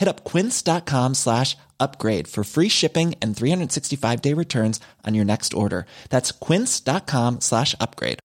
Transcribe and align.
Hit 0.00 0.08
up 0.08 0.24
quince.com 0.32 1.14
slash 1.14 1.56
upgrade 1.80 2.28
for 2.28 2.44
free 2.44 2.68
shipping 2.68 3.14
and 3.22 3.36
365 3.36 4.22
day 4.22 4.34
returns 4.34 4.80
on 5.08 5.14
your 5.14 5.24
next 5.24 5.54
order. 5.54 5.86
That's 6.08 6.32
quince.com 6.32 7.40
slash 7.40 7.74
upgrade. 7.80 8.18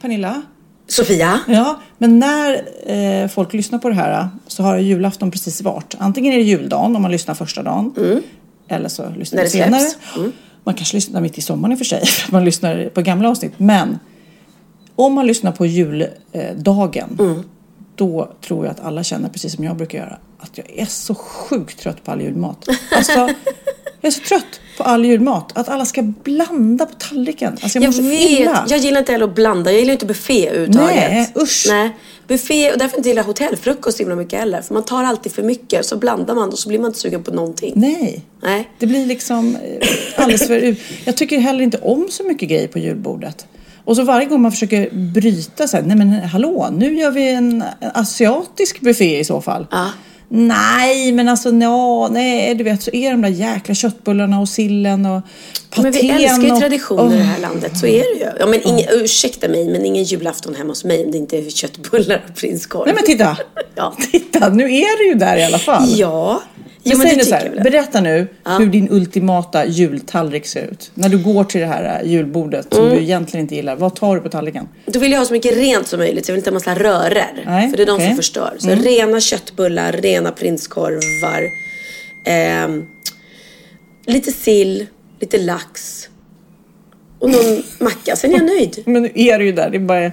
Pernilla? 0.00 0.42
Sofia? 0.86 1.40
Ja, 1.48 1.80
men 1.98 2.18
när 2.18 2.68
eh, 2.86 3.28
folk 3.28 3.52
lyssnar 3.52 3.78
på 3.78 3.88
det 3.88 3.94
här 3.94 4.28
så 4.46 4.62
har 4.62 4.78
julafton 4.78 5.30
precis 5.30 5.60
varit. 5.60 5.94
Antingen 5.98 6.32
är 6.32 6.36
det 6.36 6.44
juldagen 6.44 6.96
om 6.96 7.02
man 7.02 7.10
lyssnar 7.10 7.34
första 7.34 7.62
dagen. 7.62 8.22
Eller 8.68 8.88
så 8.88 9.10
lyssnar 9.10 9.36
man 9.36 9.44
det 9.44 9.50
senare. 9.50 9.82
Mm. 10.16 10.32
Man 10.64 10.74
kanske 10.74 10.96
lyssnar 10.96 11.20
mitt 11.20 11.38
i 11.38 11.40
sommaren 11.40 11.72
i 11.72 11.74
och 11.74 11.78
för 11.78 11.84
sig. 11.84 12.06
För 12.06 12.32
man 12.32 12.44
lyssnar 12.44 12.88
på 12.88 13.02
gamla 13.02 13.28
avsnitt. 13.28 13.52
Men 13.56 13.98
om 14.96 15.12
man 15.12 15.26
lyssnar 15.26 15.52
på 15.52 15.66
juldagen. 15.66 17.16
Mm. 17.20 17.42
Då 17.94 18.32
tror 18.46 18.64
jag 18.66 18.72
att 18.72 18.80
alla 18.80 19.02
känner 19.02 19.28
precis 19.28 19.54
som 19.54 19.64
jag 19.64 19.76
brukar 19.76 19.98
göra. 19.98 20.18
Att 20.38 20.58
jag 20.58 20.70
är 20.78 20.84
så 20.86 21.14
sjukt 21.14 21.78
trött 21.80 22.04
på 22.04 22.10
all 22.10 22.20
julmat. 22.20 22.68
Alltså, 22.96 23.12
jag 24.00 24.08
är 24.08 24.10
så 24.10 24.20
trött 24.20 24.60
på 24.78 24.84
all 24.84 25.04
julmat. 25.04 25.58
Att 25.58 25.68
alla 25.68 25.84
ska 25.84 26.02
blanda 26.02 26.86
på 26.86 26.92
tallriken. 26.98 27.56
Alltså 27.62 27.78
jag, 27.78 27.94
Jag 27.94 28.02
vet, 28.02 28.30
illa. 28.30 28.66
jag 28.68 28.78
gillar 28.78 28.98
inte 28.98 29.12
heller 29.12 29.24
att 29.24 29.34
blanda. 29.34 29.70
Jag 29.72 29.80
gillar 29.80 29.92
inte 29.92 30.06
buffé 30.06 30.48
överhuvudtaget. 30.48 30.96
Nej, 30.96 31.32
usch. 31.36 31.66
Nej, 31.68 31.90
buffé 32.28 32.72
och 32.72 32.78
därför 32.78 32.96
inte 32.96 33.08
gillar 33.08 33.22
jag 33.22 33.26
hotellfrukost 33.26 34.00
himla 34.00 34.16
mycket 34.16 34.38
heller. 34.38 34.62
För 34.62 34.74
man 34.74 34.84
tar 34.84 35.04
alltid 35.04 35.32
för 35.32 35.42
mycket, 35.42 35.86
så 35.86 35.96
blandar 35.96 36.34
man 36.34 36.48
och 36.48 36.58
så 36.58 36.68
blir 36.68 36.78
man 36.78 36.86
inte 36.88 36.98
sugen 36.98 37.22
på 37.22 37.30
någonting. 37.30 37.72
Nej. 37.76 38.24
Nej. 38.42 38.68
Det 38.78 38.86
blir 38.86 39.06
liksom 39.06 39.56
eh, 39.56 39.88
alldeles 40.16 40.46
för. 40.46 40.76
Jag 41.04 41.16
tycker 41.16 41.38
heller 41.38 41.64
inte 41.64 41.78
om 41.78 42.06
så 42.10 42.24
mycket 42.24 42.48
grejer 42.48 42.68
på 42.68 42.78
julbordet. 42.78 43.46
Och 43.84 43.96
så 43.96 44.04
varje 44.04 44.26
gång 44.26 44.42
man 44.42 44.52
försöker 44.52 44.90
bryta 44.90 45.68
så 45.68 45.76
här, 45.76 45.84
nej 45.84 45.96
men 45.96 46.12
hallå, 46.12 46.68
nu 46.72 46.98
gör 46.98 47.10
vi 47.10 47.28
en 47.28 47.64
asiatisk 47.94 48.80
buffé 48.80 49.18
i 49.18 49.24
så 49.24 49.40
fall. 49.40 49.66
Ja. 49.70 49.86
Nej, 50.34 51.12
men 51.12 51.28
alltså 51.28 51.50
nå, 51.50 52.08
nej, 52.08 52.54
du 52.54 52.64
vet 52.64 52.82
så 52.82 52.90
är 52.92 53.10
de 53.10 53.22
där 53.22 53.28
jäkla 53.28 53.74
köttbullarna 53.74 54.40
och 54.40 54.48
sillen 54.48 55.06
och 55.06 55.22
patén 55.70 55.82
Men 55.82 55.92
vi 55.92 56.08
älskar 56.24 56.42
ju 56.42 56.52
och- 56.52 56.60
traditioner 56.60 57.14
i 57.14 57.18
det 57.18 57.22
här 57.24 57.40
landet, 57.40 57.78
så 57.78 57.86
är 57.86 57.98
det 58.14 58.20
ju. 58.24 58.30
Ja, 58.38 58.46
men 58.46 58.60
ingen, 58.68 58.84
ursäkta 58.90 59.48
mig, 59.48 59.68
men 59.68 59.84
ingen 59.86 60.04
julafton 60.04 60.54
hemma 60.54 60.70
hos 60.70 60.84
mig 60.84 61.04
om 61.04 61.10
det 61.10 61.18
inte 61.18 61.38
är 61.38 61.50
köttbullar 61.50 62.22
och 62.28 62.34
prinskorv. 62.36 62.82
Nej 62.86 62.94
men 62.94 63.04
titta! 63.04 63.36
Ja. 63.74 63.94
Titta, 64.12 64.48
nu 64.48 64.64
är 64.64 64.98
du 64.98 65.08
ju 65.08 65.14
där 65.14 65.36
i 65.36 65.44
alla 65.44 65.58
fall. 65.58 65.84
Ja, 65.96 66.42
jo, 66.84 66.98
men 66.98 67.18
det 67.18 67.24
så 67.24 67.34
här, 67.34 67.60
berätta 67.64 68.00
nu 68.00 68.26
hur 68.58 68.66
din 68.66 68.88
ultimata 68.90 69.66
jultallrik 69.66 70.46
ser 70.46 70.62
ut. 70.64 70.90
När 70.94 71.08
du 71.08 71.18
går 71.18 71.44
till 71.44 71.60
det 71.60 71.66
här 71.66 72.00
äh, 72.04 72.10
julbordet 72.10 72.74
som 72.74 72.84
Mm. 72.84 72.96
du 72.96 73.02
egentligen 73.02 73.44
inte 73.44 73.54
gillar. 73.54 73.76
Vad 73.76 73.94
tar 73.96 74.14
du 74.16 74.20
på 74.22 74.28
tallriken? 74.28 74.68
Då 74.86 74.98
vill 75.00 75.12
jag 75.12 75.18
ha 75.18 75.26
så 75.26 75.32
mycket 75.32 75.56
rent 75.56 75.86
som 75.86 75.98
möjligt. 75.98 76.28
Jag 76.28 76.32
vill 76.34 76.38
inte 76.40 76.50
ha 76.50 76.54
massa 76.54 76.74
rörer. 76.74 77.42
Nej, 77.46 77.70
för 77.70 77.76
det 77.76 77.82
är 77.82 77.86
de 77.86 77.92
okej. 77.92 78.06
som 78.06 78.16
förstör. 78.16 78.56
Så 78.58 78.70
Mm. 78.70 78.84
rena 78.84 79.20
köttbullar, 79.20 79.92
rena 79.92 80.32
prinskorvar. 80.32 81.42
ehm, 82.24 82.84
lite 84.06 84.32
sill, 84.32 84.86
lite 85.20 85.38
lax. 85.38 86.08
Och 87.22 87.30
någon 87.30 87.62
macka. 87.78 88.16
Sen 88.16 88.30
är 88.30 88.34
jag 88.38 88.46
nöjd. 88.46 88.82
Men 88.86 89.02
nu 89.02 89.10
är 89.14 89.38
du 89.38 89.44
ju 89.44 89.52
där, 89.52 89.70
det 89.70 89.76
är 89.76 89.80
bara 89.80 90.12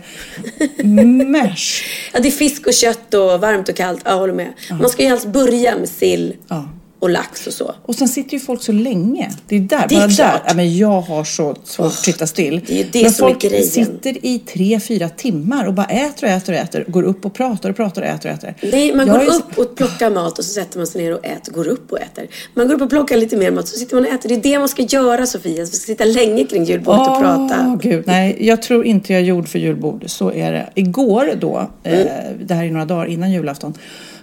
mash. 1.27 1.83
Ja, 2.13 2.19
det 2.19 2.27
är 2.27 2.31
fisk 2.31 2.67
och 2.67 2.73
kött 2.73 3.13
och 3.13 3.41
varmt 3.41 3.69
och 3.69 3.75
kallt. 3.75 4.01
Ja, 4.05 4.11
jag 4.11 4.17
håller 4.17 4.33
med. 4.33 4.53
Man 4.69 4.89
ska 4.89 5.03
ju 5.03 5.09
helst 5.09 5.27
börja 5.27 5.77
med 5.77 5.89
sill 5.89 6.35
Ja. 6.47 6.69
Och 6.99 7.09
lax 7.09 7.47
och 7.47 7.53
så. 7.53 7.75
Och 7.85 7.95
sen 7.95 8.07
sitter 8.07 8.33
ju 8.33 8.39
folk 8.39 8.63
så 8.63 8.71
länge. 8.71 9.31
Det 9.47 9.55
är 9.55 9.59
där, 9.59 9.85
Det 9.89 9.95
är 9.95 9.99
bara 9.99 10.07
där. 10.07 10.15
klart. 10.15 10.41
Ja, 10.47 10.53
men 10.53 10.77
jag 10.77 11.01
har 11.01 11.23
så 11.23 11.55
svårt 11.63 11.85
att 11.87 11.93
sitta 11.93 12.27
still. 12.27 12.61
det 12.67 12.73
är 12.73 12.77
ju 12.77 12.89
det 12.91 13.01
men 13.03 13.11
som 13.11 13.25
är 13.27 13.29
folk 13.31 13.41
grejen. 13.41 13.67
sitter 13.67 14.25
i 14.25 14.39
tre, 14.39 14.79
fyra 14.79 15.09
timmar 15.09 15.65
och 15.67 15.73
bara 15.73 15.85
äter 15.85 16.23
och 16.27 16.29
äter 16.33 16.53
och 16.53 16.59
äter. 16.59 16.85
Går 16.87 17.03
upp 17.03 17.25
och 17.25 17.33
pratar 17.33 17.69
och 17.69 17.75
pratar 17.75 18.01
och 18.01 18.07
äter 18.07 18.29
och 18.31 18.35
äter. 18.37 18.55
Nej, 18.71 18.95
man 18.95 19.07
Jag 19.07 19.15
går 19.15 19.23
är 19.25 19.29
så- 19.31 19.37
upp 19.39 19.57
och 19.57 19.75
plockar 19.75 20.09
mat 20.09 20.39
och 20.39 20.45
så 20.45 20.53
sätter 20.53 20.77
man 20.77 20.87
sig 20.87 21.01
ner 21.03 21.13
och 21.13 21.25
äter, 21.25 21.51
går 21.53 21.67
upp 21.67 21.91
och 21.91 21.99
äter. 21.99 22.27
Man 22.53 22.67
går 22.67 22.75
upp 22.75 22.81
och 22.81 22.89
plockar 22.89 23.17
lite 23.17 23.37
mer 23.37 23.51
mat 23.51 23.67
så 23.67 23.77
sitter 23.77 23.95
man 23.95 24.05
och 24.05 24.11
äter. 24.11 24.29
Det 24.29 24.35
är 24.35 24.41
det 24.53 24.59
man 24.59 24.69
ska 24.69 24.81
göra 24.81 25.25
Sofia. 25.25 25.59
Vi 25.61 25.67
ska 25.67 25.75
sitta 25.85 26.05
länge 26.05 26.45
kring 26.45 26.63
julbordet 26.63 27.07
och 27.07 27.19
prata. 27.19 27.79
Gud. 27.81 28.03
Nej, 28.07 28.37
jag 28.39 28.61
tror 28.61 28.85
inte 28.85 29.13
jag 29.13 29.21
är 29.21 29.25
gjord 29.25 29.47
för 29.47 29.59
julbord. 29.59 30.03
Så 30.07 30.31
är 30.33 30.51
det. 30.51 30.69
Igår 30.75 31.31
då, 31.39 31.69
Mm. 31.83 32.07
eh, 32.07 32.13
det 32.45 32.53
här 32.53 32.63
är 32.65 32.71
några 32.71 32.85
dagar 32.85 33.05
innan 33.05 33.31
julafton, 33.31 33.73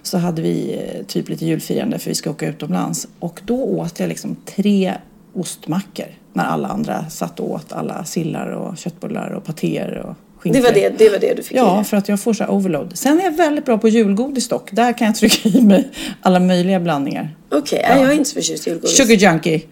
så 0.07 0.19
hade 0.19 0.43
vi 0.43 0.75
eh, 0.75 1.07
typ 1.07 1.29
lite 1.29 1.47
julfirande 1.47 1.99
för 1.99 2.11
vi 2.11 2.15
ska 2.15 2.31
åka 2.31 2.49
utomlands. 2.49 3.09
Och 3.19 3.41
då 3.45 3.65
åt 3.65 4.01
jag 4.01 4.09
liksom 4.09 4.37
tre 4.45 4.95
ostmackor 5.35 6.07
när 6.33 6.45
alla 6.45 6.69
andra 6.69 7.11
satt 7.11 7.41
och 7.41 7.51
åt 7.51 7.73
alla 7.73 8.05
sillar 8.05 8.51
och 8.51 8.79
köttbullar 8.79 9.31
och 9.31 9.45
patéer 9.45 9.97
och. 9.97 10.17
Det 10.43 10.61
var 10.61 10.73
det, 10.73 10.99
det 10.99 11.09
var 11.11 11.19
det 11.19 11.35
du 11.35 11.43
fick 11.43 11.57
Ja, 11.57 11.85
för 11.85 11.97
att 11.97 12.09
jag 12.09 12.21
får 12.21 12.33
så 12.33 12.45
här 12.45 12.51
overload. 12.51 12.99
Sen 12.99 13.21
är 13.21 13.25
jag 13.25 13.37
väldigt 13.37 13.65
bra 13.65 13.79
på 13.79 13.89
julgodis 13.89 14.49
dock. 14.49 14.73
Där 14.73 14.99
kan 14.99 15.07
jag 15.07 15.17
trycka 15.17 15.49
i 15.49 15.61
mig 15.63 15.91
alla 16.21 16.41
möjliga 16.41 16.81
blandningar. 16.81 17.37
Okej, 17.53 17.87
nej, 17.89 18.03
jag 18.03 18.11
är 18.11 18.17
inte 18.17 18.31
så 18.31 18.35
förtjust 18.35 18.67
i 18.67 18.71
julgodis. 18.71 18.97
Sugar 18.97 19.17
junkie. 19.17 19.63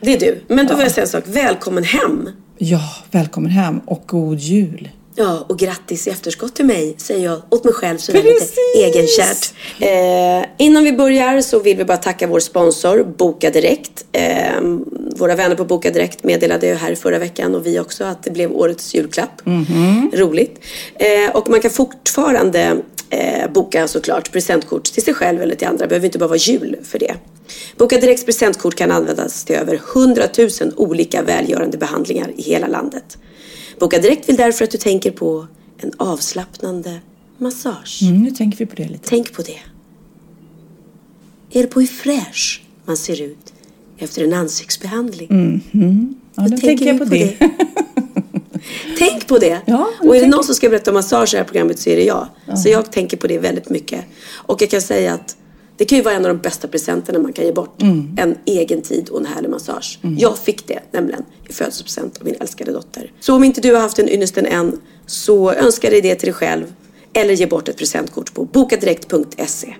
Det 0.00 0.14
är 0.14 0.20
du. 0.20 0.40
Men 0.54 0.66
då 0.66 0.74
vill 0.74 0.82
jag 0.82 0.92
säga 0.92 1.02
en 1.02 1.08
sak. 1.08 1.24
Välkommen 1.26 1.84
hem. 1.84 2.30
Ja, 2.58 2.80
välkommen 3.10 3.50
hem 3.50 3.78
och 3.78 4.02
god 4.06 4.38
jul. 4.38 4.88
Ja, 5.16 5.46
och 5.48 5.58
grattis 5.58 6.06
i 6.06 6.10
efterskott 6.10 6.54
till 6.54 6.64
mig, 6.64 6.94
säger 6.98 7.24
jag 7.24 7.42
åt 7.50 7.64
mig 7.64 7.74
själv 7.74 7.98
så 7.98 8.12
är 8.12 8.22
lite 8.22 8.60
egenkärt. 8.76 9.54
Eh, 9.80 10.66
innan 10.66 10.84
vi 10.84 10.92
börjar 10.92 11.40
så 11.40 11.58
vill 11.58 11.76
vi 11.76 11.84
bara 11.84 11.98
tacka 11.98 12.26
vår 12.26 12.40
sponsor 12.40 13.04
Boka 13.04 13.50
Direkt. 13.50 14.04
Eh, 14.12 14.60
våra 15.16 15.34
vänner 15.36 15.56
på 15.56 15.64
Boka 15.64 15.90
Direkt 15.90 16.24
meddelade 16.24 16.66
ju 16.66 16.74
här 16.74 16.94
förra 16.94 17.18
veckan 17.18 17.54
och 17.54 17.66
vi 17.66 17.78
också 17.80 18.04
att 18.04 18.22
det 18.22 18.30
blev 18.30 18.52
årets 18.52 18.94
julklapp. 18.94 19.42
Roligt. 20.12 20.60
Eh, 20.94 21.36
och 21.36 21.48
man 21.48 21.60
kan 21.60 21.70
fortfarande 21.70 22.82
eh, 23.10 23.50
boka 23.50 23.88
såklart 23.88 24.32
presentkort 24.32 24.84
till 24.84 25.02
sig 25.02 25.14
själv 25.14 25.42
eller 25.42 25.54
till 25.54 25.68
andra. 25.68 25.84
Det 25.84 25.88
behöver 25.88 26.06
inte 26.06 26.18
bara 26.18 26.28
vara 26.28 26.38
jul 26.38 26.76
för 26.82 26.98
det. 26.98 27.14
Boka 27.76 27.98
Direkts 27.98 28.24
presentkort 28.24 28.74
kan 28.74 28.90
användas 28.90 29.44
till 29.44 29.56
över 29.56 29.80
100 29.94 30.22
000 30.38 30.72
olika 30.76 31.22
välgörande 31.22 31.78
behandlingar 31.78 32.30
i 32.36 32.42
hela 32.42 32.66
landet. 32.66 33.18
Boka 33.78 33.98
Direkt 33.98 34.28
vill 34.28 34.36
därför 34.36 34.64
att 34.64 34.70
du 34.70 34.78
tänker 34.78 35.10
på 35.10 35.46
en 35.78 35.92
avslappnande 35.96 37.00
massage. 37.38 37.98
Mm, 38.02 38.22
nu 38.22 38.30
tänker 38.30 38.58
vi 38.58 38.66
på 38.66 38.76
det 38.76 38.88
lite. 38.88 39.08
Tänk 39.08 39.32
på 39.32 39.42
det. 39.42 39.58
Är 41.58 41.62
det 41.62 41.68
på 41.68 41.80
hur 41.80 41.86
fräsch 41.86 42.62
man 42.84 42.96
ser 42.96 43.22
ut 43.22 43.52
efter 43.98 44.24
en 44.24 44.32
ansiktsbehandling? 44.32 45.28
Ja, 46.34 46.48
då 46.48 46.56
tänker 46.56 46.86
jag 46.86 46.98
på 46.98 47.04
det. 47.04 47.36
Tänk 48.98 49.26
på 49.26 49.38
det. 49.38 49.60
Ja, 49.66 49.90
och 50.00 50.16
är 50.16 50.20
det 50.20 50.26
någon 50.26 50.44
som 50.44 50.54
ska 50.54 50.68
berätta 50.68 50.90
om 50.90 50.94
massage 50.94 51.34
i 51.34 51.36
det 51.36 51.38
här 51.38 51.44
programmet 51.44 51.78
så 51.78 51.90
är 51.90 51.96
det 51.96 52.04
jag. 52.04 52.28
Så 52.56 52.68
jag 52.68 52.92
tänker 52.92 53.16
på 53.16 53.26
det 53.26 53.38
väldigt 53.38 53.70
mycket. 53.70 54.04
Och 54.32 54.62
jag 54.62 54.70
kan 54.70 54.80
säga 54.80 55.14
att 55.14 55.36
det 55.76 55.84
kan 55.84 55.98
ju 55.98 56.04
vara 56.04 56.14
en 56.14 56.24
av 56.24 56.28
de 56.28 56.38
bästa 56.42 56.68
presenterna 56.68 57.18
man 57.18 57.32
kan 57.32 57.44
ge 57.44 57.52
bort. 57.52 57.82
Mm. 57.82 58.16
En 58.18 58.38
egen 58.44 58.82
tid 58.82 59.08
och 59.08 59.20
en 59.20 59.26
härlig 59.26 59.50
massage. 59.50 59.98
Jag 60.18 60.38
fick 60.38 60.68
det 60.68 60.80
nämligen 60.90 61.22
i 61.48 61.52
födelsedagspresent 61.52 62.18
av 62.18 62.24
min 62.24 62.34
älskade 62.40 62.72
dotter. 62.72 63.12
Så 63.20 63.34
om 63.34 63.44
inte 63.44 63.60
du 63.60 63.74
har 63.74 63.80
haft 63.80 63.98
en 63.98 64.08
ynnesten 64.08 64.46
än 64.46 64.80
så 65.06 65.52
önska 65.52 65.90
dig 65.90 66.00
det 66.00 66.14
till 66.14 66.26
dig 66.26 66.34
själv. 66.34 66.64
Eller 67.12 67.34
ge 67.34 67.46
bort 67.46 67.68
ett 67.68 67.76
presentkort 67.76 68.34
på 68.34 68.44
bokadirekt.se. 68.44 69.74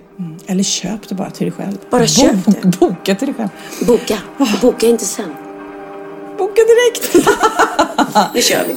Eller 0.47 0.63
köp 0.63 1.09
det 1.09 1.15
bara 1.15 1.31
till 1.31 1.45
dig 1.45 1.51
själv. 1.51 1.77
Bara 1.89 2.07
köp 2.07 2.45
det. 2.45 2.67
Boka 2.79 3.15
till 3.15 3.27
dig 3.27 3.35
själv. 3.35 3.49
Boka. 3.87 4.17
Och 4.37 4.47
boka 4.61 4.87
inte 4.87 5.05
sen. 5.05 5.29
Boka 6.37 6.61
direkt! 6.61 7.27
Nu 8.33 8.41
kör 8.41 8.65
vi. 8.67 8.75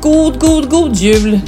god, 0.00 0.40
god, 0.40 0.70
god 0.70 0.96
jul 0.96 1.40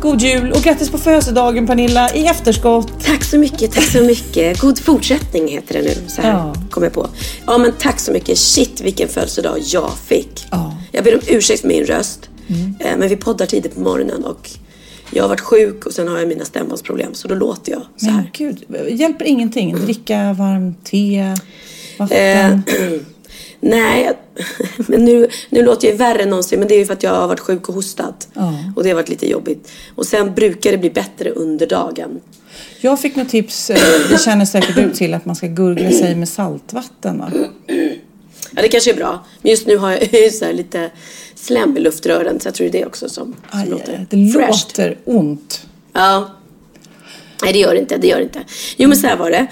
god 0.00 0.20
jul 0.22 0.52
och 0.52 0.60
grattis 0.62 0.90
på 0.90 0.98
födelsedagen 0.98 1.66
Pernilla 1.66 2.14
i 2.14 2.26
efterskott. 2.26 2.92
Tack 3.04 3.24
så 3.24 3.38
mycket, 3.38 3.72
tack 3.72 3.84
så 3.84 4.02
mycket. 4.02 4.60
God 4.60 4.78
fortsättning 4.78 5.48
heter 5.48 5.74
det 5.74 5.82
nu. 5.82 5.94
Så 6.08 6.22
här 6.22 6.30
Ja. 6.30 6.54
kom 6.70 6.82
jag 6.82 6.92
på. 6.92 7.08
Ja 7.46 7.58
men 7.58 7.72
tack 7.78 8.00
så 8.00 8.12
mycket. 8.12 8.38
Shit 8.38 8.80
vilken 8.80 9.08
födelsedag 9.08 9.58
jag 9.64 9.90
fick. 10.06 10.46
Ja. 10.50 10.64
Mm. 10.64 10.76
Jag 10.92 11.04
ber 11.04 11.14
om 11.14 11.20
ursäkt 11.28 11.60
för 11.60 11.68
min 11.68 11.84
röst. 11.84 12.28
Eh, 12.80 12.96
Men 12.96 13.08
vi 13.08 13.16
poddar 13.16 13.46
tidigt 13.46 13.74
på 13.74 13.80
morgonen 13.80 14.24
och 14.24 14.50
jag 15.10 15.22
har 15.24 15.28
varit 15.28 15.40
sjuk 15.40 15.86
och 15.86 15.92
sen 15.92 16.08
har 16.08 16.18
jag 16.18 16.28
mina 16.28 16.44
stämbåndsproblem 16.44 17.14
så 17.14 17.28
då 17.28 17.34
låter 17.34 17.72
jag 17.72 17.80
så 17.96 18.06
Men 18.06 18.14
här. 18.14 18.30
gud, 18.32 18.64
hjälper 18.90 19.24
ingenting? 19.24 19.76
Dricka 19.76 20.32
varmt 20.38 20.84
te, 20.84 21.34
vatten? 21.98 22.62
Eh, 22.66 23.00
nej, 23.60 24.12
men 24.76 25.04
nu, 25.04 25.28
nu 25.50 25.62
låter 25.62 25.88
jag 25.88 25.96
värre 25.96 26.22
än 26.22 26.30
någonsin. 26.30 26.58
Men 26.58 26.68
det 26.68 26.74
är 26.74 26.78
ju 26.78 26.86
för 26.86 26.92
att 26.92 27.02
jag 27.02 27.10
har 27.14 27.28
varit 27.28 27.40
sjuk 27.40 27.68
och 27.68 27.74
hostat. 27.74 28.28
Ja. 28.34 28.54
Och 28.76 28.82
det 28.82 28.88
har 28.88 28.94
varit 28.96 29.08
lite 29.08 29.30
jobbigt. 29.30 29.70
Och 29.94 30.06
sen 30.06 30.34
brukar 30.34 30.72
det 30.72 30.78
bli 30.78 30.90
bättre 30.90 31.30
under 31.30 31.66
dagen. 31.66 32.20
Jag 32.80 33.00
fick 33.00 33.16
något 33.16 33.28
tips, 33.28 33.70
eh, 33.70 34.08
det 34.10 34.18
känner 34.18 34.44
säkert 34.44 34.74
du 34.76 34.90
till, 34.90 35.14
att 35.14 35.24
man 35.24 35.36
ska 35.36 35.46
gurgla 35.46 35.90
sig 35.90 36.14
med 36.14 36.28
saltvatten 36.28 37.18
va? 37.18 37.32
Ja, 38.50 38.62
det 38.62 38.68
kanske 38.68 38.90
är 38.90 38.96
bra. 38.96 39.24
Men 39.42 39.50
just 39.50 39.66
nu 39.66 39.76
har 39.76 39.90
jag 39.90 40.32
så 40.32 40.52
lite 40.52 40.90
slem 41.34 41.76
i 41.76 41.80
luftrören. 41.80 42.40
Så 42.40 42.48
jag 42.48 42.54
tror 42.54 42.68
det 42.68 42.78
är 42.78 42.80
det 42.80 42.86
också 42.86 43.08
som, 43.08 43.34
som 43.50 43.60
Aj, 43.60 43.68
låter 43.68 44.06
det 44.10 44.28
fräscht. 44.32 44.78
låter 44.78 44.98
ont. 45.04 45.66
Ja. 45.92 46.30
Nej, 47.42 47.52
det 47.52 47.58
gör 47.58 47.74
det 47.74 47.80
inte. 47.80 47.96
Det 47.96 48.06
gör 48.06 48.16
det 48.16 48.22
inte. 48.22 48.40
Jo, 48.76 48.88
men 48.88 48.98
så 48.98 49.06
här 49.06 49.16
var 49.16 49.30
det. 49.30 49.46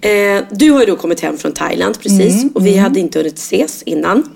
Eh, 0.00 0.44
du 0.50 0.70
har 0.70 0.80
ju 0.80 0.86
då 0.86 0.96
kommit 0.96 1.20
hem 1.20 1.38
från 1.38 1.52
Thailand 1.52 2.00
precis. 2.00 2.44
och 2.54 2.66
vi 2.66 2.76
hade 2.76 3.00
inte 3.00 3.18
hunnit 3.18 3.38
ses 3.38 3.82
innan. 3.82 4.34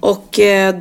Och 0.00 0.40
eh, 0.40 0.76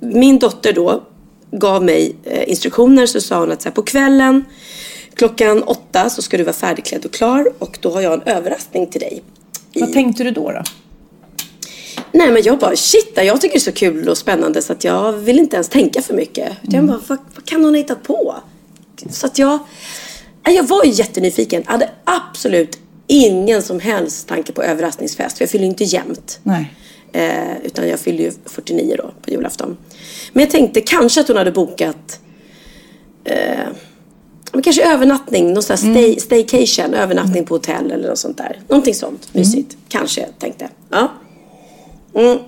min 0.00 0.38
dotter 0.38 0.72
då 0.72 1.02
gav 1.50 1.84
mig 1.84 2.16
eh, 2.24 2.48
instruktioner. 2.48 3.06
Så 3.06 3.20
sa 3.20 3.40
hon 3.40 3.52
att 3.52 3.62
så 3.62 3.68
här, 3.68 3.74
på 3.74 3.82
kvällen 3.82 4.44
klockan 5.14 5.62
åtta 5.62 6.10
så 6.10 6.22
ska 6.22 6.36
du 6.36 6.44
vara 6.44 6.54
färdigklädd 6.54 7.04
och 7.04 7.12
klar. 7.12 7.52
Och 7.58 7.78
då 7.80 7.90
har 7.90 8.00
jag 8.00 8.12
en 8.12 8.22
överraskning 8.22 8.86
till 8.86 9.00
dig. 9.00 9.22
Vad 9.74 9.92
tänkte 9.92 10.24
du 10.24 10.30
då? 10.30 10.52
då? 10.52 10.62
Nej 12.12 12.30
men 12.30 12.42
jag 12.42 12.58
bara 12.58 12.76
shit, 12.76 13.12
jag 13.14 13.40
tycker 13.40 13.54
det 13.54 13.58
är 13.58 13.60
så 13.60 13.72
kul 13.72 14.08
och 14.08 14.18
spännande 14.18 14.62
så 14.62 14.72
att 14.72 14.84
jag 14.84 15.12
vill 15.12 15.38
inte 15.38 15.56
ens 15.56 15.68
tänka 15.68 16.02
för 16.02 16.14
mycket. 16.14 16.52
Utan 16.62 16.74
Jag 16.74 16.86
bara, 16.86 17.00
vad, 17.08 17.18
vad 17.34 17.44
kan 17.44 17.64
hon 17.64 17.74
ha 17.74 17.76
hittat 17.76 18.02
på? 18.02 18.34
Så 19.10 19.26
att 19.26 19.38
jag, 19.38 19.58
jag 20.44 20.68
var 20.68 20.84
ju 20.84 20.90
jättenyfiken. 20.90 21.62
Jag 21.66 21.72
hade 21.72 21.90
absolut 22.04 22.78
ingen 23.10 23.62
som 23.62 23.80
helst 23.80 24.28
tanke 24.28 24.52
på 24.52 24.62
överraskningsfest. 24.62 25.38
För 25.38 25.42
jag 25.42 25.50
fyller 25.50 25.66
inte 25.66 25.84
jämt. 25.84 26.40
Nej. 26.42 26.74
Eh, 27.12 27.56
utan 27.64 27.88
jag 27.88 28.00
fyllde 28.00 28.22
ju 28.22 28.32
49 28.46 28.94
då 28.98 29.10
på 29.22 29.30
julafton. 29.30 29.76
Men 30.32 30.40
jag 30.40 30.50
tänkte 30.50 30.80
kanske 30.80 31.20
att 31.20 31.28
hon 31.28 31.36
hade 31.36 31.52
bokat 31.52 32.20
eh, 33.24 33.66
men 34.52 34.62
kanske 34.62 34.92
övernattning, 34.92 35.52
någon 35.52 35.62
sån 35.62 35.76
här 35.76 35.92
stay, 35.92 36.20
staycation, 36.20 36.94
övernattning 36.94 37.44
på 37.44 37.54
hotell 37.54 37.90
eller 37.90 38.08
något 38.08 38.18
sånt 38.18 38.38
där. 38.38 38.60
Någonting 38.68 38.94
sånt 38.94 39.34
mysigt. 39.34 39.76
Kanske, 39.88 40.26
tänkte 40.38 40.68
Ja. 40.90 41.12
Mm. 42.14 42.38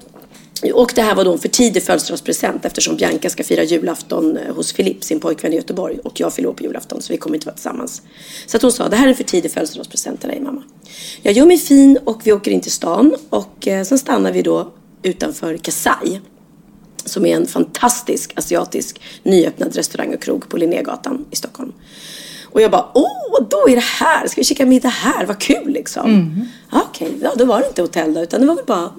Och 0.70 0.92
det 0.94 1.02
här 1.02 1.14
var 1.14 1.24
då 1.24 1.32
en 1.32 1.38
för 1.38 1.48
tidig 1.48 1.82
födelsedagspresent 1.82 2.64
eftersom 2.64 2.96
Bianca 2.96 3.30
ska 3.30 3.44
fira 3.44 3.62
julafton 3.62 4.36
eh, 4.36 4.54
hos 4.54 4.72
Filip, 4.72 5.04
sin 5.04 5.20
pojkvän 5.20 5.52
i 5.52 5.56
Göteborg. 5.56 5.98
Och 6.04 6.20
jag 6.20 6.32
fyller 6.32 6.52
på 6.52 6.64
julafton 6.64 7.02
så 7.02 7.12
vi 7.12 7.16
kommer 7.16 7.36
inte 7.36 7.46
vara 7.46 7.54
tillsammans. 7.54 8.02
Så 8.46 8.56
att 8.56 8.62
hon 8.62 8.72
sa, 8.72 8.88
det 8.88 8.96
här 8.96 9.04
är 9.04 9.08
en 9.08 9.16
för 9.16 9.24
tidig 9.24 9.52
födelsedagspresent 9.52 10.20
till 10.20 10.28
dig 10.28 10.40
mamma. 10.40 10.62
Jag 11.22 11.34
gör 11.34 11.46
mig 11.46 11.58
fin 11.58 11.98
och 12.04 12.20
vi 12.24 12.32
åker 12.32 12.50
in 12.50 12.60
till 12.60 12.72
stan 12.72 13.14
och 13.30 13.68
eh, 13.68 13.84
sen 13.84 13.98
stannar 13.98 14.32
vi 14.32 14.42
då 14.42 14.72
utanför 15.02 15.56
Kasai. 15.56 16.20
Som 17.04 17.26
är 17.26 17.36
en 17.36 17.46
fantastisk 17.46 18.32
asiatisk 18.36 19.00
nyöppnad 19.22 19.76
restaurang 19.76 20.14
och 20.14 20.22
krog 20.22 20.48
på 20.48 20.56
Linnégatan 20.56 21.24
i 21.30 21.36
Stockholm. 21.36 21.72
Och 22.44 22.60
jag 22.60 22.70
bara, 22.70 22.90
åh, 22.94 23.46
då 23.50 23.68
är 23.68 23.74
det 23.74 23.82
här. 23.82 24.26
Ska 24.28 24.40
vi 24.40 24.44
käka 24.44 24.66
middag 24.66 24.88
här? 24.88 25.26
Vad 25.26 25.38
kul 25.38 25.72
liksom. 25.72 26.36
Ja, 26.72 26.82
Okej, 26.88 27.12
ja, 27.22 27.32
då 27.36 27.44
var 27.44 27.60
det 27.60 27.66
inte 27.66 27.82
hotell 27.82 28.14
då, 28.14 28.20
utan 28.20 28.40
det 28.40 28.46
var 28.46 28.54
väl 28.54 28.64
bara, 28.64 28.90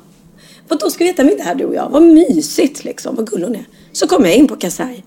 vad 0.74 0.80
då 0.80 0.90
ska 0.90 1.04
vi 1.04 1.10
äta 1.10 1.24
middag 1.24 1.44
här 1.44 1.56
du 1.56 1.66
och 1.66 1.76
jag? 1.76 1.90
Vad 1.90 2.04
mysigt 2.04 2.84
liksom, 2.84 3.16
vad 3.16 3.30
gullig 3.30 3.46
hon 3.46 3.56
är. 3.56 3.66
Så 3.92 4.08
kommer 4.08 4.28
jag 4.28 4.38
in 4.38 4.48
på 4.48 4.56
Kasai 4.56 5.04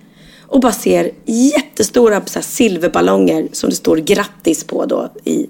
och 0.46 0.60
bara 0.60 0.72
ser 0.72 1.10
jättestora 1.24 2.22
så 2.26 2.38
här, 2.38 2.42
silverballonger 2.42 3.48
som 3.52 3.70
det 3.70 3.76
står 3.76 3.96
grattis 3.96 4.64
på 4.64 4.86
då 4.86 5.12
i 5.24 5.46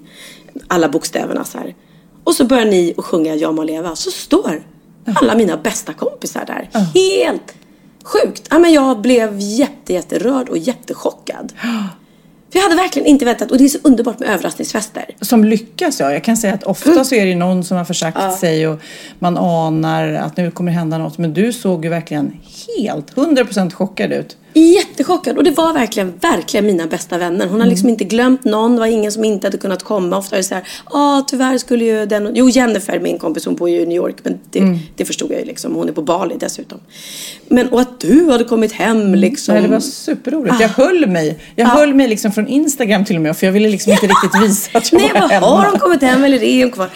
alla 0.67 0.89
bokstäverna 0.89 1.43
så 1.43 1.57
här. 1.57 1.75
Och 2.23 2.35
så 2.35 2.45
börjar 2.45 2.65
ni 2.65 2.93
att 2.97 3.05
sjunga 3.05 3.35
Ja 3.35 3.51
må 3.51 3.63
leva. 3.63 3.95
Så 3.95 4.11
står 4.11 4.63
alla 5.15 5.35
mina 5.35 5.57
bästa 5.57 5.93
kompisar 5.93 6.45
där. 6.45 6.69
Helt 6.93 7.55
sjukt. 8.03 8.47
Ja, 8.49 8.59
men 8.59 8.73
jag 8.73 9.01
blev 9.01 9.39
jätte, 9.39 9.93
jätterörd 9.93 10.49
och 10.49 10.57
jättechockad. 10.57 11.53
Jag 12.57 12.63
hade 12.63 12.75
verkligen 12.75 13.07
inte 13.07 13.25
väntat. 13.25 13.51
Och 13.51 13.57
det 13.57 13.63
är 13.63 13.69
så 13.69 13.77
underbart 13.83 14.19
med 14.19 14.29
överraskningsfester. 14.29 15.05
Som 15.21 15.43
lyckas 15.43 15.99
ja. 15.99 16.13
Jag 16.13 16.23
kan 16.23 16.37
säga 16.37 16.53
att 16.53 16.63
ofta 16.63 17.03
så 17.03 17.15
är 17.15 17.25
det 17.25 17.35
någon 17.35 17.63
som 17.63 17.77
har 17.77 17.85
försagt 17.85 18.39
sig 18.39 18.67
och 18.67 18.81
man 19.19 19.37
anar 19.37 20.13
att 20.13 20.37
nu 20.37 20.51
kommer 20.51 20.71
hända 20.71 20.97
något. 20.97 21.17
Men 21.17 21.33
du 21.33 21.53
såg 21.53 21.83
ju 21.85 21.89
verkligen 21.89 22.33
helt 22.77 23.15
100% 23.15 23.73
chockad 23.73 24.13
ut. 24.13 24.37
Jättechockad. 24.53 25.37
Och 25.37 25.43
det 25.43 25.51
var 25.51 25.73
verkligen, 25.73 26.13
verkligen 26.21 26.65
mina 26.65 26.87
bästa 26.87 27.17
vänner. 27.17 27.47
Hon 27.47 27.59
har 27.59 27.67
liksom 27.67 27.89
inte 27.89 28.03
glömt 28.03 28.43
någon. 28.45 28.73
Det 28.73 28.79
var 28.79 28.87
ingen 28.87 29.11
som 29.11 29.23
inte 29.23 29.47
hade 29.47 29.57
kunnat 29.57 29.83
komma. 29.83 30.17
Ofta 30.17 30.35
är 30.35 30.37
det 30.37 30.43
så 30.43 30.55
här, 30.55 30.67
ja 30.91 31.25
tyvärr 31.27 31.57
skulle 31.57 31.85
ju 31.85 32.05
den... 32.05 32.31
Jo, 32.35 32.49
Jennifer, 32.49 32.99
min 32.99 33.17
kompis, 33.17 33.45
hon 33.45 33.55
bor 33.55 33.69
ju 33.69 33.81
i 33.81 33.85
New 33.85 33.95
York. 33.97 34.15
Men 34.23 34.39
det, 34.51 34.79
det 34.95 35.05
förstod 35.05 35.31
jag 35.31 35.39
ju 35.39 35.45
liksom. 35.45 35.75
Hon 35.75 35.89
är 35.89 35.93
på 35.93 36.01
Bali 36.01 36.35
dessutom. 36.39 36.79
Men 37.47 37.67
och 37.69 37.81
att 37.81 37.99
du 37.99 38.31
hade 38.31 38.43
kommit 38.43 38.71
hem 38.71 39.15
liksom. 39.15 39.53
Nej, 39.53 39.63
det 39.63 39.69
var 39.69 39.79
superroligt. 39.79 40.55
Jag 40.59 40.69
höll 40.69 41.07
mig. 41.07 41.39
Jag 41.55 41.65
höll 41.65 41.93
mig 41.93 42.07
liksom 42.07 42.31
från 42.31 42.47
Instagram 42.47 43.05
till 43.05 43.15
och 43.15 43.21
med. 43.21 43.37
För 43.37 43.45
jag 43.45 43.53
ville 43.53 43.69
liksom 43.69 43.91
inte 43.91 44.07
riktigt 44.07 44.41
visa 44.43 44.77
att 44.77 44.91
jag 44.91 45.01
Nej, 45.01 45.11
var 45.13 45.21
vad 45.21 45.31
hemma. 45.31 45.45
har 45.45 45.71
de 45.71 45.79
kommit 45.79 46.01
hem 46.01 46.23
eller 46.23 46.43
är 46.43 46.63
hon 46.63 46.71
kvar? 46.71 46.89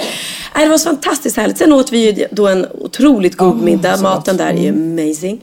Nej, 0.55 0.65
det 0.65 0.69
var 0.69 0.77
så 0.77 0.89
fantastiskt 0.89 1.37
härligt. 1.37 1.57
Sen 1.57 1.73
åt 1.73 1.91
vi 1.91 2.11
ju 2.11 2.25
då 2.31 2.47
en 2.47 2.65
otroligt 2.71 3.37
god 3.37 3.57
Åh, 3.57 3.63
middag. 3.63 4.01
Maten 4.01 4.37
där 4.37 4.47
är 4.47 4.57
ju 4.57 4.69
amazing. 4.69 5.41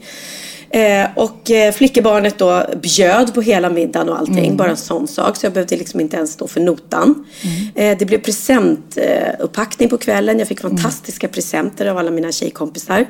Eh, 0.71 1.07
och 1.15 1.51
eh, 1.51 1.71
flickebarnet 1.73 2.37
då 2.37 2.65
bjöd 2.81 3.33
på 3.33 3.41
hela 3.41 3.69
middagen 3.69 4.09
och 4.09 4.19
allting. 4.19 4.45
Mm. 4.45 4.57
Bara 4.57 4.69
en 4.69 4.77
sån 4.77 5.07
sak. 5.07 5.35
Så 5.35 5.45
jag 5.45 5.53
behövde 5.53 5.77
liksom 5.77 5.99
inte 5.99 6.17
ens 6.17 6.31
stå 6.31 6.47
för 6.47 6.61
notan. 6.61 7.25
Mm. 7.41 7.91
Eh, 7.91 7.97
det 7.97 8.05
blev 8.05 8.21
presentupppackning 8.21 9.35
upppackning 9.39 9.89
på 9.89 9.97
kvällen. 9.97 10.39
Jag 10.39 10.47
fick 10.47 10.63
Mm. 10.63 10.77
fantastiska 10.77 11.27
presenter 11.27 11.85
av 11.85 11.97
alla 11.97 12.11
mina 12.11 12.31
tjejkompisar. 12.31 13.05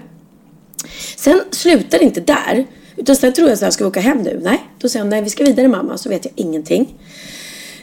Sen 1.15 1.41
slutar 1.51 1.99
det 1.99 2.05
inte 2.05 2.21
där. 2.21 2.65
Utan 2.97 3.15
sen 3.15 3.33
tror 3.33 3.49
jag 3.49 3.57
så 3.57 3.65
här, 3.65 3.71
ska 3.71 3.83
vi 3.83 3.87
åka 3.87 3.99
hem 3.99 4.17
nu? 4.17 4.39
Nej. 4.43 4.63
Då 4.79 4.89
säger 4.89 5.03
hon, 5.03 5.09
nej 5.09 5.21
vi 5.21 5.29
ska 5.29 5.43
vidare 5.43 5.67
mamma. 5.67 5.97
Så 5.97 6.09
vet 6.09 6.25
jag 6.25 6.33
ingenting. 6.35 6.95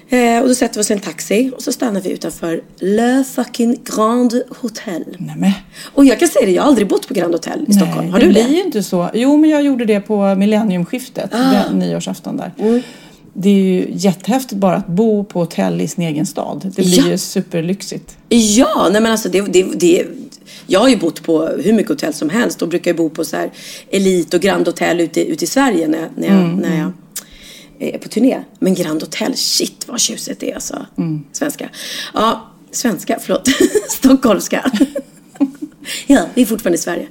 Eh, 0.09 0.43
och 0.43 0.49
då 0.49 0.55
sätter 0.55 0.75
vi 0.75 0.81
oss 0.81 0.91
i 0.91 0.95
en 0.95 1.01
taxi 1.01 1.51
och 1.57 1.63
så 1.63 1.73
stannar 1.73 2.01
vi 2.01 2.11
utanför 2.11 2.61
Le 2.79 3.25
fucking 3.25 3.77
Grand 3.97 4.43
Hotel. 4.61 5.05
Nej, 5.19 5.35
men. 5.39 5.53
Och 5.95 6.05
jag 6.05 6.19
kan 6.19 6.29
säga 6.29 6.47
det, 6.47 6.53
jag 6.53 6.63
har 6.63 6.69
aldrig 6.69 6.89
bott 6.89 7.09
på 7.09 7.15
Grand 7.15 7.35
Hotel 7.35 7.65
i 7.69 7.73
Stockholm. 7.73 8.09
Har 8.09 8.19
det 8.19 8.27
du 8.27 8.33
blir 8.33 8.45
det? 8.45 8.49
ju 8.51 8.63
inte 8.63 8.83
så. 8.83 9.11
Jo, 9.15 9.37
men 9.37 9.51
jag 9.51 9.63
gjorde 9.63 9.85
det 9.85 10.01
på 10.01 10.35
millenniumskiftet, 10.35 11.31
Ah. 11.35 11.53
den 11.53 11.79
nyårsafton 11.79 12.37
där. 12.37 12.53
Mm. 12.59 12.83
Det 13.39 13.49
är 13.49 13.53
ju 13.55 13.87
jättehäftigt 13.93 14.61
bara 14.61 14.77
att 14.77 14.87
bo 14.87 15.25
på 15.25 15.41
hotell 15.41 15.81
i 15.81 15.89
sin 15.89 16.05
egen 16.05 16.27
stad. 16.27 16.73
Det 16.77 16.83
blir 16.83 16.99
Ja. 16.99 17.09
ju 17.09 17.19
superlyxigt. 17.19 18.17
Ja, 18.29 18.89
nej 18.93 19.01
men 19.03 19.13
alltså 19.13 19.29
det, 19.29 19.41
det, 19.41 19.63
det 19.75 20.07
jag 20.67 20.81
har 20.81 20.89
ju 20.89 20.97
bott 20.97 21.23
på 21.23 21.47
hur 21.65 21.73
mycket 21.73 21.89
hotell 21.91 22.13
som 22.15 22.31
helst 22.31 22.63
och 22.63 22.69
brukar 22.69 22.91
ju 22.91 22.97
bo 22.97 23.09
på 23.11 23.25
så 23.25 23.37
här 23.37 23.51
Elit 23.91 24.35
och 24.35 24.41
Grand 24.41 24.67
Hotel 24.67 25.01
ute, 25.01 25.21
ute 25.25 25.45
i 25.45 25.47
Sverige 25.47 25.89
när, 25.89 26.09
när, 26.17 26.29
jag, 26.29 26.59
när 26.59 26.79
jag 26.79 26.93
är 27.79 27.99
på 27.99 28.09
turné. 28.09 28.45
Men 28.59 28.75
Grand 28.75 29.03
Hotel, 29.03 29.37
shit 29.37 29.85
vad 29.89 30.01
tjusigt 30.01 30.41
det 30.41 30.51
är 30.51 30.55
alltså. 30.55 30.87
Svenska. 31.33 31.71
Ja, 32.15 32.51
svenska, 32.71 33.19
förlåt. 33.23 33.49
Stockholmska. 33.89 34.73
Ja, 36.07 36.27
vi 36.35 36.43
är 36.43 36.47
fortfarande 36.47 36.75
i 36.75 36.79
Sverige. 36.79 37.09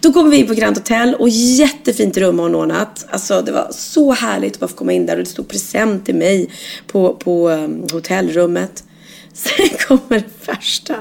Då 0.00 0.12
kommer 0.12 0.30
vi 0.30 0.36
in 0.36 0.46
på 0.46 0.54
Grand 0.54 0.76
Hotel 0.76 1.14
och 1.14 1.28
jättefint 1.28 2.16
rum 2.16 2.38
har 2.38 2.46
hon 2.46 2.54
ordnat. 2.54 3.06
Alltså 3.10 3.42
det 3.42 3.52
var 3.52 3.68
så 3.72 4.12
härligt 4.12 4.52
att 4.52 4.60
bara 4.60 4.68
få 4.68 4.76
komma 4.76 4.92
in 4.92 5.06
där 5.06 5.16
och 5.16 5.24
det 5.24 5.30
stod 5.30 5.48
present 5.48 6.06
till 6.06 6.14
mig 6.14 6.50
på, 6.86 7.14
på 7.14 7.50
um, 7.50 7.86
hotellrummet. 7.92 8.84
Sen 9.32 9.68
kommer 9.88 10.20
det 10.20 10.46
värsta. 10.46 10.94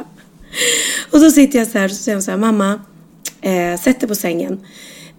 Och 1.11 1.19
så 1.19 1.31
sitter 1.31 1.59
jag 1.59 1.67
så 1.67 1.77
här 1.77 1.85
och 1.85 1.91
så 1.91 2.03
säger 2.03 2.15
hon 2.15 2.23
så 2.23 2.31
här, 2.31 2.37
mamma, 2.37 2.79
eh, 3.41 3.79
sätt 3.81 3.99
dig 3.99 4.09
på 4.09 4.15
sängen. 4.15 4.59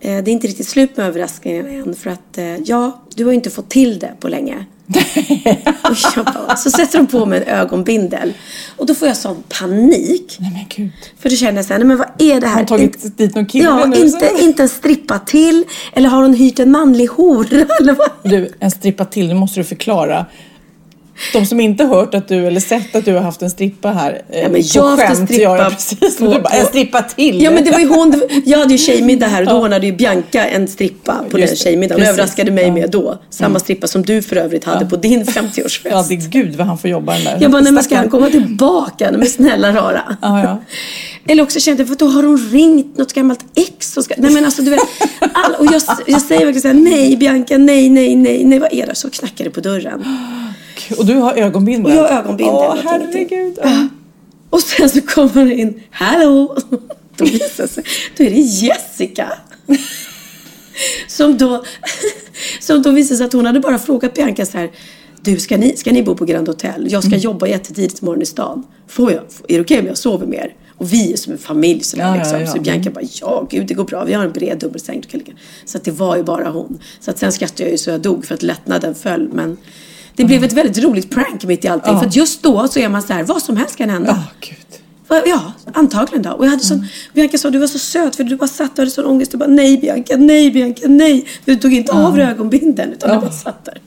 Eh, 0.00 0.24
det 0.24 0.30
är 0.30 0.32
inte 0.32 0.46
riktigt 0.46 0.68
slut 0.68 0.96
med 0.96 1.06
överraskningarna 1.06 1.68
än 1.68 1.94
för 1.94 2.10
att 2.10 2.38
eh, 2.38 2.56
ja, 2.56 3.00
du 3.14 3.24
har 3.24 3.32
ju 3.32 3.36
inte 3.36 3.50
fått 3.50 3.68
till 3.68 3.98
det 3.98 4.12
på 4.20 4.28
länge. 4.28 4.64
och 5.82 5.96
jag 6.16 6.24
bara, 6.24 6.56
så 6.56 6.70
sätter 6.70 6.98
de 6.98 7.06
på 7.06 7.26
mig 7.26 7.42
en 7.46 7.48
ögonbindel. 7.48 8.32
Och 8.76 8.86
då 8.86 8.94
får 8.94 9.08
jag 9.08 9.16
sån 9.16 9.42
panik. 9.60 10.36
Nej 10.40 10.50
men 10.52 10.64
gud. 10.76 10.92
För 11.18 11.30
då 11.30 11.36
känner 11.36 11.58
jag 11.58 11.64
så 11.64 11.72
här, 11.72 11.78
nej 11.78 11.88
men 11.88 11.98
vad 11.98 12.08
är 12.18 12.40
det 12.40 12.46
här? 12.46 12.54
Har 12.54 12.58
hon 12.58 12.66
tagit 12.66 13.18
dit 13.18 13.34
någon 13.34 13.46
kille 13.46 13.64
Ja, 13.64 13.86
nu? 13.86 13.96
inte, 13.96 14.30
inte 14.40 14.62
en 14.62 14.68
strippa 14.68 15.18
till. 15.18 15.64
Eller 15.92 16.08
har 16.08 16.22
hon 16.22 16.34
hyrt 16.34 16.58
en 16.58 16.70
manlig 16.70 17.06
hora? 17.06 17.66
Eller 17.80 17.94
vad? 17.94 18.10
Du, 18.22 18.52
en 18.60 18.70
strippa 18.70 19.04
till, 19.04 19.28
nu 19.28 19.34
måste 19.34 19.60
du 19.60 19.64
förklara. 19.64 20.26
De 21.32 21.46
som 21.46 21.60
inte 21.60 21.84
hört 21.84 22.14
att 22.14 22.28
du 22.28 22.46
eller 22.46 22.60
sett 22.60 22.94
att 22.96 23.04
du 23.04 23.14
har 23.14 23.20
haft 23.20 23.42
en 23.42 23.50
strippa 23.50 23.88
här. 23.90 24.22
eh, 24.30 24.40
Ja, 24.40 24.48
men 24.48 24.62
jag 24.64 24.82
har 24.82 24.90
haft 25.06 25.20
en 25.20 25.26
strippa 25.26 25.42
jag 25.56 25.70
precis. 25.72 26.18
på- 26.18 26.24
bara, 26.24 26.48
en 26.54 26.66
strippa 26.66 27.02
till. 27.02 27.42
Ja 27.42 27.50
men 27.50 27.64
det 27.64 27.70
var 27.70 27.78
ju 27.78 27.86
hon, 27.88 28.22
jag 28.44 28.58
hade 28.58 28.72
ju 28.72 28.78
tjejmiddag 28.78 29.26
här 29.26 29.42
och 29.42 29.48
då 29.48 29.54
ordnade 29.64 29.86
ju 29.86 29.92
Bianca 29.92 30.46
en 30.46 30.68
strippa 30.68 31.24
på 31.30 31.38
Just 31.38 31.48
den 31.50 31.56
tjejmiddagen 31.56 31.98
precis. 32.00 32.12
överraskade 32.18 32.50
mig 32.50 32.64
Ja. 32.66 32.72
med 32.72 32.90
då. 32.90 33.18
Samma 33.30 33.58
strippa 33.58 33.86
som 33.86 34.02
du 34.02 34.22
för 34.22 34.36
övrigt 34.36 34.64
hade 34.64 34.86
på 34.86 34.96
din 34.96 35.24
50-årsfest. 35.24 35.88
Ja, 35.90 36.04
det 36.08 36.14
är 36.14 36.28
gud 36.28 36.54
vad 36.56 36.66
han 36.66 36.78
får 36.78 36.90
jobba 36.90 37.12
den 37.14 37.24
där. 37.24 37.38
Jag 37.40 37.50
bara, 37.50 37.62
nej 37.62 37.72
men 37.72 37.84
ska 37.84 37.96
han 37.96 38.10
komma 38.10 38.30
tillbaka? 38.30 39.10
Nej 39.10 39.18
men 39.18 39.26
snälla 39.28 39.72
rara. 39.72 40.16
Ja, 40.22 40.42
ja. 40.42 40.60
Eller 41.28 41.42
också 41.42 41.60
kände 41.60 41.80
jag, 41.82 41.88
för 41.88 41.96
då 41.96 42.06
har 42.06 42.22
hon 42.22 42.48
ringt 42.52 42.98
något 42.98 43.12
gammalt 43.12 43.40
ex 43.54 43.96
och 43.96 44.04
ska, 44.04 44.14
nej 44.18 44.30
men 44.30 44.44
alltså 44.44 44.62
du 44.62 44.70
vet. 44.70 44.80
All, 45.20 45.54
och 45.54 45.64
jag, 45.66 45.82
jag 46.06 46.22
säger 46.22 46.44
verkligen 46.44 46.60
såhär, 46.62 46.74
nej 46.74 47.16
Bianca, 47.16 47.58
nej, 47.58 47.88
nej, 47.90 48.16
nej, 48.16 48.44
nej, 48.44 48.58
vad 48.58 48.72
är 48.72 48.86
det? 48.86 48.94
Så 48.94 49.10
knackar 49.10 49.44
det 49.44 49.50
på 49.50 49.60
dörren. 49.60 50.04
Och 50.98 51.06
du 51.06 51.14
har 51.14 51.34
ögonbindel. 51.34 51.92
Och 51.92 51.98
jag 51.98 52.08
har 52.08 52.18
ögonbindel, 52.18 52.54
Åh, 52.54 52.76
herregud. 52.84 53.58
Ja. 53.62 53.88
Och 54.50 54.60
sen 54.60 54.90
så 54.90 55.00
kommer 55.00 55.44
det 55.44 55.54
in, 55.54 55.82
hallå! 55.90 56.56
Då 57.16 57.24
visar 57.24 57.66
sig, 57.66 57.84
då 58.16 58.24
är 58.24 58.30
det 58.30 58.36
Jessica. 58.40 59.32
Som 61.08 61.38
då, 61.38 61.64
som 62.60 62.82
då 62.82 62.90
visar 62.90 63.16
sig 63.16 63.26
att 63.26 63.32
hon 63.32 63.46
hade 63.46 63.60
bara 63.60 63.78
frågat 63.78 64.14
Bianca 64.14 64.46
så 64.46 64.58
här, 64.58 64.70
du 65.22 65.40
ska 65.40 65.56
ni, 65.56 65.76
ska 65.76 65.92
ni 65.92 66.02
bo 66.02 66.14
på 66.14 66.24
Grand 66.24 66.48
Hotel? 66.48 66.86
Jag 66.90 67.04
ska 67.04 67.16
jobba 67.16 67.46
jättetidigt 67.46 68.02
imorgon 68.02 68.22
i 68.22 68.26
stan. 68.26 68.66
Får 68.88 69.12
jag, 69.12 69.22
är 69.48 69.54
det 69.54 69.60
okej 69.60 69.78
om 69.80 69.86
jag 69.86 69.98
sover 69.98 70.26
med 70.26 70.38
er? 70.38 70.54
Och 70.78 70.92
vi 70.92 71.12
är 71.12 71.16
som 71.16 71.32
en 71.32 71.38
familj 71.38 71.80
sådär 71.82 72.04
Ja, 72.04 72.10
ja, 72.10 72.18
liksom. 72.22 72.40
ja. 72.40 72.46
Så 72.46 72.60
Bianca 72.60 72.90
bara, 72.90 73.04
ja 73.20 73.46
gud 73.50 73.66
det 73.66 73.74
går 73.74 73.84
bra. 73.84 74.04
Vi 74.04 74.12
har 74.12 74.24
en 74.24 74.32
bred 74.32 74.58
dubbelsäng. 74.58 75.00
du 75.00 75.08
kan 75.08 75.18
ligga." 75.20 75.32
Så 75.64 75.78
att 75.78 75.84
det 75.84 75.90
var 75.90 76.16
ju 76.16 76.22
bara 76.22 76.50
hon. 76.50 76.78
Så 77.00 77.10
att 77.10 77.18
sen 77.18 77.32
skrattade 77.32 77.62
jag 77.62 77.70
ju 77.72 77.78
så 77.78 77.90
jag 77.90 78.00
dog 78.00 78.26
för 78.26 78.34
att 78.34 78.42
lättnaden 78.42 78.94
föll. 78.94 79.28
Men 79.32 79.56
det 80.20 80.26
blev 80.26 80.44
ett 80.44 80.52
väldigt 80.52 80.84
roligt 80.84 81.10
prank 81.10 81.44
mitt 81.44 81.64
i 81.64 81.68
allting. 81.68 81.92
Ja. 81.92 82.00
För 82.00 82.06
att 82.06 82.16
just 82.16 82.42
då 82.42 82.68
så 82.68 82.78
är 82.80 82.88
man 82.88 83.02
så 83.02 83.12
här, 83.12 83.22
vad 83.22 83.42
som 83.42 83.56
helst 83.56 83.76
kan 83.76 83.90
hända. 83.90 84.24
Ja, 84.40 84.48
gud. 84.48 85.22
Ja, 85.26 85.52
antagligen 85.72 86.22
då. 86.22 86.30
Och 86.30 86.46
jag 86.46 86.50
hade 86.50 86.62
sån, 86.64 86.86
Bianca 87.14 87.38
sa 87.38 87.50
du 87.50 87.58
var 87.58 87.66
så 87.66 87.78
söt 87.78 88.16
för 88.16 88.24
du 88.24 88.36
bara 88.36 88.48
satt 88.48 88.70
och 88.72 88.78
hade 88.78 88.90
sån 88.90 89.04
ångest. 89.06 89.32
Du 89.32 89.38
bara 89.38 89.48
nej 89.48 89.78
Bianca, 89.78 90.16
nej 90.16 90.50
Bianca, 90.50 90.82
nej. 90.88 91.26
Du 91.44 91.56
tog 91.56 91.74
inte 91.74 91.92
av 91.92 92.16
dig 92.16 92.26
ögonbindeln 92.26 92.92
utan 92.92 93.08
Ja. 93.10 93.14
du 93.14 93.20
bara 93.20 93.32
satt 93.32 93.64
där. 93.64 93.80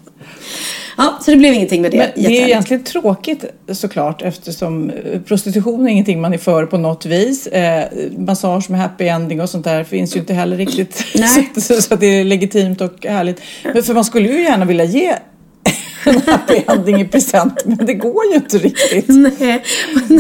Ja, 0.98 1.20
så 1.26 1.32
det 1.32 1.38
blev 1.38 1.54
ingenting 1.54 1.82
med 1.82 1.92
det. 1.92 1.98
Men 1.98 2.24
det 2.24 2.38
är 2.38 2.42
ju 2.42 2.48
egentligen 2.52 2.84
tråkigt 2.84 3.46
såklart 3.72 4.22
eftersom 4.22 4.90
eh, 4.90 5.22
prostitution 5.22 5.88
är 5.88 5.92
ingenting 5.92 6.22
man 6.22 6.34
är 6.34 6.38
för 6.38 6.66
på 6.66 6.78
något 6.78 7.06
vis. 7.06 7.48
Eh, 7.48 7.86
massage 8.18 8.70
med 8.70 8.80
happy 8.80 9.08
ending 9.08 9.42
och 9.42 9.50
sånt 9.50 9.64
där 9.64 9.84
finns 9.84 10.16
ju 10.16 10.20
inte 10.20 10.34
heller 10.34 10.58
riktigt 10.58 11.06
så, 11.64 11.74
så 11.82 11.94
att 11.94 12.00
det 12.00 12.06
är 12.08 12.24
legitimt 12.24 12.82
och 12.82 13.06
härligt. 13.06 13.42
Men 13.74 13.84
för 13.84 13.94
man 13.94 14.06
skulle 14.06 14.30
ju 14.30 14.44
gärna 14.44 14.66
vilja 14.66 14.86
ge 14.86 15.16
en 16.06 16.22
happy 16.28 16.62
ending 16.68 17.02
i 17.02 17.06
present 17.06 17.66
men 17.66 17.86
det 17.86 17.94
går 17.94 18.26
ju 18.32 18.36
inte 18.36 18.58
riktigt. 18.58 19.06
Nej, 19.40 19.64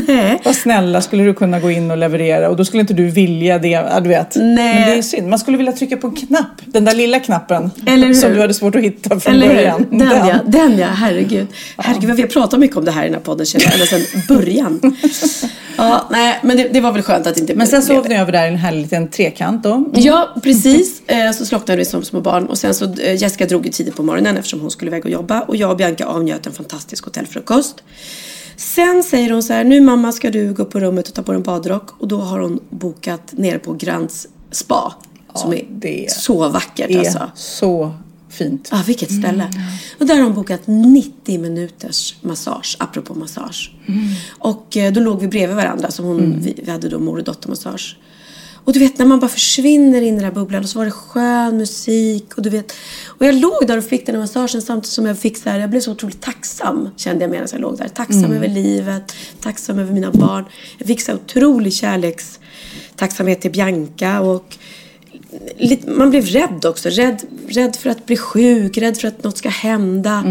nej. 0.07 0.41
Vad 0.43 0.55
snälla 0.55 1.01
skulle 1.01 1.23
du 1.23 1.33
kunna 1.33 1.59
gå 1.59 1.71
in 1.71 1.91
och 1.91 1.97
leverera 1.97 2.49
och 2.49 2.55
då 2.55 2.65
skulle 2.65 2.81
inte 2.81 2.93
du 2.93 3.09
vilja 3.09 3.59
det, 3.59 3.99
du 4.03 4.09
vet. 4.09 4.35
Nej. 4.35 4.55
Men 4.55 4.89
det 4.89 4.97
är 4.97 5.01
synd, 5.01 5.27
man 5.29 5.39
skulle 5.39 5.57
vilja 5.57 5.71
trycka 5.71 5.97
på 5.97 6.07
en 6.07 6.15
knapp, 6.15 6.47
den 6.65 6.85
där 6.85 6.95
lilla 6.95 7.19
knappen 7.19 7.71
som 8.21 8.33
du 8.33 8.41
hade 8.41 8.53
svårt 8.53 8.75
att 8.75 8.81
hitta 8.81 9.19
från 9.19 9.33
Eller 9.33 9.47
början. 9.47 9.85
hur? 9.91 9.99
Den, 9.99 10.27
ja, 10.27 10.35
den 10.45 10.77
ja, 10.77 10.87
herregud. 10.87 11.47
Herregud 11.77 12.15
vi 12.15 12.21
har 12.21 12.29
pratat 12.29 12.59
mycket 12.59 12.77
om 12.77 12.85
det 12.85 12.91
här 12.91 13.03
i 13.03 13.05
den 13.05 13.13
här 13.13 13.21
podden 13.21 13.45
känner 13.45 13.65
jag, 13.65 13.73
ända 13.73 13.85
sedan 13.85 14.21
början. 14.27 14.95
Ja, 15.77 16.07
nej, 16.11 16.39
men 16.43 16.57
det, 16.57 16.67
det 16.73 16.81
var 16.81 16.91
väl 16.91 17.01
skönt 17.01 17.27
att 17.27 17.37
inte 17.37 17.55
Men 17.55 17.67
sen 17.67 17.81
sov 17.81 18.09
ni 18.09 18.15
över 18.15 18.31
där 18.31 18.45
i 18.45 18.47
en 18.47 18.55
härlig 18.55 18.81
liten 18.81 19.07
trekant 19.07 19.63
då. 19.63 19.85
Ja, 19.93 20.35
precis. 20.43 21.01
Eh, 21.07 21.31
Så 21.31 21.45
slocknade 21.45 21.77
vi 21.77 21.85
som 21.85 22.03
små 22.03 22.21
barn. 22.21 22.45
Och 22.45 22.57
sen 22.57 22.73
så, 22.73 22.85
eh, 22.85 23.15
Jessica 23.15 23.45
drog 23.45 23.65
ju 23.65 23.71
tidigt 23.71 23.95
på 23.95 24.03
morgonen 24.03 24.37
eftersom 24.37 24.59
hon 24.59 24.71
skulle 24.71 24.91
iväg 24.91 25.05
och 25.05 25.11
jobba. 25.11 25.41
Och 25.41 25.55
jag 25.55 25.72
och 25.73 25.77
Bianca 25.77 26.05
avnjöt 26.05 26.47
en 26.47 26.53
fantastisk 26.53 27.05
hotellfrukost. 27.05 27.83
Sen 28.57 29.03
säger 29.03 29.31
hon 29.31 29.43
så 29.43 29.53
här, 29.53 29.63
nu 29.63 29.81
mamma 29.81 30.11
ska 30.11 30.31
du 30.31 30.53
gå 30.53 30.65
på 30.65 30.79
rummet 30.79 31.07
och 31.07 31.13
ta 31.13 31.23
på 31.23 31.31
dig 31.31 31.37
en 31.37 31.43
badrock. 31.43 32.01
Och 32.01 32.07
då 32.07 32.17
har 32.17 32.39
hon 32.39 32.59
bokat 32.69 33.33
nere 33.37 33.59
på 33.59 33.73
Grands 33.73 34.27
spa. 34.51 34.93
som 35.35 35.53
är 35.53 35.65
det 35.69 36.11
så 36.11 36.49
vackert 36.49 36.89
är 36.89 36.99
alltså. 36.99 37.31
så 37.35 37.93
fint. 38.29 38.69
Ja, 38.71 38.83
vilket 38.87 39.11
ställe. 39.11 39.49
Och 39.99 40.05
där 40.05 40.15
har 40.15 40.23
hon 40.23 40.33
bokat 40.33 40.61
90 40.65 41.39
minuters 41.39 42.15
massage, 42.21 42.77
apropå 42.79 43.13
massage. 43.15 43.71
Och 44.29 44.77
eh, 44.77 44.93
då 44.93 44.99
låg 44.99 45.21
vi 45.21 45.27
bredvid 45.27 45.55
varandra, 45.55 45.91
så 45.91 46.03
hon, 46.03 46.39
vi, 46.41 46.59
vi 46.63 46.71
hade 46.71 46.89
då 46.89 46.99
mor 46.99 47.17
och 47.17 47.23
dottermassage. 47.23 47.97
Och 48.65 48.73
du 48.73 48.79
vet 48.79 48.97
när 48.97 49.05
man 49.05 49.19
bara 49.19 49.27
försvinner 49.27 50.01
in 50.01 50.07
i 50.13 50.15
den 50.15 50.23
här 50.25 50.31
bubblan 50.31 50.63
och 50.63 50.69
så 50.69 50.79
var 50.79 50.85
det 50.85 50.91
skön 50.91 51.57
musik 51.57 52.33
och 52.37 52.43
du 52.43 52.49
vet. 52.49 52.73
Och 53.07 53.25
jag 53.25 53.35
låg 53.35 53.67
där 53.67 53.77
och 53.77 53.83
fick 53.83 54.05
den 54.05 54.15
här 54.15 54.19
massagen 54.21 54.61
samtidigt 54.61 54.93
som 54.93 55.05
jag 55.05 55.19
fick 55.19 55.37
så 55.37 55.49
här, 55.49 55.59
jag 55.59 55.69
blev 55.69 55.81
så 55.81 55.91
otroligt 55.91 56.21
tacksam 56.21 56.89
kände 56.97 57.23
jag 57.23 57.31
medan 57.31 57.47
jag 57.51 57.61
låg 57.61 57.77
där. 57.77 57.87
Tacksam 57.87 58.31
över 58.31 58.47
livet, 58.47 59.15
tacksam 59.41 59.79
över 59.79 59.93
mina 59.93 60.11
barn. 60.11 60.45
Jag 60.77 60.87
fick 60.87 61.01
så 61.01 61.11
här 61.11 61.19
otrolig 61.19 61.73
kärleks 61.73 62.39
tacksamhet 62.95 63.41
till 63.41 63.51
Bianca 63.51 64.19
och 64.21 64.57
lite, 65.57 65.89
man 65.89 66.09
blev 66.09 66.25
rädd 66.25 66.65
också. 66.65 66.89
Rädd, 66.89 67.21
rädd 67.47 67.75
för 67.75 67.89
att 67.89 68.05
bli 68.05 68.17
sjuk, 68.17 68.77
rädd 68.77 68.97
för 68.97 69.07
att 69.07 69.23
något 69.23 69.37
ska 69.37 69.49
hända. 69.49 70.23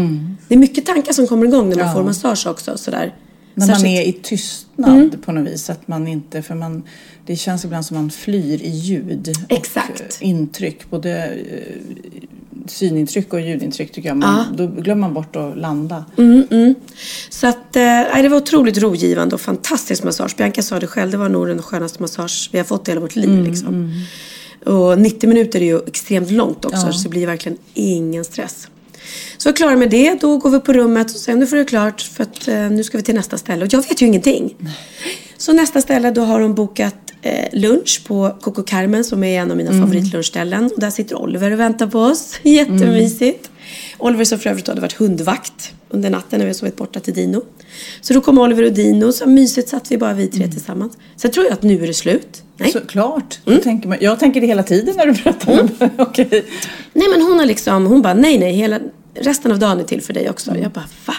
Det 0.47 0.55
är 0.55 0.59
mycket 0.59 0.85
tankar 0.85 1.13
som 1.13 1.27
kommer 1.27 1.45
igång 1.45 1.69
när 1.69 1.75
man 1.75 1.87
Ja. 1.87 1.93
får 1.93 2.03
massage 2.03 2.47
också. 2.47 2.77
Sådär. 2.77 3.15
När 3.55 3.67
man 3.67 3.75
Särskilt- 3.75 3.99
är 3.99 4.03
i 4.09 4.13
tystnad 4.13 5.17
på 5.25 5.31
något 5.31 5.47
vis. 5.53 5.69
Att 5.69 5.87
man 5.87 6.07
inte, 6.07 6.41
för 6.41 6.55
man, 6.55 6.83
det 7.25 7.35
känns 7.35 7.65
ibland 7.65 7.85
som 7.85 7.97
man 7.97 8.09
flyr 8.11 8.61
i 8.61 8.69
ljud. 8.69 9.33
Exakt. 9.49 10.01
Och 10.01 10.21
intryck. 10.21 10.89
Både 10.89 11.25
eh, 11.25 11.81
synintryck 12.67 13.33
och 13.33 13.41
ljudintryck 13.41 13.91
tycker 13.91 14.09
jag. 14.09 14.17
Man, 14.17 14.55
Då 14.55 14.67
glömmer 14.67 15.01
man 15.01 15.13
bort 15.13 15.35
att 15.35 15.57
landa. 15.57 16.05
Mm, 16.17 16.47
mm. 16.51 16.75
Så 17.29 17.47
att, 17.47 17.75
eh, 17.75 17.81
nej, 17.83 18.21
det 18.23 18.29
var 18.29 18.37
otroligt 18.37 18.77
rogivande 18.77 19.35
och 19.35 19.41
fantastisk 19.41 20.03
massage. 20.03 20.35
Bianca 20.37 20.61
sa 20.61 20.79
det 20.79 20.87
själv, 20.87 21.11
det 21.11 21.17
var 21.17 21.29
nog 21.29 21.47
den 21.47 21.61
skönaste 21.61 22.01
massage 22.01 22.49
vi 22.51 22.57
har 22.57 22.65
fått 22.65 22.87
i 22.87 22.91
hela 22.91 23.01
vårt 23.01 23.15
liv. 23.15 23.29
Mm, 23.29 23.43
liksom. 23.45 23.91
Och 24.65 24.99
90 24.99 25.29
minuter 25.29 25.61
är 25.61 25.65
ju 25.65 25.79
extremt 25.87 26.31
långt 26.31 26.65
också, 26.65 26.85
Ja. 26.87 26.93
så 26.93 27.03
det 27.03 27.09
blir 27.09 27.27
verkligen 27.27 27.57
ingen 27.73 28.23
stress. 28.25 28.67
Så 29.37 29.47
jag 29.47 29.53
är 29.53 29.57
klar 29.57 29.75
med 29.75 29.89
det, 29.89 30.21
då 30.21 30.37
går 30.37 30.49
vi 30.49 30.59
på 30.59 30.73
rummet 30.73 31.11
och 31.11 31.19
sen 31.19 31.39
nu 31.39 31.47
får 31.47 31.57
det 31.57 31.65
klart 31.65 32.01
för 32.01 32.23
att 32.23 32.47
eh, 32.47 32.55
nu 32.69 32.83
ska 32.83 32.97
vi 32.97 33.03
till 33.03 33.15
nästa 33.15 33.37
ställe. 33.37 33.65
Och 33.65 33.73
jag 33.73 33.87
vet 33.87 34.01
ju 34.01 34.05
ingenting. 34.05 34.55
Så 35.37 35.53
nästa 35.53 35.81
ställe, 35.81 36.11
då 36.11 36.21
har 36.21 36.39
de 36.39 36.55
bokat 36.55 37.02
lunch 37.51 38.01
på 38.07 38.37
Coco 38.41 38.63
Carmen 38.63 39.03
som 39.03 39.23
är 39.23 39.41
en 39.41 39.51
av 39.51 39.57
mina 39.57 39.71
favoritlunchställen. 39.71 40.71
Och 40.75 40.79
där 40.79 40.89
sitter 40.89 41.15
Oliver 41.21 41.51
och 41.51 41.59
väntar 41.59 41.87
på 41.87 41.99
oss. 41.99 42.39
Jättemysigt. 42.43 43.49
Oliver 43.97 44.25
som 44.25 44.39
för 44.39 44.49
övrigt 44.49 44.67
hade 44.67 44.81
varit 44.81 44.93
hundvakt 44.93 45.73
under 45.89 46.09
natten 46.09 46.39
när 46.39 46.47
vi 46.47 46.53
sovit 46.53 46.75
borta 46.75 46.99
till 46.99 47.13
Dino. 47.13 47.41
Så 48.01 48.13
då 48.13 48.21
kom 48.21 48.37
Oliver 48.37 48.63
och 48.63 48.73
Dino, 48.73 49.11
så 49.11 49.27
mysigt 49.27 49.69
satt 49.69 49.91
vi 49.91 49.97
bara 49.97 50.13
vi 50.13 50.27
tre 50.27 50.47
tillsammans. 50.47 50.97
Sen 51.15 51.31
tror 51.31 51.45
jag 51.45 51.53
att 51.53 51.63
nu 51.63 51.83
är 51.83 51.87
det 51.87 51.93
slut. 51.93 52.43
Nej. 52.57 52.71
Såklart. 52.71 53.39
Då 53.45 53.57
tänker 53.57 53.89
man, 53.89 53.97
jag 54.01 54.19
tänker 54.19 54.41
det 54.41 54.47
hela 54.47 54.63
tiden 54.63 54.95
när 54.97 55.05
du 55.05 55.13
berättar. 55.13 55.69
Okej. 55.97 56.45
Nej 56.93 57.07
men 57.09 57.21
hon 57.21 57.39
har 57.39 57.45
liksom, 57.45 57.85
hon 57.85 58.01
bara 58.01 58.13
nej 58.13 58.37
nej, 58.39 58.53
hela, 58.53 58.79
resten 59.15 59.51
av 59.51 59.59
dagen 59.59 59.79
är 59.79 59.83
till 59.83 60.01
för 60.01 60.13
dig 60.13 60.29
också. 60.29 60.57
Jag 60.57 60.71
bara 60.71 60.85
va? 61.05 61.13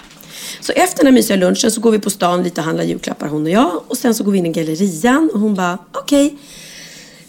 Så 0.61 0.73
efter 0.73 0.97
den 0.97 1.07
här 1.07 1.13
mysiga 1.13 1.37
lunchen 1.37 1.71
så 1.71 1.81
går 1.81 1.91
vi 1.91 1.99
på 1.99 2.11
stan 2.11 2.43
lite 2.43 2.61
och 2.61 2.65
handlar 2.65 2.85
julklappar 2.85 3.29
hon 3.29 3.43
och 3.43 3.51
jag. 3.51 3.83
Och 3.89 3.97
sen 3.97 4.15
så 4.15 4.25
går 4.25 4.33
vi 4.33 4.39
in 4.39 4.47
i 4.47 4.53
gallerian 4.53 5.31
och 5.35 5.41
hon 5.41 5.55
bara 5.55 5.79
okej. 5.93 6.35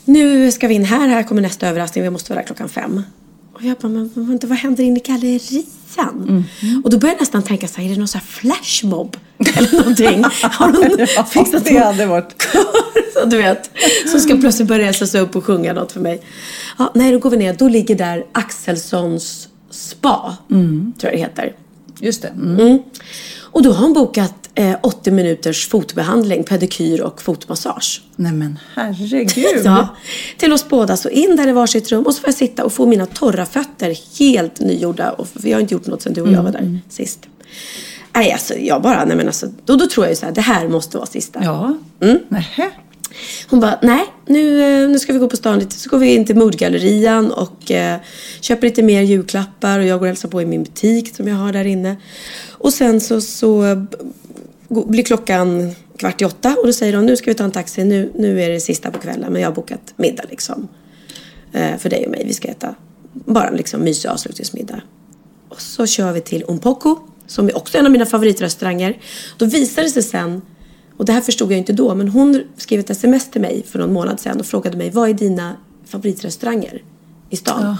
nu 0.06 0.52
ska 0.52 0.68
vi 0.68 0.74
in 0.74 0.86
här, 0.86 1.08
här 1.08 1.24
kommer 1.24 1.42
nästa 1.42 1.68
överraskning, 1.68 2.04
vi 2.04 2.10
måste 2.10 2.32
vara 2.34 2.40
där 2.42 2.48
klockan 2.48 2.70
fem. 2.70 3.02
Och 3.54 3.62
jag 3.64 3.78
bara, 3.78 3.88
men 3.88 4.12
vänta, 4.16 4.48
vad 4.48 4.58
händer 4.58 4.84
inne 4.84 5.00
i 5.00 5.04
gallerian? 5.06 6.46
Och 6.84 6.90
då 6.90 6.98
börjar 6.98 7.14
jag 7.16 7.22
nästan 7.22 7.44
tänka 7.44 7.68
så 7.68 7.82
här, 7.82 7.86
är 7.90 7.94
det 7.94 7.98
någon 8.00 8.08
sån 8.08 8.20
här 8.22 8.28
flashmob? 8.28 9.18
Eller 9.56 9.72
någonting? 9.78 10.24
Har 10.42 10.68
hon 10.74 11.08
Ja, 11.16 11.24
fixat 11.30 11.66
det 11.66 11.78
hade 11.78 12.06
varit- 12.06 12.48
kör, 12.54 12.64
så 13.22 13.26
du 13.26 13.38
vet, 13.38 13.70
som 14.12 14.20
ska 14.20 14.36
plötsligt 14.38 14.68
börja 14.68 14.90
resa 14.90 15.08
sig 15.08 15.22
upp 15.22 15.36
och 15.36 15.44
sjunga 15.46 15.74
något 15.74 15.92
för 15.92 16.00
mig. 16.00 16.22
Ja, 16.78 16.92
nej, 16.96 17.12
då 17.12 17.20
går 17.20 17.30
vi 17.30 17.38
ner. 17.38 17.54
Då 17.54 17.68
ligger 17.68 17.96
där 17.96 18.26
Axelssons 18.32 19.48
spa, 19.70 20.38
tror 20.50 20.94
jag 21.02 21.14
det 21.14 21.18
heter. 21.18 21.54
Just 22.00 22.22
det. 22.22 22.28
Mm. 22.28 22.60
Mm. 22.60 22.80
Och 23.42 23.64
då 23.64 23.72
har 23.72 23.84
hon 23.84 23.94
bokat 23.94 24.50
eh, 24.56 24.76
80 24.82 25.12
minuters 25.12 25.68
fotbehandling, 25.68 26.44
pedikyr 26.44 27.02
och 27.02 27.22
fotmassage. 27.22 28.02
Nej 28.16 28.32
men 28.32 28.60
herregud. 28.76 29.62
Ja, 29.66 29.96
till 30.38 30.54
oss 30.54 30.70
båda. 30.70 30.98
Så 30.98 31.10
in 31.10 31.36
där 31.36 31.48
i 31.48 31.52
varsitt 31.52 31.92
rum 31.92 32.06
och 32.06 32.14
så 32.14 32.22
får 32.22 32.28
jag 32.28 32.36
sitta 32.36 32.66
och 32.66 32.74
få 32.74 32.86
mina 32.86 33.06
torra 33.06 33.46
fötter 33.46 34.20
helt 34.20 34.60
nygjorda. 34.60 35.12
Och 35.12 35.28
för 35.28 35.48
jag 35.48 35.56
har 35.56 35.62
inte 35.62 35.74
gjort 35.74 35.88
något 35.88 36.02
sedan 36.02 36.14
du 36.14 36.22
och 36.22 36.32
jag 36.32 36.44
var 36.44 36.52
där 36.52 36.80
sist. 36.90 37.20
Nej, 38.16 38.32
alltså 38.32 38.54
jag 38.54 38.82
bara, 38.82 39.06
nej 39.06 39.18
men 39.18 39.28
alltså, 39.28 39.48
då, 39.66 39.76
då 39.76 39.88
tror 39.88 40.06
jag 40.06 40.12
ju 40.12 40.16
så 40.16 40.26
här, 40.26 40.34
det 40.34 40.42
här 40.42 40.68
måste 40.68 40.98
vara 40.98 41.08
sista. 41.08 41.40
Ja. 41.44 41.78
Mm. 42.00 42.20
Nähä. 42.30 42.72
Hon 43.50 43.60
bara, 43.60 43.80
nej, 43.82 44.06
nu, 44.26 44.62
eh, 44.62 44.90
nu 44.90 45.00
ska 45.00 45.14
vi 45.14 45.20
gå 45.20 45.30
på 45.30 45.38
stan 45.38 45.60
lite. 45.60 45.76
Så 45.76 45.90
går 45.90 45.98
vi 45.98 46.16
in 46.16 46.26
till 46.26 46.36
Moodgallerian 46.36 47.32
och 47.32 47.72
eh, 47.72 48.00
köper 48.42 48.68
lite 48.68 48.84
mer 48.84 49.02
julklappar. 49.02 49.80
Och 49.80 49.86
jag 49.86 50.00
går 50.00 50.06
och 50.06 50.08
hälsar 50.08 50.30
på 50.30 50.42
i 50.42 50.46
min 50.46 50.64
butik 50.64 51.16
som 51.16 51.28
jag 51.28 51.36
har 51.36 51.54
där 51.54 51.66
inne. 51.66 51.96
Och 52.52 52.74
sen 52.74 53.02
så, 53.02 53.22
så 53.22 53.64
eh, 53.64 53.84
blir 54.68 55.04
klockan 55.04 55.76
kvart 55.98 56.22
i 56.22 56.26
åtta. 56.26 56.56
Och 56.60 56.66
då 56.66 56.74
säger 56.74 56.94
de, 56.94 57.06
nu 57.06 57.18
ska 57.18 57.32
vi 57.32 57.36
ta 57.36 57.44
en 57.44 57.52
taxi. 57.52 57.84
Nu, 57.84 58.12
nu 58.16 58.42
är 58.42 58.50
det 58.50 58.60
sista 58.60 58.92
på 58.92 59.00
kvällen. 59.00 59.34
Men 59.34 59.42
jag 59.42 59.50
har 59.50 59.56
bokat 59.56 59.94
middag 59.96 60.24
liksom. 60.30 60.68
Eh, 61.54 61.78
för 61.78 61.90
dig 61.90 62.06
och 62.06 62.12
mig. 62.12 62.24
Vi 62.28 62.34
ska 62.34 62.48
äta 62.48 62.76
bara 63.14 63.48
en 63.48 63.58
liksom 63.58 63.82
mysig 63.82 64.10
avslutningsmiddag. 64.10 64.82
Och 65.50 65.62
så 65.62 65.88
kör 65.88 66.12
vi 66.12 66.22
till 66.22 66.44
Umpoko. 66.48 66.98
som 67.28 67.48
är 67.48 67.58
också 67.58 67.78
en 67.78 67.86
av 67.86 67.92
mina 67.92 68.06
favoritrestauranger. 68.06 68.98
Då 69.38 69.46
visade 69.46 69.88
det 69.88 69.92
sig 69.92 70.04
sen, 70.04 70.42
och 70.98 71.06
det 71.06 71.14
här 71.14 71.22
förstod 71.22 71.52
jag 71.52 71.58
inte 71.58 71.74
då, 71.74 71.96
men 71.96 72.08
hon 72.08 72.44
skrev 72.58 72.80
ett 72.80 72.90
sms 72.90 73.32
till 73.32 73.42
mig 73.42 73.64
för 73.72 73.80
någon 73.80 73.94
månad 73.94 74.20
sedan 74.20 74.40
och 74.40 74.46
frågade 74.46 74.78
mig, 74.78 74.90
vad 74.90 75.10
är 75.10 75.14
dina 75.14 75.56
favoritrestauranger 75.88 76.82
i 77.30 77.36
stan? 77.36 77.78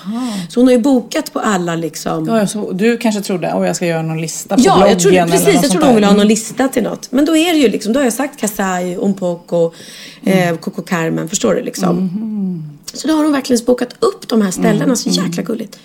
Så 0.50 0.60
hon 0.60 0.68
har 0.68 0.74
ju 0.74 0.80
bokat 0.82 1.34
på 1.34 1.40
alla 1.40 1.76
liksom 1.76 2.26
Ja, 2.28 2.48
så 2.48 2.72
du 2.72 2.98
kanske 2.98 3.22
trodde 3.22 3.52
att 3.54 3.68
jag 3.68 3.76
ska 3.76 3.86
göra 3.86 4.02
någon 4.02 4.22
lista 4.22 4.56
på 4.56 4.62
Ja, 4.66 4.76
bloggen 4.76 4.90
jag 4.90 5.00
trodde, 5.00 5.18
eller 5.18 5.32
precis. 5.32 5.54
något 5.54 5.64
Jag 5.64 5.72
trodde 5.72 5.86
hon 5.86 5.96
ville 5.96 6.08
ha 6.08 6.14
någon 6.14 6.28
lista 6.28 6.68
till 6.68 6.84
något. 6.84 7.12
Men 7.12 7.26
då 7.26 7.38
är 7.38 7.54
det 7.54 7.60
ju 7.60 7.70
liksom, 7.70 7.94
då 7.94 8.00
har 8.00 8.04
jag 8.04 8.14
sagt 8.14 8.40
Kasai, 8.40 8.96
Umpoko, 8.96 9.72
eh, 10.24 10.58
Coco 10.58 10.82
Carmen. 10.82 11.30
Förstår 11.30 11.56
du 11.56 11.62
liksom? 11.62 12.10
Så 12.94 13.08
då 13.08 13.14
har 13.14 13.24
hon 13.24 13.34
verkligen 13.34 13.66
bokat 13.66 13.96
upp 14.00 14.28
de 14.28 14.42
här 14.42 14.52
ställena. 14.52 14.96
Så 14.96 15.10
jäkla 15.10 15.44
gulligt. 15.44 15.80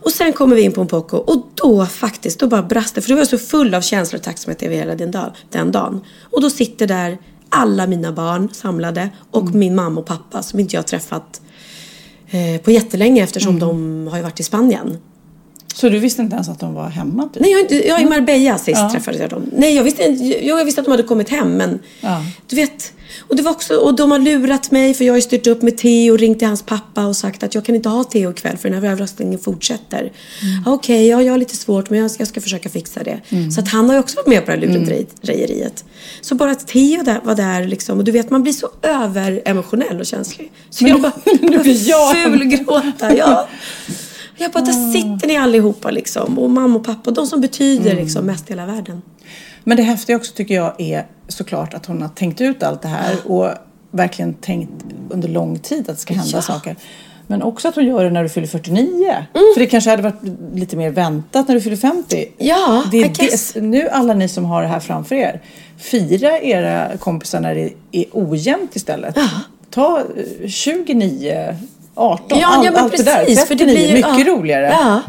Och 0.00 0.10
sen 0.10 0.32
kommer 0.32 0.56
vi 0.56 0.62
in 0.62 0.72
på 0.72 0.80
Umpoko 0.80 1.16
och 1.16 1.46
då 1.54 1.86
faktiskt, 1.86 2.40
då 2.40 2.46
bara 2.46 2.62
brast 2.62 2.94
det. 2.94 3.00
För 3.00 3.10
då 3.10 3.16
var 3.16 3.24
så 3.24 3.38
full 3.38 3.74
av 3.74 3.80
känslor 3.80 4.18
och 4.18 4.24
tacksamhet 4.24 4.62
över 4.62 4.76
hela 4.76 4.94
den, 4.94 5.10
dag, 5.10 5.32
den 5.50 5.72
dagen. 5.72 6.00
Och 6.22 6.42
då 6.42 6.50
sitter 6.50 6.86
där 6.86 7.18
alla 7.48 7.86
mina 7.86 8.12
barn 8.12 8.48
samlade 8.52 9.10
och 9.30 9.54
min 9.54 9.74
mamma 9.74 10.00
och 10.00 10.06
pappa 10.06 10.42
som 10.42 10.60
inte 10.60 10.76
jag 10.76 10.82
har 10.82 10.86
träffat 10.86 11.40
eh, 12.30 12.60
på 12.62 12.70
jättelänge 12.70 13.22
eftersom 13.22 13.58
de 13.58 14.06
har 14.06 14.16
ju 14.16 14.22
varit 14.22 14.40
i 14.40 14.42
Spanien. 14.42 14.98
Så 15.80 15.88
du 15.88 15.98
visste 15.98 16.22
inte 16.22 16.34
ens 16.34 16.48
att 16.48 16.60
de 16.60 16.74
var 16.74 16.88
hemma? 16.88 17.28
Typ? 17.32 17.42
Nej, 17.42 17.50
jag, 17.50 17.60
inte, 17.60 17.86
jag 17.88 18.00
är 18.00 18.02
i 18.02 18.08
Marbella 18.08 18.58
sist 18.58 18.68
Ja. 18.80 18.90
träffade 18.92 19.18
jag 19.18 19.30
dem. 19.30 19.50
Nej, 19.56 19.74
jag 19.76 19.84
visste, 19.84 20.02
jag, 20.02 20.58
jag 20.58 20.64
visste 20.64 20.80
att 20.80 20.84
de 20.84 20.90
hade 20.90 21.02
kommit 21.02 21.28
hem, 21.28 21.52
men 21.56 21.78
Ja. 22.00 22.22
du 22.46 22.56
vet. 22.56 22.92
Och, 23.28 23.36
det 23.36 23.42
var 23.42 23.50
också, 23.50 23.74
och 23.76 23.96
de 23.96 24.10
har 24.10 24.18
lurat 24.18 24.70
mig 24.70 24.94
för 24.94 25.04
jag 25.04 25.14
har 25.14 25.20
styrt 25.20 25.46
upp 25.46 25.62
med 25.62 25.78
Theo 25.78 26.12
och 26.12 26.18
ringt 26.18 26.38
till 26.38 26.48
hans 26.48 26.62
pappa 26.62 27.06
och 27.06 27.16
sagt 27.16 27.42
att 27.42 27.54
jag 27.54 27.64
kan 27.64 27.74
inte 27.74 27.88
ha 27.88 28.04
Theo 28.04 28.30
ikväll 28.30 28.56
för 28.56 28.70
den 28.70 28.82
här 28.82 28.90
överraskningen 28.90 29.38
fortsätter. 29.38 29.98
Mm. 30.00 30.12
Ja, 30.66 30.72
Okej, 30.72 31.06
ja, 31.08 31.22
jag 31.22 31.32
har 31.32 31.38
lite 31.38 31.56
svårt 31.56 31.90
men 31.90 31.98
jag, 31.98 32.10
jag 32.18 32.28
ska 32.28 32.40
försöka 32.40 32.68
fixa 32.68 33.02
det. 33.02 33.20
Mm. 33.28 33.50
Så 33.50 33.60
att 33.60 33.68
han 33.68 33.86
har 33.86 33.94
ju 33.94 34.00
också 34.00 34.16
varit 34.16 34.26
med 34.26 34.44
på 34.46 34.50
det 34.50 34.56
här 34.56 34.66
lurendrejeriet. 34.66 35.84
Så 36.20 36.34
bara 36.34 36.50
att 36.50 36.66
Theo 36.66 37.02
där, 37.02 37.20
var 37.24 37.34
där 37.34 37.64
liksom, 37.64 37.98
och 37.98 38.04
du 38.04 38.12
vet 38.12 38.30
man 38.30 38.42
blir 38.42 38.52
så 38.52 38.68
överemotionell 38.82 40.00
och 40.00 40.06
känslig. 40.06 40.52
Så 40.70 40.84
Men 40.84 40.92
jag 40.92 41.00
bara 41.00 41.12
jag- 41.72 42.16
fulgråta. 42.16 43.16
Ja. 43.16 43.48
Jag 44.38 44.50
bara, 44.50 44.64
där 44.64 44.92
sitter 44.92 45.26
ni 45.26 45.36
allihopa 45.36 45.90
liksom. 45.90 46.38
Och 46.38 46.50
mamma 46.50 46.76
och 46.78 46.84
pappa, 46.84 47.10
de 47.10 47.26
som 47.26 47.40
betyder 47.40 47.90
Mm. 47.90 48.02
liksom 48.04 48.24
mest 48.26 48.50
i 48.50 48.52
hela 48.52 48.66
världen. 48.66 49.02
Men 49.64 49.76
det 49.76 49.82
häftiga 49.82 50.16
också 50.16 50.32
tycker 50.34 50.54
jag 50.54 50.80
är 50.80 51.06
såklart 51.28 51.74
att 51.74 51.86
hon 51.86 52.02
har 52.02 52.08
tänkt 52.08 52.40
ut 52.40 52.62
allt 52.62 52.82
det 52.82 52.88
här 52.88 53.16
och 53.30 53.50
verkligen 53.90 54.34
tänkt 54.34 54.70
under 55.10 55.28
lång 55.28 55.58
tid 55.58 55.80
att 55.80 55.86
det 55.96 56.02
ska 56.02 56.14
hända 56.14 56.30
Ja. 56.32 56.42
saker. 56.42 56.76
Men 57.30 57.42
också 57.42 57.68
att 57.68 57.74
hon 57.74 57.86
gör 57.86 58.04
det 58.04 58.10
när 58.10 58.22
du 58.22 58.28
fyller 58.28 58.46
49. 58.46 59.04
Mm. 59.10 59.24
För 59.54 59.58
det 59.60 59.66
kanske 59.66 59.90
hade 59.90 60.02
varit 60.02 60.22
lite 60.54 60.76
mer 60.76 60.90
väntat 60.90 61.48
när 61.48 61.54
du 61.54 61.60
fyller 61.60 61.76
50. 61.76 62.26
Ja, 62.38 62.84
det 62.90 62.98
är 63.02 63.08
guess. 63.08 63.52
det, 63.52 63.60
Nu 63.60 63.88
alla 63.88 64.14
ni 64.14 64.28
som 64.28 64.44
har 64.44 64.62
det 64.62 64.68
här 64.68 64.80
framför 64.80 65.14
er. 65.14 65.42
Fira 65.78 66.40
era 66.40 66.96
kompisar 66.96 67.40
när 67.40 67.54
det 67.54 67.72
är 67.92 68.04
ojämnt 68.12 68.76
istället. 68.76 69.16
Ta 69.70 69.98
eh, 70.42 70.48
29, 70.48 71.56
18, 71.98 72.38
Ja, 72.38 72.46
all, 72.46 72.64
ja 72.64 72.70
men 72.70 72.80
allt 72.82 72.90
precis. 72.90 73.06
det 73.06 73.12
där. 73.12 73.24
39, 73.24 73.46
för 73.46 73.54
det 73.54 73.64
blir 73.64 73.86
ju, 73.88 73.94
mycket 73.94 74.26
ja, 74.26 74.34
roligare. 74.34 74.66
Ja. 74.80 75.00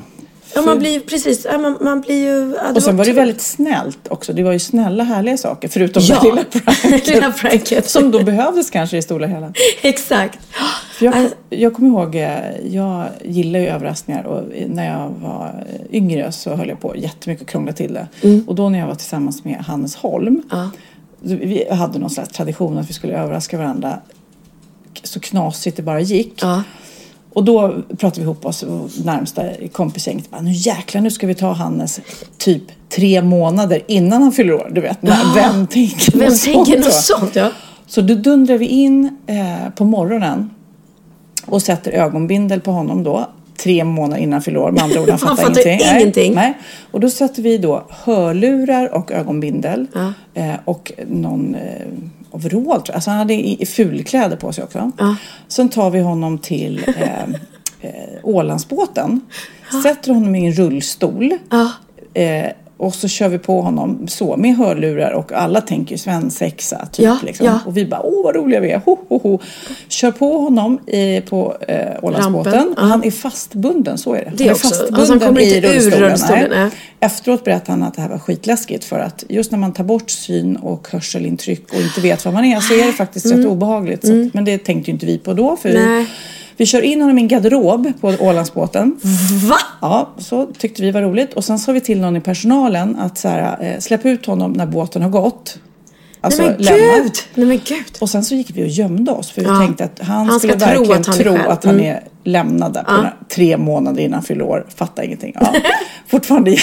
Ja, 0.55 0.62
man 0.62 0.79
blir 0.79 1.00
precis. 1.00 1.48
Man, 1.60 1.77
man 1.81 2.01
blir 2.01 2.15
ju... 2.25 2.55
Ja, 2.63 2.72
Och 2.75 2.84
sen 2.84 2.98
var 2.98 3.05
det 3.05 3.13
väldigt 3.13 3.41
snällt 3.41 4.08
också. 4.10 4.34
Det 4.34 4.43
var 4.43 4.51
ju 4.51 4.60
snälla 4.60 5.03
härliga 5.03 5.38
saker 5.38 5.67
förutom 5.67 6.03
Ja, 6.05 6.19
det 6.22 6.29
lilla 6.29 6.43
pranket. 6.62 7.08
lilla 7.08 7.31
pranket. 7.31 7.89
Som 7.89 8.12
då 8.12 8.24
behövdes 8.24 8.69
kanske 8.69 8.98
i 8.98 9.01
stora 9.01 9.25
hela. 9.27 9.53
Exakt. 9.81 10.39
För 10.93 11.05
jag, 11.05 11.15
Äh, 11.17 11.25
jag 11.50 11.74
kommer 11.74 11.89
ihåg, 11.89 12.15
eh, 12.15 12.29
jag 12.69 13.05
gillar 13.24 13.60
ju 13.60 13.67
överraskningar 13.67 14.24
och 14.24 14.43
när 14.67 14.86
jag 15.00 15.10
var 15.10 15.63
yngre 15.91 16.31
så 16.31 16.55
höll 16.55 16.69
jag 16.69 16.79
på 16.79 16.96
jättemycket 16.98 17.43
att 17.46 17.50
krångla 17.51 17.72
till 17.74 17.93
det. 17.93 18.08
Och 18.48 18.55
då 18.55 18.69
när 18.69 18.79
jag 18.79 18.88
var 18.88 18.96
tillsammans 18.96 19.43
med 19.43 19.58
Hannes 19.58 19.96
Holm, 19.96 20.41
Ja. 20.51 20.69
vi 21.22 21.67
hade 21.72 22.00
någon 22.00 22.10
slags 22.10 22.29
tradition 22.29 22.77
att 22.77 22.89
vi 22.89 22.93
skulle 22.93 23.13
överraska 23.17 23.58
varandra 23.58 24.00
så 25.03 25.19
knasigt 25.19 25.77
det 25.77 25.84
bara 25.84 26.00
gick. 26.00 26.34
Ja. 26.41 26.63
Och 27.34 27.43
då 27.43 27.75
pratade 27.98 28.22
vi 28.22 28.22
ihop 28.22 28.46
oss 28.46 28.63
och 28.63 28.89
närmsta 29.05 29.43
kompisgänget. 29.72 30.31
Bara, 30.31 30.41
nu 30.41 30.51
jäklar, 30.51 31.01
nu 31.01 31.12
ska 31.12 31.27
vi 31.27 31.36
ta 31.36 31.51
Hannes 31.51 32.00
typ 32.38 32.63
tre 32.89 33.22
månader 33.22 33.81
innan 33.88 34.22
han 34.22 34.31
fyller 34.31 34.53
år. 34.53 34.69
Du 34.72 34.81
vet, 34.81 35.01
när, 35.01 35.36
vem 35.36 35.67
tänker 35.67 36.19
Vem 36.19 36.29
något 36.29 36.41
tänker 36.43 36.72
sånt, 36.72 36.86
något 36.86 36.93
sånt? 36.93 37.36
Ja. 37.36 37.51
Så 37.88 38.01
då 38.01 38.15
dundrar 38.15 38.58
vi 38.58 38.65
in 38.67 39.17
eh, 39.27 39.69
på 39.75 39.86
morgonen 39.86 40.50
och 41.46 41.61
sätter 41.61 41.92
ögonbindel 41.92 42.61
på 42.61 42.72
honom 42.72 43.03
då. 43.03 43.29
Tre 43.57 43.83
månader 43.83 44.22
innan 44.22 44.33
han 44.33 44.42
fyller 44.42 44.59
år. 44.59 44.72
Med 44.72 44.83
andra 44.83 45.01
ord, 45.01 45.09
han 45.09 45.20
Han 45.24 45.37
fattar, 45.37 45.53
fattar 45.53 45.68
ingenting. 45.68 46.00
ingenting. 46.00 46.33
Nej, 46.33 46.50
nej. 46.50 46.59
Och 46.92 47.00
då 47.00 47.09
sätter 47.09 47.42
vi 47.42 47.57
då 47.57 47.85
hörlurar 47.90 48.96
och 48.96 49.11
ögonbindel. 49.11 49.87
Ja. 49.94 50.13
Eh, 50.33 50.55
och 50.66 50.92
någon 51.07 51.55
eh, 51.55 51.61
overall 52.31 52.81
tror 52.81 52.87
jag. 52.87 52.96
Alltså 52.96 53.09
han 53.09 53.20
hade 53.20 53.33
i, 53.33 53.61
i 53.61 53.65
fulkläder 53.65 54.35
på 54.35 54.53
sig 54.53 54.63
också. 54.63 54.92
Ja. 54.98 55.15
Sen 55.48 55.70
tar 55.70 55.89
vi 55.89 56.00
honom 56.00 56.37
till 56.37 56.83
eh, 56.87 57.24
eh, 57.81 57.92
Ålandsbåten. 58.24 59.22
Sätter 59.83 60.13
honom 60.13 60.35
i 60.35 60.48
en 60.48 60.53
rullstol. 60.53 61.33
Eh, 62.13 62.46
och 62.79 62.96
så 62.96 63.07
kör 63.07 63.29
vi 63.29 63.37
på 63.37 63.61
honom 63.61 64.07
så 64.07 64.37
med 64.37 64.55
hörlurar 64.55 65.11
och 65.11 65.31
alla 65.33 65.61
tänker 65.61 65.98
svensexa 65.98 66.85
typ. 66.85 67.05
Ja, 67.05 67.18
liksom. 67.24 67.46
ja. 67.46 67.59
Och 67.65 67.77
vi 67.77 67.85
bara 67.85 68.01
åh 68.01 68.24
vad 68.24 68.35
roliga 68.35 68.59
vi 68.59 68.72
är. 68.72 68.81
Ho, 68.85 68.98
ho, 69.09 69.20
ho. 69.24 69.39
Kör 69.87 70.11
på 70.11 70.37
honom 70.37 70.79
i, 70.87 71.22
på 71.22 71.57
eh, 71.68 71.77
Ålandsbåten. 72.01 72.74
Ja. 72.77 72.83
Han 72.83 73.03
är 73.03 73.11
fastbunden, 73.11 73.98
så 73.98 74.13
är 74.13 74.25
det. 74.25 74.31
Det 74.35 74.44
han 74.44 74.50
är 74.50 74.53
också. 74.53 74.68
fastbunden 74.68 75.00
Alltså, 75.00 75.13
han 75.13 75.20
kommer 75.20 75.42
i 75.42 75.55
inte 75.55 75.68
ur 75.68 75.74
rullstolen. 75.74 76.09
rullstolen, 76.09 76.50
nej. 76.50 76.70
Efteråt 77.00 77.44
berättade 77.44 77.72
han 77.72 77.83
att 77.83 77.94
det 77.96 78.01
här 78.01 78.09
var 78.09 78.20
skitläskigt 78.20 78.83
för 78.83 79.00
att 79.00 79.24
just 79.29 79.51
när 79.51 79.59
man 79.59 79.74
tar 79.74 79.83
bort 79.83 80.09
syn 80.09 80.55
och 80.55 80.87
hörselintryck 80.92 81.74
och 81.74 81.81
inte 81.81 82.01
vet 82.01 82.25
var 82.25 82.31
man 82.31 82.46
är 82.46 82.59
så 82.59 82.74
är 82.74 82.85
det 82.87 82.94
faktiskt 82.94 83.25
rätt 83.31 83.46
obehagligt. 83.46 84.07
Så 84.07 84.11
att, 84.27 84.33
men 84.33 84.46
det 84.46 84.57
tänkte 84.57 84.92
ju 84.92 84.94
inte 84.94 85.05
vi 85.05 85.18
på 85.18 85.33
då. 85.33 85.57
För 85.57 85.70
Mm. 85.70 85.85
Nej. 85.85 86.00
vi 86.03 86.07
kör 86.65 86.81
in 86.81 87.01
honom 87.01 87.17
i 87.17 87.22
en 87.22 87.27
garderob 87.27 87.91
på 88.01 88.07
Ålandsbåten. 88.19 89.00
Va? 89.50 89.57
Ja, 89.81 90.09
så 90.17 90.45
tyckte 90.45 90.81
vi 90.81 90.91
var 90.91 91.01
roligt. 91.01 91.33
Och 91.33 91.43
sen 91.45 91.59
sa 91.59 91.72
vi 91.72 91.81
till 91.81 92.01
någon 92.01 92.15
i 92.15 92.22
personalen 92.22 92.95
att 93.00 93.17
så 93.17 93.27
här, 93.27 93.57
eh, 93.61 93.79
släpp 93.79 94.05
ut 94.05 94.25
honom 94.25 94.51
när 94.51 94.65
båten 94.65 95.01
har 95.01 95.09
gått. 95.09 95.57
Alltså 96.22 96.41
Nej 96.41 96.51
men 96.51 96.61
lämna. 96.65 96.79
gud! 97.03 97.11
Nej 97.35 97.45
men 97.48 97.59
gud. 97.65 97.85
Och 98.00 98.09
sen 98.09 98.24
så 98.24 98.35
gick 98.35 98.51
vi 98.53 98.63
och 98.63 98.67
gömde 98.67 99.11
oss 99.11 99.31
för 99.31 99.41
vi 99.41 99.48
Ja. 99.48 99.57
tänkte 99.59 99.83
att 99.83 100.00
han, 100.01 100.27
Han 100.29 100.39
skulle 100.39 100.53
tro 100.53 100.65
verkligen 100.67 101.00
att 101.01 101.05
han 101.07 101.17
tro 101.17 101.37
att 101.51 101.63
han 101.63 101.74
Mm. 101.75 101.85
är 101.85 102.03
lämnad 102.31 102.74
där 102.74 102.83
på 102.83 103.07
tre 103.29 103.57
månader 103.57 104.03
innan 104.03 104.24
fyller 104.24 104.46
år. 104.46 104.65
Fattar 104.75 105.03
ingenting. 105.03 105.33
Ja. 105.39 105.53
Fortfarande. 106.07 106.55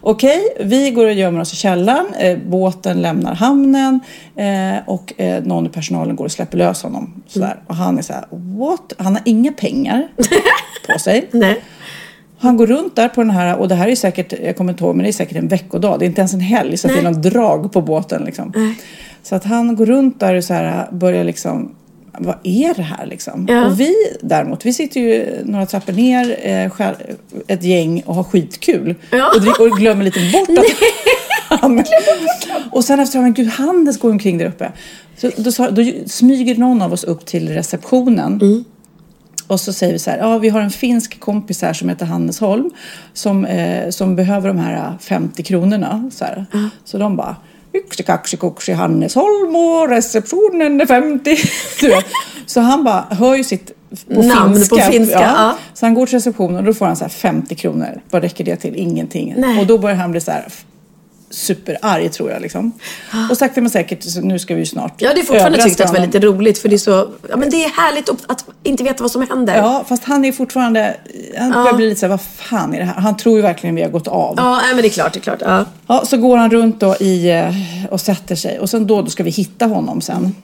Okej, 0.00 0.40
vi 0.60 0.90
går 0.90 1.06
och 1.06 1.12
gömmer 1.12 1.40
oss 1.40 1.52
i 1.52 1.56
källaren. 1.56 2.06
Eh, 2.18 2.38
båten 2.38 3.02
lämnar 3.02 3.34
hamnen 3.34 4.00
eh, 4.36 4.88
och 4.88 5.20
eh, 5.20 5.44
någon 5.44 5.66
i 5.66 5.68
personalen 5.68 6.16
går 6.16 6.24
och 6.24 6.32
släpper 6.32 6.58
lös 6.58 6.82
honom. 6.82 7.22
Sådär. 7.26 7.52
Mm. 7.52 7.58
Och 7.66 7.76
han 7.76 7.98
är 7.98 8.02
så 8.02 8.12
här, 8.12 8.24
what? 8.30 8.92
Han 8.98 9.12
har 9.12 9.22
inga 9.24 9.52
pengar 9.52 10.08
på 10.92 10.98
sig. 10.98 11.28
Nej. 11.32 11.62
Han 12.38 12.56
går 12.56 12.66
runt 12.66 12.96
där 12.96 13.08
på 13.08 13.20
den 13.20 13.30
här 13.30 13.58
och 13.58 13.68
det 13.68 13.74
här 13.74 13.88
är 13.88 13.96
säkert, 13.96 14.32
jag 14.42 14.56
kommer 14.56 14.72
inte 14.72 14.84
ihåg, 14.84 14.96
men 14.96 15.02
det 15.02 15.10
är 15.10 15.12
säkert 15.12 15.36
en 15.36 15.48
veckodag. 15.48 15.98
Det 15.98 16.04
är 16.04 16.06
inte 16.06 16.20
ens 16.20 16.34
en 16.34 16.40
helg 16.40 16.76
så 16.76 16.88
det 16.88 16.94
är 16.94 17.02
Nej. 17.02 17.12
någon 17.12 17.22
drag 17.22 17.72
på 17.72 17.80
båten 17.80 18.24
liksom. 18.24 18.74
Så 19.22 19.34
att 19.34 19.44
han 19.44 19.76
går 19.76 19.86
runt 19.86 20.20
där 20.20 20.34
och 20.34 20.44
så 20.44 20.54
här 20.54 20.92
börjar 20.92 21.24
liksom 21.24 21.74
vad 22.18 22.36
är 22.42 22.74
det 22.74 22.82
här 22.82 23.06
liksom? 23.06 23.46
Ja. 23.48 23.66
Och 23.66 23.80
vi 23.80 23.94
däremot, 24.20 24.66
vi 24.66 24.72
sitter 24.72 25.00
ju 25.00 25.42
några 25.44 25.66
trappor 25.66 25.92
ner, 25.92 26.38
eh, 26.42 26.70
själv, 26.70 26.94
ett 27.46 27.62
gäng 27.62 28.02
och 28.06 28.14
har 28.14 28.24
skitkul. 28.24 28.94
Ja. 29.10 29.32
Och, 29.36 29.60
och 29.60 29.78
glömmer 29.78 30.04
lite 30.04 30.20
bort 30.32 30.58
att 30.58 31.60
han... 31.60 31.84
och 32.70 32.84
sen 32.84 33.00
efter, 33.00 33.20
men 33.20 33.34
gud, 33.34 33.48
Handels 33.48 33.98
går 33.98 34.10
omkring 34.10 34.38
där 34.38 34.46
uppe. 34.46 34.72
Så 35.16 35.30
då, 35.36 35.52
sa, 35.52 35.70
då 35.70 35.82
smyger 36.06 36.56
någon 36.56 36.82
av 36.82 36.92
oss 36.92 37.04
upp 37.04 37.26
till 37.26 37.48
receptionen. 37.48 38.40
Mm. 38.42 38.64
Och 39.46 39.60
så 39.60 39.72
säger 39.72 39.92
vi 39.92 39.98
så 39.98 40.10
här, 40.10 40.18
ja 40.18 40.38
vi 40.38 40.48
har 40.48 40.60
en 40.60 40.70
finsk 40.70 41.20
kompis 41.20 41.62
här 41.62 41.72
som 41.72 41.88
heter 41.88 42.06
Hannes 42.06 42.40
Holm 42.40 42.70
som, 43.12 43.44
eh, 43.44 43.90
som 43.90 44.16
behöver 44.16 44.48
de 44.48 44.58
här 44.58 44.98
50 45.00 45.42
kronorna. 45.42 46.10
Så, 46.12 46.24
här. 46.24 46.46
så 46.84 46.98
de 46.98 47.16
bara, 47.16 47.36
yxi 47.74 48.02
kaxi 48.02 48.36
kuxi 48.36 48.72
Hannes 48.72 49.14
Holm 49.14 49.56
och 49.56 49.88
receptionen 49.88 50.80
är 50.80 50.86
50. 50.86 51.36
Du 51.80 51.88
vet. 51.88 52.06
Så 52.46 52.60
han 52.60 52.84
bara 52.84 53.06
hör 53.10 53.34
ju 53.34 53.44
sitt 53.44 53.72
på 54.14 54.22
Namn 54.22 54.54
finska. 54.54 54.76
på 54.76 54.82
finska, 54.92 55.20
ja. 55.20 55.56
Så 55.74 55.86
han 55.86 55.94
går 55.94 56.06
till 56.06 56.14
receptionen 56.14 56.56
och 56.56 56.64
då 56.64 56.74
får 56.74 56.86
han 56.86 56.96
så 56.96 57.04
här 57.04 57.10
50 57.10 57.54
kronor. 57.54 58.00
Vad 58.10 58.22
räcker 58.22 58.44
det 58.44 58.56
till? 58.56 58.76
Ingenting. 58.76 59.34
Nej. 59.36 59.60
Och 59.60 59.66
då 59.66 59.78
börjar 59.78 59.96
han 59.96 60.10
bli 60.10 60.20
så 60.20 60.30
här 60.30 60.44
superarg 61.30 62.08
tror 62.08 62.30
jag 62.30 62.42
liksom. 62.42 62.72
Och 63.30 63.38
sakta 63.38 63.60
men 63.60 63.70
säkert, 63.70 64.22
nu 64.22 64.38
ska 64.38 64.54
vi 64.54 64.60
ju 64.60 64.66
snart 64.66 65.02
Jag 65.02 65.08
hade 65.08 65.22
fortfarande 65.22 65.62
tyckt 65.62 65.80
att 65.80 65.92
det 65.92 65.98
var 65.98 66.06
lite 66.06 66.20
roligt 66.20 66.58
för 66.58 66.68
det 66.68 66.76
är 66.76 66.78
så... 66.78 67.10
Ja 67.28 67.36
men 67.36 67.50
det 67.50 67.64
är 67.64 67.68
härligt 67.68 68.08
att 68.08 68.44
inte 68.62 68.84
veta 68.84 69.02
vad 69.02 69.10
som 69.10 69.28
händer. 69.28 69.56
Ja, 69.56 69.84
fast 69.88 70.04
han 70.04 70.24
är 70.24 70.32
fortfarande... 70.32 70.96
Han 71.38 71.52
börjar 71.52 71.74
bli 71.74 71.88
lite 71.88 72.00
så 72.00 72.06
här, 72.06 72.10
vad 72.10 72.20
fan 72.20 72.74
är 72.74 72.78
det 72.78 72.84
här? 72.84 72.94
Han 72.94 73.16
tror 73.16 73.36
ju 73.36 73.42
verkligen 73.42 73.74
vi 73.74 73.82
har 73.82 73.88
gått 73.90 74.08
av. 74.08 74.34
Ja, 74.36 74.60
men 74.68 74.76
det 74.82 74.88
är 74.88 74.90
klart, 74.90 75.12
det 75.12 75.18
är 75.18 75.20
klart. 75.20 75.38
Ja. 75.40 75.64
Ja, 75.86 76.02
så 76.06 76.16
går 76.16 76.36
han 76.36 76.50
runt 76.50 76.80
då 76.80 76.96
i, 76.96 77.30
eh, 77.30 77.54
och 77.90 78.00
sätter 78.00 78.34
sig. 78.36 78.58
Och 78.58 78.70
sen 78.70 78.86
då, 78.86 79.02
då 79.02 79.10
ska 79.10 79.22
vi 79.22 79.30
hitta 79.30 79.66
honom 79.66 80.00
sen. 80.00 80.34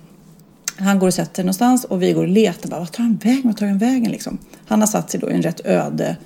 Han 0.78 0.98
går 0.98 1.06
och 1.06 1.14
sätter 1.14 1.34
sig 1.34 1.44
någonstans 1.44 1.84
och 1.84 2.02
vi 2.02 2.12
går 2.12 2.22
och 2.22 2.28
letar. 2.28 2.68
Bara, 2.68 2.80
vad 2.80 2.92
tar 2.92 3.02
han 3.02 3.18
vägen? 3.24 3.42
Vad 3.44 3.56
tar 3.56 3.66
han 3.66 3.78
vägen 3.78 4.10
liksom? 4.12 4.38
Han 4.68 4.80
har 4.80 4.86
satt 4.86 5.10
sig 5.10 5.20
då 5.20 5.30
i 5.30 5.34
en 5.34 5.42
rätt 5.42 5.60
öde 5.66 6.16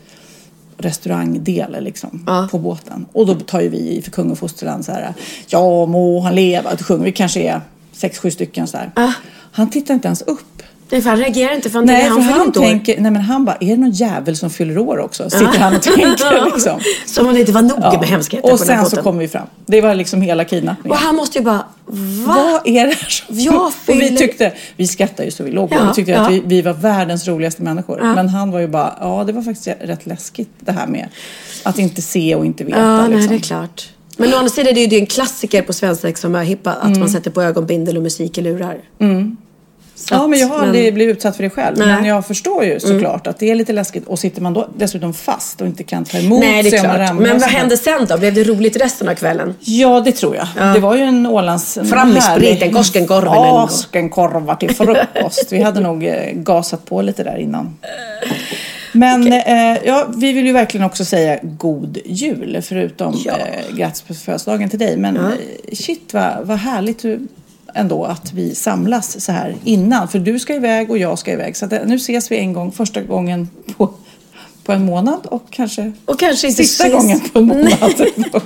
restaurangdel 0.79 1.77
liksom, 1.81 2.25
Ja. 2.27 2.49
på 2.51 2.59
båten. 2.59 3.07
Och 3.13 3.27
då 3.27 3.35
tar 3.35 3.61
ju 3.61 3.69
vi 3.69 3.97
i 3.97 4.03
för 4.03 4.11
kung 4.11 4.31
och 4.31 4.39
fosterland 4.39 4.85
så 4.85 4.93
här, 4.93 5.15
ja 5.47 5.87
må 5.87 6.21
han 6.21 6.35
leva. 6.35 6.77
Sjunger 6.77 7.05
vi 7.05 7.13
kanske 7.13 7.41
är 7.41 7.61
sex, 7.93 8.19
sju 8.19 8.31
stycken 8.31 8.67
så 8.67 8.77
här. 8.77 8.91
Ja. 8.97 9.13
Han 9.53 9.71
tittar 9.71 9.95
inte 9.95 10.09
ens 10.09 10.23
upp. 10.23 10.54
Nej, 10.95 11.03
för 11.03 11.11
han 11.11 11.19
reagerar 11.19 11.55
inte 11.55 11.71
för 11.71 11.79
han 11.79 11.87
Nej, 11.87 12.01
tänker, 12.03 12.15
för 12.23 12.33
han 12.33 12.53
fyller 12.53 12.67
tänker, 12.67 13.01
nej 13.01 13.11
men 13.11 13.23
han 13.23 13.45
bara, 13.45 13.57
är 13.61 13.67
det 13.67 13.77
någon 13.77 13.91
jävel 13.91 14.37
som 14.37 14.51
fyller 14.51 14.79
år 14.79 14.99
också? 14.99 15.31
Sitter 15.31 15.59
han 15.59 15.77
och 15.77 15.83
tänker 15.83 16.45
liksom. 16.55 16.81
Som 17.07 17.27
om 17.27 17.35
det 17.35 17.41
inte 17.41 17.53
var 17.53 17.63
nog 17.63 17.79
Ja. 17.83 17.99
med 18.01 18.09
hemskheter 18.09 18.45
Och 18.53 18.59
på 18.59 18.65
den 18.65 18.67
sen 18.67 18.85
så 18.85 18.91
båten. 18.91 19.03
kommer 19.05 19.19
vi 19.21 19.29
fram. 19.29 19.47
Det 19.67 19.81
var 19.81 19.95
liksom 19.95 20.23
hela 20.23 20.45
kidnappningen. 20.45 20.91
Och 20.91 20.97
han 20.99 21.15
måste 21.17 21.39
ju 21.39 21.45
bara, 21.45 21.65
va? 21.87 22.35
Vad 22.35 22.67
är 22.77 22.87
det 22.87 22.95
här 22.95 23.09
som... 23.09 23.39
Jag 23.39 23.55
Och 23.67 23.73
vi 23.87 23.93
fyller- 23.93 24.17
tyckte, 24.19 24.53
vi 24.77 24.87
skrattade 24.87 25.25
ju 25.25 25.31
så 25.31 25.45
vi 25.45 25.51
låg. 25.51 25.73
Ja, 25.73 25.85
Vi 25.89 25.95
tyckte 25.95 26.13
ja. 26.13 26.21
att 26.21 26.33
vi, 26.33 26.43
vi 26.47 26.63
var 26.63 26.73
världens 26.73 27.29
roligaste 27.29 27.63
människor. 27.63 27.99
Ja. 28.03 28.15
Men 28.15 28.29
han 28.29 28.51
var 28.51 28.61
ju 28.61 28.69
bara, 28.69 28.95
ja 29.01 29.25
det 29.27 29.33
var 29.33 29.43
faktiskt 29.43 29.69
rätt 29.81 30.07
läskigt 30.07 30.51
det 30.61 30.73
här 30.73 30.87
med 30.87 31.09
att 31.63 31.79
inte 31.79 32.03
se 32.03 32.35
och 32.35 32.47
inte 32.47 32.65
veta. 32.65 32.79
Ja, 32.79 33.01
nej, 33.01 33.11
liksom. 33.11 33.29
det 33.31 33.37
är 33.37 33.41
klart. 33.41 33.89
Men 34.17 34.35
å 34.35 34.37
andra 34.37 34.49
sidan 34.51 34.69
är 34.77 34.87
det 34.89 34.95
ju 34.95 35.01
en 35.01 35.07
klassiker 35.07 35.63
på 35.63 35.73
svensexa 35.73 36.21
som 36.21 36.35
är 36.35 36.45
hippa, 36.45 36.73
att 36.73 36.85
Mm. 36.85 37.01
man 37.01 37.09
sätter 37.09 37.31
på 37.31 37.43
ögonbindel 37.43 37.97
och 37.97 38.03
musik 38.03 38.39
i 38.39 38.41
lurar. 38.43 38.77
Så 39.97 40.15
Ja, 40.15 40.27
men 40.27 40.39
jag 40.39 40.49
har 40.49 40.59
aldrig 40.59 40.95
blivit 40.95 41.17
utsatt 41.17 41.37
för 41.37 41.43
det 41.43 41.51
själv. 41.51 41.79
Nej. 41.79 41.87
Mm. 41.87 42.01
Men 42.01 42.09
jag 42.11 42.27
förstår 42.27 42.65
ju 42.65 42.81
såklart 42.81 43.27
att 43.27 43.39
det 43.39 43.51
är 43.51 43.55
lite 43.55 43.73
läskigt. 43.73 44.07
Och 44.07 44.19
sitter 44.19 44.43
man 44.43 44.55
då 44.55 44.69
dessutom 44.77 45.15
fast 45.15 45.61
och 45.61 45.67
inte 45.67 45.83
kan 45.85 46.05
ta 46.05 46.19
emot 46.19 46.41
Nej, 46.41 46.63
det 46.63 46.77
är 46.77 46.81
klart. 46.81 47.15
Men 47.21 47.39
vad 47.39 47.49
hände 47.51 47.77
sen 47.77 48.07
då? 48.09 48.19
Blev 48.19 48.35
det 48.35 48.45
roligt 48.45 48.77
resten 48.77 49.09
av 49.09 49.15
kvällen? 49.15 49.55
Ja, 49.61 50.01
det 50.01 50.13
tror 50.13 50.37
jag. 50.37 50.75
Det 50.75 50.81
var 50.81 50.95
ju 50.97 51.03
en 51.03 51.27
Ålands... 51.27 51.79
Fram 51.91 52.11
med 52.13 52.23
spriten, 52.23 52.73
Koskenkorven. 52.73 53.67
Koskenkorvar 53.67 54.55
till 54.55 54.75
frukost. 54.75 55.53
Vi 55.53 55.63
hade 55.63 55.81
nog 55.81 56.05
eh, 56.05 56.15
gasat 56.33 56.85
på 56.87 57.03
lite 57.03 57.25
där 57.25 57.37
innan. 57.37 57.77
Men 58.93 59.33
eh, 59.33 59.79
ja, 59.85 60.07
vi 60.17 60.33
vill 60.33 60.47
ju 60.47 60.53
verkligen 60.53 60.87
också 60.87 61.05
säga 61.05 61.39
god 61.43 61.99
jul, 62.05 62.63
förutom 62.63 63.23
Ja. 63.25 63.33
eh, 63.33 63.77
grattis 63.77 64.03
på 64.03 64.15
födelsedagen 64.15 64.71
till 64.71 64.79
dig. 64.79 64.97
Men 64.97 65.17
eh, 65.17 65.23
shit 65.73 66.09
vad, 66.15 66.33
vad 66.43 66.59
härligt 66.59 67.05
hur- 67.05 67.21
ändå 67.75 68.05
att 68.05 68.33
vi 68.33 68.55
samlas 68.55 69.21
så 69.25 69.33
här 69.33 69.57
innan. 69.65 70.09
För 70.09 70.19
du 70.19 70.39
ska 70.39 70.55
iväg 70.55 70.91
och 70.91 70.99
jag 70.99 71.19
ska 71.19 71.33
iväg. 71.33 71.57
Så 71.57 71.67
eh, 71.67 71.81
nu 71.87 71.95
ses 71.95 72.31
vi 72.31 72.37
en 72.39 72.53
gång, 72.53 72.73
första 72.73 73.01
gången 73.03 73.49
på, 73.77 73.91
på 74.65 74.73
en 74.73 74.85
månad 74.85 75.27
och 75.27 75.43
kanske 75.51 75.93
Och 76.05 76.19
kanske 76.19 76.47
inte 76.49 76.65
sista 76.65 76.85
ses- 76.85 76.93
gången 76.93 77.21
på 77.33 77.39
en 77.39 77.47
månad. 77.47 78.07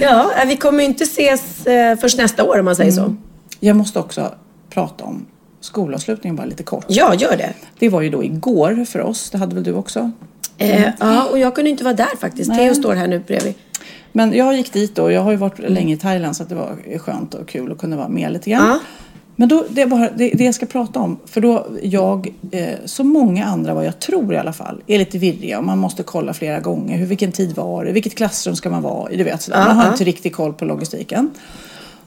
Ja, 0.00 0.30
vi 0.46 0.56
kommer 0.56 0.84
inte 0.84 1.04
ses 1.04 1.66
eh, 1.66 1.98
först 1.98 2.18
nästa 2.18 2.44
år 2.44 2.58
om 2.58 2.64
man 2.64 2.76
säger 2.76 2.92
så. 2.92 3.14
Jag 3.60 3.76
måste 3.76 3.98
också 3.98 4.34
prata 4.70 5.04
om 5.04 5.26
skolavslutningen 5.60 6.36
bara 6.36 6.46
lite 6.46 6.62
kort. 6.62 6.84
Ja, 6.88 7.14
gör 7.14 7.36
det. 7.36 7.52
Det 7.78 7.88
var 7.88 8.00
ju 8.00 8.10
då 8.10 8.24
igår 8.24 8.84
för 8.84 9.00
oss, 9.00 9.30
det 9.30 9.38
hade 9.38 9.54
väl 9.54 9.64
du 9.64 9.72
också? 9.72 10.10
Eh, 10.58 10.88
ja, 11.00 11.24
och 11.24 11.38
jag 11.38 11.54
kunde 11.54 11.70
inte 11.70 11.84
vara 11.84 11.94
där 11.94 12.16
faktiskt. 12.20 12.54
Theo 12.54 12.74
står 12.74 12.94
här 12.94 13.06
nu 13.06 13.22
bredvid. 13.26 13.54
Men 14.18 14.32
jag 14.32 14.56
gick 14.56 14.72
dit 14.72 14.94
då, 14.94 15.10
jag 15.10 15.22
har 15.22 15.30
ju 15.30 15.36
varit 15.36 15.58
länge 15.58 15.94
i 15.94 15.96
Thailand 15.96 16.36
så 16.36 16.42
att 16.42 16.48
det 16.48 16.54
var 16.54 16.98
skönt 16.98 17.34
och 17.34 17.48
kul 17.48 17.72
att 17.72 17.78
kunna 17.78 17.96
vara 17.96 18.08
med 18.08 18.32
lite 18.32 18.50
grann. 18.50 18.66
Ja. 18.66 18.78
Men 19.36 19.48
då, 19.48 19.64
det 19.70 19.82
är 19.82 19.86
bara 19.86 20.10
det, 20.10 20.30
det 20.30 20.44
jag 20.44 20.54
ska 20.54 20.66
prata 20.66 21.00
om, 21.00 21.18
för 21.26 21.40
då 21.40 21.66
jag, 21.82 22.28
eh, 22.50 22.74
som 22.84 23.08
många 23.08 23.44
andra 23.44 23.74
vad 23.74 23.86
jag 23.86 23.98
tror 23.98 24.34
i 24.34 24.36
alla 24.36 24.52
fall, 24.52 24.82
är 24.86 24.98
lite 24.98 25.18
virriga 25.18 25.58
och 25.58 25.64
man 25.64 25.78
måste 25.78 26.02
kolla 26.02 26.34
flera 26.34 26.60
gånger. 26.60 26.98
Hur, 26.98 27.06
vilken 27.06 27.32
tid 27.32 27.56
var 27.56 27.84
det? 27.84 27.92
Vilket 27.92 28.14
klassrum 28.14 28.56
ska 28.56 28.70
man 28.70 28.82
vara 28.82 29.10
i? 29.10 29.16
Du 29.16 29.24
vet, 29.24 29.42
sådär. 29.42 29.66
Man 29.66 29.76
har 29.76 29.88
inte 29.88 30.04
riktigt 30.04 30.32
koll 30.32 30.52
på 30.52 30.64
logistiken. 30.64 31.30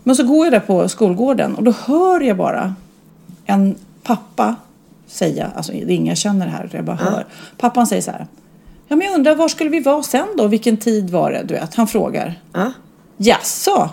Men 0.04 0.16
så 0.16 0.24
går 0.24 0.46
jag 0.46 0.54
där 0.54 0.60
på 0.60 0.90
skolgården 0.90 1.56
och 1.56 1.64
då 1.64 1.74
hör 1.86 2.22
jag 2.22 2.38
bara 2.38 2.76
en 3.46 3.76
pappa 4.04 4.56
säga, 5.08 5.52
alltså 5.56 5.72
det 5.72 5.78
är 5.78 5.90
ingen 5.90 6.08
jag 6.08 6.18
känner 6.18 6.48
här, 6.48 6.70
jag 6.74 6.86
bara 6.86 6.96
hör. 6.96 7.26
Pappan 7.58 7.88
säger 7.88 8.02
så 8.02 8.12
här. 8.12 8.28
Ja 8.92 8.96
men 8.96 9.08
jag 9.08 9.16
undrar 9.16 9.36
var 9.36 9.48
skulle 9.48 9.70
vi 9.70 9.80
vara 9.80 10.04
sen 10.04 10.28
då? 10.38 10.48
Vilken 10.48 10.78
tid 10.78 11.10
var 11.10 11.32
det? 11.32 11.44
Du 11.44 11.54
vet, 11.54 11.76
han 11.76 11.88
frågar. 11.88 12.42
Ja. 12.54 12.72
Jaså? 13.18 13.90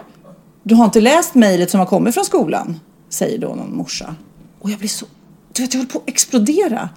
Du 0.62 0.74
har 0.74 0.84
inte 0.84 1.00
läst 1.00 1.34
mejlet 1.34 1.70
som 1.70 1.80
har 1.80 1.86
kommit 1.86 2.14
från 2.14 2.24
skolan? 2.24 2.80
Säger 3.10 3.38
då 3.38 3.48
någon 3.48 3.76
morsa. 3.76 4.14
Och 4.60 4.70
jag 4.70 4.78
blir 4.78 4.88
så... 4.88 5.06
Du 5.52 5.62
vet, 5.62 5.74
jag 5.74 5.78
håller 5.80 5.90
på 5.92 5.98
att 5.98 6.08
explodera. 6.08 6.88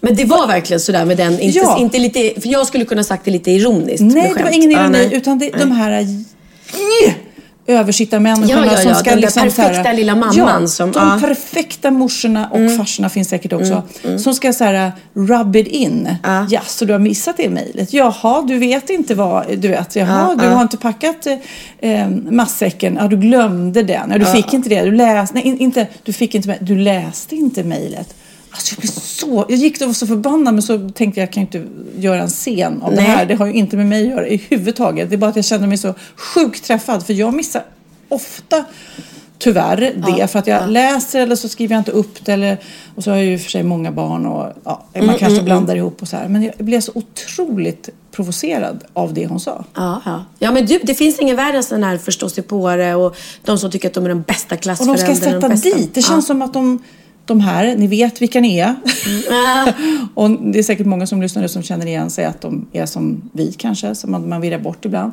Men 0.00 0.16
det 0.16 0.24
var 0.24 0.46
verkligen 0.46 0.80
sådär 0.80 1.04
med 1.04 1.16
den, 1.16 1.40
inte, 1.40 1.58
Ja. 1.58 1.78
inte 1.78 1.98
lite, 1.98 2.40
för 2.40 2.48
jag 2.48 2.66
skulle 2.66 2.84
kunna 2.84 3.04
sagt 3.04 3.24
det 3.24 3.30
lite 3.30 3.50
ironiskt. 3.50 4.00
Nej, 4.00 4.32
det 4.36 4.42
var 4.42 4.50
ingen 4.50 4.70
ironi, 4.70 4.88
nej. 4.90 5.14
utan 5.14 5.38
det, 5.38 5.50
de 5.50 5.70
här 5.70 6.06
översittarmänniskorna 7.66 8.60
Ja, 8.66 8.72
ja, 8.72 8.72
ja, 8.72 8.78
som 8.82 8.94
ska 8.94 9.10
den 9.10 9.20
liksom 9.20 9.42
perfekta 9.42 9.92
lilla 9.92 10.14
mamman 10.14 10.36
ja, 10.62 10.66
som- 10.66 10.92
de. 10.92 11.08
Mm. 11.08 11.20
perfekta 11.20 11.90
morsorna 11.90 12.48
och 12.48 12.76
farsorna 12.76 13.08
finns 13.08 13.28
säkert 13.28 13.52
också. 13.52 13.82
Som 14.18 14.34
ska 14.34 14.52
så 14.52 14.64
här 14.64 14.92
rub 15.14 15.56
it 15.56 15.66
in. 15.66 16.08
Ja. 16.22 16.46
Ja, 16.50 16.60
så 16.66 16.84
du 16.84 16.92
har 16.92 17.00
missat 17.00 17.36
det 17.36 17.48
mejlet? 17.50 17.92
Jaha, 17.92 18.42
du 18.42 18.58
vet 18.58 18.90
inte 18.90 19.14
vad, 19.14 19.58
du 19.58 19.68
vet, 19.68 19.96
jaha, 19.96 20.34
Ja, 20.38 20.42
du 20.44 20.48
har 20.48 20.62
inte 20.62 20.76
packat 20.76 21.26
eh, 21.78 22.08
matsäcken, 22.30 22.96
ja 23.00 23.08
du 23.08 23.16
glömde 23.16 23.82
den, 23.82 24.10
ja, 24.10 24.18
du 24.18 24.24
fick 24.24 24.54
inte 24.54 24.68
det, 24.68 24.82
du 24.82 24.90
läste, 24.92 25.34
nej 25.34 25.44
in- 25.46 25.58
inte, 25.58 25.86
du 26.04 26.12
fick 26.12 26.34
inte, 26.34 26.56
du 26.60 26.78
läste 26.78 27.36
inte 27.36 27.62
mejlet. 27.64 28.14
Alltså 28.56 28.74
jag 28.74 28.80
blev 28.80 28.90
så, 28.90 29.44
jag 29.48 29.58
gick 29.58 29.80
och 29.80 29.86
var 29.86 29.94
så 29.94 30.06
förbannad 30.06 30.54
men 30.54 30.62
så 30.62 30.78
tänkte 30.78 31.20
jag, 31.20 31.26
jag 31.26 31.32
kan 31.32 31.40
inte 31.40 31.64
göra 31.98 32.22
en 32.22 32.28
scen 32.28 32.82
av 32.82 32.90
det 32.90 32.96
Nej. 32.96 33.06
här. 33.06 33.26
Det 33.26 33.34
har 33.34 33.46
ju 33.46 33.52
inte 33.52 33.76
med 33.76 33.86
mig 33.86 34.02
att 34.02 34.08
göra 34.10 34.28
i 34.28 34.36
huvudtaget. 34.48 35.10
Det 35.10 35.16
är 35.16 35.18
bara 35.18 35.30
att 35.30 35.36
jag 35.36 35.44
kände 35.44 35.66
mig 35.66 35.78
så 35.78 35.94
sjukt 36.16 36.64
träffad 36.64 37.06
för 37.06 37.12
jag 37.12 37.34
missar 37.34 37.62
ofta 38.08 38.64
tyvärr 39.38 39.92
det 40.16 40.26
för 40.26 40.38
att 40.38 40.46
jag 40.46 40.70
läser 40.70 41.20
eller 41.20 41.36
så 41.36 41.48
skriver 41.48 41.74
jag 41.74 41.80
inte 41.80 41.90
upp 41.90 42.24
det 42.24 42.32
eller, 42.32 42.58
och 42.94 43.04
så 43.04 43.10
har 43.10 43.16
jag 43.16 43.26
ju 43.26 43.38
för 43.38 43.50
sig 43.50 43.62
många 43.62 43.92
barn 43.92 44.26
och 44.26 44.52
ja, 44.64 44.82
Mm, 44.92 45.06
man 45.06 45.18
kanske 45.18 45.42
blandar 45.42 45.76
ihop 45.76 46.02
och 46.02 46.08
så 46.08 46.16
här. 46.16 46.28
Men 46.28 46.42
jag 46.42 46.54
blev 46.58 46.80
så 46.80 46.92
otroligt 46.94 47.88
provocerad 48.12 48.84
av 48.92 49.14
det 49.14 49.26
hon 49.26 49.40
sa. 49.40 49.64
Ja, 49.74 50.02
ja. 50.04 50.24
ja 50.38 50.52
men 50.52 50.66
du, 50.66 50.80
det 50.82 50.94
finns 50.94 51.18
ingen 51.18 51.36
värre 51.36 51.56
än 51.56 51.62
sån 51.62 51.82
här 51.82 51.98
förståsigpåare 51.98 52.94
och 52.94 53.16
de 53.44 53.58
som 53.58 53.70
tycker 53.70 53.88
att 53.88 53.94
de 53.94 54.04
är 54.04 54.08
den 54.08 54.22
bästa 54.22 54.54
Och 54.54 54.60
klassföräldrarna. 54.60 55.08
de 55.08 55.16
ska 55.18 55.30
sätta 55.30 55.48
bästa. 55.48 55.68
dit. 55.78 55.94
Det 55.94 56.02
känns 56.02 56.26
som 56.26 56.42
att 56.42 56.52
de, 56.52 56.82
de 57.26 57.40
här, 57.40 57.76
ni 57.76 57.86
vet 57.86 58.22
vilka 58.22 58.40
ni 58.40 58.58
är. 58.58 58.74
Ja. 59.28 59.72
och 60.14 60.30
det 60.30 60.58
är 60.58 60.62
säkert 60.62 60.86
många 60.86 61.06
som 61.06 61.22
lyssnar 61.22 61.42
nu 61.42 61.48
som 61.48 61.62
känner 61.62 61.86
igen 61.86 62.10
sig 62.10 62.24
att 62.24 62.40
de 62.40 62.66
är 62.72 62.86
som 62.86 63.30
vi 63.32 63.52
kanske, 63.52 63.94
som 63.94 64.10
man, 64.10 64.28
man 64.28 64.40
virrar 64.40 64.58
bort 64.58 64.84
ibland. 64.84 65.12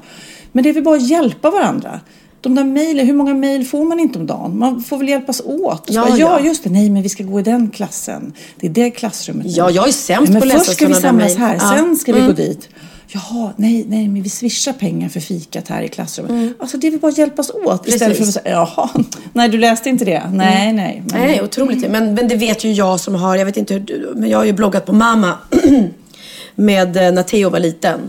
Men 0.52 0.64
det 0.64 0.70
är 0.70 0.74
väl 0.74 0.84
bara 0.84 0.96
att 0.96 1.10
hjälpa 1.10 1.52
varandra. 1.52 2.00
De 2.42 2.56
där 2.56 2.64
mejlen, 2.64 3.08
hur 3.08 3.14
många 3.14 3.34
mejl 3.34 3.66
får 3.66 3.86
man 3.86 4.00
inte 4.00 4.20
om 4.20 4.26
dagen? 4.26 4.58
Man 4.58 4.82
får 4.82 4.98
väl 4.98 5.10
hjälpas 5.10 5.42
åt. 5.46 5.88
Ja, 5.92 6.02
bara, 6.02 6.18
ja, 6.18 6.40
ja. 6.40 6.46
just 6.46 6.64
det, 6.64 6.70
nej 6.70 6.90
men 6.90 7.04
vi 7.04 7.10
ska 7.10 7.24
gå 7.24 7.40
i 7.40 7.44
den 7.44 7.70
klassen. 7.70 8.34
Det 8.60 8.68
är 8.68 8.72
det 8.72 8.92
klassrummet. 8.92 9.46
Ja, 9.50 9.70
jag 9.70 9.88
är 9.88 9.92
sämst 9.92 10.32
på 10.34 10.38
att 10.38 10.48
läsa 10.48 10.60
först 10.60 10.74
ska 10.74 10.88
vi 10.88 10.94
där 10.94 11.00
samlas 11.02 11.26
mejl. 11.28 11.38
här, 11.38 11.56
Ja. 11.60 11.74
Mm. 11.74 11.86
sen 11.86 11.96
ska 11.98 12.14
vi 12.14 12.22
gå 12.22 12.32
dit. 12.32 12.70
Jaha, 13.14 13.54
nej, 13.58 13.86
nej, 13.88 14.08
men 14.08 14.24
vi 14.24 14.30
swishar 14.30 14.74
pengar 14.74 15.10
för 15.10 15.20
fikat 15.20 15.68
här 15.68 15.82
i 15.82 15.88
klassrummet. 15.88 16.54
Alltså 16.60 16.78
det 16.78 16.88
är 16.88 16.92
väl 16.92 17.00
bara 17.00 17.12
att 17.12 17.18
hjälpas 17.18 17.50
åt 17.50 17.88
istället 17.88 18.18
för 18.18 18.24
att 18.24 18.30
Mm. 18.30 18.34
Precis. 18.34 18.34
säga, 18.34 18.56
jaha, 18.56 18.90
nej 19.34 19.50
du 19.50 19.58
läste 19.58 19.90
inte 19.90 20.06
det. 20.06 20.24
Nej, 20.34 20.74
nej. 20.74 21.04
Men, 21.12 21.22
Nej, 21.22 21.42
otroligt. 21.44 21.90
Men, 21.92 22.14
men 22.14 22.28
det 22.28 22.36
vet 22.36 22.64
ju 22.64 22.72
jag 22.72 23.00
som 23.00 23.16
har, 23.16 23.36
jag 23.36 23.46
vet 23.46 23.58
inte 23.58 23.74
hur 23.74 23.82
du, 23.82 24.14
men 24.16 24.30
jag 24.30 24.38
har 24.38 24.46
ju 24.46 24.54
bloggat 24.54 24.86
på 24.86 24.94
mamma 24.94 25.38
med 26.56 26.98
eh, 26.98 27.12
när 27.12 27.24
Theo 27.24 27.50
var 27.50 27.60
liten. 27.60 28.00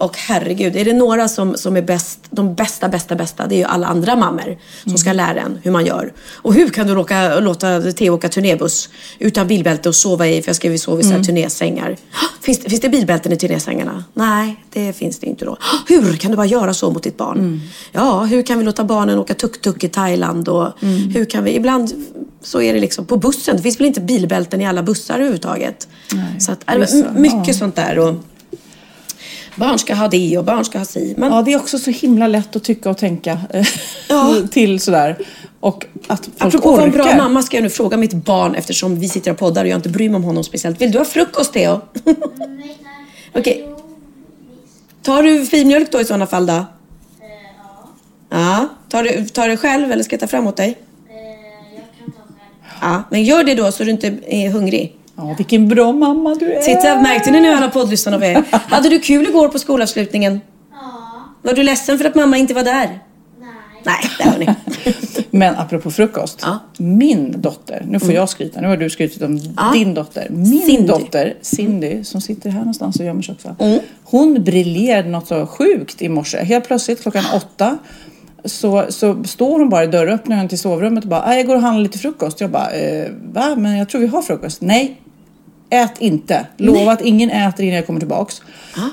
Och 0.00 0.16
herregud, 0.18 0.76
är 0.76 0.84
det 0.84 0.92
några 0.92 1.28
som, 1.28 1.56
som 1.56 1.76
är 1.76 1.82
bäst, 1.82 2.18
de 2.30 2.54
bästa, 2.54 2.88
bästa, 2.88 3.14
bästa, 3.14 3.46
det 3.46 3.54
är 3.54 3.58
ju 3.58 3.64
alla 3.64 3.86
andra 3.86 4.16
mammor 4.16 4.58
som 4.86 4.98
ska 4.98 5.12
lära 5.12 5.40
en 5.40 5.58
hur 5.62 5.70
man 5.70 5.86
gör. 5.86 6.12
Och 6.34 6.54
hur 6.54 6.68
kan 6.68 6.86
du 6.86 6.94
råka, 6.94 7.40
låta 7.40 7.82
Theo 7.92 8.14
åka 8.14 8.28
turnébuss 8.28 8.88
utan 9.18 9.46
bilbälte 9.46 9.88
och 9.88 9.94
sova 9.94 10.28
i, 10.28 10.42
för 10.42 10.48
jag 10.48 10.56
skrev 10.56 10.72
ju 10.72 10.78
sova 10.78 11.00
i 11.00 11.04
så 11.04 11.10
här 11.10 11.22
turnésängar. 11.24 11.96
Finns, 12.40 12.58
det- 12.58 12.68
finns 12.70 12.80
det 12.80 12.88
bilbälten 12.88 13.32
i 13.32 13.36
turnésängarna? 13.36 14.04
Nej, 14.14 14.64
det 14.72 14.92
finns 14.92 15.18
det 15.18 15.26
inte 15.26 15.44
då. 15.44 15.56
Hur 15.88 16.16
kan 16.16 16.30
du 16.30 16.36
bara 16.36 16.46
göra 16.46 16.74
så 16.74 16.90
mot 16.90 17.02
ditt 17.02 17.16
barn? 17.16 17.60
Ja, 17.92 18.24
hur 18.24 18.42
kan 18.42 18.58
vi 18.58 18.64
låta 18.64 18.84
barnen 18.84 19.18
åka 19.18 19.34
tuk-tuk 19.34 19.84
i 19.84 19.88
Thailand? 19.88 20.48
Och 20.48 20.68
hur 21.14 21.24
kan 21.24 21.44
vi, 21.44 21.54
ibland 21.56 21.92
så 22.42 22.60
är 22.62 22.74
det 22.74 22.80
liksom 22.80 23.06
på 23.06 23.16
bussen. 23.16 23.56
Det 23.56 23.62
finns 23.62 23.80
väl 23.80 23.86
inte 23.86 24.00
bilbälten 24.00 24.60
i 24.60 24.66
alla 24.66 24.82
bussar 24.82 25.14
överhuvudtaget. 25.14 25.88
Nej, 26.12 26.40
så 26.40 26.52
att, 26.52 26.60
m- 26.66 27.04
mycket 27.16 27.48
ja. 27.48 27.54
sånt 27.54 27.76
där. 27.76 27.98
Och 27.98 28.14
barn 29.56 29.78
ska 29.78 29.94
ha 29.94 30.08
det 30.08 30.38
och 30.38 30.44
barn 30.44 30.64
ska 30.64 30.78
ha 30.78 30.84
si. 30.84 31.14
Men, 31.18 31.32
Ja, 31.32 31.42
det 31.42 31.52
är 31.52 31.56
också 31.56 31.78
så 31.78 31.90
himla 31.90 32.26
lätt 32.26 32.56
att 32.56 32.64
tycka 32.64 32.90
och 32.90 32.98
tänka 32.98 33.38
eh, 33.50 33.66
Ja. 34.08 34.34
till 34.50 34.80
sådär. 34.80 35.18
Och 35.60 35.86
att 36.06 36.24
folk 36.24 36.54
Apropå 36.54 36.70
vara 36.72 36.82
en 36.84 36.90
bra 36.90 37.04
orkar. 37.04 37.16
mamma 37.16 37.42
ska 37.42 37.56
jag 37.56 37.62
nu 37.62 37.70
fråga 37.70 37.96
mitt 37.96 38.12
barn 38.14 38.54
eftersom 38.54 38.98
vi 39.00 39.08
sitter 39.08 39.30
och 39.30 39.38
poddar 39.38 39.64
och 39.64 39.68
jag 39.70 39.78
inte 39.78 39.88
bryr 39.88 40.08
mig 40.08 40.16
om 40.16 40.24
honom 40.24 40.44
speciellt. 40.44 40.80
Vill 40.80 40.92
du 40.92 40.98
ha 40.98 41.04
frukost 41.04 41.52
Theo? 41.52 41.80
Okej. 43.34 43.68
Tar 45.02 45.22
du 45.22 45.46
filmjölk 45.46 45.92
då 45.92 46.00
i 46.00 46.04
sådana 46.04 46.26
fall 46.26 46.46
då? 46.46 46.64
Ja. 48.30 48.68
Tar 48.88 49.02
du, 49.02 49.24
tar 49.28 49.48
du 49.48 49.56
själv 49.56 49.92
eller 49.92 50.02
ska 50.04 50.14
jag 50.14 50.20
ta 50.20 50.26
fram 50.26 50.46
åt 50.46 50.56
dig? 50.56 50.78
Ja, 52.80 53.02
men 53.10 53.24
gör 53.24 53.44
det 53.44 53.54
då 53.54 53.72
så 53.72 53.84
du 53.84 53.90
inte 53.90 54.18
är 54.26 54.50
hungrig. 54.50 54.96
Ja, 55.16 55.34
vilken 55.36 55.68
bra 55.68 55.92
mamma 55.92 56.34
du 56.34 56.52
är. 56.52 56.60
Titta, 56.62 57.00
märkte 57.00 57.30
ni 57.30 57.40
nu 57.40 57.52
alla 57.52 57.68
poddlyssnarna 57.70 58.18
vi 58.18 58.26
är? 58.26 58.44
Hade 58.52 58.88
du 58.88 58.98
kul 59.00 59.26
igår 59.28 59.48
på 59.48 59.58
skolavslutningen? 59.58 60.40
Ja, 60.72 61.22
Var 61.42 61.52
du 61.54 61.62
ledsen 61.62 61.98
för 61.98 62.04
att 62.04 62.14
mamma 62.14 62.36
inte 62.36 62.54
var 62.54 62.62
där? 62.64 62.98
nej. 63.40 63.50
Nej, 63.84 63.96
det 64.18 64.24
har 64.24 64.38
ni. 64.38 64.48
Men 65.30 65.54
apropå 65.56 65.90
frukost. 65.90 66.38
Ja. 66.42 66.58
Min 66.78 67.40
dotter, 67.40 67.84
nu 67.88 68.00
får 68.00 68.12
jag 68.12 68.28
skryta, 68.28 68.60
nu 68.60 68.68
har 68.68 68.76
du 68.76 68.90
skrytit 68.90 69.22
om 69.22 69.40
Ja. 69.56 69.70
din 69.72 69.94
dotter. 69.94 70.26
Min 70.30 70.62
Cindy. 70.62 70.86
dotter, 70.88 71.34
Cindy, 71.42 72.04
som 72.04 72.20
sitter 72.20 72.50
här 72.50 72.58
någonstans 72.58 73.00
och 73.00 73.04
gömmer 73.06 73.22
sig 73.22 73.32
också. 73.34 73.56
Mm. 73.58 73.80
Hon 74.04 74.44
briljerade 74.44 75.08
något 75.08 75.26
så 75.28 75.46
sjukt 75.46 76.02
i 76.02 76.08
morse. 76.08 76.38
Helt 76.44 76.66
plötsligt 76.66 77.02
klockan 77.02 77.24
åtta 77.34 77.78
så, 78.44 78.86
så 78.88 79.24
står 79.24 79.58
hon 79.58 79.68
bara 79.68 79.84
i 79.84 79.86
dörröppningen 79.86 80.48
till 80.48 80.58
sovrummet 80.58 81.04
och 81.04 81.10
bara, 81.10 81.22
"Ah, 81.22 81.34
jag 81.34 81.46
går 81.46 81.56
och 81.56 81.62
handlar 81.62 81.82
lite 81.82 81.98
frukost. 81.98 82.40
Jag 82.40 82.50
bara, 82.50 82.70
eh, 82.70 83.08
va? 83.32 83.54
Men 83.56 83.76
jag 83.78 83.88
tror 83.88 84.00
vi 84.00 84.06
har 84.06 84.22
frukost. 84.22 84.60
Nej, 84.60 85.00
ät 85.70 85.92
inte. 85.98 86.46
Lova 86.56 86.92
att 86.92 87.00
ingen 87.00 87.30
äter 87.30 87.64
innan 87.64 87.76
jag 87.76 87.86
kommer 87.86 88.00
tillbaks. 88.00 88.42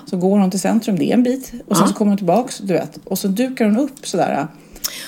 Så 0.05 0.17
går 0.17 0.39
hon 0.39 0.51
till 0.51 0.59
centrum, 0.59 0.99
det 0.99 1.09
är 1.09 1.13
en 1.13 1.23
bit. 1.23 1.51
Och 1.67 1.77
sen 1.77 1.87
så 1.87 1.93
kommer 1.93 2.09
hon 2.09 2.17
tillbaks, 2.17 2.57
du 2.57 2.73
vet. 2.73 2.99
Och 3.03 3.19
så 3.19 3.27
dukar 3.27 3.65
hon 3.65 3.77
upp 3.77 4.07
sådär. 4.07 4.47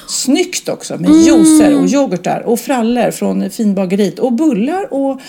Snyggt 0.09 0.69
också 0.69 0.97
med 0.97 1.11
juicer 1.11 1.79
och 1.79 1.85
yoghurtar 1.85 2.39
och 2.39 2.59
frallor 2.59 3.11
från 3.11 3.49
finbageriet 3.49 4.19
och 4.19 4.33
bullar 4.33 4.93
och 4.93 5.21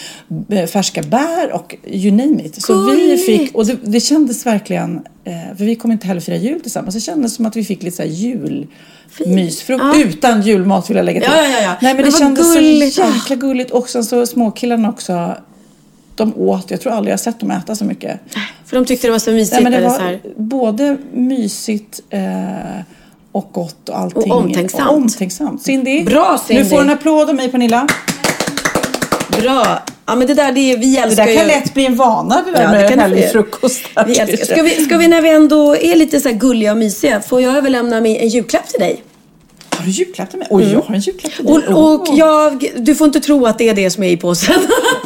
eh, 0.48 0.66
färska 0.66 1.02
bär 1.02 1.52
och 1.52 1.74
you 1.86 2.10
name 2.10 2.44
it. 2.44 2.62
Så 2.62 2.90
vi 2.90 3.16
fick, 3.18 3.54
och 3.54 3.66
det, 3.66 3.76
det 3.82 4.00
kändes 4.00 4.46
verkligen, 4.46 4.96
eh, 5.24 5.56
för 5.56 5.64
vi 5.64 5.76
kommer 5.76 5.92
inte 5.92 6.06
heller 6.06 6.20
fira 6.20 6.36
jul 6.36 6.60
tillsammans, 6.60 6.94
det 6.94 7.00
kändes 7.00 7.34
som 7.34 7.46
att 7.46 7.56
vi 7.56 7.64
fick 7.64 7.82
lite 7.82 7.96
så 7.96 8.02
här 8.02 8.10
julmysfrukt. 8.10 9.84
Ja. 9.84 10.02
Utan 10.02 10.42
julmat 10.42 10.90
vill 10.90 10.96
jag 10.96 11.06
lägga 11.06 11.20
till. 11.20 11.30
Ja, 11.32 11.60
ja. 11.62 11.76
Nej 11.82 11.94
men, 11.94 11.96
Men 11.96 12.04
det 12.04 12.18
kändes 12.18 12.54
gulligt. 12.54 12.94
så 12.94 13.02
jäkla 13.02 13.36
gulligt. 13.36 13.70
Och 13.70 13.88
sen 13.88 14.04
så 14.04 14.26
småkillarna 14.26 14.88
också, 14.88 15.34
de 16.14 16.34
åt, 16.36 16.70
jag 16.70 16.80
tror 16.80 16.92
aldrig 16.92 17.12
jag 17.12 17.20
sett 17.20 17.40
dem 17.40 17.50
äta 17.50 17.76
så 17.76 17.84
mycket. 17.84 18.20
För 18.66 18.76
de 18.76 18.84
tyckte 18.84 19.06
det 19.06 19.10
var 19.10 19.18
så 19.18 19.30
mysigt. 19.30 19.52
Nej, 19.52 19.62
men 19.62 19.72
det 19.72 19.80
var 19.88 19.94
så 19.94 20.02
här. 20.02 20.20
både 20.36 20.96
mysigt 21.12 22.00
eh, 22.10 22.20
och 23.32 23.50
gott 23.52 23.88
och 23.88 23.98
allting. 23.98 24.32
Och 24.32 24.38
omtänksamt. 24.38 24.90
Och 24.90 24.96
omtänksamt. 24.96 25.62
Cindy, 25.62 26.04
Bra, 26.04 26.40
Cindy. 26.46 26.62
du 26.62 26.68
får 26.68 26.80
en 26.80 26.90
applåd 26.90 27.28
av 27.28 27.34
mig 27.34 27.48
Pernilla. 27.50 27.88
Bra. 29.40 29.82
Ja, 30.06 30.16
men 30.16 30.26
det 30.26 30.34
där, 30.34 30.52
det 30.52 30.60
är, 30.60 30.78
vi 30.78 30.94
Det 30.94 30.98
älskar 31.00 31.26
där 31.26 31.34
kan 31.36 31.42
ju... 31.42 31.48
lätt 31.48 31.74
bli 31.74 31.86
en 31.86 31.96
vana 31.96 32.42
det 32.46 32.52
där 32.52 32.62
Ja, 32.62 32.88
det 32.88 32.96
med 32.96 33.10
det 33.10 33.32
frukost. 33.32 33.80
Vi 34.06 34.18
älskar. 34.18 34.44
Ska, 34.44 34.62
vi, 34.62 34.84
ska 34.84 34.96
vi 34.96 35.08
när 35.08 35.22
vi 35.22 35.28
ändå 35.28 35.76
är 35.76 35.96
lite 35.96 36.20
så 36.20 36.28
här 36.28 36.36
gulliga 36.36 36.70
och 36.72 36.78
mysiga, 36.78 37.20
får 37.20 37.40
jag 37.40 37.56
överlämna 37.56 38.00
min, 38.00 38.16
en 38.16 38.28
julklapp 38.28 38.68
till 38.68 38.80
dig? 38.80 39.02
Har 39.70 39.84
du 39.84 39.90
julklapp 39.90 40.30
till 40.30 40.38
mig? 40.38 40.48
Oj, 40.50 40.72
jag 40.72 40.80
har 40.80 40.94
en 40.94 41.00
julklapp 41.00 41.32
till 41.32 41.44
dig. 41.44 41.54
Mm. 41.56 41.74
Och, 41.74 42.00
och 42.00 42.06
jag, 42.16 42.70
du 42.76 42.94
får 42.94 43.06
inte 43.06 43.20
tro 43.20 43.46
att 43.46 43.58
det 43.58 43.68
är 43.68 43.74
det 43.74 43.90
som 43.90 44.02
är 44.02 44.10
i 44.10 44.16
påsen. 44.16 44.54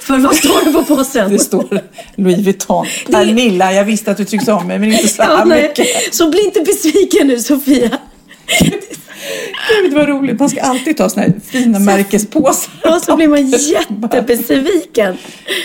För 0.00 0.18
vad 0.18 0.36
står 0.36 0.64
det 0.64 0.72
på 0.72 0.84
påsen? 0.96 1.32
Det 1.32 1.38
står 1.38 1.80
Louis 2.16 2.38
Vuitton. 2.38 2.86
Pernilla, 3.10 3.72
jag 3.72 3.84
visste 3.84 4.10
att 4.10 4.16
du 4.16 4.24
tyckte 4.24 4.52
om 4.52 4.66
mig 4.66 4.78
men 4.78 4.92
inte 4.92 5.08
så 5.08 5.22
här 5.22 5.30
Ja, 5.38 5.44
mycket. 5.44 6.14
Så 6.14 6.30
bli 6.30 6.44
inte 6.44 6.60
besviken 6.60 7.26
nu 7.26 7.38
Sofia. 7.40 7.98
Gud 9.82 9.94
vad 9.94 10.08
roligt. 10.08 10.38
Man 10.40 10.48
ska 10.48 10.60
alltid 10.60 10.96
ta 10.96 11.08
såna 11.08 11.22
här 11.22 11.32
fina 11.44 11.78
märkespåsar. 11.78 12.72
Och 12.96 13.02
så 13.02 13.16
blir 13.16 13.28
man 13.28 13.50
jättebesviken. 13.50 15.16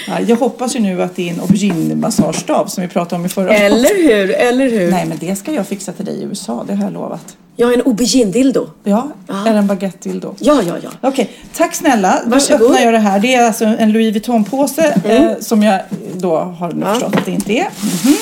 Ja, 0.08 0.20
jag 0.28 0.36
hoppas 0.36 0.76
ju 0.76 0.80
nu 0.80 1.02
att 1.02 1.16
det 1.16 1.30
är 1.30 1.34
en 1.34 1.42
aubergine-massagestav 1.42 2.66
som 2.68 2.82
vi 2.84 2.88
pratade 2.90 3.16
om 3.16 3.26
i 3.26 3.30
förra 3.30 3.54
Eller 3.54 3.96
hur? 3.96 4.32
Eller 4.32 4.70
hur? 4.70 4.92
Nej 4.92 5.06
men 5.06 5.18
det 5.18 5.36
ska 5.36 5.54
jag 5.54 5.68
fixa 5.68 5.92
till 5.92 6.06
dig 6.06 6.22
i 6.22 6.24
USA, 6.24 6.64
det 6.68 6.76
har 6.76 6.84
jag 6.84 6.94
lovat. 6.94 7.38
Jag 7.56 7.68
har 7.68 7.74
en 7.74 7.82
aubergine-dildo. 7.82 8.70
Ja, 8.84 9.12
eller 9.30 9.56
en 9.56 9.68
baguette-dildo. 9.68 10.36
Ja, 10.40 10.62
ja, 10.68 10.74
ja. 10.84 10.90
Okej, 11.02 11.32
tack 11.58 11.76
snälla. 11.76 12.22
Då 12.26 12.30
Varsågod. 12.32 12.62
öppnar 12.62 12.82
jag 12.86 12.94
det 12.94 13.00
här. 13.00 13.20
Det 13.20 13.36
är 13.36 13.46
alltså 13.46 13.66
en 13.66 13.92
Louis 13.92 14.14
Vuitton-påse 14.16 14.94
eh, 15.06 15.32
som 15.40 15.64
jag 15.64 15.80
då 16.18 16.36
har 16.38 16.72
nu 16.72 16.86
förstått 16.86 17.16
att 17.16 17.26
det 17.26 17.32
inte 17.32 17.54
är. 17.54 17.68
Mhm. 18.06 18.16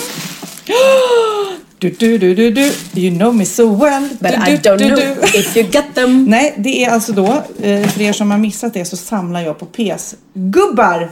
Du, 1.82 1.90
du, 1.90 2.18
du, 2.18 2.36
du, 2.36 2.52
du. 2.52 2.72
You 3.02 3.18
know 3.18 3.36
me 3.36 3.46
so 3.46 3.76
well. 3.76 4.10
But 4.20 4.32
du, 4.46 4.52
I 4.52 4.58
don't 4.58 4.78
du, 4.78 4.88
know 4.90 5.24
if 5.36 5.58
you 5.58 5.66
got 5.72 5.96
them. 5.96 6.26
Nej, 6.30 6.54
det 6.58 6.84
är 6.86 6.90
alltså 6.92 7.12
då, 7.12 7.26
eh, 7.62 7.88
för 7.88 8.02
er 8.02 8.14
som 8.14 8.32
har 8.32 8.38
missat 8.38 8.74
det 8.74 8.86
så 8.86 8.98
samlar 8.98 9.42
jag 9.42 9.60
på 9.60 9.66
PS-gubbar. 9.66 11.10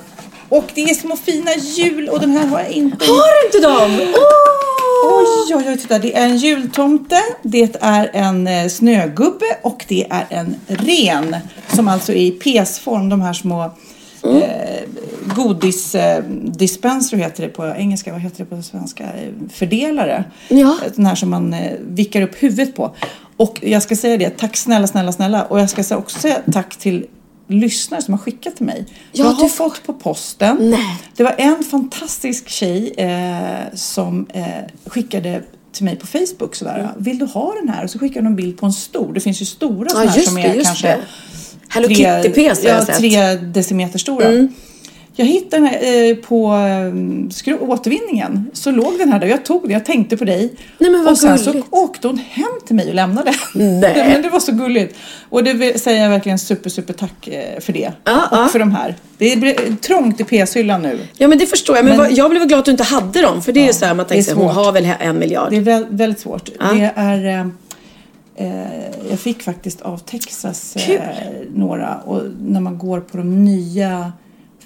Och 0.49 0.65
det 0.75 0.84
är 0.84 0.93
små 0.93 1.15
fina 1.15 1.51
jul 1.56 2.10
och 2.10 2.19
den 2.19 2.32
här 2.32 2.47
har 2.47 2.60
jag 2.60 2.69
inte. 2.71 3.06
Har 3.06 3.41
du 3.41 3.47
inte 3.47 3.67
dem? 3.67 4.13
Åh! 4.15 4.76
Oj, 5.03 5.55
oj, 5.55 5.63
oj, 5.67 5.77
titta. 5.77 5.99
Det 5.99 6.15
är 6.17 6.25
en 6.25 6.38
jultomte, 6.38 7.19
det 7.43 7.75
är 7.81 8.10
en 8.13 8.47
eh, 8.47 8.67
snögubbe 8.67 9.45
och 9.62 9.86
det 9.88 10.07
är 10.10 10.25
en 10.29 10.55
ren. 10.67 11.36
Som 11.75 11.88
alltså 11.88 12.12
är 12.13 12.17
i 12.17 12.31
PS-form, 12.31 13.10
de 13.10 13.21
här 13.21 13.33
små 13.33 13.71
Mm. 14.23 14.41
eh, 14.41 14.49
godisdispenser 15.36 17.17
heter 17.17 17.43
det 17.43 17.49
på 17.49 17.65
engelska, 17.77 18.12
vad 18.12 18.21
heter 18.21 18.38
det 18.38 18.55
på 18.55 18.62
svenska? 18.62 19.03
Eh, 19.03 19.29
Fördelare. 19.53 20.23
Ja. 20.47 20.77
Den 20.95 21.05
här 21.05 21.15
som 21.15 21.29
man 21.29 21.53
eh, 21.53 21.71
vickar 21.88 22.21
upp 22.21 22.43
huvudet 22.43 22.75
på. 22.75 22.95
Och 23.38 23.60
jag 23.62 23.83
ska 23.83 23.95
säga 23.95 24.17
det, 24.17 24.29
tack 24.29 24.57
snälla, 24.57 24.88
snälla, 24.88 25.12
snälla. 25.12 25.43
Och 25.43 25.60
jag 25.60 25.69
ska 25.69 25.97
också 25.97 26.19
säga 26.19 26.38
tack 26.53 26.75
till 26.77 27.05
lyssnare 27.47 28.01
som 28.01 28.13
har 28.13 28.19
skickat 28.19 28.55
till 28.55 28.65
mig. 28.65 28.86
Ja, 29.12 29.25
jag 29.25 29.31
har 29.31 29.43
du- 29.43 29.49
fått 29.49 29.83
på 29.86 29.93
posten. 29.93 30.57
Nej. 30.69 30.97
Det 31.15 31.23
var 31.23 31.36
en 31.38 31.63
fantastisk 31.63 32.49
tjej 32.49 32.93
eh, 32.97 33.75
som 33.75 34.27
eh, 34.33 34.43
skickade 34.86 35.43
till 35.71 35.83
mig 35.86 35.95
på 35.95 36.07
Facebook 36.07 36.55
sådär. 36.55 36.89
Vill 36.97 37.19
du 37.19 37.25
ha 37.25 37.53
den 37.60 37.69
här? 37.69 37.83
Och 37.83 37.89
så 37.89 37.99
skickade 37.99 38.19
hon 38.19 38.27
en 38.27 38.36
bild 38.36 38.57
på 38.57 38.65
en 38.65 38.73
stor. 38.73 39.13
Det 39.13 39.19
finns 39.19 39.41
ju 39.41 39.45
stora 39.45 39.89
sådana 39.89 40.05
Ja, 40.05 40.10
här 40.12 40.17
just 40.17 40.27
som 40.27 40.36
det, 40.36 40.41
är 40.47 40.63
kanske 40.63 40.88
det. 40.88 40.99
Hello 41.69 41.88
Kitty-pc 41.88 42.60
ja, 42.63 42.69
jag 42.69 42.83
sett. 42.86 42.97
tre 42.97 43.36
decimeter 43.36 43.99
stora. 43.99 44.25
Jag 45.19 45.25
hittade 45.25 45.62
den 45.62 45.65
här, 45.65 46.10
eh, 46.10 46.15
på 46.15 46.45
eh, 46.47 46.93
skro- 47.30 47.60
återvinningen. 47.69 48.51
Så 48.53 48.71
låg 48.71 48.97
den 48.99 49.12
här 49.12 49.19
där. 49.19 49.27
Jag 49.27 49.45
tog 49.45 49.62
den. 49.62 49.71
Jag 49.71 49.86
tänkte 49.86 50.17
på 50.17 50.25
dig. 50.25 50.53
Nej, 50.77 50.91
men 50.91 51.03
vad 51.03 51.12
och 51.12 51.17
sen 51.17 51.38
gulligt. 51.38 51.67
så 51.69 51.77
åkte 51.77 52.08
hon 52.08 52.17
hem 52.17 52.45
till 52.67 52.75
mig 52.75 52.89
och 52.89 52.95
lämnade. 52.95 53.34
Nej. 53.53 53.93
men 54.13 54.21
det 54.21 54.30
var 54.30 54.39
så 54.39 54.51
gulligt. 54.51 54.95
Och 55.30 55.43
det 55.43 55.82
säger 55.82 56.03
jag 56.03 56.10
verkligen 56.10 56.39
super, 56.39 56.69
super 56.69 56.93
tack 56.93 57.27
eh, 57.27 57.60
för 57.60 57.73
det. 57.73 57.91
Ja, 58.03 58.27
och 58.32 58.38
ja. 58.38 58.47
för 58.47 58.60
de 58.60 58.71
här. 58.71 58.95
Det 59.17 59.34
är 59.34 59.75
trångt 59.75 60.19
i 60.19 60.23
PS-hyllan 60.23 60.82
nu. 60.82 60.99
Ja 61.17 61.27
men 61.27 61.38
det 61.38 61.45
förstår 61.45 61.75
jag. 61.75 61.86
Men, 61.86 61.97
Men- 61.97 62.15
jag 62.15 62.30
blev 62.30 62.47
glad 62.47 62.60
att 62.60 62.65
du 62.65 62.71
inte 62.71 62.84
hade 62.84 63.21
dem. 63.21 63.41
För 63.41 63.51
det 63.51 63.60
är 63.60 63.67
ju 63.67 63.73
så 63.73 63.86
här, 63.86 63.93
man 63.93 64.06
tänker 64.06 64.36
hon 64.36 64.49
har 64.49 64.71
väl 64.71 64.89
en 64.99 65.19
miljard. 65.19 65.49
Det 65.51 65.58
är 65.58 65.62
väl, 65.62 65.86
väldigt 65.89 66.19
svårt. 66.19 66.49
Ja. 66.60 66.65
Det 66.73 66.91
är... 66.95 67.25
Eh, 67.25 67.47
eh, 68.47 68.67
jag 69.10 69.19
fick 69.19 69.43
faktiskt 69.43 69.82
av 69.82 69.97
Texas 69.97 70.75
eh, 70.75 70.99
några. 71.53 71.95
Och 71.95 72.21
när 72.41 72.60
man 72.60 72.77
går 72.77 72.99
på 72.99 73.17
de 73.17 73.45
nya 73.45 74.12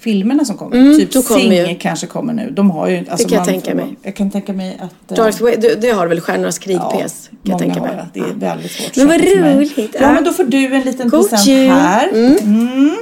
filmerna 0.02 0.44
som 0.44 0.56
kommer. 0.56 0.76
Mm, 0.76 0.96
typ 0.98 1.12
Sing 1.24 1.76
kanske 1.80 2.06
kommer 2.06 2.32
nu. 2.32 2.50
De 2.50 2.70
har 2.70 2.88
ju... 2.88 2.96
Alltså 3.10 3.28
kan 3.28 3.36
jag 3.36 3.40
man, 3.40 3.46
tänka 3.46 3.74
mig. 3.74 3.96
Jag 4.02 4.16
kan 4.16 4.30
tänka 4.30 4.52
mig 4.52 4.78
att... 4.80 5.10
eh, 5.10 5.16
Darth 5.24 5.42
Vader, 5.42 5.56
det, 5.60 5.74
det 5.74 5.90
har 5.90 6.06
väl 6.06 6.20
Stjärnornas 6.20 6.58
krig-PS? 6.58 7.30
kan 7.30 7.38
jag 7.42 7.58
tänka 7.58 7.80
har 7.80 7.86
mig. 7.86 7.96
det. 8.14 8.20
Det 8.20 8.26
är 8.30 8.34
väldigt 8.34 8.70
svårt. 8.72 8.96
Men 8.96 9.08
vad 9.08 9.20
roligt. 9.20 9.72
Ja, 9.76 9.88
Ja. 10.00 10.12
men 10.12 10.24
då 10.24 10.32
får 10.32 10.44
du 10.44 10.74
en 10.74 10.82
liten 10.82 11.08
God 11.08 11.30
present 11.30 11.46
jul. 11.48 11.70
här. 11.70 12.08
Mm. 12.08 12.96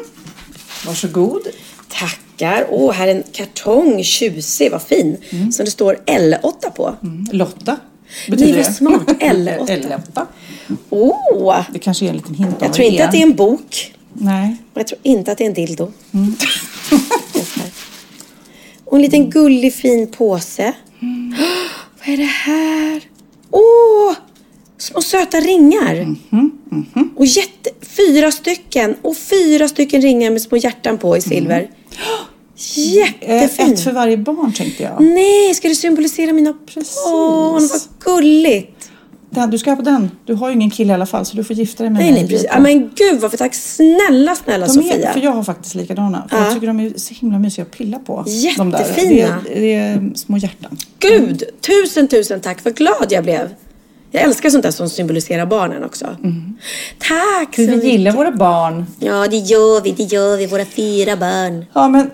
Varsågod. 0.87 1.43
Tackar. 1.89 2.67
Åh, 2.71 2.93
här 2.93 3.09
är 3.09 3.15
en 3.15 3.23
kartong. 3.33 4.05
Tjusig, 4.05 4.71
vad 4.73 4.83
fin. 4.83 5.17
Mm. 5.31 5.53
Som 5.53 5.65
det 5.65 5.71
står 5.71 5.97
L8 6.07 6.71
på. 6.77 6.95
Lotta. 7.33 7.77
Nej, 8.29 8.39
betyder 8.39 8.53
vad 8.59 8.67
det. 8.67 8.73
smart. 8.73 9.03
L8. 9.21 9.67
L8. 9.67 10.27
Åh! 10.91 11.61
Det 11.73 11.79
kanske 11.79 12.05
är 12.05 12.09
en 12.11 12.17
liten 12.17 12.35
hint 12.35 12.57
Jag 12.59 12.67
vad 12.67 12.75
tror 12.75 12.89
inte 12.89 13.05
att 13.05 13.13
det 13.13 13.19
är 13.19 13.23
en 13.23 13.37
bok. 13.37 13.95
Nej. 14.13 14.57
Och 14.75 14.81
jag 14.81 14.87
tror 14.87 15.01
inte 15.03 15.33
att 15.33 15.39
det 15.39 15.45
är 15.45 15.49
en 15.49 15.55
dildo. 15.55 15.93
Mm. 16.15 16.35
Och 18.85 18.97
en 18.97 19.03
liten 19.03 19.31
gullig 19.31 19.75
fin 19.75 20.07
påse. 20.11 20.73
Vad 22.01 22.09
är 22.15 22.17
det 22.17 22.23
här? 22.25 23.03
Åh! 23.51 24.15
Små 24.79 25.03
söta 25.03 25.41
ringar. 25.41 26.15
Mhm, 26.31 27.11
Och 27.17 27.27
jätte, 27.27 27.71
fyra 27.97 28.31
stycken. 28.33 28.97
Och 29.03 29.17
fyra 29.17 29.69
stycken 29.69 30.03
ringar 30.03 30.31
med 30.31 30.43
små 30.43 30.57
hjärtan 30.57 30.99
på 30.99 31.17
i 31.17 31.21
silver. 31.21 31.61
Eh, 31.61 31.69
Jättefin. 32.95 33.73
Ett 33.73 33.85
för 33.85 33.93
varje 33.93 34.17
barn 34.17 34.53
tänkte 34.53 34.83
jag. 34.83 35.03
Nej, 35.03 35.55
ska 35.55 35.69
det 35.69 35.75
symbolisera 35.75 36.33
mina 36.33 36.55
Precis. 36.67 37.05
barn? 37.05 37.69
Vad 37.73 37.81
gulligt. 38.05 38.80
Den, 39.31 39.51
du 39.51 39.59
ska 39.59 39.71
ha 39.71 39.77
på 39.77 39.83
den. 39.83 40.11
Du 40.25 40.35
har 40.35 40.49
ju 40.49 40.55
ingen 40.55 40.71
kille 40.71 40.91
i 40.93 40.95
alla 40.95 41.07
fall 41.07 41.25
så 41.27 41.37
du 41.37 41.45
får 41.45 41.57
gifta 41.57 41.83
dig 41.83 41.91
med 41.91 42.03
Nej, 42.03 42.13
mig. 42.13 42.21
nej, 42.21 42.31
precis. 42.31 42.47
Ja, 42.53 42.61
men 42.61 42.91
gud 42.95 43.21
varför 43.21 43.37
tack. 43.37 43.55
Snälla, 43.55 44.35
snälla 44.35 44.67
de 44.67 44.73
Sofia. 44.73 45.09
är, 45.09 45.13
för 45.13 45.21
jag 45.21 45.31
har 45.31 45.43
faktiskt 45.45 45.75
likadana. 45.75 46.29
För 46.31 46.37
Jag 46.39 46.55
tycker 46.55 46.67
de 46.67 46.81
är 46.81 46.93
så 46.97 47.15
himla 47.15 47.39
mysiga 47.39 47.63
att 47.65 47.71
pilla 47.71 47.99
på. 47.99 48.23
De. 48.27 48.31
Jättefina. 48.33 49.41
Det 49.45 49.53
är, 49.53 49.61
det 49.61 49.75
är 49.75 50.11
små 50.15 50.37
hjärtan. 50.37 50.79
Gud, 50.99 51.43
tusen, 51.61 52.09
tusen 52.09 52.41
tack. 52.41 52.65
Vad 52.65 52.75
glad 52.77 53.07
jag 53.11 53.25
blev. 53.25 53.49
Jag 54.13 54.23
älskar 54.23 54.51
sånt 54.51 54.63
där 54.63 54.71
som 54.71 54.89
symboliserar 54.91 55.47
barnen 55.47 55.85
också. 55.85 56.07
Tack 56.99 57.55
så 57.55 57.61
Hur 57.63 57.69
vi 57.69 57.77
mycket. 57.77 57.91
gillar 57.93 58.13
våra 58.13 58.33
barn. 58.33 58.87
Ja, 58.99 59.27
det 59.31 59.37
gör 59.37 59.81
vi. 59.81 59.91
Det 59.93 60.03
gör 60.03 60.37
vi. 60.37 60.47
Våra 60.47 60.65
fyra 60.65 61.17
barn. 61.17 61.65
Ja, 61.73 61.89
men 61.89 62.11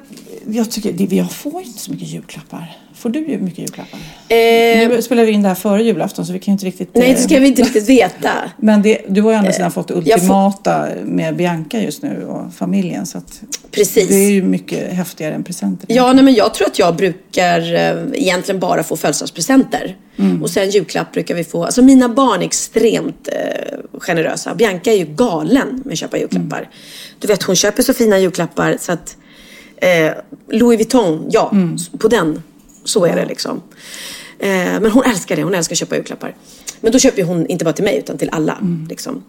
jag 0.47 0.71
tycker 0.71 0.93
det, 0.93 1.17
jag 1.17 1.33
får 1.33 1.63
inte 1.63 1.79
så 1.79 1.91
mycket 1.91 2.09
julklappar 2.09 2.77
Får 2.97 3.11
du 3.11 3.21
mycket 3.21 3.59
julklappar? 3.59 4.01
Eh, 4.29 4.89
Nu 4.89 5.03
spelar 5.03 5.25
vi 5.25 5.33
in 5.33 5.43
det 5.43 5.49
här 5.49 5.55
före 5.55 5.83
julafton 5.83 6.27
så 6.27 6.33
vi 6.33 6.39
kan 6.39 6.53
ju 6.53 6.53
inte 6.53 6.67
riktigt... 6.67 6.91
nej, 6.95 7.13
det 7.13 7.19
eh, 7.21 7.25
ska 7.27 7.39
vi 7.39 7.47
inte 7.47 7.63
riktigt 7.63 7.89
veta. 7.89 8.31
Men 8.57 8.83
det, 8.83 8.99
du 9.09 9.23
har 9.23 9.31
ju 9.31 9.37
å 9.37 9.39
andra 9.39 9.53
sidan 9.53 9.71
fått 9.71 9.89
det 9.89 9.95
jag 9.95 10.03
får- 10.05 10.13
ultimata 10.15 10.87
med 11.05 11.37
Bianca 11.37 11.79
just 11.81 12.03
nu 12.03 12.25
och 12.27 12.55
familjen. 12.55 13.07
Så 13.07 13.19
att 13.19 13.43
Precis. 13.71 14.09
det 14.09 14.15
är 14.15 14.31
ju 14.31 14.43
mycket 14.43 14.93
häftigare 14.93 15.35
än 15.35 15.45
presenter. 15.45 15.87
Ja, 15.95 16.13
nej, 16.13 16.25
men 16.25 16.35
jag 16.35 16.55
tror 16.55 16.67
att 16.69 16.79
jag 16.79 16.97
brukar 16.97 17.75
eh, 17.75 17.97
egentligen 18.15 18.61
bara 18.61 18.83
få 18.83 18.97
födelsedagspresenter. 18.97 19.97
Mm. 20.19 20.43
Och 20.43 20.51
sen 20.51 20.71
julklapp 20.71 21.13
brukar 21.13 21.35
vi 21.35 21.45
få. 21.45 21.65
Alltså 21.65 21.83
mina 21.83 22.09
barn 22.09 22.41
är 22.43 22.47
extremt 22.47 23.29
eh, 23.33 23.79
generösa. 24.01 24.55
Bianca 24.55 24.93
är 24.93 24.97
ju 24.97 25.05
galen 25.05 25.83
med 25.85 25.93
att 25.93 25.99
köpa 25.99 26.19
julklappar. 26.19 26.59
Mm. 26.59 26.71
Du 27.19 27.29
vet, 27.29 27.43
hon 27.43 27.57
köper 27.57 27.83
så 27.83 27.95
fina 27.95 28.19
julklappar 28.19 28.77
så 28.81 28.93
att 28.93 29.17
eh, 29.77 30.13
Louis 30.51 30.79
Vuitton, 30.79 31.27
ja, 31.31 31.51
Mm. 31.53 31.77
på 31.99 32.09
den. 32.09 32.43
Så 32.87 33.05
är 33.05 33.17
det 33.17 33.25
liksom. 33.27 33.63
Eh, 34.39 34.49
men 34.81 34.91
hon 34.91 35.05
älskar 35.05 35.37
det. 35.37 35.43
Hon 35.43 35.55
älskar 35.55 35.75
att 35.75 35.79
köpa 35.79 35.97
julklappar. 35.97 36.35
Men 36.81 36.93
då 36.93 36.99
köper 36.99 37.23
hon 37.23 37.47
inte 37.47 37.65
bara 37.65 37.73
till 37.75 37.85
mig 37.85 37.99
utan 37.99 38.19
till 38.19 38.29
alla. 38.33 38.53
Mm. 38.53 38.87
Liksom. 38.91 39.23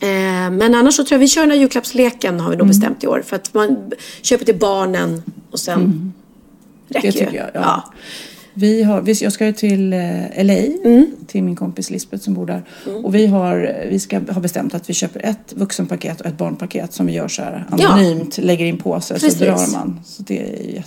Eh, 0.00 0.08
men 0.50 0.74
annars 0.74 0.94
så 0.94 1.04
tror 1.04 1.14
jag 1.14 1.18
vi 1.20 1.28
kör 1.28 1.40
den 1.42 1.50
här 1.50 1.58
julklappsleken 1.58 2.40
har 2.40 2.50
vi 2.50 2.56
nog 2.56 2.66
Mm. 2.66 2.68
bestämt 2.68 3.04
i 3.04 3.06
år. 3.06 3.22
För 3.26 3.36
att 3.36 3.54
man 3.54 3.92
köper 4.22 4.44
till 4.44 4.58
barnen 4.58 5.22
och 5.50 5.58
sen 5.60 6.12
räcker 6.88 7.08
Mm. 7.08 7.12
Det 7.12 7.12
tycker 7.12 7.30
ju. 7.32 7.36
jag, 7.38 7.50
ja. 7.54 7.92
Vi 8.58 8.82
har, 8.82 9.00
vi, 9.00 9.12
jag 9.12 9.32
ska 9.32 9.46
ju 9.46 9.52
till 9.52 9.92
eh, 9.92 10.44
LA, 10.44 10.54
Mm. 10.84 11.06
till 11.26 11.42
min 11.42 11.56
kompis 11.56 11.90
Lisbeth 11.90 12.24
som 12.24 12.34
bor 12.34 12.46
där. 12.46 12.62
Och 13.04 13.14
vi 13.14 13.26
har, 13.26 13.84
vi 13.90 13.98
ska, 13.98 14.20
har 14.30 14.40
bestämt 14.40 14.74
att 14.74 14.90
vi 14.90 14.94
köper 14.94 15.20
ett 15.26 15.52
vuxenpaket 15.52 16.20
och 16.20 16.26
ett 16.26 16.38
barnpaket 16.38 16.92
som 16.92 17.06
vi 17.06 17.12
gör 17.12 17.28
så 17.28 17.42
här 17.42 17.64
Ja. 17.78 17.88
anonymt, 17.88 18.38
lägger 18.38 18.64
in 18.64 18.78
påse 18.78 19.14
Precis. 19.14 19.38
så 19.38 19.44
drar 19.44 19.72
man. 19.72 20.00
Så 20.04 20.22
det 20.22 20.38
är 20.38 20.84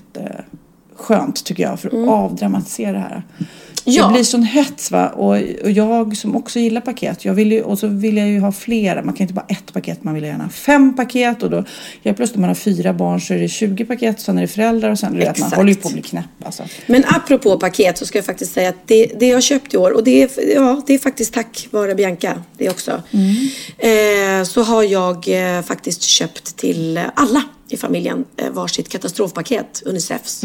jätteskönt 1.00 1.46
tycker 1.46 1.64
jag 1.64 1.80
för 1.80 1.88
att 1.88 2.10
avdramatisera 2.10 2.92
det 2.92 3.00
här. 3.00 3.12
Mm. 3.12 3.48
Ja. 3.84 4.08
Det 4.08 4.14
blir 4.14 4.24
sån 4.24 4.44
hets 4.44 4.92
va 4.92 5.08
och, 5.10 5.38
och 5.64 5.72
jag 5.72 6.18
som 6.18 6.36
också 6.36 6.60
gillar 6.60 6.82
paket, 6.82 7.26
jag 7.26 7.34
vill 7.34 7.52
ju, 7.52 7.62
och 7.62 7.80
så 7.80 7.88
vill 7.88 8.18
jag 8.18 8.28
ju 8.28 8.40
ha 8.40 8.52
flera. 8.52 9.04
Man 9.04 9.14
kan 9.14 9.22
inte 9.24 9.34
bara 9.34 9.46
ett 9.50 9.74
paket, 9.74 10.04
man 10.04 10.14
vill 10.14 10.24
gärna 10.24 10.44
ha 10.44 10.52
fem 10.52 10.96
paket 10.96 11.44
och 11.44 11.50
då 11.50 11.64
helt 12.04 12.18
plötsligt 12.18 12.36
när 12.36 12.42
man 12.42 12.48
har 12.48 12.56
fyra 12.56 12.94
barn 12.94 13.22
så 13.22 13.34
är 13.34 13.38
det 13.38 13.48
20 13.48 13.86
paket, 13.86 14.20
sen 14.20 14.38
är 14.38 14.42
det 14.42 14.48
föräldrar 14.48 14.92
och 14.92 15.00
sen 15.00 15.16
är 15.16 15.20
det 15.20 15.30
att 15.30 15.40
man 15.40 15.52
håller 15.52 15.70
ju 15.70 15.76
på 15.76 15.88
att 15.88 15.94
bli 15.94 16.02
knäpp 16.02 16.26
alltså. 16.46 16.64
Men 16.88 17.04
apropå 17.08 17.58
paket 17.58 17.98
så 17.98 18.06
ska 18.06 18.18
jag 18.18 18.26
faktiskt 18.26 18.54
säga 18.54 18.70
att 18.70 18.88
det, 18.88 19.06
det 19.20 19.28
jag 19.28 19.44
köpt 19.44 19.74
i 19.74 19.78
år 19.78 19.92
och 19.92 20.04
det 20.04 20.24
är, 20.24 20.30
ja, 20.56 20.82
det 20.88 20.94
är 20.94 21.00
faktiskt 21.00 21.34
tack 21.34 21.68
vare 21.72 21.96
Bianca 21.96 22.44
det 22.58 22.70
också. 22.70 23.04
Eh, 23.78 24.44
så 24.44 24.64
har 24.64 24.84
jag 24.84 25.28
eh, 25.28 25.62
faktiskt 25.62 26.02
köpt 26.02 26.58
till 26.58 27.00
alla 27.14 27.44
i 27.70 27.78
familjen 27.78 28.26
eh, 28.38 28.52
varsitt 28.52 28.90
katastrofpaket, 28.90 29.84
Unicefs. 29.86 30.44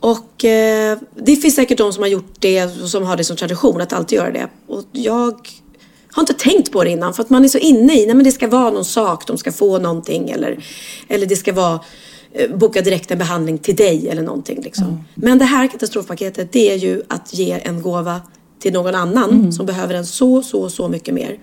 Och 0.00 0.44
eh, 0.44 0.98
det 1.16 1.36
finns 1.36 1.54
säkert 1.54 1.78
de 1.78 1.92
som 1.92 2.02
har 2.02 2.08
gjort 2.08 2.34
det 2.38 2.82
och 2.82 2.88
som 2.88 3.02
har 3.02 3.16
det 3.16 3.24
som 3.24 3.36
tradition 3.36 3.80
att 3.80 3.92
alltid 3.92 4.16
göra 4.16 4.30
det. 4.30 4.48
Och 4.66 4.84
jag 4.92 5.48
har 6.12 6.22
inte 6.22 6.34
tänkt 6.34 6.72
på 6.72 6.84
det 6.84 6.90
innan 6.90 7.14
för 7.14 7.22
att 7.22 7.30
man 7.30 7.44
är 7.44 7.48
så 7.48 7.58
inne 7.58 8.00
i, 8.00 8.06
nej 8.06 8.14
men 8.14 8.24
det 8.24 8.32
ska 8.32 8.48
vara 8.48 8.70
någon 8.70 8.84
sak, 8.84 9.26
de 9.26 9.38
ska 9.38 9.52
få 9.52 9.78
någonting 9.78 10.30
eller, 10.30 10.64
eller 11.08 11.26
det 11.26 11.36
ska 11.36 11.52
vara 11.52 11.80
eh, 12.32 12.56
boka 12.56 12.80
direkt 12.80 13.10
en 13.10 13.18
behandling 13.18 13.58
till 13.58 13.76
dig 13.76 14.08
eller 14.08 14.22
någonting 14.22 14.62
liksom. 14.62 15.04
Men 15.14 15.38
det 15.38 15.44
här 15.44 15.68
katastrofpaketet 15.68 16.52
det 16.52 16.70
är 16.70 16.76
ju 16.76 17.02
att 17.08 17.34
ge 17.34 17.60
en 17.64 17.82
gåva 17.82 18.20
till 18.58 18.72
någon 18.72 18.94
annan 18.94 19.52
som 19.52 19.66
behöver 19.66 19.94
den 19.94 20.06
så, 20.06 20.42
så, 20.42 20.70
så 20.70 20.88
mycket 20.88 21.14
mer. 21.14 21.38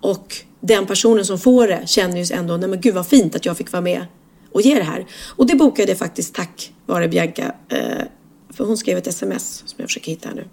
Och 0.00 0.36
den 0.60 0.86
personen 0.86 1.24
som 1.24 1.38
får 1.38 1.68
det 1.68 1.88
känner 1.88 2.16
ju 2.24 2.36
ändå, 2.36 2.56
nej 2.56 2.68
men 2.68 2.80
gud 2.80 2.94
vad 2.94 3.06
fint 3.06 3.36
att 3.36 3.46
jag 3.46 3.56
fick 3.56 3.72
vara 3.72 3.82
med 3.82 4.06
och 4.52 4.60
ge 4.62 4.74
det 4.74 4.82
här. 4.82 5.06
Och 5.36 5.46
det 5.46 5.54
bokade 5.54 5.88
jag 5.88 5.98
faktiskt 5.98 6.34
tack 6.34 6.72
vare 6.86 7.08
Bianca. 7.08 7.52
Eh, 7.68 7.78
för 8.50 8.64
hon 8.64 8.76
skrev 8.76 8.98
ett 8.98 9.06
sms 9.06 9.62
som 9.66 9.74
jag 9.76 9.88
försöker 9.88 10.10
hitta 10.10 10.28
här 10.28 10.36
nu. 10.36 10.44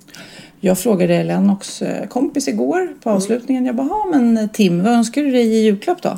Jag 0.60 0.80
frågade 0.80 1.24
Lennox 1.24 1.82
eh, 1.82 2.08
kompis 2.08 2.48
igår 2.48 2.82
Mm. 2.82 3.00
på 3.04 3.10
avslutningen. 3.10 3.66
Jag 3.66 3.76
bara, 3.76 3.88
"Ja, 3.88 4.06
men 4.12 4.38
eh, 4.38 4.48
Tim, 4.50 4.84
vad 4.84 4.94
önskar 4.94 5.22
du 5.24 5.32
dig 5.32 5.48
i 5.48 5.62
julklapp 5.64 6.02
då? 6.02 6.18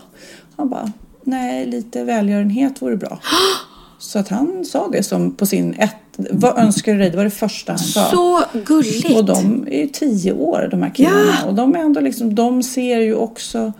Han 0.57 0.69
bara, 0.69 0.91
nej, 1.23 1.65
lite 1.65 2.03
välgörenhet 2.03 2.81
vore 2.81 2.97
bra. 2.97 3.19
Så 3.99 4.19
att 4.19 4.27
han 4.27 4.65
sa 4.65 4.87
det 4.87 5.03
som 5.03 5.35
på 5.35 5.45
sin 5.45 5.73
ett, 5.73 5.95
vad 6.31 6.57
önskar 6.57 6.91
du 6.93 6.97
dig? 6.99 7.09
Det 7.09 7.17
var 7.17 7.23
det 7.23 7.29
första 7.29 7.71
han 7.71 7.79
sa. 7.79 8.05
Så 8.11 8.43
gulligt! 8.65 9.17
Och 9.17 9.25
de 9.25 9.67
är 9.71 9.79
ju 9.79 9.87
tio 9.87 10.33
år 10.33 10.67
de 10.71 10.81
här 10.81 10.89
killarna. 10.89 11.33
Och 11.47 11.53
de 11.53 11.75
är 11.75 11.79
ändå 11.79 12.01
liksom, 12.01 12.35
de 12.35 12.63
ser 12.63 12.99
ju 12.99 13.15
också 13.15 13.73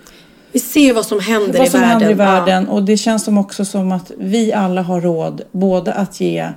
Vi 0.52 0.60
ser 0.60 0.94
vad 0.94 1.06
som 1.06 1.20
händer 1.20 1.58
vad 1.58 1.68
i 1.68 1.70
som 1.70 1.80
världen. 1.82 1.90
händer 1.98 2.12
i 2.12 2.14
världen. 2.14 2.68
Och 2.68 2.84
det 2.84 2.98
känns 2.98 3.24
som 3.24 3.38
också 3.38 3.66
som 3.66 3.92
att 3.92 4.12
vi 4.18 4.54
alla 4.54 4.82
har 4.82 5.02
råd 5.02 5.42
både 5.52 5.94
att 5.94 6.22
ge 6.22 6.50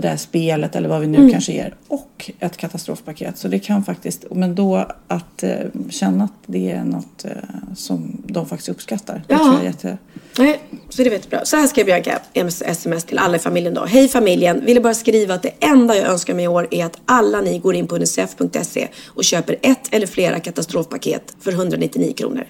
det 0.00 0.08
där 0.08 0.16
spelet 0.16 0.76
eller 0.76 0.88
vad 0.88 1.00
vi 1.00 1.06
nu 1.06 1.18
Mm. 1.18 1.30
kanske 1.32 1.52
ger 1.52 1.74
och 1.88 2.30
ett 2.40 2.56
katastrofpaket. 2.56 3.38
Så 3.38 3.48
det 3.48 3.58
kan 3.58 3.84
faktiskt, 3.84 4.24
men 4.30 4.54
då 4.54 4.86
att 5.08 5.42
eh, 5.42 5.50
känna 5.90 6.24
att 6.24 6.32
det 6.46 6.70
är 6.70 6.84
något 6.84 7.24
eh, 7.24 7.30
som 7.76 8.22
de 8.26 8.46
faktiskt 8.48 8.68
uppskattar. 8.68 9.14
Det 9.26 9.34
Ja. 9.34 9.38
tror 9.38 9.52
jag 9.54 9.60
är 9.62 9.66
jätte... 9.66 9.98
Nej, 10.38 10.60
så 10.88 11.02
det 11.02 11.10
vet 11.10 11.30
bra. 11.30 11.40
Så 11.44 11.56
här 11.56 11.66
skrev 11.66 11.86
Bianca 11.86 12.18
sms 12.64 13.04
till 13.04 13.18
alla 13.18 13.36
i 13.36 13.38
familjen 13.38 13.74
då. 13.74 13.84
Hej 13.84 14.08
familjen! 14.08 14.64
Ville 14.64 14.80
bara 14.80 14.94
skriva 14.94 15.34
att 15.34 15.42
det 15.42 15.50
enda 15.60 15.96
jag 15.96 16.06
önskar 16.06 16.34
mig 16.34 16.44
i 16.44 16.48
år 16.48 16.68
är 16.70 16.84
att 16.84 16.98
alla 17.04 17.40
ni 17.40 17.58
går 17.58 17.74
in 17.74 17.86
på 17.86 17.96
unicef.se 17.96 18.88
och 19.06 19.24
köper 19.24 19.56
ett 19.62 19.88
eller 19.90 20.06
flera 20.06 20.40
katastrofpaket 20.40 21.22
för 21.40 21.52
199 21.52 22.12
kronor. 22.16 22.44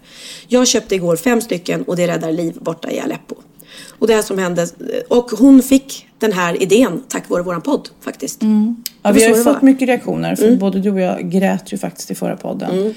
Jag 0.49 0.67
köpte 0.67 0.95
igår 0.95 1.17
fem 1.17 1.41
stycken 1.41 1.83
och 1.83 1.97
det 1.97 2.07
räddar 2.09 2.33
liv 2.33 2.59
borta 2.61 2.91
i 2.91 3.01
Aleppo. 3.01 3.35
Och 3.99 4.07
det 4.07 4.15
här 4.15 4.23
som 4.23 4.39
hände, 4.39 4.67
och 5.09 5.31
hon 5.31 5.63
fick 5.63 6.07
den 6.19 6.33
här 6.33 6.63
idén 6.63 7.03
tack 7.09 7.29
vare 7.31 7.43
våran 7.43 7.63
podd 7.63 7.89
faktiskt. 8.01 8.43
Ja, 8.43 8.49
Det 8.49 8.73
var 9.03 9.13
vi 9.13 9.23
har 9.25 9.37
ju 9.37 9.43
fått. 9.43 9.47
Mm. 9.63 9.65
mycket 9.67 9.89
reaktioner. 9.89 10.37
För 10.37 10.57
både 10.57 10.81
du 10.81 10.91
och 10.91 11.01
jag 11.01 11.31
grät 11.31 11.73
ju 11.73 11.79
faktiskt 11.79 12.11
i 12.11 12.15
förra 12.15 12.37
podden. 12.37 12.95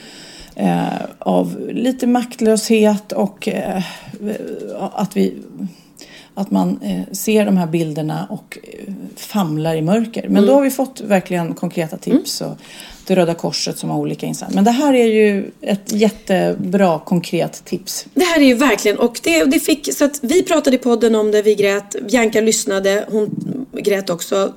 Eh, 0.56 0.88
av 1.20 1.60
lite 1.72 2.08
maktlöshet 2.08 3.12
och 3.12 3.48
eh, 3.48 3.84
att 4.94 5.18
vi 5.18 5.38
att 6.34 6.52
man 6.52 6.80
eh, 6.84 7.14
ser 7.14 7.46
de 7.46 7.58
här 7.58 7.68
bilderna 7.68 8.28
och 8.30 8.58
eh, 8.64 8.94
famlar 9.16 9.76
i 9.76 9.82
mörker. 9.82 10.22
Men 10.24 10.32
Mm. 10.38 10.46
då 10.46 10.54
har 10.54 10.62
vi 10.62 10.72
fått 10.72 11.02
verkligen 11.02 11.54
konkreta 11.54 11.98
tips. 11.98 12.42
Och 12.42 12.58
det 13.10 13.16
Röda 13.16 13.34
Korset 13.34 13.78
som 13.78 13.90
har 13.90 14.00
olika 14.00 14.26
insatser. 14.26 14.56
Men 14.56 14.64
det 14.64 14.72
här 14.72 14.94
är 14.94 15.08
ju 15.08 15.52
ett 15.62 15.92
jättebra 15.92 17.00
konkret 17.00 17.66
tips. 17.66 18.06
Det 18.14 18.24
här 18.24 18.40
är 18.40 18.46
ju 18.46 18.54
verkligen, 18.54 18.98
och 18.98 19.20
det, 19.24 19.44
det 19.44 19.60
fick, 19.60 19.94
så 19.94 20.06
att 20.06 20.20
vi 20.22 20.44
pratade 20.44 20.76
i 20.76 20.80
podden 20.80 21.16
om 21.16 21.32
det, 21.32 21.42
vi 21.42 21.56
grät, 21.56 21.96
Bianca 22.10 22.42
lyssnade, 22.42 23.06
hon 23.10 23.30
grät 23.74 24.10
också, 24.10 24.54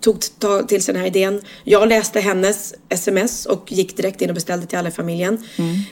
tog 0.00 0.20
till 0.68 0.82
sig 0.82 0.94
den 0.94 1.00
här 1.00 1.06
idén. 1.08 1.40
Jag 1.64 1.88
läste 1.88 2.20
hennes 2.20 2.74
sms 2.88 3.46
och 3.46 3.72
gick 3.72 3.96
direkt 3.96 4.22
in 4.22 4.28
och 4.30 4.34
beställde 4.34 4.66
till 4.66 4.78
alla 4.78 4.88
i 4.88 4.92
familjen. 4.92 5.44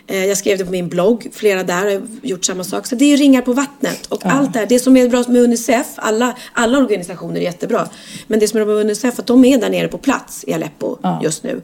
Eh, 0.07 0.25
Jag 0.25 0.39
skrev 0.39 0.59
det 0.59 0.65
på 0.65 0.71
min 0.71 0.89
blogg, 0.89 1.29
flera 1.33 1.63
där 1.63 1.85
har 1.85 2.07
gjort 2.23 2.45
samma 2.45 2.65
sak. 2.65 2.87
Så 2.87 2.95
det 2.95 3.05
är 3.05 3.09
ju 3.09 3.17
ringar 3.17 3.43
på 3.43 3.53
vattnet. 3.53 4.07
Och 4.07 4.27
allt 4.27 4.53
det 4.53 4.59
här, 4.59 4.67
det 4.67 4.79
som 4.79 4.97
är 4.97 5.09
bra 5.09 5.25
med 5.29 5.43
Unicef, 5.43 5.87
alla, 5.97 6.37
alla 6.53 6.79
organisationer 6.79 7.41
är 7.41 7.45
jättebra. 7.45 7.89
Men 8.27 8.41
det 8.41 8.49
som 8.49 8.61
är 8.61 8.65
bra 8.65 8.75
med 8.75 8.85
Unicef, 8.85 9.19
att 9.19 9.27
de 9.27 9.45
är 9.45 9.59
där 9.59 9.71
nere 9.71 9.89
på 9.89 9.99
plats 9.99 10.45
i 10.47 10.53
Aleppo 10.53 10.97
just 11.23 11.43
nu. 11.43 11.63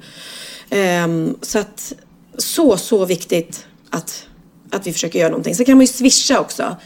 Ehm, 0.71 1.37
så 1.43 1.59
att, 1.59 1.93
så, 2.39 2.77
så 2.77 3.05
viktigt 3.05 3.67
att 3.91 4.27
att 4.73 4.87
vi 4.87 4.93
försöker 4.93 5.19
göra 5.19 5.29
någonting. 5.31 5.55
Sen 5.55 5.67
kan 5.67 5.77
man 5.77 5.81
ju 5.83 5.87
swisha 5.93 6.41
också. 6.41 6.77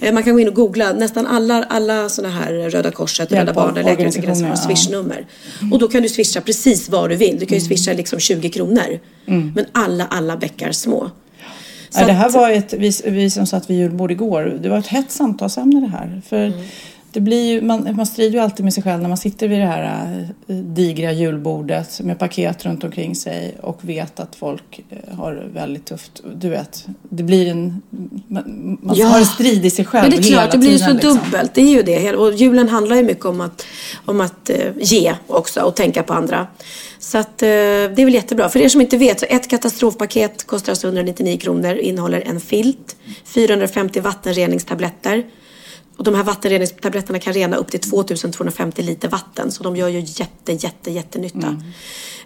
Eh, 0.00 0.12
Man 0.14 0.22
kan 0.22 0.32
gå 0.34 0.40
in 0.40 0.48
och 0.48 0.54
googla. 0.54 0.92
Nästan 0.92 1.26
alla, 1.26 1.62
alla 1.64 2.08
sådana 2.08 2.34
här 2.34 2.52
Röda 2.52 2.90
Korset, 2.90 3.32
Rädda 3.32 3.52
Barnen, 3.52 3.84
Läkare 3.84 4.08
utan 4.08 4.22
gränser 4.22 4.44
har 4.46 4.56
swishnummer. 4.56 5.26
Och 5.72 5.78
då 5.78 5.88
kan 5.88 6.02
du 6.02 6.08
swisha 6.08 6.40
precis 6.40 6.88
vad 6.88 7.10
du 7.10 7.16
vill. 7.16 7.38
Du 7.38 7.46
kan 7.46 7.58
ju 7.58 7.64
swisha 7.64 7.92
liksom 7.92 8.18
20 8.18 8.48
kronor. 8.50 9.00
Men 9.54 9.64
alla, 9.72 10.06
alla 10.06 10.36
bäckar 10.36 10.72
små. 10.72 11.10
Så 11.90 12.00
Ja, 12.00 12.06
det 12.06 12.12
här 12.12 12.30
var 12.30 12.50
ett, 12.50 12.72
vi, 12.72 12.92
vi 13.04 13.30
som 13.30 13.46
satt 13.46 13.70
vid 13.70 13.78
julbord 13.78 14.10
igår, 14.10 14.58
det 14.62 14.68
var 14.68 14.78
ett 14.78 14.86
hett 14.86 15.10
samtalsämne 15.10 15.80
det 15.80 15.86
här. 15.86 16.22
För 16.28 16.36
Mm. 16.46 16.58
Det 17.12 17.20
blir 17.20 17.44
ju, 17.52 17.60
man, 17.62 17.96
man 17.96 18.06
strider 18.06 18.32
ju 18.32 18.38
alltid 18.38 18.64
med 18.64 18.74
sig 18.74 18.82
själv 18.82 19.02
när 19.02 19.08
man 19.08 19.18
sitter 19.18 19.48
vid 19.48 19.60
det 19.60 19.66
här 19.66 20.06
äh, 20.46 20.54
digra 20.56 21.12
julbordet 21.12 22.00
med 22.00 22.18
paket 22.18 22.64
runt 22.64 22.84
omkring 22.84 23.14
sig 23.14 23.56
och 23.60 23.78
vet 23.80 24.20
att 24.20 24.36
folk 24.36 24.80
äh, 24.90 25.16
har 25.18 25.48
väldigt 25.54 25.84
tufft. 25.84 26.22
Du 26.34 26.48
vet, 26.48 26.86
det 27.08 27.22
blir 27.22 27.50
en, 27.50 27.82
man, 28.28 28.78
man 28.82 28.96
Ja. 28.96 29.06
har 29.06 29.18
en 29.18 29.26
strid 29.26 29.64
i 29.66 29.70
sig 29.70 29.84
själv 29.84 30.04
Ja, 30.04 30.10
det 30.10 30.26
är 30.26 30.30
hela 30.30 30.42
klart. 30.42 30.52
Det 30.52 30.58
blir 30.58 30.70
ju 30.72 30.78
så 30.78 30.92
liksom. 30.92 31.18
dubbelt. 31.24 31.54
Det 31.54 31.60
är 31.62 31.70
ju 31.70 31.82
det. 31.82 32.16
Och 32.16 32.32
julen 32.34 32.68
handlar 32.68 32.96
ju 32.96 33.02
mycket 33.02 33.24
om 33.24 33.40
att, 33.40 33.66
om 34.04 34.20
att 34.20 34.50
eh, 34.50 34.58
ge 34.76 35.14
också 35.26 35.60
och 35.60 35.76
tänka 35.76 36.02
på 36.02 36.12
andra. 36.14 36.46
Så 36.98 37.18
att, 37.18 37.42
eh, 37.42 37.46
det 37.46 37.98
är 37.98 38.04
väl 38.04 38.14
jättebra. 38.14 38.48
För 38.48 38.58
er 38.60 38.68
som 38.68 38.80
inte 38.80 38.96
vet, 38.96 39.20
så 39.20 39.26
ett 39.28 39.48
katastrofpaket 39.48 40.46
kostar 40.46 40.72
alltså 40.72 40.86
199 40.86 41.38
kronor. 41.38 41.74
Innehåller 41.74 42.20
en 42.20 42.40
filt, 42.40 42.96
450 43.24 44.00
vattenreningstabletter. 44.00 45.24
Och 46.02 46.06
de 46.06 46.14
här 46.14 46.22
vattenreningstabletterna 46.22 47.18
kan 47.18 47.32
rena 47.32 47.56
upp 47.56 47.70
till 47.70 47.80
2250 47.80 48.82
liter 48.82 49.08
vatten. 49.08 49.52
Så 49.52 49.62
de 49.62 49.76
gör 49.76 49.88
ju 49.88 50.00
jätte, 50.00 50.52
jätte, 50.52 50.90
jättenytta. 50.90 51.56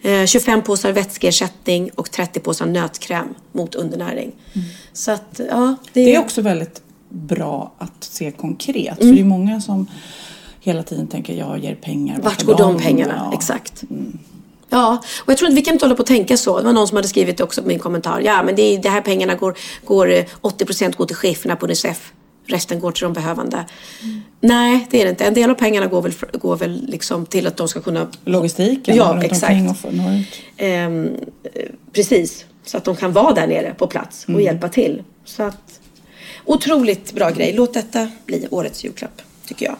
Eh, 0.02 0.26
25 0.26 0.62
påsar 0.62 0.92
vätskeersättning 0.92 1.90
och 1.94 2.10
30 2.10 2.40
påsar 2.40 2.66
nötkräm 2.66 3.26
mot 3.52 3.74
undernäring. 3.74 4.32
Så 4.92 5.10
att, 5.10 5.40
ja. 5.50 5.74
Det 5.92 6.14
är 6.14 6.18
också 6.20 6.42
väldigt 6.42 6.82
bra 7.08 7.72
att 7.78 8.04
se 8.04 8.30
konkret. 8.30 8.98
För 8.98 9.04
det 9.04 9.20
är 9.20 9.24
många 9.24 9.60
som 9.60 9.86
hela 10.60 10.82
tiden 10.82 11.06
tänker 11.06 11.34
jag 11.34 11.58
ger 11.58 11.74
pengar. 11.74 12.18
Vart 12.22 12.42
går 12.42 12.56
de 12.58 12.78
pengarna? 12.78 13.14
Ja. 13.30 13.36
Exakt. 13.36 13.82
Ja, 14.68 15.02
och 15.24 15.30
jag 15.32 15.38
tror 15.38 15.50
inte 15.50 15.60
vi 15.60 15.64
kan 15.64 15.74
inte 15.74 15.84
hålla 15.84 15.94
på 15.94 16.02
att 16.02 16.08
tänka 16.08 16.36
så. 16.36 16.58
Det 16.58 16.64
var 16.64 16.72
någon 16.72 16.88
som 16.88 16.96
hade 16.96 17.08
skrivit 17.08 17.40
också 17.40 17.62
min 17.64 17.78
kommentar. 17.78 18.20
Ja, 18.20 18.42
men 18.42 18.56
det, 18.56 18.62
är- 18.62 18.78
det 18.82 18.88
här 18.88 19.00
pengarna 19.00 19.34
går, 19.34 19.56
går 19.84 20.12
eh, 20.12 20.24
80% 20.42 20.96
går 20.96 21.06
till 21.06 21.16
cheferna 21.16 21.56
på 21.56 21.66
Unicef. 21.66 22.12
Resten 22.46 22.80
går 22.80 22.92
till 22.92 23.02
de 23.02 23.12
behövande. 23.12 23.64
Nej, 24.40 24.86
det 24.90 25.00
är 25.00 25.04
det 25.04 25.10
inte. 25.10 25.24
En 25.24 25.34
del 25.34 25.50
av 25.50 25.54
pengarna 25.54 25.86
går 25.86 26.02
väl, 26.02 26.12
går 26.32 26.56
väl 26.56 26.86
liksom 26.88 27.26
till 27.26 27.46
att 27.46 27.56
de 27.56 27.68
ska 27.68 27.80
kunna... 27.80 28.06
Logistiken 28.24 28.96
Ja, 28.96 29.22
exakt. 29.22 29.84
och. 29.84 29.90
Ehm, 30.56 31.06
eh, 31.54 31.62
precis. 31.92 32.44
Så 32.64 32.76
att 32.76 32.84
de 32.84 32.96
kan 32.96 33.12
vara 33.12 33.34
där 33.34 33.46
nere 33.46 33.74
på 33.74 33.86
plats 33.86 34.24
och 34.28 34.42
hjälpa 34.42 34.68
till. 34.68 35.02
Så 35.24 35.42
att, 35.42 35.80
otroligt 36.44 37.12
bra 37.12 37.30
grej. 37.30 37.52
Låt 37.56 37.74
detta 37.74 38.08
bli 38.26 38.46
årets 38.50 38.84
julklapp, 38.84 39.22
tycker 39.46 39.66
jag. 39.66 39.76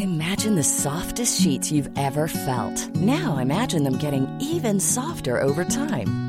Imagine 0.00 0.56
the 0.56 0.62
softest 0.62 1.42
sheets 1.42 1.72
you've 1.72 1.90
ever 1.96 2.26
felt. 2.28 2.88
Now 2.94 3.40
imagine 3.42 3.84
them 3.84 3.98
getting 4.00 4.26
even 4.40 4.80
softer 4.80 5.42
over 5.44 5.64
time. 5.64 6.27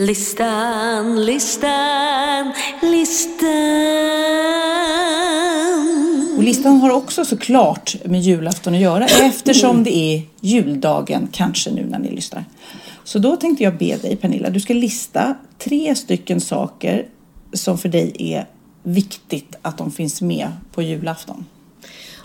Listan, 0.00 1.24
listan, 1.24 2.52
listan. 2.82 3.46
Och 6.36 6.42
listan 6.42 6.80
har 6.80 6.90
också 6.90 7.24
såklart 7.24 7.96
med 8.04 8.20
julafton 8.20 8.74
att 8.74 8.80
göra 8.80 9.04
eftersom 9.04 9.84
det 9.84 9.96
är 9.96 10.22
juldagen, 10.40 11.28
kanske 11.32 11.70
nu 11.70 11.86
när 11.86 11.98
ni 11.98 12.10
lyssnar. 12.10 12.44
Så 13.04 13.18
då 13.18 13.36
tänkte 13.36 13.64
jag 13.64 13.78
be 13.78 13.96
dig 13.96 14.16
Pernilla, 14.16 14.50
du 14.50 14.60
ska 14.60 14.74
lista 14.74 15.34
tre 15.58 15.94
stycken 15.94 16.40
saker 16.40 17.06
som 17.52 17.78
för 17.78 17.88
dig 17.88 18.12
är 18.18 18.46
viktigt 18.82 19.56
att 19.62 19.78
de 19.78 19.90
finns 19.90 20.22
med 20.22 20.48
på 20.72 20.82
julafton. 20.82 21.46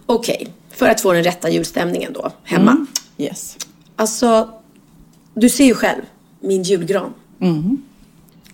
Okej, 0.05 0.47
för 0.71 0.89
att 0.89 1.01
få 1.01 1.13
den 1.13 1.23
rätta 1.23 1.49
julstämningen 1.49 2.13
då, 2.13 2.31
hemma. 2.43 2.71
Mm. 2.71 2.87
Yes. 3.17 3.57
Alltså, 3.95 4.49
du 5.33 5.49
ser 5.49 5.65
ju 5.65 5.73
själv 5.73 6.01
min 6.39 6.63
julgran. 6.63 7.13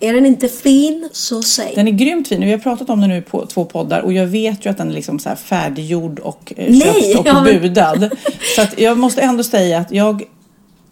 Är 0.02 0.12
den 0.14 0.26
inte 0.26 0.48
fin, 0.48 1.08
så 1.12 1.42
säg. 1.42 1.72
Den 1.74 1.88
är 1.88 1.92
grymt 1.92 2.28
fin. 2.28 2.40
Vi 2.40 2.50
har 2.50 2.58
pratat 2.58 2.90
om 2.90 3.00
den 3.00 3.10
nu 3.10 3.22
på 3.22 3.46
två 3.46 3.64
poddar 3.64 4.00
och 4.00 4.12
jag 4.12 4.26
vet 4.26 4.66
ju 4.66 4.70
att 4.70 4.78
den 4.78 4.88
är 4.90 4.94
liksom 4.94 5.18
så 5.18 5.28
här 5.28 5.36
färdiggjord 5.36 6.18
och 6.18 6.52
eh, 6.56 6.66
Nej, 6.70 7.02
köpt 7.02 7.18
och 7.20 7.26
ja, 7.26 7.42
men- 7.42 7.60
budad. 7.60 8.10
Så 8.56 8.62
att 8.62 8.78
jag 8.80 8.98
måste 8.98 9.20
ändå 9.20 9.42
säga 9.42 9.78
att 9.78 9.92
jag 9.92 10.22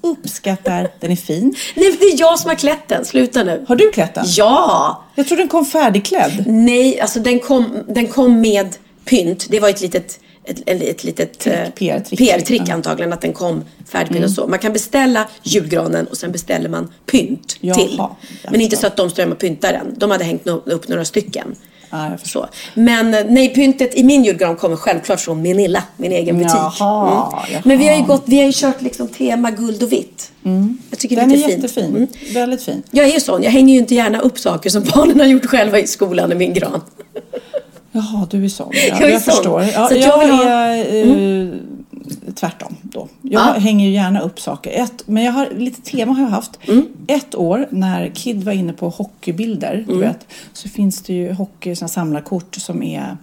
uppskattar 0.01 0.89
den 1.01 1.11
är 1.11 1.17
fin. 1.17 1.55
Nej, 1.77 1.97
det 2.01 2.07
är 2.07 2.21
jag 2.21 2.39
som 2.39 2.49
har 2.49 2.57
klätt 2.57 2.89
den. 2.89 3.05
Sluta 3.05 3.45
nu. 3.45 3.65
Har 3.69 3.77
du 3.77 3.91
klätt 3.91 4.15
den? 4.15 4.25
Ja! 4.27 5.05
Jag 5.15 5.27
tror 5.27 5.39
den 5.39 5.49
kom 5.49 5.65
färdigklädd. 5.67 6.45
Nej, 6.47 7.01
alltså 7.01 7.21
den 7.21 7.39
kom, 7.39 7.77
den 7.89 8.07
kom 8.07 8.41
med 8.41 8.77
pynt. 9.05 9.47
Det 9.51 9.61
var 9.61 9.69
ett 9.69 9.81
litet, 9.81 10.21
ett, 10.45 10.63
ett, 10.67 11.05
litet 11.05 11.47
eh, 11.47 11.53
PR-trick. 11.75 12.61
Mm. 12.61 12.75
antagligen. 12.75 13.13
Att 13.13 13.21
den 13.21 13.33
kom 13.33 13.65
färdigpynt 13.89 14.25
och 14.25 14.31
så. 14.31 14.47
Man 14.47 14.59
kan 14.59 14.73
beställa 14.73 15.29
julgranen 15.43 16.07
och 16.07 16.17
sen 16.17 16.33
beställer 16.33 16.69
man 16.69 16.93
pynt 17.07 17.57
Jaha, 17.61 17.75
till. 17.75 18.03
Men 18.51 18.61
inte 18.61 18.77
så 18.77 18.87
att 18.87 18.97
de 18.97 19.11
står 19.11 19.31
och 19.31 19.39
pyntar 19.39 19.73
den. 19.73 19.95
De 19.97 20.11
hade 20.11 20.25
hängt 20.25 20.47
upp 20.47 20.89
några 20.89 21.05
stycken. 21.05 21.57
Förstår. 22.19 22.49
Så. 22.75 22.81
Men 22.81 23.15
eh, 23.15 23.25
nej, 23.29 23.55
pyntet 23.55 23.95
i 23.95 24.05
min 24.05 24.25
julgran 24.25 24.57
kommer 24.57 24.77
självklart 24.77 25.21
från 25.21 25.43
Minilla, 25.43 25.83
min 25.97 26.13
egen 26.13 26.39
butik. 26.39 26.55
Mm. 26.55 26.73
Jaha, 26.79 27.35
jaha. 27.51 27.63
Men 27.65 27.79
vi 27.79 27.89
har 27.89 27.97
ju 27.97 28.03
gått, 28.03 28.23
vi 28.27 28.39
har 28.39 28.47
ju 28.47 28.53
kört 28.55 28.83
liksom 28.83 29.09
tema 29.09 29.51
guld 29.51 29.83
och 29.83 29.93
vitt. 29.93 30.33
Jag 30.91 30.99
tycker 30.99 31.17
det 31.17 31.23
är 31.23 31.27
Den 31.27 31.43
är 31.45 31.49
jättefin. 31.49 31.85
Mm. 31.85 32.07
Väldigt 32.35 32.63
fin. 32.63 32.83
Jag 32.91 33.07
är 33.07 33.13
ju 33.13 33.21
sån, 33.21 33.43
jag 33.43 33.51
hänger 33.51 33.75
ju 33.75 33.81
inte 33.81 33.95
gärna 33.95 34.21
upp 34.21 34.39
saker 34.39 34.71
som 34.71 34.85
barnen 34.95 35.21
har 35.21 35.27
gjort 35.27 35.47
själva 35.47 35.79
i 35.79 35.87
skolan 35.87 36.33
i 36.33 36.35
min 36.35 36.55
gran. 36.55 36.81
Jaha, 37.93 38.27
du 38.31 38.45
är 38.45 38.49
sån. 38.49 38.71
Ja, 38.73 38.81
Jag 38.89 39.03
är 39.03 39.09
jag 39.13 39.23
sån. 39.23 39.35
förstår. 39.35 39.63
Ja, 39.63 39.93
jag 39.93 40.29
jag 40.29 40.79
är 40.79 41.45
eh, 41.45 41.55
tvärtom 42.35 42.77
då. 42.83 43.09
Jag 43.23 43.43
Ja. 43.57 43.61
hänger 43.61 43.87
ju 43.87 43.93
gärna 43.95 44.21
upp 44.21 44.41
saker. 44.41 44.71
Ett, 44.71 45.03
men 45.07 45.25
jag 45.25 45.33
har 45.33 45.49
lite 45.57 45.83
tema 45.83 46.13
har 46.13 46.23
jag 46.23 46.31
haft. 46.31 46.59
Mm. 46.69 46.87
Ett 47.07 47.35
år 47.35 47.67
när 47.71 48.09
Kid 48.15 48.45
var 48.45 48.53
inne 48.53 48.73
på 48.73 48.89
hockeybilder, 48.89 49.75
Mm. 49.75 49.87
du 49.87 49.97
vet, 49.99 50.27
så 50.53 50.69
finns 50.69 51.03
det 51.03 51.13
ju 51.15 51.33
hockey, 51.33 51.75
såna 51.77 51.89
samlarkort 51.89 52.55
som 52.55 52.83
är 52.83 53.17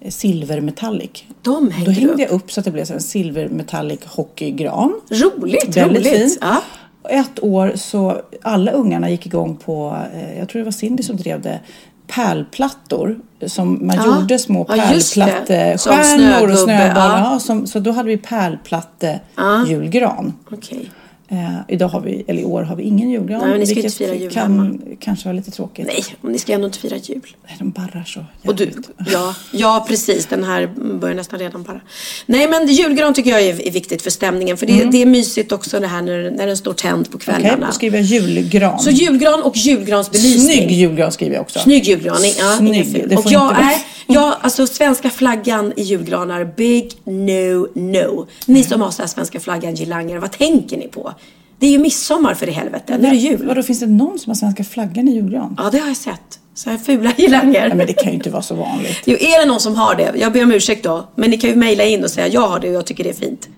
eh, 0.00 0.10
silvermetallic. 0.10 1.10
De 1.42 1.64
Då 1.64 1.70
hängde 1.70 1.90
du 1.90 1.94
hängde 2.00 2.12
upp. 2.12 2.20
jag 2.20 2.30
upp 2.30 2.52
så 2.52 2.60
att 2.60 2.64
det 2.64 2.70
blev 2.72 2.92
en 2.92 3.00
silvermetallic 3.00 4.00
hockeygran. 4.04 4.92
Roligt, 5.10 5.76
Väldigt 5.76 6.06
roligt. 6.06 6.18
fin. 6.20 6.38
Ja. 6.40 6.62
Ett 7.10 7.42
år 7.42 7.72
så 7.76 8.20
alla 8.42 8.70
ungarna 8.70 9.10
gick 9.10 9.26
igång 9.26 9.56
på, 9.56 9.96
eh, 10.14 10.38
jag 10.38 10.48
tror 10.48 10.60
det 10.60 10.64
var 10.64 10.72
Cindy 10.72 11.02
som 11.02 11.16
drev 11.16 11.40
det, 11.42 11.60
pärlplattor 12.06 13.18
som 13.46 13.86
man 13.86 13.96
Ja. 13.96 14.04
gjorde 14.20 14.38
små 14.38 14.66
Ja, 14.68 14.74
pärlplattestjärnor 14.74 16.52
och 16.52 16.58
snöbollar. 16.58 17.38
ja. 17.48 17.66
Så 17.66 17.78
då 17.78 17.92
hade 17.92 18.08
vi 18.08 18.16
pärlplatte 18.16 19.20
julgran. 19.68 20.32
Okej. 20.50 20.90
Eh, 21.28 21.58
idag 21.68 21.88
har 21.88 22.00
vi, 22.00 22.24
eller 22.28 22.40
i 22.42 22.44
år 22.44 22.62
har 22.62 22.76
vi 22.76 22.82
ingen 22.82 23.10
julgran. 23.10 23.40
Nej, 23.40 23.50
men 23.50 23.60
ni 23.60 23.66
ska 23.66 23.76
inte 23.76 23.96
fira 23.96 24.14
jul 24.14 24.30
kan 24.30 24.82
kanske 25.00 25.24
vara 25.28 25.36
lite 25.36 25.50
tråkigt. 25.50 25.86
Nej, 25.86 26.04
och 26.20 26.30
ni 26.30 26.38
ska 26.38 26.52
ändå 26.52 26.66
inte 26.66 26.78
fira 26.78 26.96
jul. 26.96 27.20
Nej, 27.46 27.56
de 27.58 27.70
barrar 27.70 28.04
så 28.06 28.24
Och 28.44 28.56
du, 28.56 28.64
jävligt. 28.64 28.90
ja, 29.12 29.34
ja, 29.52 29.84
precis. 29.88 30.26
Den 30.26 30.44
här 30.44 30.66
börjar 31.00 31.14
nästan 31.14 31.38
redan 31.38 31.64
para. 31.64 31.80
Nej, 32.26 32.48
men 32.48 32.66
julgran 32.66 33.14
tycker 33.14 33.30
jag 33.30 33.42
är, 33.42 33.66
är 33.66 33.70
viktigt 33.70 34.02
för 34.02 34.10
stämningen. 34.10 34.56
För 34.56 34.66
det, 34.66 34.84
det 34.84 35.02
är 35.02 35.06
mysigt 35.06 35.52
också 35.52 35.80
det 35.80 35.86
här 35.86 36.02
när, 36.02 36.30
när 36.30 36.46
den 36.46 36.56
står 36.56 36.72
tänd 36.72 37.10
på 37.10 37.16
Okej, 37.16 37.34
kvällarna. 37.34 37.66
då 37.66 37.72
skriver 37.72 37.98
jag 37.98 38.06
julgran. 38.06 38.78
Så 38.78 38.90
julgran 38.90 39.42
och 39.42 39.56
julgransbelysning. 39.56 40.56
Snygg 40.56 40.70
julgran 40.72 41.12
skriver 41.12 41.34
jag 41.34 41.42
också. 41.42 41.58
Snygg 41.58 41.84
julgran. 41.84 42.16
Ja, 42.38 42.56
Snygg, 42.58 43.08
det 43.08 43.16
Och 43.16 43.22
får 43.22 43.32
jag 43.32 43.50
inte 43.50 43.62
är, 43.62 43.80
jag, 44.06 44.34
alltså 44.40 44.66
svenska 44.66 45.10
flaggan 45.10 45.72
i 45.76 45.82
julgranar, 45.82 46.44
big 46.56 46.92
no 47.04 47.68
no. 47.74 48.26
Ni 48.46 48.64
som 48.64 48.80
har 48.80 48.90
så 48.90 49.02
här 49.02 49.08
svenska 49.08 49.40
flaggan 49.40 49.74
girlanger, 49.74 50.18
vad 50.18 50.32
tänker 50.32 50.76
ni 50.76 50.88
på? 50.88 51.14
Det 51.58 51.66
är 51.66 51.70
ju 51.70 51.78
midsommar 51.78 52.34
för 52.34 52.48
i 52.48 52.52
helvete, 52.52 52.98
nu 52.98 53.06
är 53.06 53.10
det 53.10 53.16
jul. 53.16 53.46
Vadå, 53.46 53.62
finns 53.62 53.80
det 53.80 53.86
någon 53.86 54.18
som 54.18 54.30
har 54.30 54.34
svenska 54.34 54.64
flaggan 54.64 55.08
i 55.08 55.14
julgran? 55.14 55.54
Ja, 55.58 55.68
det 55.72 55.78
har 55.78 55.88
jag 55.88 55.96
sett. 55.96 56.38
Så 56.54 56.70
här 56.70 56.78
fula 56.78 57.12
girlanger. 57.16 57.68
Nej, 57.68 57.76
men 57.76 57.86
det 57.86 57.92
kan 57.92 58.08
ju 58.08 58.14
inte 58.14 58.30
vara 58.30 58.42
så 58.42 58.54
vanligt. 58.54 59.02
Jo, 59.04 59.16
är 59.20 59.40
det 59.40 59.46
någon 59.46 59.60
som 59.60 59.74
har 59.74 59.94
det, 59.94 60.12
jag 60.20 60.32
ber 60.32 60.42
om 60.44 60.52
ursäkt 60.52 60.84
då, 60.84 61.08
men 61.14 61.30
ni 61.30 61.38
kan 61.38 61.50
ju 61.50 61.56
mejla 61.56 61.84
in 61.84 62.04
och 62.04 62.10
säga 62.10 62.28
jag 62.28 62.48
har 62.48 62.60
det 62.60 62.68
och 62.68 62.74
jag 62.74 62.86
tycker 62.86 63.04
det 63.04 63.10
är 63.10 63.14
fint. 63.14 63.48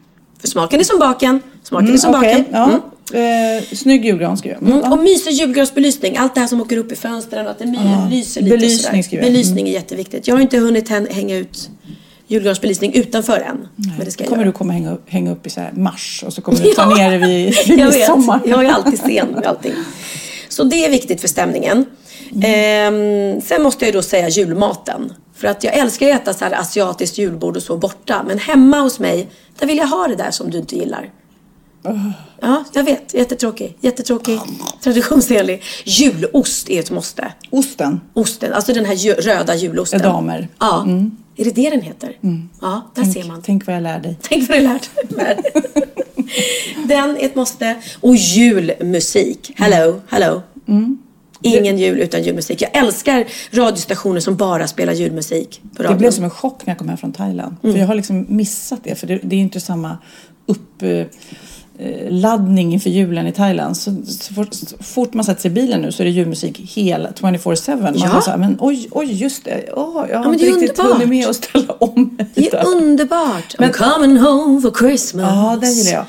För 0.40 0.48
smaken 0.48 0.80
är 0.80 0.84
som 0.84 0.98
baken, 0.98 1.40
smaken 1.62 1.92
är 1.92 1.96
som 1.96 2.14
Mm, 2.14 2.20
Okej, 2.20 2.34
baken. 2.34 2.46
ja. 2.52 2.64
Mm. 3.14 3.56
Eh, 3.58 3.62
snygg 3.62 4.04
julgran 4.04 4.36
skriver 4.36 4.56
jag. 4.60 4.68
Mm. 4.68 4.78
Mm. 4.78 4.92
Och 4.92 4.98
mysig 5.04 5.32
julgransbelysning, 5.32 6.16
allt 6.16 6.34
det 6.34 6.40
här 6.40 6.46
som 6.48 6.60
åker 6.60 6.76
upp 6.76 6.92
i 6.92 6.96
fönstren 6.96 7.44
och 7.46 7.50
att 7.50 7.58
det 7.58 7.64
Ja. 7.64 8.08
lyser 8.10 8.40
lite 8.42 8.56
Belysning 8.56 9.04
sådär. 9.04 9.22
Belysning 9.22 9.68
är 9.68 9.72
jätteviktigt. 9.72 10.28
Jag 10.28 10.34
har 10.34 10.40
inte 10.42 10.58
hunnit 10.58 10.88
hän- 10.88 11.06
hänga 11.10 11.36
ut 11.36 11.70
julgransbelysning 12.28 12.94
utanför 12.94 13.40
än. 13.40 13.68
Men 13.76 14.04
det 14.04 14.10
ska 14.10 14.22
jag 14.24 14.28
kommer 14.28 14.42
göra. 14.42 14.52
du 14.52 14.58
komma 14.58 14.72
hänga 14.72 14.92
upp, 14.92 15.10
hänga 15.10 15.32
upp 15.32 15.46
i 15.46 15.50
så 15.50 15.60
mars 15.72 16.24
och 16.26 16.32
så 16.32 16.42
kommer 16.42 16.60
du 16.60 16.72
ta 16.74 16.94
ner 16.94 17.10
det 17.10 17.18
vid, 17.18 17.54
vid 17.68 17.78
jag 17.78 17.86
vet, 17.86 17.94
midsommar. 17.94 18.40
jag 18.46 18.64
är 18.64 18.68
alltid 18.68 18.98
sen 18.98 19.28
med 19.28 19.46
allting. 19.46 19.72
Så 20.48 20.64
det 20.64 20.84
är 20.84 20.90
viktigt 20.90 21.20
för 21.20 21.28
stämningen. 21.28 21.84
Ehm, 22.42 23.40
sen 23.40 23.62
måste 23.62 23.84
jag 23.84 23.94
då 23.94 24.02
säga 24.02 24.28
julmaten. 24.28 25.12
För 25.34 25.48
att 25.48 25.64
jag 25.64 25.74
älskar 25.74 26.08
att 26.10 26.22
äta 26.22 26.34
så 26.34 26.44
här 26.44 26.60
asiatiskt 26.60 27.18
julbord 27.18 27.56
och 27.56 27.62
så 27.62 27.76
borta. 27.76 28.24
Men 28.26 28.38
hemma 28.38 28.80
hos 28.80 28.98
mig, 28.98 29.28
där 29.58 29.66
vill 29.66 29.78
jag 29.78 29.86
ha 29.86 30.08
det 30.08 30.16
där 30.16 30.30
som 30.30 30.50
du 30.50 30.58
inte 30.58 30.76
gillar. 30.76 31.10
Ja, 32.40 32.64
jag 32.72 32.84
vet. 32.84 33.14
Jättetråkig. 33.14 33.76
Jättetråkig. 33.80 34.38
Traditionsenlig. 34.82 35.62
Julost 35.84 36.70
är 36.70 36.80
ett 36.80 36.90
måste. 36.90 37.32
Osten. 37.50 38.00
Osten, 38.14 38.52
alltså 38.52 38.72
den 38.72 38.84
här 38.84 38.94
ju, 38.94 39.12
röda 39.14 39.54
julosten. 39.54 40.00
Edamer. 40.00 40.48
Ja. 40.60 40.86
Är 41.36 41.44
det 41.44 41.50
det 41.50 41.70
den 41.70 41.80
heter? 41.80 42.16
Ja, 42.60 42.90
där 42.94 43.02
Tänk, 43.02 43.14
ser 43.14 43.24
man. 43.24 43.42
tänk 43.42 43.66
vad 43.66 43.76
jag 43.76 43.82
lär 43.82 44.00
dig. 44.00 44.18
Tänk 44.22 44.48
vad 44.48 44.58
du 44.58 44.62
lärt 44.62 44.90
dig. 45.16 45.38
Den 46.88 47.16
är 47.16 47.24
ett 47.24 47.34
måste. 47.34 47.76
Och 48.00 48.16
julmusik. 48.16 49.52
Hello, 49.56 50.00
hello. 50.08 50.42
Ingen 51.42 51.78
jul 51.78 51.98
utan 52.00 52.22
julmusik. 52.22 52.62
Jag 52.62 52.76
älskar 52.76 53.24
radiostationer 53.50 54.20
som 54.20 54.36
bara 54.36 54.66
spelar 54.66 54.92
julmusik 54.92 55.60
på 55.76 55.82
Det 55.82 55.84
radion. 55.88 55.98
blev 55.98 56.10
som 56.10 56.24
en 56.24 56.30
chock 56.30 56.66
när 56.66 56.70
jag 56.70 56.78
kom 56.78 56.88
hem 56.88 56.98
från 56.98 57.12
Thailand. 57.12 57.56
Mm. 57.62 57.74
För 57.74 57.80
jag 57.80 57.86
har 57.86 57.94
liksom 57.94 58.26
missat 58.28 58.80
det. 58.84 58.94
För 58.94 59.06
det, 59.06 59.20
det 59.22 59.36
är 59.36 59.40
inte 59.40 59.60
samma 59.60 59.98
upp... 60.46 60.82
eh, 60.82 61.06
laddning 62.10 62.72
inför 62.72 62.90
julen 62.90 63.26
i 63.26 63.32
Thailand. 63.32 63.76
Så, 63.76 63.96
så, 64.06 64.34
fort, 64.34 64.54
så 64.54 64.76
fort 64.80 65.14
man 65.14 65.24
sätter 65.24 65.40
sig 65.42 65.50
i 65.50 65.54
bilen 65.54 65.80
nu 65.82 65.92
så 65.92 66.02
är 66.02 66.04
det 66.04 66.10
julmusik 66.10 66.58
hela 66.74 67.10
24-7. 67.10 67.82
Man 67.82 67.94
Ja. 67.98 68.20
så 68.20 68.30
här, 68.30 68.38
men 68.38 68.56
oj, 68.60 68.88
oj, 68.90 69.12
just 69.12 69.44
det. 69.44 69.64
Åh, 69.76 70.06
jag 70.10 70.18
har 70.18 70.24
men 70.24 70.32
inte 70.34 70.46
riktigt 70.46 70.78
underbart. 70.78 70.92
hunnit 70.92 71.08
med 71.08 71.28
att 71.28 71.36
ställa 71.36 71.72
om 71.72 72.18
Det 72.34 72.48
är 72.54 72.66
underbart. 72.66 73.54
Men- 73.58 73.70
I'm 73.72 73.94
coming 73.94 74.16
home 74.18 74.60
for 74.60 74.70
Christmas. 74.78 75.30
Ja, 75.34 75.58
den 75.60 75.72
gillar 75.72 75.92
jag. 75.92 76.04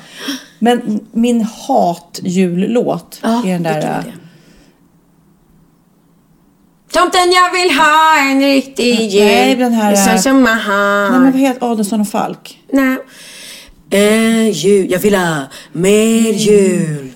Men 0.58 1.00
min 1.12 1.40
hatjullåt 1.66 3.18
Ja, 3.22 3.42
är 3.46 3.52
den 3.52 3.62
där... 3.62 3.76
äh, 3.76 3.82
det? 3.82 4.12
Tomten 6.92 7.32
jag 7.32 7.52
vill 7.60 7.70
ha 7.78 8.18
en 8.30 8.40
riktig 8.40 9.10
jul. 9.10 9.24
Nej, 9.24 9.56
den 9.56 9.72
här, 9.72 10.14
äh, 10.14 10.20
som. 10.20 10.42
Nej, 10.42 11.10
men 11.10 11.32
vad 11.32 11.40
heter 11.40 11.72
Adolfsson 11.72 12.00
och 12.00 12.08
Falk? 12.08 12.58
Nej. 12.72 12.96
En 13.90 14.50
jul. 14.50 14.90
Jag 14.90 14.98
vill 14.98 15.14
ha 15.14 15.42
mer 15.72 16.32
jul. 16.32 17.08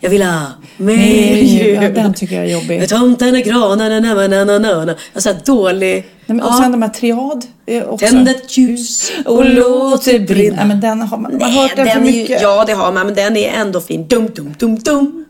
Jag 0.00 0.10
vill 0.10 0.22
ha 0.22 0.46
mer 0.76 0.96
Mer 0.96 1.36
jul. 1.42 1.74
Ja, 1.82 1.88
den 1.90 2.14
tycker 2.14 2.34
jag 2.36 2.44
är 2.44 2.50
jobbig. 2.50 2.88
Tomten 2.88 3.34
är 3.36 3.40
granen, 3.40 4.02
na, 4.02 4.14
na, 4.14 4.44
na, 4.44 4.58
na, 4.58 4.84
na. 4.84 4.94
Alltså 5.14 5.34
dålig. 5.44 5.94
Nej, 5.94 6.04
men, 6.26 6.40
och 6.40 6.52
Ja. 6.52 6.58
sen 6.62 6.72
de 6.72 6.82
här 6.82 6.88
triad. 6.88 7.44
Också. 7.86 8.06
Tänd 8.06 8.28
ett 8.28 8.58
ljus 8.58 9.12
och 9.24 9.44
låt 9.44 10.04
det 10.04 10.20
brinna. 10.20 10.56
Nej, 10.56 10.66
men 10.66 10.80
den 10.80 11.00
har 11.02 11.18
man, 11.18 11.32
man 11.38 11.52
har 11.52 11.62
hört 11.62 11.76
den, 11.76 11.86
för 11.86 12.00
är 12.00 12.04
ju, 12.04 12.12
mycket. 12.20 12.42
ja, 12.42 12.64
det 12.66 12.72
har 12.72 12.92
man, 12.92 13.06
men 13.06 13.14
den 13.14 13.36
är 13.36 13.48
ändå 13.52 13.80
fin. 13.80 14.06
Dum, 14.08 14.26
dum, 14.34 14.54
dum, 14.58 14.78
dum. 14.78 15.24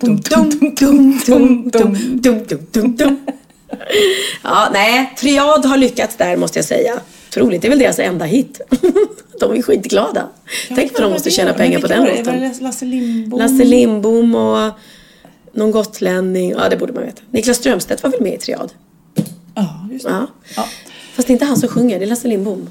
Dum, 0.00 0.16
dum, 0.20 0.50
dum, 0.50 0.74
dum, 0.74 1.20
dum, 1.26 1.70
dum, 1.70 1.98
dum, 2.22 2.44
dum, 2.48 2.66
dum, 2.72 2.96
dum. 2.96 3.16
Ja, 4.42 4.68
nej, 4.72 5.14
Triad 5.18 5.66
har 5.66 5.76
lyckats 5.76 6.16
där 6.16 6.36
måste 6.36 6.58
jag 6.58 6.66
säga. 6.66 6.92
Troligt, 7.30 7.62
det 7.62 7.68
är 7.68 7.70
väl 7.70 7.78
deras 7.78 7.98
enda 7.98 8.24
hit. 8.24 8.60
De 9.40 9.52
är 9.56 9.62
skitglada. 9.62 10.28
Tänk 10.68 10.92
för 10.96 11.02
de 11.02 11.12
måste 11.12 11.30
tjäna 11.30 11.52
pengar 11.52 11.80
på 11.80 11.86
den 11.86 12.04
låten. 12.04 12.52
Lasse 12.60 12.84
Lindbom? 12.84 13.40
Lasse 13.40 13.64
Lindbom 13.64 14.34
och 14.34 14.70
någon 15.52 15.70
gotlänning. 15.70 16.50
Ja, 16.50 16.68
det 16.68 16.76
borde 16.76 16.92
man 16.92 17.02
veta. 17.04 17.22
Niklas 17.30 17.56
Strömstedt 17.56 18.02
var 18.02 18.10
väl 18.10 18.20
med 18.22 18.34
i 18.34 18.36
Triad? 18.38 18.72
Ja, 19.54 19.88
just 19.92 20.04
det. 20.04 20.10
Ja. 20.10 20.26
Ja. 20.56 20.64
Fast 21.14 21.28
det 21.28 21.30
är 21.30 21.34
inte 21.34 21.44
han 21.44 21.56
som 21.56 21.68
sjunger, 21.68 21.98
det 21.98 22.04
är 22.04 22.06
Lasse 22.08 22.28
Lindbom. 22.28 22.70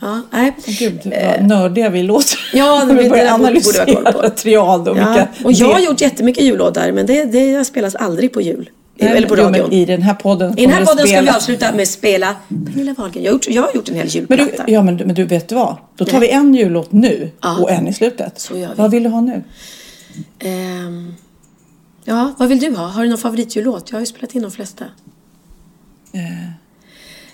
Ja, 0.00 0.20
nej. 0.30 0.56
Gud, 0.66 1.00
vad 1.04 1.48
nördiga 1.48 1.88
vi 1.90 2.02
låter. 2.02 2.38
Ja, 2.52 2.84
vi 2.88 2.94
börjar 2.94 3.08
det 3.08 3.08
borde- 3.08 3.20
borde 3.20 3.32
analysera 3.32 4.30
triad 4.30 4.88
och 4.88 4.96
Ja. 4.98 5.08
vilka... 5.08 5.28
Och 5.44 5.52
jag 5.52 5.72
har 5.72 5.80
gjort 5.80 6.00
jättemycket 6.00 6.44
jullåtar, 6.44 6.92
men 6.92 7.06
det, 7.06 7.24
det 7.24 7.64
spelas 7.64 7.94
aldrig 7.94 8.32
på 8.32 8.40
jul. 8.40 8.70
Eller 9.08 9.28
på 9.28 9.36
jo, 9.38 9.42
radion. 9.44 9.62
men 9.68 9.72
I 9.72 9.84
den 9.84 10.02
här 10.02 10.14
podden 10.14 10.58
I 10.58 10.62
den 10.66 10.70
här 10.74 10.86
podden 10.86 11.06
ska 11.06 11.20
vi 11.20 11.28
avsluta 11.28 11.72
med 11.72 11.88
spela 11.88 12.36
Pernilla 12.48 12.94
Wahlgren. 12.98 13.24
Jag 13.24 13.30
har 13.30 13.34
gjort, 13.34 13.48
jag 13.48 13.62
har 13.62 13.74
gjort 13.74 13.88
en 13.88 13.94
hel 13.94 14.04
Men 14.04 14.10
julplatta. 14.38 14.64
du, 14.66 14.72
ja, 14.72 14.82
men, 14.82 14.96
men 14.96 15.14
du, 15.14 15.24
vet 15.24 15.48
du 15.48 15.54
vad? 15.54 15.76
Då 15.96 16.04
tar 16.04 16.20
Nej. 16.20 16.28
vi 16.28 16.34
en 16.34 16.54
jullåt 16.54 16.92
nu 16.92 17.30
Ja. 17.42 17.58
och 17.58 17.70
en 17.70 17.88
i 17.88 17.92
slutet. 17.94 18.40
Så 18.40 18.58
gör 18.58 18.68
vi. 18.68 18.74
Vad 18.76 18.90
vill 18.90 19.02
du 19.02 19.08
ha 19.08 19.20
nu? 19.20 19.42
Ehm, 20.38 21.14
ja, 22.04 22.34
vad 22.38 22.48
vill 22.48 22.58
du 22.60 22.74
ha? 22.76 22.86
Har 22.86 23.02
du 23.02 23.08
någon 23.08 23.18
favoritjullåt? 23.18 23.90
Jag 23.90 23.96
har 23.96 24.00
ju 24.00 24.06
spelat 24.06 24.34
in 24.34 24.42
de 24.42 24.50
flesta. 24.50 24.84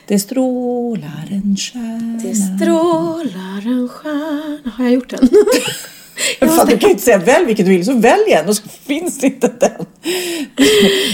Det 0.07 0.19
strålar 0.19 1.29
en 1.31 1.57
stjärna. 1.57 2.21
Det 2.23 2.35
strålar 2.35 3.66
en 3.66 3.89
stjärna. 3.89 4.71
Har 4.71 4.85
jag 4.85 4.93
gjort 4.95 5.11
den? 5.11 5.29
Men 6.41 6.49
Fan, 6.49 6.66
du 6.66 6.79
kan 6.79 6.89
ju 6.89 6.93
inte 6.93 7.03
säga 7.05 7.19
välj 7.19 7.45
vilket 7.47 7.66
du 7.66 7.73
vill, 7.73 7.85
så 7.85 7.93
välj 7.93 8.33
en 8.33 8.49
och 8.49 8.57
så 8.57 8.62
finns 8.69 9.25
inte 9.25 9.49
den. 9.61 9.87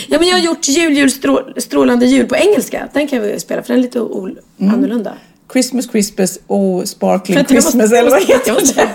ja, 0.09 0.19
men 0.19 0.29
jag 0.29 0.35
har 0.37 0.45
gjort 0.45 0.69
jul, 0.69 0.97
jul, 0.97 1.11
strå, 1.11 1.41
strålande 1.57 2.07
jul 2.07 2.27
på 2.27 2.37
engelska. 2.37 2.89
Den 2.93 3.09
kan 3.09 3.23
vi 3.23 3.41
spela, 3.41 3.63
för 3.63 3.69
den 3.69 3.79
är 3.79 3.83
lite 3.83 4.01
o- 4.01 4.29
Mm. 4.61 4.75
annorlunda. 4.75 5.13
Christmas, 5.53 5.91
Christmas 5.91 6.39
och 6.47 6.89
Sparkling 6.89 7.37
Vänta, 7.37 7.55
jag 7.55 7.65
måste- 7.65 7.71
Christmas, 7.79 7.93
eller 8.01 8.11
vad 8.11 8.21
jag 8.21 8.29
måste- 8.29 8.51
heter 8.51 8.51
jag 8.51 8.61
måste- 8.61 8.89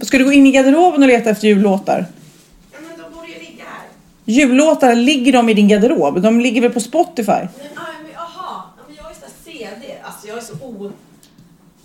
Ska 0.00 0.18
du 0.18 0.24
gå 0.24 0.32
in 0.32 0.46
i 0.46 0.50
garderoben 0.52 1.02
och 1.02 1.08
leta 1.08 1.30
efter 1.30 1.48
jullåtar? 1.48 2.06
Ja, 2.72 2.78
men 2.88 2.98
de 2.98 3.14
borde 3.16 3.28
ju 3.28 3.34
ligga 3.38 3.64
här. 3.64 3.86
Jullåtar, 4.32 4.94
ligger 4.94 5.32
de 5.32 5.48
i 5.48 5.54
din 5.54 5.68
garderob? 5.68 6.22
De 6.22 6.40
ligger 6.40 6.60
väl 6.60 6.70
på 6.72 6.80
Spotify? 6.80 7.32
Men, 7.32 7.48
men, 7.74 8.16
aha, 8.16 8.64
men 8.86 8.96
jag 8.96 9.10
är 9.10 9.14
så 9.14 9.26
CD. 9.44 9.94
Alltså 10.02 10.28
jag 10.28 10.36
är 10.38 10.42
så 10.42 10.52
o... 10.52 10.92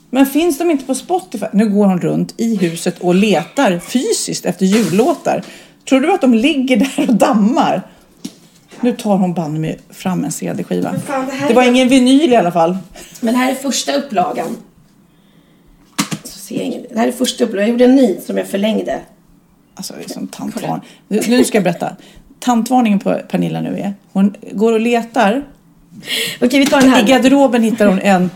Men 0.09 0.25
finns 0.25 0.57
de 0.57 0.71
inte 0.71 0.85
på 0.85 0.95
Spotify? 0.95 1.45
Nu 1.53 1.69
går 1.69 1.85
hon 1.85 2.01
runt 2.01 2.33
i 2.37 2.55
huset 2.55 2.99
och 2.99 3.15
letar 3.15 3.79
fysiskt 3.79 4.45
efter 4.45 4.65
jullåtar. 4.65 5.43
Tror 5.89 5.99
du 5.99 6.13
att 6.13 6.21
de 6.21 6.33
ligger 6.33 6.77
där 6.97 7.09
och 7.09 7.15
dammar? 7.15 7.81
Nu 8.81 8.91
tar 8.91 9.17
hon 9.17 9.33
banne 9.33 9.59
mig 9.59 9.79
fram 9.89 10.23
en 10.23 10.31
CD-skiva. 10.31 10.93
Fan, 10.99 11.25
det 11.25 11.47
Det 11.47 11.53
var 11.53 11.63
är- 11.63 11.67
ingen 11.67 11.89
vinyl 11.89 12.33
i 12.33 12.35
alla 12.35 12.51
fall. 12.51 12.77
Men 13.21 13.35
här 13.35 13.51
är 13.51 13.55
första 13.55 13.93
upplagan. 13.93 14.57
Så 16.23 16.39
ser 16.39 16.55
jag 16.55 16.65
ingen. 16.65 16.85
Det 16.93 16.99
här 16.99 17.07
är 17.07 17.11
första 17.11 17.43
upplagan. 17.43 17.61
Jag 17.67 17.71
gjorde 17.71 17.85
en 17.85 17.95
ny 17.95 18.17
som 18.21 18.37
jag 18.37 18.47
förlängde. 18.47 19.01
Alltså, 19.75 19.93
det 19.97 20.03
är 20.03 20.09
som 20.13 20.27
tantvarning. 20.27 20.81
Nu 21.07 21.21
nu 21.27 21.43
ska 21.43 21.57
jag 21.57 21.63
berätta. 21.63 21.95
Tantvarningen 22.39 22.99
på 22.99 23.19
Pernilla 23.29 23.61
nu 23.61 23.79
är, 23.79 23.93
hon 24.11 24.35
går 24.51 24.73
och 24.73 24.79
letar. 24.79 25.43
Okej, 26.41 26.59
vi 26.59 26.65
tar 26.65 26.81
den 26.81 26.89
I 26.89 26.93
här. 26.93 27.03
garderoben 27.03 27.63
hittar 27.63 27.85
hon 27.85 27.99
en 27.99 28.29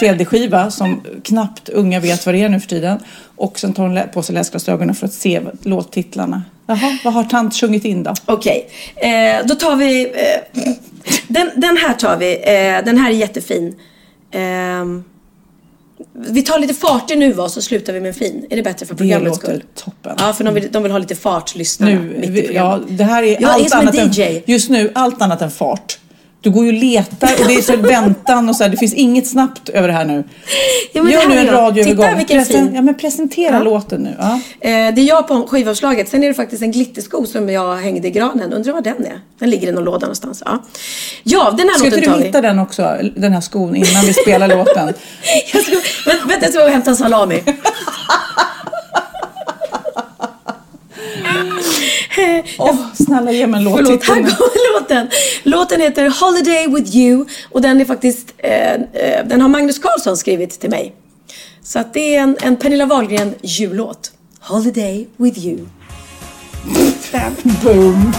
CD-skiva 0.00 0.70
som 0.70 1.00
knappt 1.24 1.68
unga 1.68 2.00
vet 2.00 2.26
vad 2.26 2.34
det 2.34 2.42
är 2.42 2.48
nu 2.48 2.60
för 2.60 2.68
tiden. 2.68 2.98
Och 3.36 3.58
sen 3.58 3.72
tar 3.72 3.82
hon 3.82 4.00
på 4.14 4.22
sig 4.22 4.34
läsglasögonen 4.34 4.94
för 4.94 5.06
att 5.06 5.12
se 5.12 5.40
låttitlarna. 5.62 6.42
Jaha, 6.66 6.98
vad 7.04 7.14
har 7.14 7.24
tant 7.24 7.54
sjungit 7.54 7.84
in 7.84 8.02
då? 8.02 8.14
Okej, 8.26 8.68
eh, 8.96 9.46
då 9.46 9.54
tar 9.54 9.76
vi... 9.76 10.04
Eh, 10.04 10.62
den, 11.28 11.50
den 11.56 11.76
här 11.76 11.94
tar 11.94 12.16
vi. 12.16 12.34
Eh, 12.34 12.84
den 12.84 12.96
här 12.98 13.10
är 13.10 13.14
jättefin. 13.14 13.74
Vi 16.28 16.42
tar 16.42 16.58
lite 16.58 16.74
fartig 16.74 17.18
nu 17.18 17.32
va, 17.32 17.48
så 17.48 17.62
slutar 17.62 17.92
vi 17.92 18.00
med 18.00 18.08
en 18.08 18.14
fin. 18.14 18.46
Är 18.50 18.56
det 18.56 18.62
bättre 18.62 18.86
för 18.86 18.94
Det 18.94 18.98
programmets 18.98 19.36
låter 19.38 19.48
skull? 19.52 19.64
toppen. 19.74 20.16
Ja, 20.18 20.32
för 20.32 20.44
de 20.44 20.54
vill, 20.54 20.68
de 20.72 20.82
vill 20.82 20.92
ha 20.92 20.98
lite 20.98 21.14
fart, 21.14 21.54
lyssnarna, 21.54 21.92
Nu, 21.92 22.16
mitt 22.20 22.28
i 22.28 22.32
vi, 22.32 22.54
ja, 22.54 22.80
det 22.88 23.04
här 23.04 23.22
är 23.22 23.26
Jag 23.42 23.42
är 23.42 23.54
allt 23.54 23.70
som 23.70 23.80
en 23.80 23.88
annat 23.88 24.16
DJ. 24.16 24.22
än, 24.22 24.42
just 24.46 24.70
nu 24.70 24.90
allt 24.94 25.22
annat 25.22 25.42
än 25.42 25.50
fart. 25.50 25.98
Du 26.40 26.50
går 26.50 26.64
ju 26.64 26.70
och 26.72 26.78
letar 26.78 27.30
och 27.40 27.46
det 27.46 27.54
är 27.54 27.62
så 27.62 27.76
väntan 27.88 28.48
och 28.48 28.56
så 28.56 28.62
här, 28.62 28.70
det 28.70 28.76
finns 28.76 28.94
inget 28.94 29.26
snabbt 29.26 29.68
över 29.68 29.88
det 29.88 29.94
här 29.94 30.04
nu. 30.04 30.24
Ja, 30.92 31.08
Gör 31.10 31.28
nu 31.28 31.38
en 31.38 31.46
radioövergång. 31.46 32.04
Titta 32.06 32.16
vilken 32.16 32.44
fin. 32.44 32.70
ja, 32.74 32.82
men 32.82 32.94
presentera 32.94 33.54
Ja. 33.56 33.62
låten 33.62 34.02
nu. 34.02 34.16
Ja. 34.18 34.34
Eh, 34.60 34.94
det 34.94 35.00
är 35.00 35.08
jag 35.08 35.28
på 35.28 35.46
skivavslaget. 35.50 36.08
Sen 36.08 36.24
är 36.24 36.28
det 36.28 36.34
faktiskt 36.34 36.62
en 36.62 36.70
glittersko 36.72 37.26
som 37.26 37.48
jag 37.48 37.76
hängde 37.76 38.08
i 38.08 38.10
granen. 38.10 38.52
Undrar 38.52 38.72
var 38.72 38.80
den 38.80 39.06
är? 39.06 39.20
Den 39.38 39.50
ligger 39.50 39.68
i 39.68 39.72
någon 39.72 39.84
låda 39.84 39.98
någonstans. 40.06 40.42
Ja, 40.46 40.62
ja 41.22 41.54
den 41.58 41.68
här 41.68 41.74
Ska 41.74 41.84
inte 41.84 41.96
låten 41.96 42.10
tar 42.12 42.16
du 42.16 42.22
vi. 42.22 42.26
hitta 42.26 42.40
den 42.40 42.58
också, 42.58 42.96
den 43.16 43.32
här 43.32 43.40
skon, 43.40 43.76
innan 43.76 44.04
vi 44.06 44.12
spelar 44.12 44.48
låten? 44.48 44.94
Jag 45.52 45.62
ska, 45.62 45.72
vänta, 46.10 46.26
vänta, 46.26 46.44
jag 46.46 46.50
ska 46.50 46.58
gå 46.60 46.64
och 46.66 46.72
hämta 46.72 46.90
en 46.90 46.96
salami. 46.96 47.42
Åh, 52.58 52.76
snälla 52.94 53.32
ge 53.32 53.46
mig 53.46 53.66
en 53.66 53.72
Förlåt, 53.76 53.90
här 53.90 54.14
kommer 54.14 54.30
låten. 54.80 55.08
Låten 55.42 55.80
heter 55.80 56.20
Holiday 56.20 56.66
with 56.66 56.96
you 56.96 57.24
och 57.52 57.62
den 57.62 57.80
är 57.80 57.84
faktiskt, 57.84 58.34
eh, 58.38 58.72
eh, 58.72 59.26
den 59.26 59.40
har 59.40 59.48
Magnus 59.48 59.78
Carlsson 59.78 60.16
skrivit 60.16 60.60
till 60.60 60.70
mig. 60.70 60.94
Så 61.62 61.78
att 61.78 61.94
det 61.94 62.16
är 62.16 62.20
en, 62.20 62.36
en 62.40 62.56
Pernilla 62.56 62.86
Wahlgren 62.86 63.34
jullåt. 63.42 64.12
Holiday 64.40 65.06
with 65.16 65.38
you. 65.38 65.58
Boom! 67.62 68.12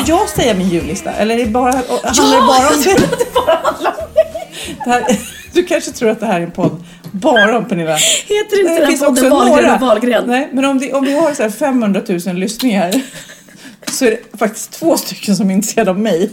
Får 0.00 0.18
jag 0.18 0.28
säga 0.28 0.54
min 0.54 0.68
jullista? 0.68 1.12
Eller 1.12 1.34
är 1.38 1.44
det 1.44 1.50
bara, 1.50 1.72
handlar 1.72 2.40
det 2.40 2.46
bara 2.46 2.68
om 2.68 2.82
det 4.84 4.90
här, 4.90 5.18
Du 5.52 5.64
kanske 5.64 5.90
tror 5.90 6.10
att 6.10 6.20
det 6.20 6.26
här 6.26 6.40
är 6.40 6.44
en 6.44 6.50
podd 6.50 6.84
bara 7.12 7.58
om 7.58 7.64
Pernilla. 7.64 7.96
Heter 8.26 8.60
inte 8.60 8.74
Det 8.74 8.86
den 8.86 8.98
podden 8.98 9.30
Wahlgren 9.30 9.74
och 9.74 9.80
Wahlgren? 9.80 10.24
Nej, 10.26 10.48
men 10.52 10.64
om, 10.64 10.78
det, 10.78 10.92
om 10.92 11.04
vi 11.04 11.14
har 11.14 11.34
så 11.34 11.42
här 11.42 11.50
500 11.50 12.02
000 12.26 12.36
lyssningar 12.36 13.02
så 13.90 14.04
är 14.04 14.10
det 14.10 14.38
faktiskt 14.38 14.72
två 14.72 14.96
stycken 14.96 15.36
som 15.36 15.50
är 15.50 15.54
intresserade 15.54 15.90
av 15.90 15.98
mig. 16.00 16.30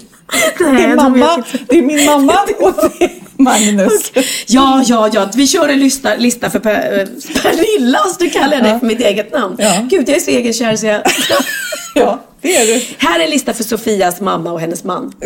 det, 0.58 0.64
är 0.64 0.96
mamma, 0.96 1.44
det 1.70 1.78
är 1.78 1.82
min 1.82 2.06
mamma 2.06 2.34
och 2.60 2.74
det 3.00 3.06
är 3.06 3.12
Magnus. 3.40 4.12
Ja, 4.48 4.84
ja, 4.86 5.10
ja. 5.14 5.30
Vi 5.36 5.48
kör 5.48 5.70
en 5.70 5.80
lista, 5.80 6.16
lista 6.16 6.50
för 6.50 6.60
per, 6.60 7.00
eh, 7.00 7.08
Pernilla, 7.42 8.00
så 8.00 8.24
du 8.24 8.30
kallar 8.30 8.54
jag 8.54 8.64
dig 8.64 8.80
för 8.80 8.88
mitt 8.88 9.00
eget 9.00 9.34
namn. 9.34 9.56
Ja. 9.60 9.86
Gud, 9.90 10.10
jag 10.10 10.16
är 10.16 10.22
så 10.22 10.32
egenkär 10.32 10.76
så 10.76 10.86
jag... 10.86 11.02
Ja, 11.96 12.27
det 12.42 12.56
är 12.56 12.66
du. 12.66 12.82
Här 12.98 13.20
är 13.20 13.24
en 13.24 13.30
lista 13.30 13.54
för 13.54 13.64
Sofias 13.64 14.22
mamma 14.22 14.52
och 14.52 14.60
hennes 14.60 14.84
man. 14.84 15.14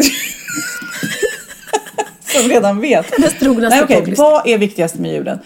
Som 2.25 2.49
redan 2.49 2.81
vet. 2.81 3.05
Hennes 3.17 3.39
trognaste 3.39 3.83
okej, 3.83 3.95
folklista. 3.95 4.23
Vad 4.23 4.47
är 4.47 4.57
viktigast 4.57 4.95
med 4.95 5.11
julen? 5.13 5.39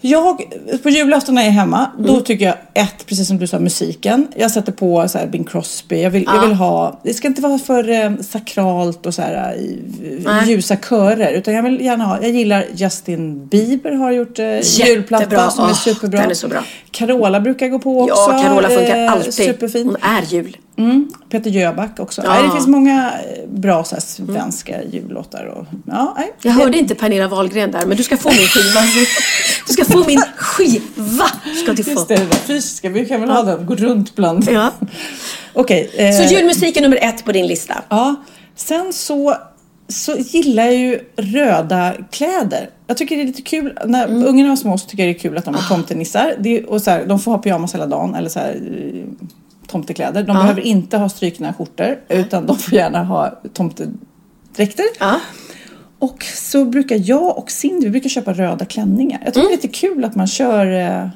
Jag, 0.00 0.42
på 0.82 0.90
julafton 0.90 1.34
när 1.34 1.42
jag 1.42 1.48
är 1.48 1.52
hemma, 1.52 1.90
då 1.98 2.20
tycker 2.20 2.44
jag 2.44 2.54
ett, 2.74 3.06
precis 3.06 3.28
som 3.28 3.38
du 3.38 3.46
sa, 3.46 3.58
musiken. 3.58 4.28
Jag 4.36 4.50
sätter 4.50 4.72
på 4.72 5.08
så 5.08 5.18
här 5.18 5.26
Bing 5.26 5.44
Crosby. 5.44 6.02
Jag 6.02 6.10
vill, 6.10 6.24
jag 6.26 6.40
vill 6.40 6.52
ha, 6.52 7.00
det 7.04 7.14
ska 7.14 7.28
inte 7.28 7.42
vara 7.42 7.58
för 7.58 7.90
eh, 7.90 8.10
sakralt 8.20 9.06
och 9.06 9.14
så 9.14 9.22
här 9.22 9.54
i, 9.54 9.82
Nej. 10.24 10.48
ljusa 10.50 10.76
körer. 10.76 11.32
Utan 11.32 11.54
jag 11.54 11.62
vill 11.62 11.80
gärna 11.80 12.04
ha, 12.04 12.22
jag 12.22 12.30
gillar 12.30 12.66
Justin 12.74 13.46
Bieber 13.46 13.92
har 13.92 14.12
gjort 14.12 14.38
eh, 14.38 14.60
julplatta 14.60 15.50
som 15.50 15.64
är 15.64 15.70
Åh, 15.70 15.74
superbra. 15.74 16.20
den 16.20 16.30
är 16.30 16.34
så 16.34 16.48
bra. 16.48 16.64
Carola 16.90 17.40
brukar 17.40 17.68
gå 17.68 17.78
på 17.78 18.00
också. 18.00 18.14
Ja, 18.16 18.42
Carola 18.42 18.68
funkar 18.68 19.04
eh, 19.04 19.12
alltid. 19.12 19.34
Superfin. 19.34 19.86
Hon 19.86 19.96
är 20.02 20.22
jul. 20.22 20.56
Mm. 20.78 21.08
Peter 21.28 21.50
Jöback 21.50 22.00
också. 22.00 22.22
Ja. 22.24 22.32
Nej, 22.32 22.42
det 22.42 22.50
finns 22.52 22.66
många 22.66 23.12
eh, 23.12 23.48
bra 23.50 23.84
så 23.84 23.94
här, 23.94 24.00
svenska 24.02 24.82
jullåtar. 24.92 25.44
Och, 25.44 25.66
ja, 25.86 26.14
nej. 26.18 26.32
Jag 26.42 26.52
hörde 26.52 26.78
inte 26.78 26.94
Pernilla 26.94 27.28
Wahlgren 27.28 27.70
där, 27.70 27.86
men 27.86 27.96
du 27.96 28.02
ska 28.02 28.16
få 28.16 28.28
min 28.28 28.38
skiva. 28.38 28.80
Du 29.66 29.72
ska 29.72 29.84
få 29.84 30.04
min 30.06 30.22
skiva! 30.36 31.24
Ska 31.62 31.72
du 31.72 31.84
få. 31.84 31.90
Just 31.90 32.08
det, 32.08 32.16
det 32.16 32.24
där 32.24 32.36
fysiska. 32.38 32.88
Vi 32.88 33.06
kan 33.06 33.20
väl 33.20 33.30
ha 33.30 33.42
den, 33.42 33.66
gå 33.66 33.74
runt 33.74 34.16
bland. 34.16 34.48
Ja. 34.50 34.70
Okej. 35.52 35.90
eh, 35.96 36.12
Så 36.26 36.34
julmusik 36.34 36.76
är 36.76 36.82
nummer 36.82 36.98
ett 37.02 37.24
på 37.24 37.32
din 37.32 37.46
lista. 37.46 37.74
Ja, 37.88 38.14
sen 38.56 38.92
så, 38.92 39.34
så 39.88 40.16
gillar 40.18 40.64
jag 40.64 40.74
ju 40.76 41.00
röda 41.16 41.92
kläder. 42.10 42.70
Jag 42.86 42.96
tycker 42.96 43.16
det 43.16 43.22
är 43.22 43.26
lite 43.26 43.42
kul, 43.42 43.78
när 43.86 44.04
Mm. 44.08 44.24
ungarna 44.28 44.48
var 44.48 44.56
små 44.56 44.78
så 44.78 44.86
tycker 44.88 45.04
jag 45.06 45.14
det 45.14 45.18
är 45.18 45.20
kul 45.22 45.38
att 45.38 45.44
de 45.44 45.54
Ah. 45.54 45.58
har 45.58 45.76
tomtenissar. 45.76 46.34
Det 46.38 46.64
och 46.64 46.82
så 46.82 46.90
här, 46.90 47.04
de 47.06 47.20
får 47.20 47.30
ha 47.32 47.38
pyjamas 47.38 47.74
hela 47.74 47.86
dagen 47.86 48.14
eller 48.14 48.28
så 48.28 48.38
här, 48.38 48.54
eh, 48.54 49.26
tomtekläder. 49.68 50.22
De 50.22 50.36
behöver 50.36 50.60
inte 50.60 50.96
ha 50.96 51.08
strykna 51.08 51.54
skjortor 51.54 51.98
utan 52.08 52.46
de 52.46 52.58
får 52.58 52.74
gärna 52.74 53.04
ha 53.04 53.40
tomtedräkter. 53.52 54.84
Ja. 54.98 55.20
Och 55.98 56.24
så 56.24 56.64
brukar 56.64 57.00
jag 57.04 57.38
och 57.38 57.50
Cindy, 57.50 57.84
vi 57.86 57.90
brukar 57.90 58.08
köpa 58.08 58.32
röda 58.32 58.64
klänningar. 58.64 59.20
Jag 59.24 59.34
tycker 59.34 59.40
Mm. 59.46 59.50
det 59.50 59.64
är 59.64 59.68
lite 59.68 59.78
kul 59.78 60.04
att 60.04 60.14
man 60.16 60.26
kör 60.26 60.66
eh, 61.02 61.08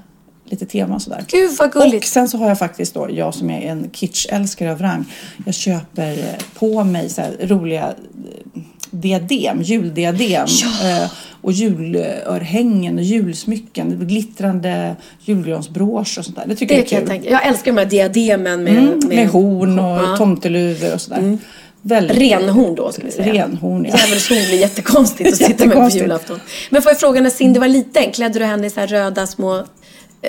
lite 0.45 0.67
tema 0.67 1.01
sådär. 1.01 1.25
Gud 1.29 1.51
vad 1.59 1.67
Och 1.69 1.73
gulligt. 1.83 2.07
sen 2.07 2.29
så 2.29 2.39
har 2.39 2.49
jag 2.49 2.59
faktiskt 2.59 2.95
då, 2.95 3.07
jag 3.11 3.35
som 3.35 3.51
är 3.51 3.61
en 3.71 3.91
kitschälskare 3.93 4.73
av 4.73 4.79
rang, 4.79 5.05
jag 5.47 5.55
köper 5.55 6.11
eh, 6.13 6.45
på 6.59 6.85
mig 6.85 7.09
så 7.09 7.23
roliga 7.41 7.89
eh, 7.89 8.63
diadem, 8.91 9.63
juldiadem 9.63 10.47
eh, 10.83 11.11
och 11.43 11.53
julörhängen 11.53 12.99
och 12.99 13.05
julsmycken, 13.05 13.99
glittrande 14.09 14.97
julgransbrås 15.21 16.19
och 16.19 16.25
sånt 16.25 16.37
där. 16.37 16.45
Det 16.47 16.55
tycker 16.57 16.75
Det 16.75 16.81
jag 16.81 16.93
är 16.93 16.99
kul. 17.01 17.09
tänka. 17.09 17.31
Jag 17.31 17.47
älskar 17.47 17.73
de 17.73 17.79
här 17.79 17.87
diademen 17.87 18.65
med, 18.65 18.79
Mm, 18.79 19.01
med 19.09 19.29
horn 19.29 19.79
och 19.79 19.85
Ja. 19.85 20.05
Mm. 20.05 20.19
tomteluvor 20.19 20.95
och 20.95 21.01
sådär. 21.01 21.39
Väldigt 21.85 22.19
Renhorn 22.19 22.75
då 22.75 22.93
ska 22.93 23.03
vi 23.05 23.11
säga. 23.11 23.33
Renhorn, 23.45 23.85
ja. 23.85 23.97
Djävulshorn 23.99 24.39
blir 24.49 24.61
jättekonstigt 24.61 25.29
att 25.33 25.37
sitta 25.49 25.67
med 25.67 25.77
på 25.77 25.89
julafton. 25.89 26.41
Men 26.71 26.83
får 26.83 26.91
jag 26.91 27.01
fråga, 27.01 27.21
när 27.21 27.31
Cindy 27.31 27.61
var 27.61 27.69
liten, 27.69 28.11
klädde 28.13 28.39
du 28.39 28.45
henne 28.45 28.67
i 28.67 28.71
så 28.71 28.81
här 28.81 28.87
röda 28.87 29.27
små 29.27 29.57
eh, 29.57 29.65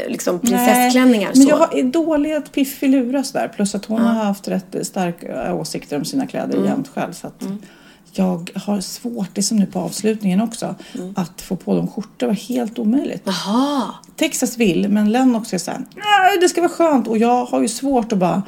liksom 0.08 0.40
prinsessklänningar? 0.40 1.32
Nej, 1.36 1.48
men 1.48 1.60
jag 1.60 1.80
är 1.80 1.84
dålig 1.84 2.32
att 2.34 2.52
piffilura 2.52 3.24
sådär. 3.24 3.48
Plus 3.56 3.76
att 3.76 3.86
hon 3.86 4.02
har 4.02 4.14
haft 4.24 4.48
rätt 4.48 4.76
starka 4.82 5.54
åsikter 5.54 5.98
om 5.98 6.06
sina 6.06 6.28
kläder 6.28 6.54
Mm. 6.58 6.66
jämt 6.70 6.88
själv. 6.96 7.14
Så 7.14 7.28
att 7.28 7.44
Jag 8.16 8.52
har 8.56 8.82
svårt, 8.82 9.28
det 9.34 9.42
är 9.42 9.44
som 9.44 9.58
nu 9.58 9.66
på 9.66 9.80
avslutningen 9.80 10.42
också, 10.42 10.76
Mm. 10.96 11.14
att 11.18 11.42
få 11.42 11.56
på 11.56 11.76
dem 11.76 11.88
skjortor. 11.88 12.12
Det 12.18 12.26
var 12.26 12.34
helt 12.34 12.80
omöjligt. 12.80 13.22
Jaha. 13.26 13.84
Texas 14.16 14.58
vill, 14.58 14.90
men 14.90 15.12
Lennox 15.12 15.54
är 15.54 15.58
såhär, 15.58 15.80
nej 15.96 16.38
det 16.42 16.50
ska 16.50 16.62
vara 16.62 16.72
skönt. 16.72 17.08
Och 17.08 17.18
jag 17.18 17.46
har 17.46 17.62
ju 17.62 17.68
svårt 17.68 18.12
att 18.12 18.18
bara 18.18 18.44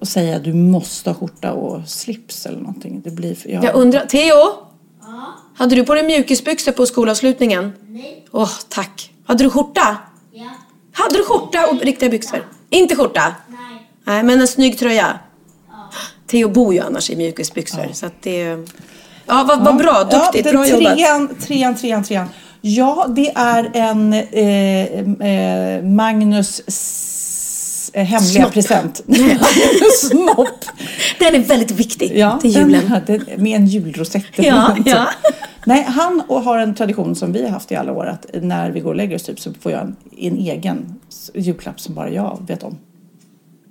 att 0.00 0.08
säga 0.08 0.38
du 0.38 0.52
måste 0.54 1.10
ha 1.10 1.14
skjorta 1.14 1.52
och 1.52 1.88
slips 1.88 2.46
eller 2.46 2.58
någonting. 2.58 3.00
Det 3.04 3.10
blir 3.10 3.34
för, 3.34 3.48
jag, 3.48 3.64
Jag 3.64 3.74
undrar, 3.74 4.06
Theo? 4.06 4.34
Hade 5.56 5.74
du 5.74 5.84
på 5.84 5.94
dig 5.94 6.04
mjukisbyxor 6.06 6.72
på 6.72 6.86
skolavslutningen? 6.86 7.72
Nej. 7.88 8.26
Åh, 8.32 8.50
tack. 8.68 9.12
Hade 9.24 9.44
du 9.44 9.50
skjorta? 9.50 9.96
Ja. 10.32 10.50
Hade 10.92 11.16
du 11.16 11.24
skjorta 11.24 11.66
och 11.70 11.80
riktiga 11.80 12.08
byxor? 12.10 12.48
Inte 12.70 12.96
skjorta? 12.96 13.34
Nej. 13.48 13.86
Nej, 14.04 14.22
men 14.22 14.40
en 14.40 14.48
snygg 14.48 14.78
tröja? 14.78 15.18
Theo 16.30 16.48
bor 16.48 16.74
ju 16.74 16.80
annars 16.80 17.10
i 17.10 17.16
mjukisbyxor, 17.16 17.88
så 17.92 18.06
att 18.06 18.22
det... 18.22 18.42
Ja, 19.26 19.44
vad, 19.48 19.64
vad 19.64 19.76
bra. 19.76 20.04
Duktigt. 20.04 20.46
Ja, 20.46 20.52
bra 20.52 20.66
jobbat. 20.68 20.96
trean, 20.96 21.28
trean, 21.40 21.76
trean, 21.76 22.04
trean. 22.04 22.28
Ja, 22.60 23.06
det 23.16 23.30
är 23.34 23.70
en 23.74 24.12
eh, 24.12 24.84
eh, 25.30 25.82
Magnus 25.84 26.60
eh, 27.94 28.04
hemliga 28.04 28.42
Snopp. 28.42 28.52
present. 28.52 28.96
Snopp. 30.00 30.64
Den 31.18 31.34
är 31.34 31.38
väldigt 31.38 31.70
viktig 31.70 32.12
Ja, 32.14 32.38
till 32.40 32.52
den 32.52 32.70
julen. 32.70 32.86
hade, 32.88 33.20
med 33.36 33.56
en 33.56 33.66
julrosett. 33.66 34.24
Ja, 34.36 34.76
ja. 34.84 35.08
Nej, 35.64 35.82
han 35.88 36.22
och 36.28 36.42
har 36.42 36.58
en 36.58 36.74
tradition 36.74 37.14
som 37.14 37.32
vi 37.32 37.42
har 37.42 37.50
haft 37.50 37.72
i 37.72 37.76
alla 37.76 37.92
år 37.92 38.06
att 38.06 38.26
när 38.42 38.70
vi 38.70 38.80
går 38.80 38.90
och 38.90 38.96
lägger 38.96 39.16
oss 39.16 39.22
typ, 39.22 39.40
så 39.40 39.52
får 39.60 39.72
jag 39.72 39.80
en, 39.80 39.96
en 40.18 40.36
egen 40.36 40.94
julklapp 41.34 41.80
som 41.80 41.94
bara 41.94 42.10
jag 42.10 42.38
vet 42.46 42.62
om. 42.62 42.78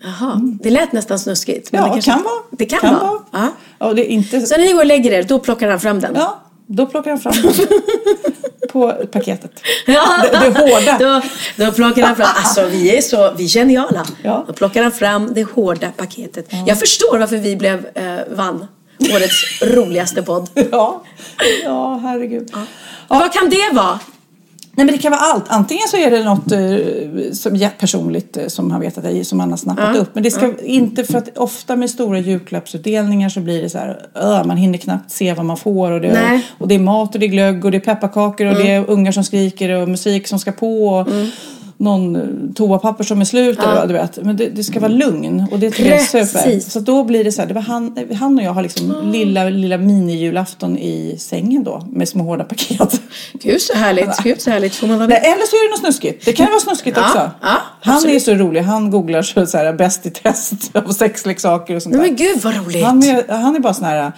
Jaha, 0.04 0.40
det 0.64 0.70
lät 0.70 0.92
nästan 0.94 1.20
snuskigt. 1.20 1.72
men 1.72 1.82
Ja, 1.82 1.88
det 1.88 1.92
kanske- 1.94 2.12
kan 2.12 2.24
vara. 2.24 2.42
Det 2.52 2.66
kan, 2.66 2.94
vara. 3.00 3.20
Ja. 3.32 3.48
Ja, 3.80 3.94
det 3.94 4.02
är 4.12 4.14
inte... 4.14 4.42
Så 4.42 4.58
när 4.58 4.66
ni 4.66 4.72
går 4.74 4.80
och 4.80 4.86
lägger 4.86 5.12
er, 5.12 5.24
då 5.24 5.40
plockar 5.40 5.70
han 5.70 5.80
fram 5.80 6.00
den? 6.00 6.16
Ja, 6.16 6.40
då 6.68 6.86
plockar 6.86 7.12
han 7.12 7.20
fram 7.20 7.34
den. 7.44 7.54
på 8.72 8.92
paketet. 9.12 9.52
Ja. 9.88 10.06
Det, 10.32 10.40
det 10.40 10.60
hårda. 10.60 10.98
Då, 11.00 11.22
då 11.66 11.72
plockar 11.72 12.04
han 12.04 12.16
fram, 12.16 12.28
alltså 12.36 12.66
vi 12.66 12.98
är 12.98 13.02
så, 13.02 13.34
vi 13.38 13.44
är 13.44 13.48
geniala. 13.48 14.06
Ja. 14.24 14.44
Då 14.48 14.54
plockar 14.54 14.84
han 14.84 14.92
fram 14.92 15.34
det 15.34 15.44
hårda 15.44 15.92
paketet. 15.98 16.48
Jag 16.68 16.80
förstår 16.80 17.18
varför 17.20 17.38
vi 17.38 17.56
blev, 17.56 17.86
eh, 17.96 18.16
vann 18.36 18.68
årets 19.16 19.62
roligaste 19.62 20.22
podd. 20.22 20.50
Ja, 20.72 21.04
ja 21.64 22.00
herregud. 22.04 22.52
Vad 23.08 23.34
kan 23.34 23.50
det 23.50 23.70
vara? 23.74 24.00
Nej 24.80 24.86
men 24.86 24.96
det 24.96 25.02
kan 25.02 25.12
vara 25.12 25.22
allt. 25.22 25.44
Antingen 25.48 25.88
så 25.88 25.98
är 25.98 26.12
det 26.12 26.24
något 26.24 26.52
eh, 26.52 27.32
som 27.34 27.56
är 27.56 27.70
personligt 27.70 28.38
eh, 28.38 28.48
som 28.48 28.72
han 28.72 28.82
vet 28.82 28.98
att 28.98 29.16
jag, 29.16 29.26
som 29.26 29.40
han 29.40 29.50
har 29.50 29.58
snappat 29.58 29.96
upp. 29.98 30.10
Men 30.14 30.24
det 30.24 30.32
ska 30.32 30.54
inte 30.64 31.04
för 31.04 31.18
att 31.18 31.38
ofta 31.38 31.76
med 31.76 31.90
stora 31.90 32.20
julklappsutdelningar 32.20 33.30
så 33.30 33.40
blir 33.40 33.62
det 33.62 33.70
så 33.70 33.78
här. 33.78 34.06
"Öh, 34.16 34.46
man 34.46 34.58
hinner 34.58 34.78
knappt 34.78 35.12
se 35.12 35.34
vad 35.34 35.46
man 35.46 35.58
får 35.58 35.92
och 35.92 36.02
det, 36.02 36.14
Nej. 36.14 36.46
och 36.58 36.68
det 36.68 36.76
är 36.76 36.80
mat 36.80 37.14
och 37.14 37.20
det 37.20 37.26
är 37.26 37.28
glögg 37.28 37.66
och 37.66 37.72
det 37.72 37.78
är 37.78 37.82
pepparkakor 37.82 38.48
och 38.48 38.56
det 38.56 38.72
är 38.72 38.90
ungar 38.90 39.12
som 39.12 39.24
skriker 39.24 39.70
och 39.70 39.90
musik 39.90 40.28
som 40.28 40.40
ska 40.40 40.52
på. 40.52 40.88
Och, 40.88 41.08
Någon 41.82 42.16
eh, 42.16 42.54
toapapper 42.56 43.04
som 43.04 43.22
är 43.22 43.26
slut 43.26 43.60
eller 43.60 43.88
du 43.88 43.94
vet. 43.94 44.24
Men 44.24 44.38
det, 44.38 44.50
det 44.50 44.64
ska 44.64 44.80
vara 44.80 44.92
lugn 44.92 45.48
och 45.52 45.60
det 45.60 45.72
tycker 45.72 45.90
jag 45.90 46.00
är 46.00 46.04
super. 46.04 46.44
Precis. 46.44 46.72
Så 46.72 46.80
då 46.80 47.04
blir 47.04 47.24
det 47.24 47.32
så 47.32 47.42
här, 47.42 47.48
det 47.48 47.54
var 47.54 47.62
han, 47.62 47.98
han 48.20 48.38
och 48.38 48.44
jag 48.44 48.52
har 48.54 48.62
liksom 48.64 49.12
lilla, 49.12 49.44
lilla 49.50 49.78
minijulafton 49.78 50.78
i 50.78 51.16
sängen 51.20 51.64
då 51.64 51.88
med 51.92 52.08
små 52.10 52.24
hårda 52.24 52.44
paket. 52.44 53.02
Gud 53.34 53.62
så 53.62 53.74
härligt, 53.74 54.18
gud 54.24 54.42
så 54.42 54.50
härligt. 54.50 54.76
Får 54.76 54.88
man 54.88 54.98
vara 54.98 55.08
Nej, 55.08 55.18
eller 55.18 55.46
så 55.46 55.56
är 55.56 55.68
det 55.68 55.72
något 55.72 55.80
snuskigt. 55.80 56.26
Det 56.26 56.34
kan 56.34 56.46
vara 56.46 56.60
snuskigt 56.60 56.98
Ja, 56.98 57.06
också. 57.06 57.32
ja, 57.42 57.58
han 57.82 57.96
absolut. 57.96 58.16
är 58.16 58.20
så 58.20 58.34
rolig. 58.34 58.62
Han 58.62 58.92
googlar 58.92 59.22
så, 59.22 59.46
så 59.46 59.58
här, 59.58 59.74
bäst 59.74 60.06
i 60.06 60.10
test 60.10 60.54
av 60.76 60.92
sexleksaker 60.92 61.76
och 61.76 61.82
sånt 61.84 61.96
där. 61.96 62.02
men 62.02 62.16
gud 62.16 62.42
vad 62.44 62.56
roligt. 62.56 62.86
Han 62.86 63.04
är, 63.04 63.28
han 63.28 63.56
är 63.56 63.60
bara 63.60 63.74
sån 63.74 63.86
här. 63.86 64.12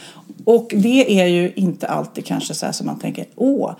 Och 0.46 0.74
det 0.76 1.20
är 1.22 1.26
ju 1.28 1.52
inte 1.56 1.88
alltid 1.88 2.26
kanske 2.26 2.54
så 2.54 2.66
här 2.66 2.74
som 2.74 2.86
man 2.88 3.00
tänker. 3.00 3.26
Åh, 3.36 3.72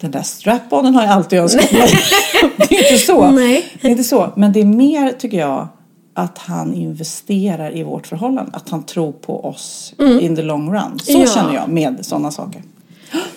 den 0.00 0.10
där 0.10 0.22
strap-onen 0.22 0.94
har 0.94 1.02
jag 1.02 1.10
alltid 1.12 1.38
önskat 1.38 1.72
mig. 1.72 1.88
det 2.56 2.74
är 2.74 2.92
inte 2.92 3.06
så. 3.06 3.30
Nej. 3.30 3.64
Det 3.80 3.86
är 3.88 3.90
inte 3.90 4.04
så. 4.04 4.32
Men 4.36 4.52
det 4.52 4.60
är 4.60 4.64
mer 4.64 5.12
tycker 5.12 5.38
jag 5.38 5.68
att 6.14 6.38
han 6.38 6.74
investerar 6.74 7.76
i 7.76 7.82
vårt 7.82 8.06
förhållande. 8.06 8.50
Att 8.54 8.68
han 8.68 8.82
tror 8.82 9.12
på 9.12 9.44
oss 9.44 9.94
in 10.20 10.36
the 10.36 10.42
long 10.42 10.74
run. 10.74 10.98
Så 11.02 11.10
Mm. 11.12 11.22
Ja. 11.26 11.34
känner 11.34 11.54
jag 11.54 11.68
med 11.68 12.06
sådana 12.06 12.30
saker. 12.30 12.62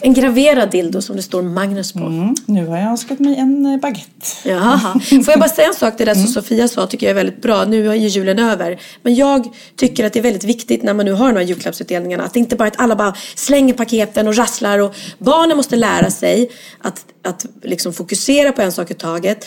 En 0.02 0.14
graverad 0.14 0.72
dildo 0.72 1.02
som 1.02 1.16
det 1.16 1.22
står 1.22 1.42
Magnus 1.42 1.94
på. 1.94 2.00
Mm. 2.00 2.36
Nu 2.46 2.68
har 2.68 2.78
jag 2.78 2.88
önskat 2.90 3.20
mig 3.20 3.36
en 3.36 3.66
eh, 3.66 3.80
baguette. 3.80 4.10
Jaha. 4.46 5.00
Får 5.10 5.30
jag 5.30 5.40
bara 5.40 5.50
säga 5.50 5.68
en 5.68 5.74
sak? 5.74 5.94
Det 5.98 6.06
där 6.06 6.14
som 6.14 6.28
Sofia 6.28 6.68
sa 6.68 6.88
tycker 6.88 7.06
jag 7.06 7.12
är 7.12 7.16
väldigt 7.16 7.42
bra. 7.42 7.66
Nu 7.66 7.90
är 7.90 7.94
ju 7.94 8.08
julen 8.08 8.40
över. 8.40 8.80
Men 9.02 9.16
jag 9.16 9.48
tycker 9.76 10.06
att 10.06 10.14
det 10.14 10.20
är 10.20 10.24
väldigt 10.24 10.44
viktigt 10.44 10.84
när 10.84 10.94
man 10.94 11.06
nu 11.06 11.12
har 11.12 11.28
de 11.28 11.36
här 11.40 11.46
julklappsutdelningarna. 11.46 12.24
Att 12.24 12.34
det 12.34 12.40
inte 12.40 12.56
bara 12.56 12.68
att 12.68 12.80
alla 12.80 12.96
bara 12.96 13.14
slänger 13.36 13.74
paketen 13.74 14.28
och 14.28 14.36
rasslar. 14.38 14.80
Och 14.80 14.96
barnen 15.18 15.58
måste 15.58 15.76
lära 15.76 16.12
sig 16.12 16.50
att, 16.82 17.06
att 17.24 17.46
liksom 17.64 17.94
fokusera 17.94 18.52
på 18.52 18.62
en 18.62 18.72
sak 18.72 18.92
i 18.92 18.94
taget. 18.94 19.46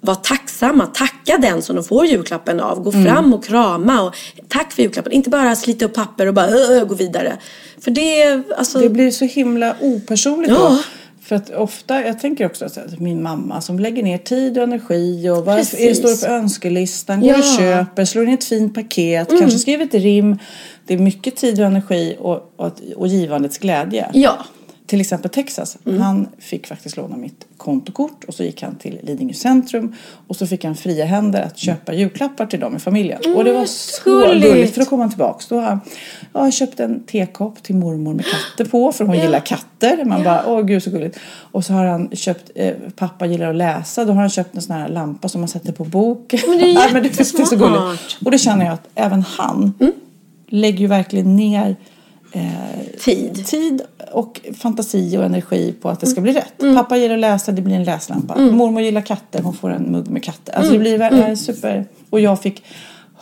Vara 0.00 0.16
tacksamma. 0.16 0.86
Tacka 0.86 1.38
den 1.38 1.62
som 1.62 1.76
de 1.76 1.84
får 1.84 2.06
julklappen 2.06 2.60
av. 2.60 2.82
Gå 2.82 2.92
fram 2.92 3.34
och 3.34 3.44
krama. 3.44 4.02
Och, 4.02 4.16
tack 4.48 4.72
för 4.72 4.82
julklappen. 4.82 5.12
Inte 5.12 5.30
bara 5.30 5.56
slita 5.56 5.84
upp 5.84 5.94
papper 5.94 6.26
och 6.26 6.34
bara 6.34 6.46
"Ö, 6.46 6.80
ö", 6.80 6.84
gå 6.84 6.94
vidare. 6.94 7.36
För 7.80 7.90
det 7.90 8.42
alltså... 8.58 8.78
Det 8.78 8.88
blir 8.88 9.10
så 9.10 9.24
himla 9.24 9.76
opersonligt 9.96 10.50
Ja. 10.52 10.58
då. 10.58 10.78
För 11.24 11.36
att 11.36 11.50
ofta, 11.50 12.06
jag 12.06 12.20
tänker 12.20 12.46
också 12.46 12.64
att 12.64 13.00
min 13.00 13.22
mamma 13.22 13.60
som 13.60 13.78
lägger 13.78 14.02
ner 14.02 14.18
tid 14.18 14.58
och 14.58 14.64
energi 14.64 15.30
och 15.30 15.44
vad 15.44 15.58
är 15.58 15.94
står 15.94 16.26
på 16.26 16.32
önskelistan, 16.32 17.20
går 17.20 17.28
Ja. 17.30 17.38
och 17.38 17.58
köper, 17.58 18.04
slår 18.04 18.24
in 18.28 18.34
ett 18.34 18.44
fint 18.44 18.74
paket, 18.74 19.28
kanske 19.38 19.58
skriver 19.58 19.84
ett 19.84 19.94
rim. 19.94 20.38
Det 20.86 20.94
är 20.94 20.98
mycket 20.98 21.36
tid 21.36 21.60
och 21.60 21.66
energi 21.66 22.16
och, 22.20 22.52
och, 22.56 22.72
och 22.96 23.06
givandets 23.08 23.58
glädje. 23.58 24.10
Ja. 24.12 24.38
Till 24.92 25.00
exempel 25.00 25.30
Texas. 25.30 25.76
Han 25.98 26.28
fick 26.38 26.66
faktiskt 26.66 26.96
låna 26.96 27.16
mitt 27.16 27.46
kontokort 27.56 28.24
och 28.24 28.34
så 28.34 28.44
gick 28.44 28.62
han 28.62 28.74
till 28.74 28.98
Lidingö 29.02 29.34
centrum 29.34 29.94
och 30.26 30.36
så 30.36 30.46
fick 30.46 30.64
han 30.64 30.74
fria 30.74 31.04
händer 31.04 31.42
att 31.42 31.58
köpa 31.58 31.94
julklappar 31.94 32.46
till 32.46 32.60
dem 32.60 32.76
i 32.76 32.78
familjen. 32.78 33.20
och 33.36 33.44
det 33.44 33.52
var 33.52 33.64
så 33.66 34.04
gulligt. 34.04 34.46
gulligt. 34.46 34.74
För 34.74 34.80
då 34.80 34.86
kom 34.86 35.00
han 35.00 35.08
tillbaks. 35.10 35.46
Då 35.48 35.56
har 35.56 35.62
han, 35.62 35.80
ja, 36.32 36.44
jag 36.44 36.52
köpt 36.52 36.80
en 36.80 37.02
tekopp 37.04 37.62
till 37.62 37.74
mormor 37.74 38.14
med 38.14 38.24
katter 38.24 38.70
på 38.70 38.92
för 38.92 39.04
hon 39.04 39.18
gillar 39.18 39.40
katter. 39.40 40.04
Man 40.04 40.24
bara, 40.24 40.44
åh 40.46 40.62
gud 40.62 40.82
så 40.82 40.90
gulligt. 40.90 41.18
Och 41.52 41.64
så 41.64 41.72
har 41.72 41.84
han 41.84 42.10
köpt, 42.10 42.50
eh, 42.54 42.74
pappa 42.96 43.26
gillar 43.26 43.50
att 43.50 43.56
läsa, 43.56 44.04
då 44.04 44.12
har 44.12 44.20
han 44.20 44.30
köpt 44.30 44.54
en 44.56 44.62
sån 44.62 44.76
här 44.76 44.88
lampa 44.88 45.28
som 45.28 45.40
man 45.40 45.48
sätter 45.48 45.72
på 45.72 45.84
bok. 45.84 46.34
Men 46.48 46.58
det 46.58 46.70
är 46.70 46.74
Nej, 46.74 46.92
men 46.92 47.02
det, 47.02 47.08
det 47.08 47.20
är 47.20 47.24
så 47.24 47.38
jättesmart. 47.38 47.70
gulligt. 47.70 48.24
Och 48.24 48.30
då 48.30 48.38
känner 48.38 48.64
jag 48.64 48.74
att 48.74 48.88
även 48.94 49.22
han 49.22 49.72
lägger 50.48 50.78
ju 50.78 50.86
verkligen 50.86 51.36
ner 51.36 51.76
eh, 52.32 52.42
Tid. 53.04 53.46
tid 53.46 53.82
och 54.12 54.40
fantasi 54.58 55.16
och 55.18 55.24
energi 55.24 55.74
på 55.82 55.88
att 55.88 56.00
det 56.00 56.06
ska 56.06 56.20
bli 56.20 56.32
rätt. 56.32 56.62
Mm. 56.62 56.76
Pappa 56.76 56.96
gillar 56.96 57.14
att 57.14 57.20
läsa, 57.20 57.52
det 57.52 57.62
blir 57.62 57.74
en 57.76 57.84
läslampa. 57.84 58.38
Mormor 58.38 58.82
gillar 58.82 59.00
katter, 59.00 59.42
hon 59.42 59.54
får 59.54 59.70
en 59.72 59.82
mugg 59.82 60.08
med 60.08 60.22
katter. 60.24 60.52
Alltså 60.52 60.74
Mm. 60.74 60.84
det 60.84 60.98
blir 60.98 60.98
väl 60.98 61.36
super... 61.36 61.84
Och 62.10 62.20
jag 62.20 62.42
fick 62.42 62.64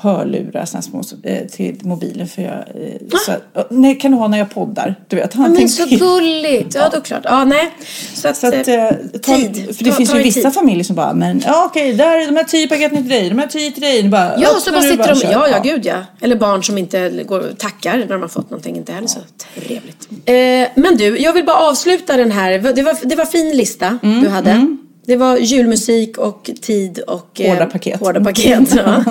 hörlurar 0.01 0.65
såna 0.65 0.83
små, 0.83 1.03
eh, 1.23 1.47
till 1.47 1.79
mobilen. 1.83 2.29
För 2.29 2.43
jag, 2.43 2.53
eh, 2.53 3.19
så, 3.27 3.33
att- 3.33 3.67
nej, 3.71 3.95
kan 3.99 4.11
du 4.11 4.17
ha 4.17 4.29
när 4.29 4.39
jag 4.39 4.51
poddar? 4.51 4.95
Du 5.09 5.17
vet, 5.17 5.35
han 5.35 5.53
Men 5.53 5.69
så 5.69 5.87
till. 5.87 5.99
gulligt. 5.99 6.75
Ja, 6.75 6.89
då 6.93 7.01
klart. 7.01 7.21
Ja, 7.25 7.45
nej. 7.45 7.71
Så 8.15 8.29
att, 8.29 8.37
Så 8.37 8.47
att, 8.47 8.69
eh, 8.69 8.75
eh, 8.85 8.91
ta, 9.23 9.37
tid. 9.37 9.77
För 9.77 9.85
det 9.85 9.91
Ta- 9.91 9.97
finns 9.97 10.11
ta 10.11 10.17
ju 10.17 10.23
vissa 10.23 10.41
tid. 10.41 10.53
familjer 10.55 10.85
som 10.85 10.97
bara, 10.97 11.15
men 11.15 11.43
ja 11.47 11.65
okej, 11.71 11.93
där, 11.93 12.27
de 12.27 12.37
här 12.37 12.45
tio 12.45 12.69
paketen 12.69 12.97
till 12.97 13.09
dig, 13.09 13.29
de 13.29 13.39
här 13.39 13.47
tio 13.47 13.71
till 13.73 13.83
dig. 13.83 14.09
Bara, 14.09 14.35
Ja, 14.39 14.49
så 14.61 14.71
bara 14.73 14.83
sitter 14.83 15.09
de, 15.15 15.21
kör. 15.21 15.33
ja, 15.33 15.49
ja, 15.49 15.61
gud 15.63 15.87
ja. 15.87 15.97
Eller 16.21 16.37
barn 16.37 16.63
som 16.65 16.79
inte 16.79 17.25
går, 17.29 17.45
tackar 17.59 17.97
när 17.99 18.07
de 18.07 18.21
har 18.23 18.29
fått 18.29 18.51
någonting, 18.51 18.77
inte 18.77 18.93
heller 18.93 19.09
så 19.09 19.19
trevligt. 19.67 20.09
Eh, 20.25 20.83
men 20.83 20.97
du, 20.97 21.19
jag 21.19 21.33
vill 21.33 21.45
bara 21.45 21.57
avsluta 21.57 22.17
den 22.17 22.31
här, 22.31 22.51
det 22.75 22.83
var, 22.83 22.97
det 23.09 23.17
var 23.17 23.25
fin 23.25 23.57
lista 23.57 23.99
Mm, 24.03 24.23
du 24.23 24.29
hade. 24.29 24.77
Det 25.07 25.17
var 25.17 25.37
julmusik 25.37 26.19
och 26.19 26.51
tid 26.61 26.99
och... 26.99 27.41
eh, 27.41 27.53
Hårda 27.55 27.67
paket. 27.67 28.01
Hårda 28.01 28.25
paket, 28.25 28.75
ja. 28.75 29.05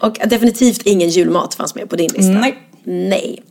och 0.06 0.18
definitivt 0.28 0.82
ingen 0.84 1.08
julmat 1.08 1.54
fanns 1.54 1.74
med 1.74 1.88
på 1.90 1.96
din 1.96 2.10
lista. 2.12 2.32
Nej. 2.32 2.58
Nej. 2.84 3.42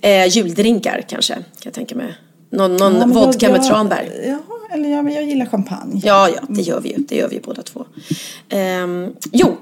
Eh, 0.00 0.26
juldrinkar 0.28 1.04
kanske, 1.08 1.34
kan 1.34 1.42
jag 1.64 1.72
tänka 1.74 1.94
mig. 1.94 2.14
Någon, 2.50 2.76
någon 2.76 2.92
Ja, 2.94 3.06
men 3.06 3.16
jag- 3.18 3.26
vodka 3.26 3.48
med 3.50 3.58
jag- 3.58 3.66
tranbär. 3.68 4.08
Ja, 4.26 4.38
eller 4.74 4.88
ja, 4.88 5.02
men 5.02 5.12
jag 5.14 5.24
gillar 5.24 5.46
champagne. 5.46 6.00
Ja, 6.04 6.28
ja, 6.28 6.40
det 6.48 6.62
gör 6.62 6.80
vi 6.80 6.88
ju. 6.88 6.96
Det 6.98 7.16
gör 7.16 7.28
vi 7.28 7.34
ju 7.34 7.40
båda 7.42 7.62
två. 7.62 7.84
Ehm, 8.48 9.12
jo, 9.32 9.56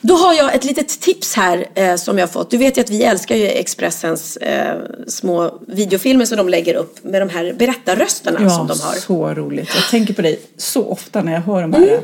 då 0.00 0.14
har 0.14 0.34
jag 0.34 0.54
ett 0.54 0.64
litet 0.64 1.00
tips 1.00 1.34
här 1.34 1.66
eh, 1.74 1.96
som 1.96 2.18
jag 2.18 2.26
har 2.26 2.32
fått. 2.32 2.50
Du 2.50 2.56
vet 2.56 2.76
ju 2.76 2.80
att 2.80 2.90
vi 2.90 3.02
älskar 3.04 3.36
ju 3.36 3.46
Expressens 3.46 4.36
eh, 4.36 4.78
små 5.06 5.58
videofilmer 5.66 6.24
som 6.24 6.36
de 6.36 6.48
lägger 6.48 6.74
upp 6.74 7.04
med 7.04 7.22
de 7.22 7.28
här 7.28 7.52
berättarrösterna 7.52 8.38
Ja, 8.42 8.50
som 8.50 8.66
de 8.66 8.80
har. 8.80 8.92
så 8.94 9.34
roligt. 9.34 9.70
Jag 9.74 9.88
tänker 9.90 10.14
på 10.14 10.22
dig 10.22 10.40
så 10.56 10.84
ofta 10.86 11.22
när 11.22 11.32
jag 11.32 11.40
hör 11.40 11.62
de 11.62 11.72
här. 11.72 11.82
Mm. 11.82 12.00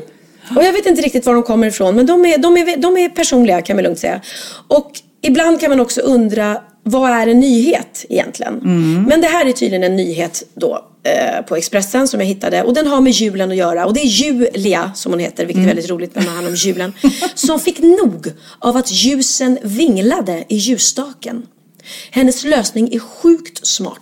Och 0.57 0.63
jag 0.63 0.73
vet 0.73 0.85
inte 0.85 1.01
riktigt 1.01 1.25
var 1.25 1.33
de 1.33 1.43
kommer 1.43 1.67
ifrån, 1.67 1.95
men 1.95 2.05
de 2.05 2.25
är, 2.25 2.37
de 2.37 2.57
är, 2.57 2.77
de 2.77 2.97
är 2.97 3.09
personliga 3.09 3.61
kan 3.61 3.75
man 3.75 3.83
lugnt 3.83 3.99
säga. 3.99 4.21
Och 4.67 4.91
ibland 5.27 5.59
kan 5.59 5.69
man 5.69 5.79
också 5.79 6.01
undra, 6.01 6.61
vad 6.83 7.11
är 7.11 7.27
en 7.27 7.39
nyhet 7.39 8.05
egentligen? 8.09 8.59
Men 9.07 9.21
det 9.21 9.27
här 9.27 9.45
är 9.45 9.51
tydligen 9.51 9.83
en 9.83 9.95
nyhet 9.95 10.43
då 10.53 10.85
eh, 11.03 11.45
på 11.45 11.55
Expressen 11.55 12.07
som 12.07 12.19
jag 12.19 12.27
hittade. 12.27 12.63
Och 12.63 12.73
den 12.73 12.87
har 12.87 13.01
med 13.01 13.11
julen 13.11 13.51
att 13.51 13.57
göra. 13.57 13.85
Och 13.85 13.93
det 13.93 13.99
är 13.99 14.05
Julia, 14.05 14.91
som 14.95 15.11
hon 15.11 15.19
heter, 15.19 15.45
vilket 15.45 15.63
är 15.63 15.67
väldigt 15.67 15.89
roligt 15.89 16.15
när 16.15 16.25
man 16.25 16.33
handlar 16.33 16.51
om 16.51 16.55
julen. 16.55 16.93
som 17.35 17.59
fick 17.59 17.79
nog 17.79 18.33
av 18.59 18.77
att 18.77 18.91
ljusen 18.91 19.59
vinglade 19.63 20.45
i 20.47 20.55
ljusstaken. 20.55 21.45
Hennes 22.11 22.43
lösning 22.43 22.93
är 22.93 22.99
sjukt 22.99 23.67
smart. 23.67 24.01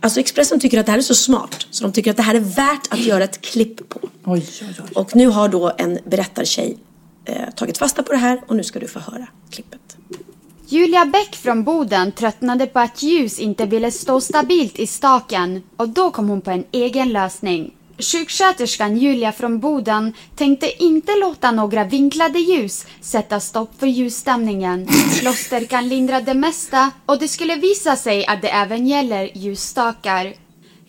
Alltså 0.00 0.20
Expressen 0.20 0.60
tycker 0.60 0.80
att 0.80 0.86
det 0.86 0.92
här 0.92 0.98
är 0.98 1.02
så 1.02 1.14
smart 1.14 1.66
så 1.70 1.84
de 1.84 1.92
tycker 1.92 2.10
att 2.10 2.16
det 2.16 2.22
här 2.22 2.34
är 2.34 2.40
värt 2.40 2.92
att 2.92 3.04
göra 3.04 3.24
ett 3.24 3.40
klipp 3.40 3.88
på. 3.88 4.00
Oj, 4.24 4.46
oj, 4.62 4.66
oj. 4.68 4.90
Och 4.94 5.16
nu 5.16 5.26
har 5.26 5.48
då 5.48 5.72
en 5.78 5.98
berättartjej 6.04 6.76
eh, 7.24 7.50
tagit 7.56 7.78
fasta 7.78 8.02
på 8.02 8.12
det 8.12 8.18
här 8.18 8.40
och 8.46 8.56
nu 8.56 8.64
ska 8.64 8.78
du 8.78 8.88
få 8.88 8.98
höra 8.98 9.26
klippet. 9.50 9.93
Julia 10.74 11.04
Bäck 11.04 11.36
från 11.36 11.64
Boden 11.64 12.12
tröttnade 12.12 12.66
på 12.66 12.78
att 12.78 13.02
ljus 13.02 13.38
inte 13.38 13.66
ville 13.66 13.90
stå 13.90 14.20
stabilt 14.20 14.78
i 14.78 14.86
staken 14.86 15.62
och 15.76 15.88
då 15.88 16.10
kom 16.10 16.28
hon 16.28 16.40
på 16.40 16.50
en 16.50 16.64
egen 16.72 17.12
lösning. 17.12 17.74
Sjuksköterskan 17.98 18.96
Julia 18.96 19.32
från 19.32 19.60
Boden 19.60 20.14
tänkte 20.36 20.82
inte 20.84 21.12
låta 21.16 21.50
några 21.50 21.84
vinklade 21.84 22.38
ljus 22.38 22.86
sätta 23.00 23.40
stopp 23.40 23.70
för 23.78 23.86
ljusstämningen. 23.86 24.88
Plåster 25.20 25.64
kan 25.64 25.88
lindra 25.88 26.20
det 26.20 26.34
mesta 26.34 26.90
och 27.06 27.18
det 27.18 27.28
skulle 27.28 27.56
visa 27.56 27.96
sig 27.96 28.26
att 28.26 28.42
det 28.42 28.48
även 28.48 28.86
gäller 28.86 29.30
ljusstakar. 29.34 30.34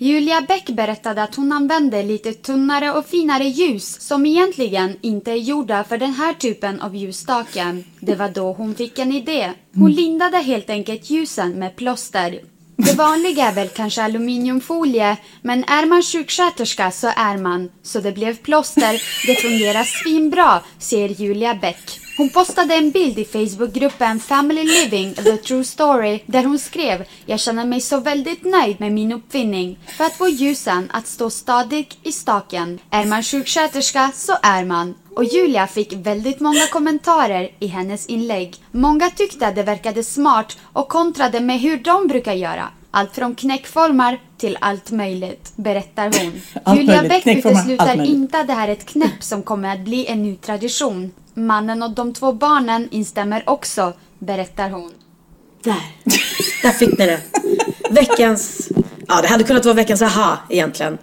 Julia 0.06 0.41
Bäck 0.41 0.70
berättade 0.70 1.24
att 1.24 1.36
hon 1.36 1.51
använde 1.51 2.03
lite 2.03 2.34
tunnare 2.34 2.91
och 2.91 3.06
finare 3.06 3.43
ljus 3.43 4.01
som 4.01 4.26
egentligen 4.26 4.97
inte 5.01 5.32
är 5.32 5.36
gjorda 5.36 5.84
för 5.84 5.97
den 5.97 6.14
här 6.14 6.34
typen 6.34 6.82
av 6.82 6.95
ljusstake. 6.95 7.84
Det 7.99 8.16
var 8.16 8.30
då 8.30 8.53
hon 8.53 8.76
fick 8.76 8.99
en 8.99 9.12
idé. 9.12 9.51
Hon 9.76 9.91
lindade 9.91 10.38
helt 10.38 10.70
enkelt 10.70 11.10
ljusen 11.10 11.51
med 11.51 11.76
plåster. 11.76 12.39
Det 12.76 12.93
vanliga 12.93 13.45
är 13.45 13.53
väl 13.53 13.70
kanske 13.70 14.03
aluminiumfolie, 14.03 15.18
men 15.41 15.64
är 15.64 15.86
man 15.86 16.03
sjuksköterska 16.03 16.91
så 16.91 17.08
är 17.08 17.38
man. 17.38 17.72
Så 17.84 17.99
det 17.99 18.12
blev 18.12 18.38
plåster. 18.38 19.01
Det 19.28 19.36
fungerar 19.36 19.84
svinbra, 19.84 20.62
säger 20.80 21.10
Julia 21.10 21.56
Bäck. 21.56 22.05
Hon 22.18 22.30
postade 22.30 22.74
en 22.74 22.91
bild 22.91 23.20
i 23.20 23.26
Facebookgruppen 23.26 24.20
Family 24.20 24.63
Living 24.63 25.13
The 25.13 25.38
True 25.38 25.63
Story 25.63 26.20
där 26.26 26.43
hon 26.43 26.59
skrev 26.59 27.05
Jag 27.26 27.39
känner 27.39 27.66
mig 27.66 27.82
så 27.82 27.99
väldigt 27.99 28.43
nöjd 28.43 28.80
med 28.80 28.91
min 28.91 29.11
uppfinning 29.11 29.80
för 29.97 30.03
att 30.03 30.18
få 30.18 30.28
ljusen 30.28 30.91
att 30.93 31.07
stå 31.07 31.30
stadigt 31.30 31.97
i 32.03 32.11
staken. 32.11 32.80
Är 32.89 33.05
man 33.05 33.24
sjuksköterska 33.24 34.11
så 34.16 34.34
är 34.43 34.66
man. 34.66 34.95
Och 35.16 35.24
Julia 35.24 35.68
fick 35.68 35.93
väldigt 35.93 36.39
många 36.39 36.68
kommentarer 36.72 37.49
i 37.59 37.68
hennes 37.68 38.05
inlägg. 38.07 38.55
Många 38.72 39.09
tyckte 39.09 39.47
att 39.47 39.55
det 39.55 39.63
verkade 39.63 40.03
smart 40.03 40.57
och 40.74 40.89
kontrade 40.89 41.39
med 41.39 41.59
hur 41.59 41.78
de 41.78 42.07
brukar 42.07 42.34
göra. 42.34 42.70
Allt 42.96 43.16
från 43.16 43.36
knäckformar 43.36 44.20
till 44.38 44.58
allt 44.62 44.91
möjligt, 44.91 45.54
berättar 45.56 46.04
hon. 46.04 46.41
Allt 46.64 46.80
Julia 46.80 47.02
möjligt. 47.02 47.26
Bäck 47.26 47.38
utesluter 47.38 48.06
inte 48.06 48.39
att 48.39 48.48
det 48.48 48.54
här 48.54 48.68
är 48.68 48.72
ett 48.72 48.86
knäpp 48.86 49.24
som 49.24 49.43
kommer 49.43 49.74
att 49.74 49.80
bli 49.80 50.08
en 50.08 50.24
ny 50.24 50.36
tradition. 50.36 51.12
Mannen 51.34 51.84
och 51.84 51.91
de 51.91 52.14
två 52.14 52.34
barnen 52.34 52.88
instämmer 52.91 53.43
också, 53.50 53.93
berättar 54.20 54.70
hon. 54.70 54.91
Där. 55.64 55.82
Där 56.62 56.72
fick 56.72 56.98
ni 56.98 57.06
det. 57.06 57.22
Veckans... 57.89 58.70
Ja, 59.08 59.22
det 59.22 59.28
hade 59.28 59.43
kunnat 59.43 59.66
vara 59.66 59.76
veckans 59.76 60.02
aha 60.02 60.38
egentligen. 60.50 60.98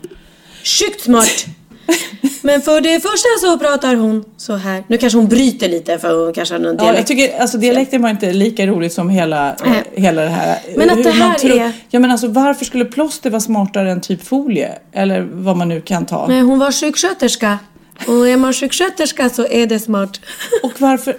Sjukt 0.64 1.00
smart. 1.00 1.46
Men 2.42 2.62
för 2.62 2.80
det 2.80 3.00
första 3.00 3.28
så 3.40 3.58
pratar 3.58 3.94
hon 3.94 4.24
så 4.36 4.56
här. 4.56 4.84
Nu 4.86 4.98
kanske 4.98 5.18
hon 5.18 5.28
bryter 5.28 5.68
lite 5.68 5.98
för 5.98 6.24
hon 6.24 6.32
kanske 6.32 6.54
har 6.54 6.60
någon 6.60 6.76
Ja, 6.78 6.82
dialekt. 6.84 6.98
jag 6.98 7.06
tycker 7.18 7.40
alltså 7.40 7.58
dialekten 7.58 8.02
var 8.02 8.10
inte 8.10 8.32
lika 8.32 8.66
roligt 8.66 8.92
som 8.92 9.10
hela, 9.10 9.48
eh, 9.50 9.54
Nej. 9.64 9.82
hela 9.94 10.22
det 10.22 10.28
här. 10.28 10.58
Men 10.76 10.90
att 10.90 10.98
Hur 10.98 11.04
det 11.04 11.10
här 11.10 11.44
är- 11.50 11.72
Ja 11.90 12.00
men 12.00 12.10
alltså 12.10 12.28
varför 12.28 12.64
skulle 12.64 12.84
plåster 12.84 13.30
vara 13.30 13.40
smartare 13.40 13.92
än 13.92 14.00
typ 14.00 14.24
folie? 14.26 14.72
Eller 14.92 15.28
vad 15.32 15.56
man 15.56 15.68
nu 15.68 15.80
kan 15.80 16.06
ta. 16.06 16.26
Nej, 16.26 16.40
hon 16.40 16.58
var 16.58 16.72
sjuksköterska. 16.72 17.58
Och 18.06 18.28
är 18.28 18.36
man 18.36 18.52
sjuksköterska 18.52 19.28
så 19.30 19.46
är 19.46 19.66
det 19.66 19.78
smart. 19.78 20.20
Och 20.62 20.72
varför... 20.78 21.16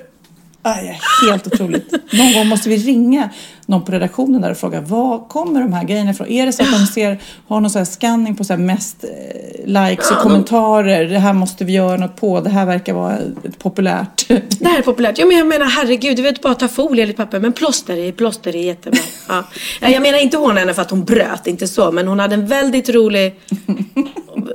Aj, 0.66 1.00
helt 1.30 1.48
otroligt. 1.48 1.92
Någon 2.14 2.34
gång 2.34 2.48
måste 2.48 2.70
vi 2.70 2.78
ringa 2.78 3.30
någon 3.66 3.86
på 3.86 3.92
redaktionen 3.92 4.42
där 4.42 4.52
och 4.52 4.58
fråga 4.58 4.82
var 4.82 5.28
kommer 5.28 5.62
de 5.62 5.74
här 5.74 5.84
grejerna 5.84 6.12
ifrån? 6.12 6.28
Är 6.28 6.46
det 6.46 6.54
så 6.54 6.64
att 6.64 6.72
de 6.72 6.86
ser, 6.86 7.20
har 7.48 7.62
någon 7.62 7.70
så 7.70 7.78
här 7.78 7.86
scanning 7.86 8.36
på 8.36 8.44
så 8.44 8.58
mest 8.58 9.04
eh, 9.04 9.66
likes 9.66 10.12
och 10.12 10.18
kommentarer? 10.18 11.06
Det 11.06 11.20
här 11.20 11.34
måste 11.34 11.66
vi 11.66 11.74
göra 11.74 11.98
något 11.98 12.16
på. 12.16 12.42
Det 12.42 12.50
här 12.50 12.66
verkar 12.66 12.94
vara 12.94 13.18
ett 13.44 13.60
populärt. 13.60 14.28
Det 14.28 14.66
här 14.68 14.78
är 14.78 14.82
populärt. 14.82 15.18
Ja, 15.18 15.26
men 15.26 15.38
jag 15.38 15.48
menar 15.48 15.66
herregud, 15.66 16.18
du 16.18 16.24
vet 16.24 16.42
bara 16.42 16.56
ta 16.56 16.68
folie 16.68 17.04
eller 17.04 17.14
papper. 17.14 17.40
Men 17.40 17.54
plåster 17.54 17.98
är, 17.98 18.12
plåster 18.12 18.56
är 18.56 18.64
jättebra. 18.64 19.00
Ja, 19.28 19.90
Jag 19.90 20.02
menar 20.02 20.20
inte 20.20 20.38
hon 20.38 20.58
henne 20.58 20.74
för 20.74 20.82
att 20.82 20.90
hon 20.92 21.04
bröt, 21.04 21.48
inte 21.48 21.68
så. 21.68 21.92
Men 21.92 22.08
hon 22.08 22.20
hade 22.20 22.36
en 22.36 22.48
väldigt 22.48 22.90
rolig, 22.90 23.36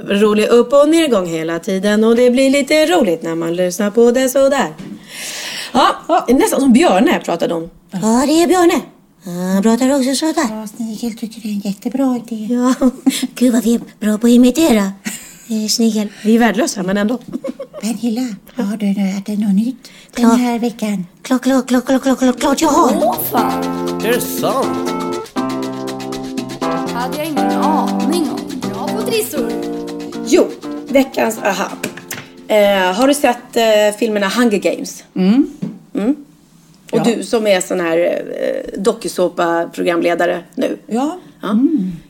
rolig 0.08 0.46
upp 0.48 0.72
och 0.72 0.88
nedgång 0.88 1.26
hela 1.26 1.58
tiden. 1.58 2.04
Och 2.04 2.16
det 2.16 2.30
blir 2.30 2.50
lite 2.50 2.86
roligt 2.86 3.22
när 3.22 3.34
man 3.34 3.56
lyssnar 3.56 3.90
på 3.90 4.10
det 4.10 4.28
sådär. 4.28 4.68
Ja, 5.72 6.26
nästan 6.28 6.60
som 6.60 6.72
Björne 6.72 7.20
pratade 7.20 7.54
hon. 7.54 7.70
Ja, 7.90 8.24
det 8.26 8.42
är 8.42 8.46
Björne. 8.46 8.80
Han 9.24 9.62
pratar 9.62 9.96
också 9.98 10.14
sådär. 10.14 10.46
Ja, 10.50 10.66
Snigel 10.76 11.18
tycker 11.18 11.40
det 11.40 11.48
är 11.48 11.52
en 11.52 11.60
jättebra 11.60 12.20
idé. 12.26 12.54
Ja, 12.54 12.90
Gud 13.34 13.52
vad 13.52 13.64
vi 13.64 13.74
är 13.74 13.80
bra 14.00 14.18
på 14.18 14.26
att 14.26 14.32
imitera. 14.32 14.92
Eh, 15.48 15.68
Snigel. 15.68 16.08
vi 16.24 16.34
är 16.34 16.38
värdelösa 16.38 16.82
men 16.82 16.96
ändå. 16.96 17.18
Pernilla, 17.80 18.34
har 18.54 18.76
du 18.76 18.90
ätit 19.18 19.38
något 19.38 19.54
nytt 19.54 19.90
den 20.16 20.30
här 20.30 20.58
veckan? 20.58 21.06
Klart, 21.22 21.42
klart, 21.42 21.66
klart, 21.68 21.86
klart, 21.86 22.02
klart, 22.02 22.18
klart, 22.18 22.40
klart 22.40 22.60
jag 22.60 22.68
har. 22.68 22.90
Är 24.04 24.12
det 24.12 24.20
sant? 24.20 24.88
hade 26.98 27.16
jag 27.16 27.26
ingen 27.26 27.50
aning 27.50 28.30
om. 28.30 28.60
Bra 28.60 28.88
på 28.88 29.02
trissor. 29.02 29.52
Jo, 30.26 30.46
veckans 30.88 31.38
aha. 31.38 31.68
Eh, 32.48 32.92
har 32.94 33.08
du 33.08 33.14
sett 33.14 33.56
eh, 33.56 33.98
filmerna 33.98 34.28
Hunger 34.28 34.58
Games? 34.58 35.04
Mm. 35.16 35.57
Och 36.90 36.98
Ja. 36.98 37.04
du 37.04 37.24
som 37.24 37.46
är 37.46 37.60
sån 37.60 37.80
här 37.80 37.98
eh, 37.98 38.80
dokusåpa-programledare 38.80 40.42
nu. 40.54 40.78
Ja, 40.86 41.18
Ja. 41.42 41.58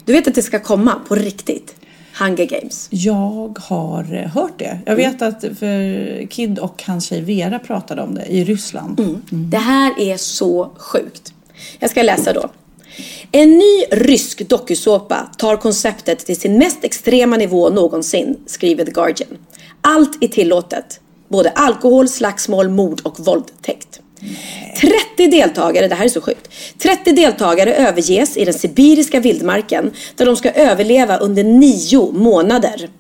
Du 0.05 0.13
vet 0.13 0.29
att 0.29 0.35
det 0.35 0.43
ska 0.43 0.59
komma 0.61 0.95
på 1.09 1.15
riktigt? 1.15 1.75
Hunger 2.21 2.47
Games. 2.47 2.89
jag 2.91 3.59
har 3.63 4.15
eh, 4.15 4.29
hört 4.31 4.59
det. 4.59 4.79
Jag 4.87 4.97
vet 4.97 5.23
att 5.23 5.41
för 5.41 6.27
Kid 6.27 6.59
och 6.59 6.83
hans 6.87 7.05
tjej 7.07 7.21
Vera 7.21 7.59
pratade 7.59 8.03
om 8.03 8.15
det 8.15 8.27
i 8.27 8.45
Ryssland. 8.45 9.21
Det 9.31 9.57
här 9.59 10.01
är 10.01 10.17
så 10.17 10.71
sjukt. 10.77 11.33
Jag 11.79 11.91
ska 11.91 12.03
läsa 12.03 12.33
då. 12.33 12.51
En 13.33 13.51
ny 13.51 13.85
rysk 13.91 14.49
dokusåpa 14.49 15.31
tar 15.39 15.57
konceptet 15.57 16.19
till 16.19 16.37
sin 16.41 16.59
mest 16.59 16.85
extrema 16.85 17.37
nivå 17.37 17.69
någonsin, 17.71 18.37
skriver 18.47 18.85
The 18.85 18.91
Guardian. 18.91 19.31
Allt 19.81 20.23
är 20.25 20.29
tillåtet. 20.29 21.01
Både 21.29 21.51
alkohol, 21.51 22.09
slagsmål, 22.09 22.69
mord 22.69 23.01
och 23.05 23.21
våldtäkt. 23.21 24.01
30 25.17 25.27
deltagare, 25.31 25.89
det 25.89 25.95
här 25.95 26.05
är 26.05 26.09
så 26.09 26.21
sjukt. 26.21 26.51
30 26.79 27.13
deltagare 27.13 27.75
överges 27.75 28.37
i 28.37 28.45
den 28.45 28.55
sibiriska 28.55 29.21
vildmarken 29.21 29.91
där 30.17 30.27
de 30.27 30.37
ska 30.37 30.51
överleva 30.51 31.17
under 31.17 31.45
nio 31.45 32.13
månader. 32.13 32.91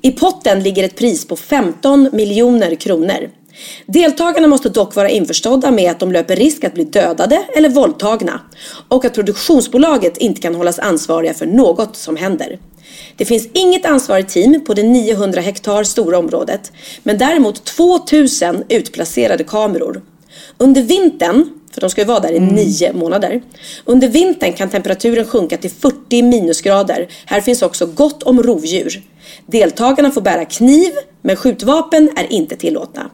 I 0.00 0.12
potten 0.12 0.62
ligger 0.62 0.84
ett 0.84 0.96
pris 0.96 1.26
på 1.26 1.36
15 1.36 2.08
miljoner 2.12 2.74
kronor. 2.74 3.30
Deltagarna 3.86 4.46
måste 4.46 4.68
dock 4.68 4.94
vara 4.94 5.10
införstådda 5.10 5.70
med 5.70 5.90
att 5.90 6.00
de 6.00 6.12
löper 6.12 6.36
risk 6.36 6.64
att 6.64 6.74
bli 6.74 6.84
dödade 6.84 7.42
eller 7.56 7.68
våldtagna 7.68 8.40
och 8.88 9.04
att 9.04 9.14
produktionsbolaget 9.14 10.16
inte 10.16 10.40
kan 10.40 10.54
hållas 10.54 10.78
ansvariga 10.78 11.34
för 11.34 11.46
något 11.46 11.96
som 11.96 12.16
händer. 12.16 12.58
Det 13.16 13.24
finns 13.24 13.48
inget 13.52 13.86
ansvarigt 13.86 14.28
team 14.28 14.64
på 14.64 14.74
det 14.74 14.82
900 14.82 15.40
hektar 15.40 15.84
stora 15.84 16.18
området, 16.18 16.72
men 17.02 17.18
däremot 17.18 17.64
2000 17.64 18.64
utplacerade 18.68 19.44
kameror. 19.44 20.02
Under 20.58 20.82
vintern, 20.82 21.48
för 21.72 21.80
de 21.80 21.90
ska 21.90 22.00
ju 22.00 22.06
vara 22.06 22.20
där 22.20 22.32
i 22.32 22.40
nio 22.40 22.92
månader. 22.92 23.42
Under 23.84 24.08
vintern 24.08 24.52
kan 24.52 24.70
temperaturen 24.70 25.24
sjunka 25.24 25.56
till 25.56 25.70
40 25.70 26.22
minusgrader. 26.22 27.08
Här 27.26 27.40
finns 27.40 27.62
också 27.62 27.86
gott 27.86 28.22
om 28.22 28.42
rovdjur. 28.42 29.02
Deltagarna 29.46 30.10
får 30.10 30.20
bära 30.20 30.44
kniv, 30.44 30.92
men 31.22 31.36
skjutvapen 31.36 32.10
är 32.16 32.32
inte 32.32 32.56
tillåtna. 32.56 33.10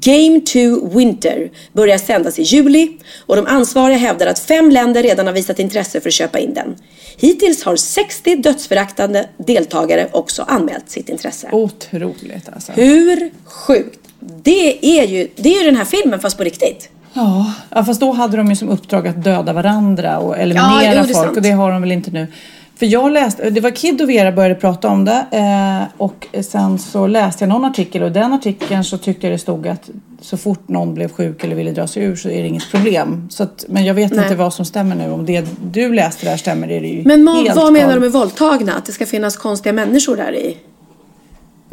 Game 0.00 0.40
2 0.40 0.98
Winter 0.98 1.50
börjar 1.72 1.98
sändas 1.98 2.38
i 2.38 2.42
juli 2.42 2.88
och 3.26 3.36
de 3.36 3.46
ansvariga 3.46 3.98
hävdar 3.98 4.26
att 4.26 4.38
fem 4.38 4.70
länder 4.70 5.02
redan 5.02 5.26
har 5.26 5.34
visat 5.34 5.58
intresse 5.58 6.00
för 6.00 6.08
att 6.08 6.14
köpa 6.14 6.38
in 6.38 6.54
den. 6.54 6.76
Hittills 7.16 7.64
har 7.64 7.76
60 7.76 8.36
dödsföraktande 8.36 9.28
deltagare 9.36 10.08
också 10.12 10.42
anmält 10.48 10.90
sitt 10.90 11.08
intresse. 11.08 11.48
Otroligt 11.52 12.48
alltså. 12.52 12.72
Hur 12.72 13.30
sjukt? 13.44 14.00
Det 14.42 14.98
är, 14.98 15.06
ju, 15.06 15.28
det 15.36 15.54
är 15.56 15.58
ju 15.58 15.64
den 15.64 15.76
här 15.76 15.84
filmen 15.84 16.20
fast 16.20 16.36
på 16.36 16.44
riktigt. 16.44 16.88
Ja, 17.12 17.52
ja, 17.70 17.84
fast 17.84 18.00
då 18.00 18.12
hade 18.12 18.36
de 18.36 18.50
ju 18.50 18.56
som 18.56 18.68
uppdrag 18.68 19.08
att 19.08 19.24
döda 19.24 19.52
varandra 19.52 20.18
och 20.18 20.34
Ja, 20.34 20.36
eliminera 20.36 20.94
jo, 20.94 21.02
det 21.02 21.10
är 21.10 21.24
folk 21.24 21.36
och 21.36 21.42
det 21.42 21.50
har 21.50 21.72
de 21.72 21.82
väl 21.82 21.92
inte 21.92 22.10
nu. 22.10 22.26
För 22.76 22.86
jag 22.86 23.12
läste, 23.12 23.50
det 23.50 23.60
var 23.60 23.70
Kid 23.70 24.02
och 24.02 24.08
Vera 24.08 24.32
började 24.32 24.54
prata 24.54 24.88
om 24.88 25.04
det 25.04 25.26
eh, 25.30 26.00
och 26.00 26.26
sen 26.42 26.78
så 26.78 27.06
läste 27.06 27.44
jag 27.44 27.48
någon 27.48 27.64
artikel 27.64 28.02
och 28.02 28.08
i 28.08 28.12
den 28.12 28.32
artikeln 28.32 28.84
så 28.84 28.98
tyckte 28.98 29.26
jag 29.26 29.34
det 29.34 29.38
stod 29.38 29.68
att 29.68 29.90
så 30.20 30.36
fort 30.36 30.68
någon 30.68 30.94
blev 30.94 31.12
sjuk 31.12 31.44
eller 31.44 31.56
ville 31.56 31.72
dra 31.72 31.86
sig 31.86 32.02
ur 32.04 32.16
så 32.16 32.28
är 32.28 32.42
det 32.42 32.48
inget 32.48 32.70
problem. 32.70 33.28
Så 33.30 33.42
att, 33.42 33.64
men 33.68 33.84
jag 33.84 33.94
vet 33.94 34.12
Nej. 34.12 34.22
inte 34.22 34.34
vad 34.36 34.54
som 34.54 34.64
stämmer 34.64 34.96
nu. 34.96 35.10
Om 35.10 35.26
det 35.26 35.46
du 35.72 35.94
läste 35.94 36.26
där 36.26 36.36
stämmer 36.36 36.70
är 36.70 36.80
det 36.80 36.88
ju 36.88 37.02
Men 37.04 37.28
helt 37.28 37.56
vad 37.56 37.72
menar 37.72 37.94
du 37.94 38.00
med 38.00 38.12
våldtagna? 38.12 38.74
Att 38.74 38.86
det 38.86 38.92
ska 38.92 39.06
finnas 39.06 39.36
konstiga 39.36 39.72
människor 39.72 40.16
där 40.16 40.32
i? 40.32 40.56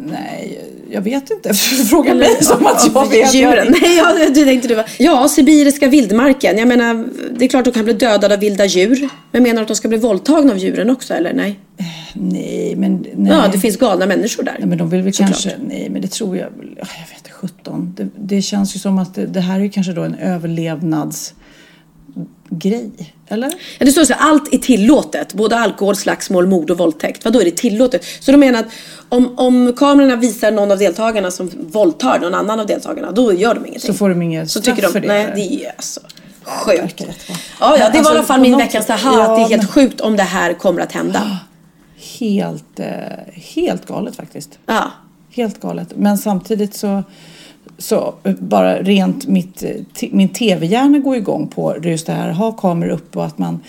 Nej, 0.06 0.60
jag 0.90 1.02
vet 1.02 1.30
inte. 1.30 1.54
Fråga 1.90 2.14
mig 2.14 2.36
som 2.40 2.66
att 2.66 2.90
jag 2.94 3.10
vet. 3.10 3.34
Djuren? 3.34 3.74
Nej, 3.82 3.96
ja, 3.96 4.30
du 4.34 4.44
tänkte 4.44 4.68
du 4.68 4.74
va? 4.74 4.84
Ja, 4.98 5.28
sibiriska 5.28 5.88
vildmarken. 5.88 6.58
Jag 6.58 6.68
menar, 6.68 7.08
det 7.38 7.44
är 7.44 7.48
klart 7.48 7.64
de 7.64 7.70
kan 7.70 7.84
bli 7.84 7.94
dödade 7.94 8.34
av 8.34 8.40
vilda 8.40 8.64
djur. 8.64 9.08
Men 9.32 9.42
menar 9.42 9.56
du 9.56 9.62
att 9.62 9.68
de 9.68 9.76
ska 9.76 9.88
bli 9.88 9.98
våldtagna 9.98 10.52
av 10.52 10.58
djuren 10.58 10.90
också, 10.90 11.14
eller 11.14 11.32
nej? 11.32 11.58
Nej, 12.14 12.74
men... 12.76 13.06
Nej. 13.14 13.32
Ja, 13.32 13.48
det 13.52 13.58
finns 13.58 13.76
galna 13.76 14.06
människor 14.06 14.42
där. 14.42 14.56
Nej, 14.58 14.68
men 14.68 14.78
de 14.78 14.90
vill 14.90 15.02
väl 15.02 15.12
kanske... 15.12 15.52
Nej, 15.68 15.88
men 15.90 16.02
det 16.02 16.08
tror 16.08 16.36
jag 16.36 16.50
väl. 16.50 16.74
Jag 16.76 16.84
vet 16.84 17.16
inte, 17.16 17.30
17. 17.30 17.94
Det, 17.96 18.08
det 18.16 18.42
känns 18.42 18.76
ju 18.76 18.80
som 18.80 18.98
att 18.98 19.14
det, 19.14 19.26
det 19.26 19.40
här 19.40 19.60
är 19.60 19.68
kanske 19.68 19.92
då 19.92 20.02
en 20.02 20.14
överlevnadsgrej. 22.16 23.14
Eller? 23.28 23.52
Ja, 23.78 23.86
det 23.86 23.92
står 23.92 24.04
så 24.04 24.12
här, 24.12 24.30
allt 24.30 24.54
är 24.54 24.58
tillåtet. 24.58 25.34
Både 25.34 25.56
alkohol, 25.58 25.96
slagsmål, 25.96 26.46
mord 26.46 26.70
och 26.70 26.78
våldtäkt. 26.78 27.24
Vadå 27.24 27.40
är 27.40 27.44
det 27.44 27.56
tillåtet? 27.56 28.04
Så 28.20 28.30
de 28.32 28.36
menar 28.38 28.60
att 28.60 28.66
om, 29.08 29.38
om 29.38 29.72
kamerorna 29.76 30.16
visar 30.16 30.50
någon 30.50 30.70
av 30.70 30.78
deltagarna 30.78 31.30
som 31.30 31.50
våldtar 31.60 32.18
någon 32.18 32.34
annan 32.34 32.60
av 32.60 32.66
deltagarna, 32.66 33.10
då 33.12 33.32
gör 33.32 33.54
de 33.54 33.66
ingenting. 33.66 33.80
Så 33.92 33.94
får 33.94 34.08
de 34.08 34.22
inget 34.22 34.50
Så 34.50 34.60
straff 34.60 34.76
tycker 34.76 34.86
de, 34.88 34.92
för 34.92 35.00
det? 35.00 35.08
nej 35.08 35.32
det 35.34 35.64
är 35.64 35.70
alltså 35.76 36.00
sjukt. 36.44 37.00
Ja, 37.00 37.06
ja, 37.60 37.76
det 37.76 37.78
var 37.78 37.86
Alltså, 37.86 38.12
i 38.14 38.16
alla 38.16 38.22
fall 38.26 38.40
min 38.40 38.70
sätt- 38.70 38.90
aha, 38.90 39.22
att 39.22 39.36
det 39.36 39.42
är 39.42 39.50
ja, 39.50 39.56
helt 39.58 39.70
sjukt 39.70 40.00
om 40.00 40.16
det 40.16 40.22
här 40.22 40.52
kommer 40.54 40.80
att 40.82 40.92
hända. 40.92 41.38
Helt, 42.18 42.80
eh, 42.80 42.86
helt 43.34 43.86
galet 43.86 44.16
faktiskt. 44.16 44.58
Ja. 44.66 44.90
Helt 45.30 45.60
galet. 45.60 45.88
Men 45.96 46.18
samtidigt 46.18 46.74
så, 46.74 47.02
så 47.78 48.14
bara 48.40 48.82
rent 48.82 49.26
mitt, 49.26 49.62
eh, 49.62 50.08
min 50.10 50.28
tv-hjärna 50.28 50.98
går 50.98 51.16
igång 51.16 51.48
på 51.48 51.76
just 51.82 52.06
det 52.06 52.12
här, 52.12 52.30
ha 52.32 52.52
kameror 52.52 52.90
upp 52.90 53.16
och 53.16 53.24
att 53.24 53.38
man 53.38 53.60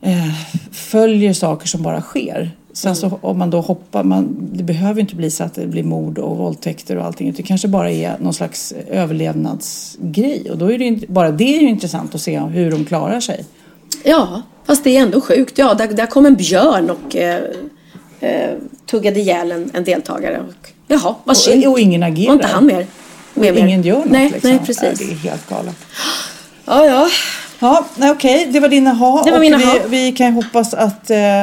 eh, 0.00 0.34
följer 0.72 1.32
saker 1.32 1.66
som 1.68 1.82
bara 1.82 2.00
sker. 2.00 2.50
Sen 2.72 2.96
så 2.96 3.18
om 3.22 3.38
man 3.38 3.50
då 3.50 3.60
hoppar, 3.60 4.04
man, 4.04 4.36
det 4.52 4.62
behöver 4.64 5.00
inte 5.00 5.16
bli 5.16 5.30
så 5.30 5.44
att 5.44 5.54
det 5.54 5.66
blir 5.66 5.82
mord 5.82 6.18
och 6.18 6.36
våldtäkter 6.36 6.96
och 6.96 7.04
allting. 7.04 7.32
Det 7.36 7.42
kanske 7.42 7.68
bara 7.68 7.90
är 7.90 8.16
någon 8.20 8.34
slags 8.34 8.74
överlevnadsgrej. 8.90 10.50
Och 10.50 10.58
då 10.58 10.72
är 10.72 10.78
det 10.78 10.84
inte- 10.84 11.06
bara 11.06 11.30
det 11.30 11.56
är 11.56 11.60
ju 11.62 11.68
intressant 11.68 12.14
att 12.14 12.20
se 12.20 12.38
hur 12.38 12.70
de 12.70 12.84
klarar 12.84 13.20
sig. 13.20 13.44
Ja, 14.04 14.42
fast 14.66 14.84
det 14.84 14.96
är 14.96 15.02
ändå 15.02 15.20
sjukt. 15.20 15.58
Ja, 15.58 15.74
där, 15.74 15.88
där 15.88 16.06
kom 16.06 16.26
en 16.26 16.34
björn 16.34 16.90
och 16.90 17.16
eh, 17.16 17.42
eh, 18.20 18.50
tuggade 18.90 19.20
ihjäl 19.20 19.52
en, 19.52 19.70
en 19.74 19.84
deltagare. 19.84 20.40
Och, 20.48 20.72
jaha, 20.88 21.14
vad 21.24 21.36
synd. 21.36 21.64
Och, 21.66 21.72
och 21.72 21.80
ingen 21.80 22.02
agerar. 22.02 22.26
Var 22.28 22.34
inte 22.34 22.46
han 22.46 22.66
mer? 22.66 22.86
Mer? 23.36 23.52
Ingen 23.52 23.82
gör 23.82 23.96
något 23.96 24.06
nej, 24.06 24.30
liksom. 24.30 24.50
Nej, 24.50 24.60
precis. 24.66 24.98
det 24.98 25.04
är 25.04 25.16
helt 25.16 25.48
galet. 25.48 25.76
Ja, 26.64 26.86
ja. 26.86 27.08
Ja, 27.58 27.86
okej, 27.98 28.46
det 28.50 28.60
var 28.60 28.68
din 28.68 28.86
aha. 28.86 29.22
Det 29.24 29.30
var 29.30 29.38
och 29.38 29.40
min 29.40 29.60
vi, 29.88 30.12
kan 30.12 30.32
hoppas 30.32 30.74
att, 30.74 31.10
eh, 31.10 31.42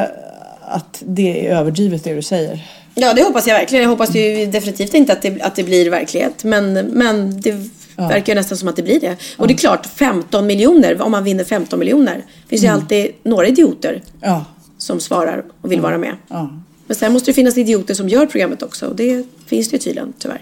att 0.60 1.02
det 1.06 1.46
är 1.46 1.56
överdrivet 1.56 2.04
det 2.04 2.14
du 2.14 2.22
säger. 2.22 2.68
Ja, 2.94 3.14
det 3.14 3.22
hoppas 3.22 3.46
jag 3.46 3.54
verkligen. 3.54 3.82
Jag 3.82 3.90
hoppas 3.90 4.14
ju 4.14 4.46
definitivt 4.46 4.94
inte 4.94 5.12
att 5.12 5.22
det, 5.22 5.42
att 5.42 5.56
det 5.56 5.62
blir 5.62 5.90
verklighet. 5.90 6.44
Men, 6.44 6.72
men 6.72 7.40
det 7.40 7.54
verkar 7.96 8.32
ju 8.32 8.34
nästan 8.34 8.58
som 8.58 8.68
att 8.68 8.76
det 8.76 8.82
blir 8.82 9.00
det. 9.00 9.16
Och 9.36 9.48
det 9.48 9.54
är 9.54 9.58
klart, 9.58 9.86
15 9.86 10.46
miljoner, 10.46 11.02
om 11.02 11.10
man 11.10 11.24
vinner 11.24 11.44
15 11.44 11.78
miljoner. 11.78 12.14
Det 12.16 12.48
finns 12.48 12.64
ju 12.64 12.68
alltid 12.68 13.06
några 13.22 13.46
idioter 13.46 14.02
Ja, 14.20 14.44
som 14.78 15.00
svarar 15.00 15.44
och 15.60 15.72
vill 15.72 15.80
vara 15.80 15.98
med. 15.98 16.16
ja. 16.28 16.50
Men 16.86 16.96
sen 16.96 17.12
måste 17.12 17.30
det 17.30 17.34
finnas 17.34 17.58
idioter 17.58 17.94
som 17.94 18.08
gör 18.08 18.26
programmet 18.26 18.62
också. 18.62 18.86
Och 18.86 18.96
det 18.96 19.26
finns 19.46 19.68
det 19.68 19.74
ju 19.74 19.78
tydligen, 19.78 20.12
tyvärr. 20.18 20.40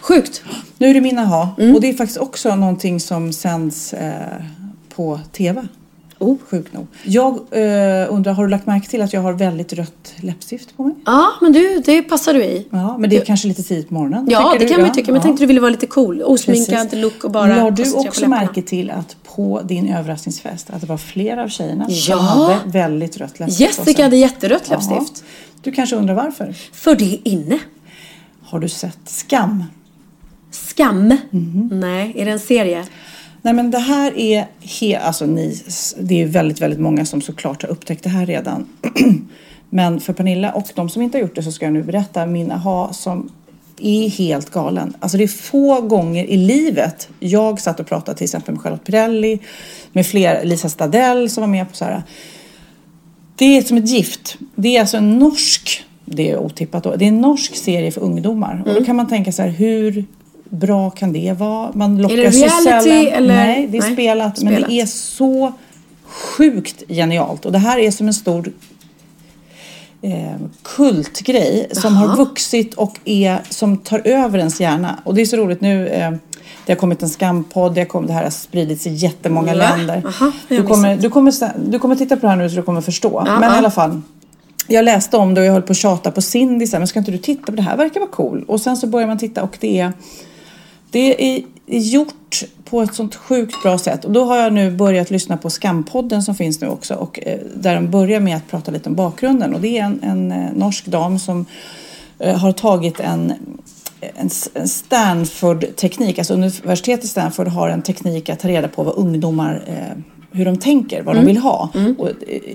Sjukt! 0.00 0.42
Nu 0.78 0.90
är 0.90 0.94
det 0.94 1.00
min 1.00 1.18
aha. 1.18 1.54
Mm. 1.58 1.74
Och 1.74 1.80
det 1.80 1.88
är 1.88 1.94
faktiskt 1.94 2.18
också 2.18 2.56
någonting 2.56 3.00
som 3.00 3.32
sänds 3.32 3.92
eh, 3.92 4.42
på 4.94 5.20
TV. 5.32 5.62
Oh. 6.20 6.36
Sjukt 6.50 6.72
nog. 6.72 6.86
Jag 7.02 7.32
eh, 7.32 8.14
undrar, 8.14 8.32
har 8.32 8.44
du 8.44 8.50
lagt 8.50 8.66
märke 8.66 8.88
till 8.88 9.02
att 9.02 9.12
jag 9.12 9.20
har 9.20 9.32
väldigt 9.32 9.72
rött 9.72 10.14
läppstift 10.16 10.76
på 10.76 10.82
mig? 10.84 10.94
Ja, 11.06 11.30
men 11.40 11.52
du, 11.52 11.82
det 11.84 12.02
passar 12.02 12.34
du 12.34 12.44
i. 12.44 12.66
Ja, 12.70 12.98
men 12.98 13.10
det 13.10 13.16
är 13.16 13.24
kanske 13.24 13.48
lite 13.48 13.62
tidigt 13.62 13.88
på 13.88 13.94
morgonen. 13.94 14.26
Ja, 14.30 14.56
det 14.58 14.64
du? 14.64 14.68
kan 14.68 14.80
man 14.80 14.88
ju 14.88 14.94
tycka. 14.94 15.06
Men 15.06 15.14
jag 15.14 15.20
ja. 15.20 15.22
tänkte 15.22 15.42
du 15.42 15.46
ville 15.46 15.60
vara 15.60 15.70
lite 15.70 15.86
cool. 15.86 16.22
Osminkad 16.22 16.90
Precis. 16.90 17.02
look 17.02 17.24
och 17.24 17.30
bara 17.30 17.56
La 17.56 17.70
du 17.70 17.92
också 17.92 18.28
märke 18.28 18.62
till 18.62 18.90
att 18.90 19.16
på 19.36 19.60
din 19.64 19.94
överraskningsfest 19.94 20.70
att 20.70 20.80
det 20.80 20.86
var 20.86 20.98
flera 20.98 21.42
av 21.42 21.48
tjejerna 21.48 21.86
Ja. 21.88 22.16
som 22.16 22.26
hade 22.26 22.58
väldigt 22.66 23.16
rött 23.16 23.40
läppstift 23.40 23.78
Jessica 23.78 24.02
hade 24.02 24.16
jätterött 24.16 24.68
läppstift. 24.68 25.24
Du 25.62 25.72
kanske 25.72 25.96
undrar 25.96 26.14
varför? 26.14 26.54
För 26.72 26.94
det 26.94 27.14
är 27.14 27.18
inne. 27.24 27.58
Har 28.50 28.60
du 28.60 28.68
sett 28.68 28.98
Skam? 29.04 29.64
Skam. 30.50 31.16
Mhm. 31.30 31.68
Nej, 31.72 32.12
är 32.16 32.24
det 32.24 32.30
en 32.30 32.40
serie? 32.40 32.84
Nej 33.42 33.54
men 33.54 33.70
det 33.70 33.78
här 33.78 34.18
är, 34.18 34.46
he- 34.60 34.98
alltså 35.00 35.26
ni, 35.26 35.62
det 36.00 36.22
är 36.22 36.26
väldigt, 36.26 36.60
väldigt 36.60 36.80
många 36.80 37.04
som 37.04 37.20
såklart 37.22 37.62
har 37.62 37.68
upptäckt 37.70 38.04
det 38.04 38.10
här 38.10 38.26
redan. 38.26 38.66
men 39.70 40.00
för 40.00 40.12
Pernilla 40.12 40.52
och 40.52 40.68
de 40.74 40.88
som 40.88 41.02
inte 41.02 41.18
har 41.18 41.22
gjort 41.22 41.34
det 41.34 41.42
så 41.42 41.52
ska 41.52 41.64
jag 41.66 41.72
nu 41.72 41.82
berätta 41.82 42.26
min 42.26 42.50
aha 42.52 42.92
som 42.92 43.32
är 43.78 44.08
helt 44.08 44.50
galen. 44.50 44.96
Alltså 45.00 45.16
det 45.18 45.24
är 45.24 45.28
få 45.28 45.80
gånger 45.80 46.24
i 46.24 46.36
livet 46.36 47.08
jag 47.20 47.60
satt 47.60 47.80
och 47.80 47.86
pratade 47.86 48.18
till 48.18 48.24
exempel 48.24 48.54
med 48.54 48.62
Charlotte 48.62 48.84
Pirelli, 48.84 49.38
med 49.92 50.06
fler, 50.06 50.44
Lisa 50.44 50.68
Stadell 50.68 51.30
som 51.30 51.40
var 51.40 51.48
med 51.48 51.68
på 51.70 51.76
så 51.76 51.84
här. 51.84 52.02
Det 53.36 53.44
är 53.58 53.62
som 53.62 53.76
ett 53.76 53.88
gift. 53.88 54.36
Det 54.54 54.76
är 54.76 54.80
alltså 54.80 54.96
en 54.96 55.18
norsk, 55.18 55.84
det 56.12 56.30
är 56.30 56.38
otippat 56.38 56.84
då, 56.84 56.96
det 56.96 57.04
är 57.04 57.08
en 57.08 57.20
norsk 57.20 57.56
serie 57.56 57.92
för 57.92 58.00
ungdomar. 58.00 58.62
Och 58.66 58.74
då 58.74 58.84
kan 58.84 58.96
man 58.96 59.08
tänka 59.08 59.32
så 59.32 59.42
här, 59.42 59.48
hur 59.48 60.04
bra 60.48 60.90
kan 60.90 61.12
det 61.12 61.32
vara? 61.38 61.70
Man 61.74 61.98
lockas 62.02 62.16
det 62.16 62.22
ju 62.22 62.30
reality 62.30 62.90
sällan. 62.90 63.06
eller? 63.12 63.34
Nej, 63.36 63.66
det 63.70 63.78
är 63.78 63.82
Nej, 63.82 63.92
spelat, 63.92 64.42
Men 64.42 64.52
spelat. 64.52 64.70
det 64.70 64.80
är 64.80 64.86
så 64.86 65.52
sjukt 66.04 66.82
genialt. 66.88 67.46
Och 67.46 67.52
det 67.52 67.58
här 67.58 67.78
är 67.78 67.90
som 67.90 68.06
en 68.06 68.14
stor 68.14 68.52
eh, 70.02 70.36
kultgrej 70.62 71.68
som 71.72 71.96
har 71.96 72.16
vuxit 72.16 72.74
och 72.74 72.98
är, 73.04 73.38
som 73.48 73.76
tar 73.76 74.02
över 74.04 74.38
ens 74.38 74.60
hjärna. 74.60 75.00
Och 75.04 75.14
det 75.14 75.20
är 75.20 75.26
så 75.26 75.36
roligt 75.36 75.60
nu. 75.60 75.88
Eh, 75.88 76.10
det 76.66 76.72
har 76.72 76.76
kommit 76.78 77.02
en 77.02 77.08
skampodd, 77.08 77.74
det, 77.74 77.80
har 77.80 77.86
kommit, 77.86 78.08
det 78.08 78.14
här 78.14 78.22
har 78.22 78.30
spridits 78.30 78.86
i 78.86 78.90
jättemånga 78.90 79.56
Va? 79.56 79.58
länder. 79.58 80.02
Aha, 80.06 80.32
det 80.48 80.56
du, 80.56 80.62
kommer, 80.62 80.96
du, 80.96 81.10
kommer, 81.10 81.32
du 81.70 81.78
kommer 81.78 81.96
titta 81.96 82.16
på 82.16 82.20
det 82.20 82.28
här 82.28 82.36
nu 82.36 82.50
så 82.50 82.56
du 82.56 82.62
kommer 82.62 82.80
förstå. 82.80 83.22
Ja, 83.26 83.40
Men 83.40 83.48
ja. 83.48 83.54
i 83.54 83.58
alla 83.58 83.70
fall. 83.70 84.00
Jag 84.72 84.84
läste 84.84 85.16
om 85.16 85.34
det 85.34 85.40
och 85.40 85.46
jag 85.46 85.52
höll 85.52 85.62
på 85.62 85.72
att 85.72 85.76
tjata 85.76 86.10
på 86.10 86.20
Cindy 86.20 86.66
så 86.66 86.72
här, 86.72 86.80
men 86.80 86.88
ska 86.88 86.98
inte 86.98 87.10
du 87.10 87.18
titta 87.18 87.46
på 87.46 87.52
det 87.52 87.62
här 87.62 87.76
verkar 87.76 88.00
vara 88.00 88.10
cool. 88.10 88.44
Och 88.48 88.60
sen 88.60 88.76
så 88.76 88.86
börjar 88.86 89.06
man 89.06 89.18
titta 89.18 89.42
och 89.42 89.56
det 89.60 89.80
är 89.80 89.92
det 90.90 91.32
är 91.32 91.42
gjort 91.66 92.44
på 92.64 92.82
ett 92.82 92.94
sånt 92.94 93.14
sjukt 93.14 93.62
bra 93.62 93.78
sätt. 93.78 94.04
Och 94.04 94.12
då 94.12 94.24
har 94.24 94.36
jag 94.36 94.52
nu 94.52 94.70
börjat 94.70 95.10
lyssna 95.10 95.36
på 95.36 95.50
Skampodden 95.50 96.22
som 96.22 96.34
finns 96.34 96.60
nu 96.60 96.68
också. 96.68 96.94
Och 96.94 97.18
eh, 97.26 97.38
där 97.54 97.74
de 97.74 97.90
börjar 97.90 98.20
med 98.20 98.36
att 98.36 98.48
prata 98.50 98.70
lite 98.70 98.88
om 98.88 98.94
bakgrunden. 98.94 99.54
Och 99.54 99.60
det 99.60 99.78
är 99.78 99.84
en, 99.84 100.02
en 100.02 100.32
eh, 100.32 100.52
norsk 100.54 100.86
dam 100.86 101.18
som 101.18 101.46
eh, 102.18 102.36
har 102.36 102.52
tagit 102.52 103.00
en, 103.00 103.32
en, 104.00 104.30
Stanford-teknik. 104.68 106.18
Alltså 106.18 106.34
universitetet 106.34 107.04
i 107.04 107.08
Stanford 107.08 107.48
har 107.48 107.68
en 107.68 107.82
teknik 107.82 108.28
att 108.28 108.40
ta 108.40 108.48
reda 108.48 108.68
på 108.68 108.82
vad 108.82 108.94
ungdomar 108.94 109.62
hur 110.32 110.44
de 110.44 110.56
tänker, 110.56 111.02
vad 111.02 111.14
Mm. 111.16 111.26
de 111.26 111.32
vill 111.32 111.42
ha. 111.42 111.68
Och, 111.98 112.08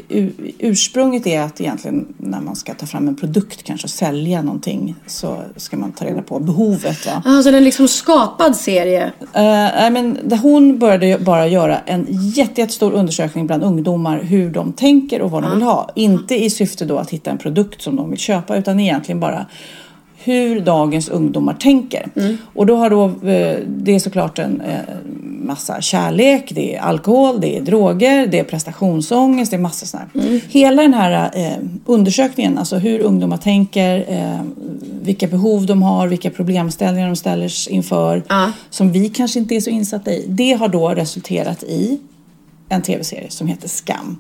eh, 0.10 0.28
ursprunget 0.60 1.28
är 1.28 1.42
att 1.42 1.62
egentligen 1.62 2.06
när 2.18 2.42
man 2.42 2.56
ska 2.56 2.74
ta 2.74 2.86
fram 2.86 3.08
en 3.08 3.16
produkt 3.16 3.64
kanske 3.64 3.86
och 3.86 3.90
sälja 3.90 4.42
någonting 4.42 4.96
så 5.08 5.38
ska 5.56 5.78
man 5.78 5.92
ta 5.92 6.06
reda 6.06 6.22
på 6.22 6.40
behovet. 6.40 7.06
Va? 7.06 7.22
Alltså 7.26 7.52
det 7.52 7.56
är 7.56 7.58
en 7.58 7.64
liksom 7.64 7.88
skapad 7.88 8.56
serie. 8.56 9.12
Nej, 9.34 9.92
men 9.92 10.18
där 10.24 10.38
hon 10.38 10.80
började 10.80 11.18
bara 11.20 11.48
göra 11.48 11.78
en 11.86 12.08
jätte, 12.10 12.62
jättestor 12.62 12.92
undersökning 12.94 13.48
bland 13.48 13.64
ungdomar 13.64 14.20
hur 14.24 14.50
de 14.50 14.74
tänker 14.74 15.22
och 15.22 15.32
vad 15.32 15.44
de 15.44 15.52
vill 15.54 15.62
ha. 15.64 15.90
Inte 15.96 16.36
i 16.44 16.50
syfte 16.50 16.86
då 16.86 16.98
att 16.98 17.10
hitta 17.10 17.32
en 17.32 17.38
produkt 17.38 17.82
som 17.82 17.96
de 17.96 18.10
vill 18.10 18.20
köpa 18.20 18.58
utan 18.58 18.80
egentligen 18.80 19.20
bara 19.20 19.46
hur 20.26 20.60
dagens 20.60 21.10
ungdomar 21.10 21.54
tänker. 21.54 22.08
Och 22.54 22.66
då 22.66 22.76
har 22.76 22.90
då, 22.90 23.06
eh, 23.06 23.58
det 23.68 23.96
är 23.96 24.00
såklart 24.00 24.40
en 24.40 24.62
eh, 24.62 24.80
massa 25.46 25.82
kärlek, 25.82 26.52
det 26.56 26.76
är 26.76 26.80
alkohol, 26.80 27.42
det 27.42 27.58
är 27.58 27.62
droger, 27.62 28.28
det 28.28 28.40
är 28.40 28.44
prestationsångest, 28.44 29.52
det 29.52 29.58
är 29.58 29.62
massa 29.62 29.86
sånt 29.86 30.04
här. 30.14 30.42
Hela 30.50 30.82
den 30.82 30.94
här 30.94 31.32
eh, 31.36 31.58
undersökningen, 31.86 32.58
alltså 32.58 32.78
hur 32.78 33.00
ungdomar 33.00 33.38
tänker, 33.38 34.06
vilka 35.02 35.28
behov 35.28 35.66
de 35.66 35.84
har, 35.84 36.08
vilka 36.08 36.30
problemställningar 36.30 37.08
de 37.08 37.16
ställer 37.16 37.70
inför, 37.72 38.24
Ja. 38.30 38.52
som 38.70 38.92
vi 38.92 39.10
kanske 39.10 39.40
inte 39.40 39.56
är 39.56 39.60
så 39.62 39.70
insatta 39.70 40.12
i. 40.12 40.26
Det 40.30 40.54
har 40.54 40.68
då 40.68 40.90
resulterat 40.90 41.64
i 41.64 42.00
en 42.70 42.82
tv-serie 42.82 43.30
som 43.30 43.48
heter 43.48 43.68
Skam. 43.70 44.18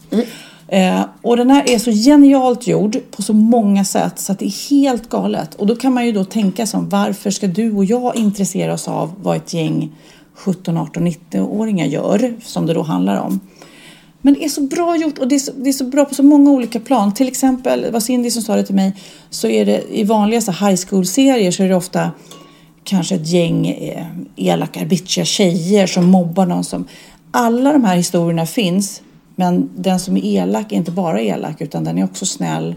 Eh, 0.68 1.02
och 1.22 1.38
den 1.38 1.50
här 1.50 1.70
är 1.70 1.80
så 1.80 1.92
genialt 1.92 2.68
gjord 2.68 2.98
på 3.12 3.22
så 3.22 3.34
många 3.34 3.86
sätt 3.86 4.20
så 4.20 4.32
att 4.32 4.40
det 4.40 4.46
är 4.46 4.70
helt 4.70 5.10
galet. 5.10 5.56
Och 5.56 5.68
då 5.68 5.76
kan 5.76 5.94
man 5.94 6.06
ju 6.06 6.12
då 6.12 6.24
tänka 6.24 6.68
som 6.68 6.90
varför 6.90 7.32
ska 7.32 7.48
du 7.48 7.72
och 7.72 7.86
jag 7.86 8.16
intressera 8.16 8.74
oss 8.74 8.88
av 8.88 9.14
vad 9.22 9.38
ett 9.38 9.54
gäng 9.54 9.92
17, 10.34 10.78
18, 10.78 11.08
19-åringar 11.08 11.86
gör 11.86 12.34
som 12.44 12.66
det 12.66 12.74
då 12.74 12.82
handlar 12.82 13.22
om. 13.22 13.40
Men 14.22 14.34
det 14.34 14.46
är 14.46 14.50
så 14.50 14.62
bra 14.62 14.98
gjort 14.98 15.18
och 15.18 15.28
det 15.28 15.36
är 15.36 15.40
så, 15.40 15.52
det 15.58 15.70
är 15.70 15.74
så 15.74 15.86
bra 15.86 16.06
på 16.06 16.16
så 16.16 16.24
många 16.24 16.52
olika 16.52 16.80
plan. 16.80 17.14
Till 17.14 17.28
exempel, 17.28 17.82
det 17.82 17.92
var 17.92 18.00
Cindy 18.00 18.32
som 18.32 18.42
sa 18.42 18.56
det 18.56 18.64
till 18.64 18.76
mig, 18.76 18.94
så 19.30 19.48
är 19.48 19.66
det 19.66 19.84
i 19.92 20.04
vanliga 20.04 20.42
så 20.42 20.52
high 20.52 20.76
school-serier 20.90 21.52
så 21.52 21.64
är 21.64 21.70
det 21.70 21.76
ofta 21.76 22.12
kanske 22.84 23.16
ett 23.16 23.28
gäng 23.28 23.68
eh, 23.68 24.06
elaka, 24.36 24.86
bitchiga 24.86 25.26
tjejer 25.26 25.88
som 25.88 26.06
mobbar 26.06 26.46
någon 26.46 26.64
som... 26.64 26.88
Alla 27.32 27.74
de 27.74 27.84
här 27.84 27.96
historierna 27.96 28.46
finns, 28.46 29.02
men 29.36 29.70
den 29.76 30.00
som 30.00 30.18
är 30.18 30.26
elak 30.26 30.72
är 30.72 30.76
inte 30.76 30.92
bara 30.92 31.22
elak 31.22 31.62
utan 31.62 31.84
den 31.84 31.98
är 31.98 32.04
också 32.04 32.26
snäll 32.26 32.76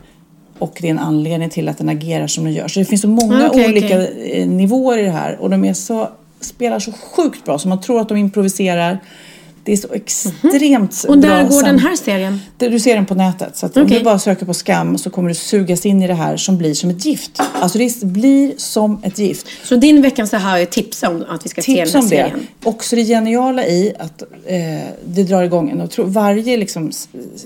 och 0.59 0.79
det 0.81 0.87
är 0.87 0.91
en 0.91 0.99
anledning 0.99 1.51
till 1.51 1.69
att 1.69 1.79
den 1.79 1.89
agerar 1.89 2.27
som 2.27 2.45
den 2.45 2.53
gör. 2.53 2.69
Så 2.69 2.79
det 2.81 2.85
finns 2.85 3.01
så 3.03 3.09
många 3.09 3.45
Ah, 3.45 3.49
okej, 3.49 3.69
olika 3.71 3.87
okej. 3.87 4.33
eh, 4.43 4.49
nivåer 4.49 4.99
i 4.99 5.03
det 5.03 5.11
här 5.11 5.37
och 5.41 5.51
de 5.51 5.65
är 5.65 5.75
så, 5.75 6.09
spelar 6.41 6.79
så 6.79 6.93
sjukt 6.93 7.45
bra 7.45 7.59
så 7.59 7.69
man 7.69 7.81
tror 7.81 8.01
att 8.01 8.09
de 8.09 8.17
improviserar. 8.19 8.99
Det 9.69 9.73
är 9.73 9.77
så 9.77 9.93
extremt 9.93 11.05
Mhm. 11.05 11.11
Och 11.11 11.19
där 11.19 11.49
går 11.49 11.63
den 11.63 11.79
här 11.79 11.97
serien. 11.97 12.41
det- 12.57 12.69
Du 12.69 12.81
ser 12.81 12.95
den 12.95 13.07
på 13.07 13.15
nätet. 13.15 13.57
Så 13.57 13.67
att 13.67 13.77
om 13.77 13.87
du 13.87 14.03
bara 14.03 14.19
söker 14.19 14.47
på 14.47 14.55
skam 14.55 14.99
så 14.99 15.11
kommer 15.11 15.29
du 15.29 15.35
sugas 15.35 15.87
in 15.87 16.03
i 16.03 16.07
det 16.07 16.15
här 16.15 16.37
som 16.37 16.59
blir 16.59 16.75
som 16.75 16.91
ett 16.91 17.05
gift. 17.05 17.41
Alltså 17.61 17.79
det 17.79 18.03
blir 18.05 18.53
som 18.57 19.01
ett 19.05 19.19
gift. 19.19 19.47
Så 19.65 19.77
din 19.77 20.03
veckans 20.03 20.31
det 20.31 20.39
här 20.39 20.59
är 20.59 20.65
tips 20.65 21.03
om 21.03 21.25
att 21.29 21.45
vi 21.45 21.49
ska 21.49 21.63
se 21.63 21.73
den 21.75 21.85
Tips 21.85 21.95
här 21.95 22.01
om 22.01 22.05
det. 22.09 22.17
serien. 22.17 22.47
Också 22.65 22.97
det 22.97 23.03
geniala 23.05 23.67
i 23.67 23.93
att 23.99 24.23
eh, 24.47 24.59
det 25.07 25.23
drar 25.23 25.43
igång 25.43 25.71
en. 25.71 25.81
Och 25.81 25.91
tro, 25.91 26.05
varje 26.05 26.57
liksom, 26.57 26.91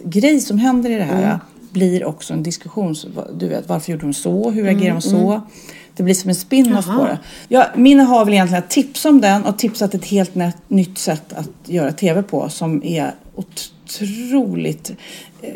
grej 0.05 0.40
som 0.40 0.59
händer 0.59 0.90
i 0.90 0.94
det 0.94 1.03
här 1.05 1.23
Mm. 1.24 1.39
blir 1.73 2.05
också 2.05 2.32
en 2.35 2.43
diskussion. 2.43 2.94
Du 3.39 3.49
vet, 3.49 3.69
varför 3.69 3.93
gjorde 3.93 4.05
de 4.07 4.15
så? 4.15 4.51
Hur 4.51 4.69
agerar 4.69 4.93
de 4.94 5.01
så? 5.03 5.40
Det 5.97 6.02
blir 6.02 6.14
som 6.14 6.28
en 6.28 6.35
spin-off 6.35 6.86
Mm, 6.86 6.98
på 6.98 7.05
det. 7.05 7.19
Ja, 7.48 7.66
mina 7.77 8.02
har 8.05 8.24
väl 8.24 8.35
egentligen 8.35 8.62
att 8.64 8.70
tipsa 8.70 9.09
om 9.09 9.20
den 9.20 9.44
och 9.44 9.59
tipsat 9.59 9.94
ett 9.94 10.05
helt 10.05 10.35
nät, 10.35 10.56
nytt 10.69 10.98
sätt 10.98 11.32
att 11.32 11.48
göra 11.69 11.93
tv 11.93 12.23
på 12.23 12.48
som 12.48 12.85
är 12.85 13.14
otroligt 13.35 14.90
eh, 15.43 15.55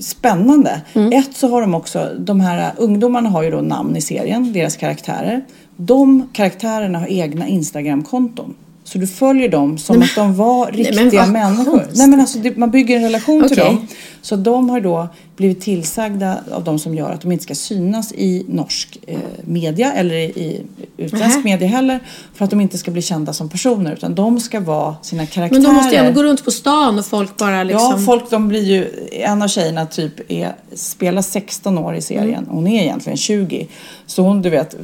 spännande. 0.00 0.80
Ett 1.12 1.36
så 1.36 1.48
har 1.48 1.60
de 1.60 1.74
också, 1.74 2.10
de 2.18 2.40
här 2.40 2.72
ungdomarna 2.76 3.28
har 3.28 3.42
ju 3.42 3.50
då 3.50 3.60
namn 3.60 3.96
i 3.96 4.00
serien, 4.00 4.52
deras 4.52 4.76
karaktärer. 4.76 5.44
De 5.76 6.28
karaktärerna 6.32 6.98
har 6.98 7.06
egna 7.06 7.48
Instagramkonton. 7.48 8.54
Så 8.84 8.98
du 8.98 9.06
följer 9.06 9.48
dem 9.48 9.78
som 9.78 10.02
att 10.02 10.14
de 10.16 10.34
var 10.36 10.66
men 10.66 10.74
riktiga 10.74 11.20
vad 11.20 11.32
människor. 11.32 11.64
konstigt. 11.64 11.98
Nej, 11.98 12.08
men 12.08 12.20
alltså, 12.20 12.38
det, 12.38 12.56
man 12.56 12.70
bygger 12.70 12.96
en 12.96 13.02
relation 13.02 13.48
till 13.48 13.60
Okej. 13.60 13.64
dem. 13.74 13.86
Så 14.22 14.36
de 14.36 14.70
har 14.70 14.80
då 14.80 15.08
blivit 15.40 15.60
tillsagda 15.60 16.38
av 16.52 16.64
de 16.64 16.78
som 16.78 16.94
gör 16.94 17.12
att 17.12 17.20
de 17.20 17.32
inte 17.32 17.44
ska 17.44 17.54
synas 17.54 18.12
i 18.12 18.44
norsk 18.48 18.98
eh, 19.06 19.18
media 19.44 19.92
eller 19.92 20.14
i, 20.14 20.62
utländsk 20.96 21.36
Nähä. 21.36 21.44
media 21.44 21.68
heller. 21.68 22.00
För 22.34 22.44
att 22.44 22.50
de 22.50 22.60
inte 22.60 22.78
ska 22.78 22.90
bli 22.90 23.02
kända 23.02 23.32
som 23.32 23.48
personer 23.48 23.92
utan 23.92 24.14
de 24.14 24.40
ska 24.40 24.60
vara 24.60 24.96
sina 25.02 25.26
karaktärer. 25.26 25.62
Men 25.62 25.70
de 25.70 25.74
måste 25.74 25.94
ju 25.94 25.96
ändå 25.96 26.12
gå 26.12 26.22
runt 26.22 26.44
på 26.44 26.50
stan 26.50 26.98
och 26.98 27.06
folk 27.06 27.36
bara 27.36 27.64
liksom... 27.64 27.90
Ja, 27.90 27.98
folk 28.06 28.30
de 28.30 28.48
blir 28.48 28.62
ju, 28.62 29.08
en 29.12 29.42
av 29.42 29.48
tjejerna 29.48 29.86
typ 29.86 30.30
är, 30.30 30.54
spelar 30.74 31.22
16 31.22 31.78
år 31.78 31.94
i 31.94 32.02
serien. 32.02 32.44
Mm. 32.44 32.50
Hon 32.50 32.66
är 32.66 32.82
egentligen 32.82 33.16
20. 33.16 33.68
Så 34.06 34.22
hon, 34.22 34.42
du 34.42 34.50
vet, 34.50 34.76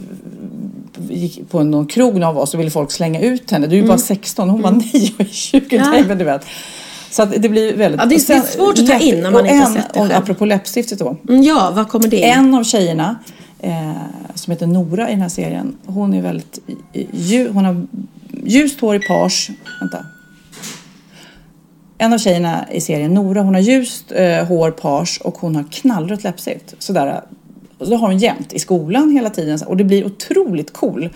gick 1.08 1.50
på 1.50 1.62
någon 1.62 1.86
krog 1.86 2.16
någon 2.16 2.34
var 2.34 2.46
så 2.46 2.58
ville 2.58 2.70
folk 2.70 2.90
slänga 2.90 3.20
ut 3.20 3.50
henne. 3.50 3.66
Du 3.66 3.76
är 3.76 3.80
ju 3.80 3.88
bara 3.88 3.98
16. 3.98 4.50
Hon 4.50 4.62
var 4.62 4.70
nej, 4.70 5.14
jag 5.18 5.26
är 5.26 5.32
20. 5.32 5.76
Mm. 5.76 5.86
Ja. 5.86 5.90
Nej, 5.90 6.04
men 6.08 6.18
du 6.18 6.24
vet. 6.24 6.46
Så 7.16 7.24
det 7.24 7.48
blir 7.48 7.76
väldigt... 7.76 8.00
Ja, 8.00 8.06
det 8.06 8.14
är- 8.14 8.18
sen- 8.18 8.40
det 8.40 8.46
är 8.46 8.50
svårt 8.56 8.78
att 8.78 8.86
ta 8.86 8.98
in 8.98 9.20
när 9.22 9.30
man 9.30 9.46
inte 9.46 9.56
har 9.58 9.66
en, 9.66 9.72
sett 9.72 9.94
det 9.94 10.00
och 10.00 10.06
själv. 10.06 10.18
Apropå 10.22 10.44
läppstiftet 10.44 10.98
då. 10.98 11.16
Mm, 11.28 11.42
Ja, 11.42 11.72
vad 11.74 11.88
kommer 11.88 12.08
det? 12.08 12.24
En 12.30 12.54
av 12.54 12.64
tjejerna 12.64 13.18
eh, 13.60 13.92
som 14.34 14.50
heter 14.50 14.66
Nora 14.66 15.08
i 15.08 15.12
den 15.12 15.20
här 15.20 15.28
serien. 15.28 15.76
Hon 15.86 16.14
är 16.14 16.22
väldigt 16.22 16.58
lju, 17.12 17.48
hon 17.52 17.64
har 17.64 17.86
ljust 18.44 18.80
hår 18.80 18.96
i 18.96 18.98
page. 18.98 19.50
Vänta. 19.80 20.06
En 21.98 22.12
av 22.12 22.18
tjejerna 22.18 22.66
i 22.72 22.80
serien, 22.80 23.14
Nora, 23.14 23.42
hon 23.42 23.54
har 23.54 23.62
ljust 23.62 24.12
eh, 24.12 24.44
hår, 24.46 24.70
page 24.70 25.20
och 25.24 25.38
hon 25.38 25.56
har 25.56 25.64
knallrött 25.70 26.24
läppstift. 26.24 26.74
Sådär. 26.78 27.20
Och 27.78 27.86
det 27.88 27.96
har 27.96 28.08
hon 28.08 28.18
jämt 28.18 28.52
i 28.52 28.58
skolan 28.58 29.10
hela 29.10 29.30
tiden 29.30 29.58
och 29.66 29.76
det 29.76 29.84
blir 29.84 30.06
otroligt 30.06 30.72
cool. 30.72 31.08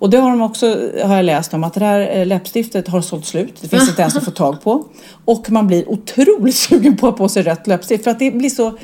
Och 0.00 0.10
det 0.10 0.18
har 0.18 0.30
de 0.30 0.42
också, 0.42 0.66
har 1.04 1.16
jag 1.16 1.24
läst 1.24 1.54
om, 1.54 1.64
att 1.64 1.74
det 1.74 1.84
här 1.84 2.18
eh, 2.18 2.26
läppstiftet 2.26 2.88
har 2.88 3.00
sålt 3.00 3.26
slut. 3.26 3.54
Det 3.60 3.68
finns 3.68 3.88
inte 3.88 4.02
ens 4.02 4.16
att 4.16 4.24
få 4.24 4.30
tag 4.30 4.62
på. 4.62 4.84
Och 5.24 5.50
man 5.50 5.66
blir 5.66 5.88
otroligt 5.88 6.54
sugen 6.68 6.96
på 6.96 7.06
att 7.06 7.12
ha 7.12 7.18
på 7.18 7.28
sig 7.28 7.42
rött 7.42 7.66
läppstift 7.66 8.04
för 8.04 8.10
att 8.10 8.18
det 8.18 8.30
blir 8.30 8.50
så 8.50 8.78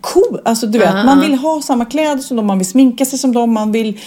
cool. 0.00 0.40
Alltså 0.44 0.66
du 0.66 0.78
vet, 0.78 0.94
Ah, 0.94 1.04
man 1.04 1.18
ah. 1.18 1.22
vill 1.22 1.34
ha 1.34 1.62
samma 1.62 1.84
kläder 1.84 2.22
som 2.22 2.36
dem, 2.36 2.46
man 2.46 2.58
vill 2.58 2.66
sminka 2.66 3.04
sig 3.04 3.18
som 3.18 3.32
dem, 3.32 3.52
man 3.52 3.72
vill... 3.72 4.00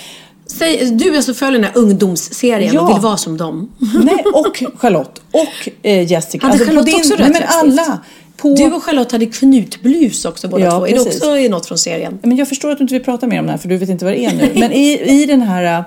Säg, 0.46 0.92
du 0.92 1.16
alltså 1.16 1.34
följer 1.34 1.62
den 1.62 1.72
här 1.74 1.78
ungdomsserien 1.82 2.74
Ja. 2.74 2.82
och 2.82 2.90
vill 2.90 3.02
vara 3.02 3.18
som 3.18 3.38
dem. 3.38 3.72
Nej, 4.04 4.24
och 4.34 4.64
Charlotte 4.80 5.22
och 5.32 5.70
eh, 5.82 6.12
Jessica. 6.12 6.48
Hade 6.48 6.60
på 6.60 6.66
Charlotte 6.66 6.94
också 6.94 7.14
rött 7.14 7.20
Nej, 7.20 7.30
men 7.30 7.44
alla. 7.48 8.00
På... 8.42 8.56
Du 8.56 8.72
och 8.72 8.84
Charlotte 8.84 9.12
hade 9.12 9.26
knutblus 9.26 10.26
också 10.26 10.48
båda 10.48 10.64
Ja, 10.66 10.72
två. 10.72 10.88
Är 10.88 10.94
det 10.94 11.00
också 11.02 11.36
något 11.50 11.66
från 11.66 11.78
serien? 11.78 12.20
Men 12.22 12.38
jag 12.38 12.48
förstår 12.48 12.72
att 12.72 12.78
du 12.78 12.82
inte 12.84 12.94
vill 12.94 13.04
prata 13.04 13.28
mer 13.28 13.40
om 13.40 13.46
det 13.46 13.52
här 13.52 13.58
för 13.60 13.70
du 13.70 13.78
vet 13.78 13.90
inte 13.90 14.06
vad 14.06 14.14
det 14.14 14.26
är 14.26 14.34
nu. 14.36 14.52
Men 14.56 14.72
i, 14.72 15.22
i 15.22 15.26
den 15.26 15.42
här 15.42 15.84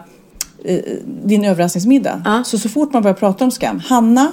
eh, 0.64 0.76
din 1.24 1.44
överraskningsmiddag. 1.44 2.22
Ja. 2.24 2.44
Så, 2.44 2.58
så 2.58 2.68
fort 2.68 2.92
man 2.92 3.02
börjar 3.02 3.14
prata 3.14 3.44
om 3.44 3.50
skam. 3.50 3.80
Hanna, 3.86 4.32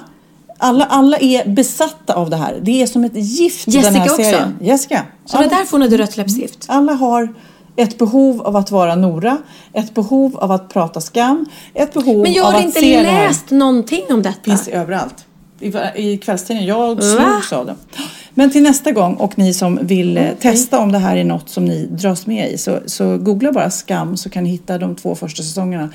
alla, 0.58 0.86
alla 0.86 1.18
är 1.18 1.50
besatta 1.50 2.14
av 2.14 2.30
det 2.30 2.38
här. 2.38 2.60
Det 2.62 2.82
är 2.82 2.88
som 2.88 3.04
ett 3.04 3.16
gift 3.16 3.66
den 3.66 3.74
Jessica 3.76 4.00
här 4.00 4.04
också? 4.06 4.16
serien. 4.24 4.56
Jessica. 4.62 5.06
Så 5.26 5.38
det 5.38 5.44
är 5.44 5.50
därför 5.50 5.72
hon 5.72 5.82
hade 5.82 5.98
rött 5.98 6.18
läppstift? 6.18 6.66
Alla 6.68 6.94
har 6.94 7.34
ett 7.76 7.98
behov 7.98 8.42
av 8.42 8.56
att 8.56 8.72
vara 8.72 8.96
Nora, 8.96 9.38
ett 9.74 9.94
behov 9.94 10.38
av 10.38 10.52
att 10.52 10.70
prata 10.70 11.02
skam, 11.02 11.46
ett 11.74 11.94
behov 11.94 12.22
Men 12.24 12.34
jag 12.34 12.46
av 12.46 12.52
har 12.52 12.60
att 12.60 12.66
inte 12.66 12.80
se 12.80 13.02
det 13.02 13.08
här. 13.10 13.28
läst 13.28 13.50
någonting 13.50 14.04
om 14.10 14.22
detta. 14.22 14.44
finns 14.44 14.68
överallt. 14.68 15.26
I, 15.60 15.74
i 15.96 16.18
kvällstidningen. 16.18 16.70
Jag 16.70 17.04
slogs 17.04 17.54
av 17.54 17.66
det. 17.66 17.76
Men 18.34 18.52
till 18.52 18.64
nästa 18.64 18.92
gång 18.92 19.16
och 19.16 19.38
ni 19.38 19.54
som 19.54 19.80
vill 19.82 20.18
eh, 20.18 20.30
testa 20.40 20.80
om 20.80 20.92
det 20.92 20.98
här 20.98 21.18
är 21.18 21.24
något 21.24 21.50
som 21.50 21.66
ni 21.66 21.86
dras 21.86 22.28
med 22.28 22.52
i 22.52 22.58
så, 22.58 22.80
så 22.86 23.18
googla 23.18 23.52
bara 23.52 23.72
skam 23.72 24.18
så 24.18 24.30
kan 24.30 24.44
ni 24.44 24.50
hitta 24.50 24.78
de 24.78 24.96
två 24.96 25.16
första 25.16 25.44
säsongerna. 25.44 25.90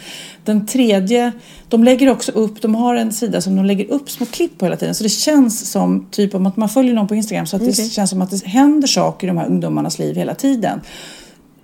Den 0.45 0.67
tredje, 0.67 1.33
de 1.69 1.85
lägger 1.85 2.11
också 2.11 2.33
upp, 2.33 2.63
de 2.63 2.75
har 2.75 2.95
en 2.95 3.13
sida 3.13 3.41
som 3.41 3.57
de 3.57 3.65
lägger 3.65 3.91
upp 3.91 4.11
små 4.11 4.27
klipp 4.27 4.59
på 4.59 4.67
hela 4.67 4.77
tiden 4.77 4.95
så 4.95 5.03
det 5.03 5.09
känns 5.09 5.71
som 5.71 6.07
typ 6.11 6.35
om 6.35 6.47
att 6.47 6.57
man 6.57 6.69
följer 6.69 6.95
någon 6.95 7.09
på 7.09 7.15
Instagram 7.15 7.47
så 7.47 7.57
att 7.57 7.63
det 7.63 7.71
Okej. 7.71 7.89
känns 7.89 8.11
som 8.11 8.23
att 8.23 8.31
det 8.31 8.47
händer 8.47 8.89
saker 8.89 9.27
i 9.27 9.29
de 9.29 9.39
här 9.39 9.47
ungdomarnas 9.47 9.99
liv 9.99 10.17
hela 10.17 10.35
tiden. 10.35 10.81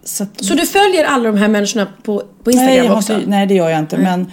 Så, 0.04 0.22
att, 0.22 0.44
Så 0.44 0.54
du 0.54 0.66
följer 0.66 1.04
alla 1.04 1.32
de 1.32 1.38
här 1.38 1.48
människorna 1.48 1.86
på, 2.02 2.22
på 2.44 2.50
Instagram 2.50 2.86
nej, 2.86 2.90
också? 2.90 3.14
inte, 3.14 3.30
nej, 3.30 3.46
det 3.46 3.54
gör 3.54 3.68
jag 3.68 3.78
inte. 3.78 3.98
Men, 3.98 4.26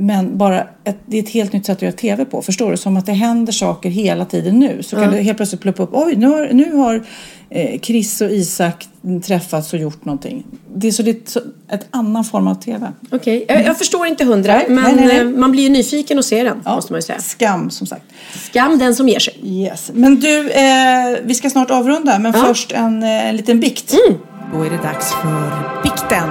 men 0.00 0.38
bara 0.38 0.66
ett, 0.84 0.96
det 1.06 1.18
är 1.18 1.22
ett 1.22 1.28
helt 1.28 1.52
nytt 1.52 1.66
sätt 1.66 1.78
att 1.78 1.82
göra 1.82 1.92
TV 1.92 2.24
på. 2.24 2.42
Förstår 2.42 2.70
du? 2.70 2.76
Som 2.76 2.96
att 2.96 3.06
det 3.06 3.12
händer 3.12 3.52
saker 3.52 3.90
hela 3.90 4.24
tiden 4.24 4.58
nu. 4.58 4.82
Så 4.82 4.96
kan 4.96 5.10
det 5.10 5.22
helt 5.22 5.36
plötsligt 5.36 5.60
ploppa 5.60 5.82
upp. 5.82 5.90
Oj, 5.92 6.16
nu 6.16 6.26
har, 6.26 6.48
nu 6.52 6.74
har 6.76 7.04
eh, 7.50 7.80
Chris 7.80 8.20
och 8.20 8.30
Isak 8.30 8.88
träffats 9.26 9.72
och 9.72 9.78
gjort 9.78 10.04
någonting. 10.04 10.44
Det 10.74 10.88
är 10.88 10.92
så 10.92 11.02
det 11.02 11.10
är 11.10 11.16
så, 11.24 11.40
ett 11.70 11.86
annan 11.90 12.24
form 12.24 12.48
av 12.48 12.54
TV. 12.54 12.92
Okej, 13.10 13.44
jag, 13.48 13.64
jag 13.64 13.78
förstår 13.78 14.06
inte 14.06 14.24
hundra, 14.24 14.54
Nej, 14.54 14.66
men 14.68 14.96
nej, 14.96 15.06
nej, 15.06 15.18
eh, 15.18 15.24
man 15.24 15.50
blir 15.52 15.62
ju 15.62 15.68
nyfiken 15.68 16.18
och 16.18 16.24
ser 16.24 16.44
den, 16.44 16.60
måste 16.64 16.92
man 16.92 16.98
ju 16.98 17.02
säga. 17.02 17.18
Skam, 17.20 17.70
som 17.70 17.86
sagt. 17.86 18.04
Skam 18.50 18.78
den 18.78 18.94
som 18.94 19.08
ger 19.08 19.18
sig. 19.18 19.34
Yes. 19.44 19.90
Men 19.94 20.20
du, 20.20 20.50
eh, 20.50 21.18
vi 21.22 21.34
ska 21.34 21.50
snart 21.50 21.70
avrunda. 21.70 22.18
Men 22.18 22.32
Ja. 22.32 22.44
först 22.46 22.72
en, 22.72 23.02
eh, 23.02 23.28
en 23.28 23.36
liten 23.36 23.60
bikt. 23.60 23.94
Mm. 24.08 24.18
Då 24.52 24.62
är 24.62 24.70
det 24.70 24.76
dags 24.76 25.12
för 25.12 25.82
bikten. 25.82 26.28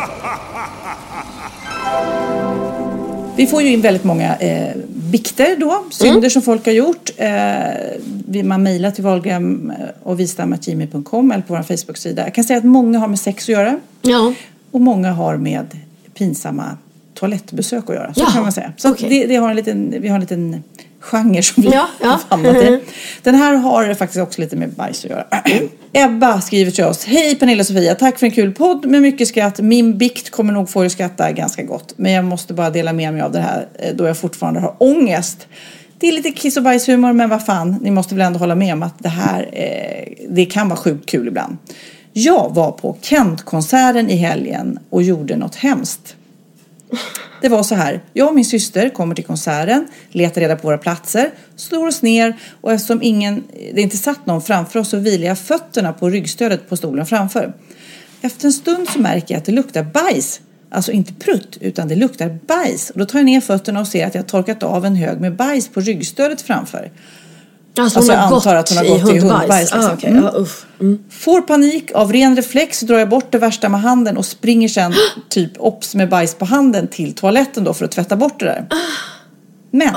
Vi 3.35 3.47
får 3.47 3.61
ju 3.61 3.69
in 3.69 3.81
väldigt 3.81 4.03
många 4.03 4.35
eh, 4.37 4.75
bikter 5.11 5.55
då, 5.59 5.83
synder 5.91 6.29
som 6.29 6.41
folk 6.41 6.65
har 6.65 6.73
gjort. 6.73 7.09
Eh, 7.17 8.43
man 8.43 8.63
mejlar 8.63 8.91
till 8.91 9.03
Wahlgren 9.03 9.73
och 10.03 10.19
vistam.gmail.com 10.19 11.31
eller 11.31 11.43
på 11.43 11.53
vår 11.55 11.63
Facebook-sida. 11.63 12.23
Jag 12.23 12.33
kan 12.33 12.43
säga 12.43 12.57
att 12.57 12.63
många 12.65 12.99
har 12.99 13.07
med 13.07 13.19
sex 13.19 13.43
att 13.43 13.49
göra 13.49 13.79
Ja. 14.01 14.33
och 14.71 14.81
många 14.81 15.11
har 15.11 15.37
med 15.37 15.65
pinsamma 16.13 16.77
toalettbesök 17.13 17.89
att 17.89 17.95
göra. 17.95 18.13
Så 18.13 18.19
Jaha, 18.21 18.31
kan 18.31 18.43
man 18.43 18.51
säga. 18.51 18.73
Så 18.77 18.91
okej. 18.91 19.09
det, 19.09 19.25
det 19.25 19.35
har 19.35 19.49
en 19.49 19.55
liten, 19.55 19.95
vi 20.01 20.07
har 20.07 20.15
en 20.15 20.21
liten 20.21 20.63
genre 21.01 21.41
som 21.43 21.63
vi 21.63 21.69
Ja, 21.69 21.87
ja. 22.01 22.07
har 22.09 22.17
famlat 22.17 22.55
i. 22.55 22.79
Den 23.23 23.35
här 23.35 23.53
har 23.53 23.93
faktiskt 23.93 24.21
också 24.21 24.41
lite 24.41 24.55
med 24.55 24.69
bajs 24.69 25.05
att 25.05 25.11
göra. 25.11 25.25
Ebba 25.93 26.41
skriver 26.41 26.71
till 26.71 26.83
oss. 26.83 27.05
Hej 27.05 27.35
Pernilla 27.35 27.61
och 27.61 27.67
Sofia, 27.67 27.95
tack 27.95 28.19
för 28.19 28.25
en 28.25 28.31
kul 28.31 28.51
podd 28.53 28.85
med 28.85 29.01
mycket 29.01 29.27
skratt. 29.27 29.59
Min 29.59 29.97
bikt 29.97 30.29
kommer 30.29 30.53
nog 30.53 30.69
få 30.69 30.81
er 30.81 30.85
att 30.85 30.91
skratta 30.91 31.31
ganska 31.31 31.63
gott. 31.63 31.93
Men 31.97 32.11
jag 32.11 32.25
måste 32.25 32.53
bara 32.53 32.69
dela 32.69 32.93
med 32.93 33.13
mig 33.13 33.21
av 33.21 33.31
det 33.31 33.39
här 33.39 33.67
eh, 33.79 33.95
då 33.95 34.05
jag 34.07 34.17
fortfarande 34.17 34.59
har 34.59 34.75
ångest. 34.77 35.47
Det 35.99 36.07
är 36.07 36.11
lite 36.11 36.31
kiss 36.31 36.57
och 36.57 36.63
bajshumor 36.63 37.13
men 37.13 37.29
vad 37.29 37.45
fan, 37.45 37.77
ni 37.81 37.91
måste 37.91 38.15
väl 38.15 38.25
ändå 38.25 38.39
hålla 38.39 38.55
med 38.55 38.73
om 38.73 38.83
att 38.83 38.99
det 38.99 39.09
här 39.09 39.49
eh, 39.53 40.25
det 40.29 40.45
kan 40.45 40.69
vara 40.69 40.79
sjukt 40.79 41.09
kul 41.09 41.27
ibland. 41.27 41.57
Jag 42.13 42.55
var 42.55 42.71
på 42.71 42.97
Kent-konserten 43.01 44.09
i 44.09 44.15
helgen 44.15 44.79
och 44.89 45.03
gjorde 45.03 45.35
något 45.35 45.55
hemskt. 45.55 46.15
Det 47.41 47.49
var 47.49 47.63
så 47.63 47.75
här. 47.75 48.03
Jag 48.13 48.27
och 48.27 48.35
min 48.35 48.45
syster 48.45 48.89
kommer 48.89 49.15
till 49.15 49.25
konserten, 49.25 49.87
letar 50.09 50.41
reda 50.41 50.55
på 50.55 50.67
våra 50.67 50.77
platser, 50.77 51.29
slår 51.55 51.87
oss 51.87 52.01
ner 52.01 52.37
och 52.61 52.73
eftersom 52.73 53.01
ingen, 53.01 53.43
det 53.73 53.81
inte 53.81 53.97
satt 53.97 54.25
någon 54.25 54.41
framför 54.41 54.79
oss 54.79 54.89
så 54.89 54.97
vilar 54.97 55.27
jag 55.27 55.39
fötterna 55.39 55.93
på 55.93 56.09
ryggstödet 56.09 56.69
på 56.69 56.77
stolen 56.77 57.05
framför. 57.05 57.53
Efter 58.21 58.45
en 58.45 58.53
stund 58.53 58.89
så 58.89 58.99
märker 58.99 59.33
jag 59.33 59.39
att 59.39 59.45
det 59.45 59.51
luktar 59.51 59.83
bajs. 59.83 60.41
Alltså 60.69 60.91
inte 60.91 61.13
prutt, 61.13 61.57
utan 61.61 61.87
det 61.87 61.95
luktar 61.95 62.39
bajs. 62.47 62.89
Och 62.89 62.99
då 62.99 63.05
tar 63.05 63.19
jag 63.19 63.25
ner 63.25 63.41
fötterna 63.41 63.79
och 63.79 63.87
ser 63.87 64.07
att 64.07 64.15
jag 64.15 64.21
har 64.21 64.27
torkat 64.27 64.63
av 64.63 64.85
en 64.85 64.95
hög 64.95 65.21
med 65.21 65.35
bajs 65.35 65.67
på 65.67 65.81
ryggstödet 65.81 66.41
framför. 66.41 66.91
Alltså, 67.79 67.99
Alltså, 67.99 68.13
jag 68.13 68.21
antar 68.21 68.55
att 68.55 68.69
hon 68.69 68.77
har 68.77 68.85
gått 68.85 69.09
i 69.09 69.15
i 69.15 69.19
hundbajs. 69.19 69.39
hundbajs, 69.39 69.61
liksom. 69.61 69.81
Ah, 69.91 69.93
okej. 69.93 70.09
Mm. 70.09 70.25
Usch. 70.35 70.63
Mm. 70.81 70.99
Får 71.09 71.41
panik, 71.41 71.91
av 71.95 72.13
ren 72.13 72.35
reflex 72.35 72.79
drar 72.79 72.99
jag 72.99 73.09
bort 73.09 73.31
det 73.31 73.37
värsta 73.37 73.69
med 73.69 73.81
handen 73.81 74.17
och 74.17 74.25
springer 74.25 74.67
sen 74.67 74.93
typ 75.29 75.51
ops 75.59 75.95
med 75.95 76.09
bajs 76.09 76.35
på 76.35 76.45
handen 76.45 76.87
till 76.87 77.13
toaletten 77.13 77.63
då 77.63 77.73
för 77.73 77.85
att 77.85 77.91
tvätta 77.91 78.15
bort 78.15 78.39
det 78.39 78.45
där. 78.45 78.67
Men 79.71 79.93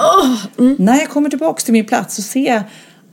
när 0.79 0.99
jag 0.99 1.09
kommer 1.11 1.31
tillbaks 1.31 1.65
till 1.65 1.73
min 1.73 1.87
plats 1.87 2.17
så 2.17 2.23
ser 2.23 2.55
jag 2.55 2.63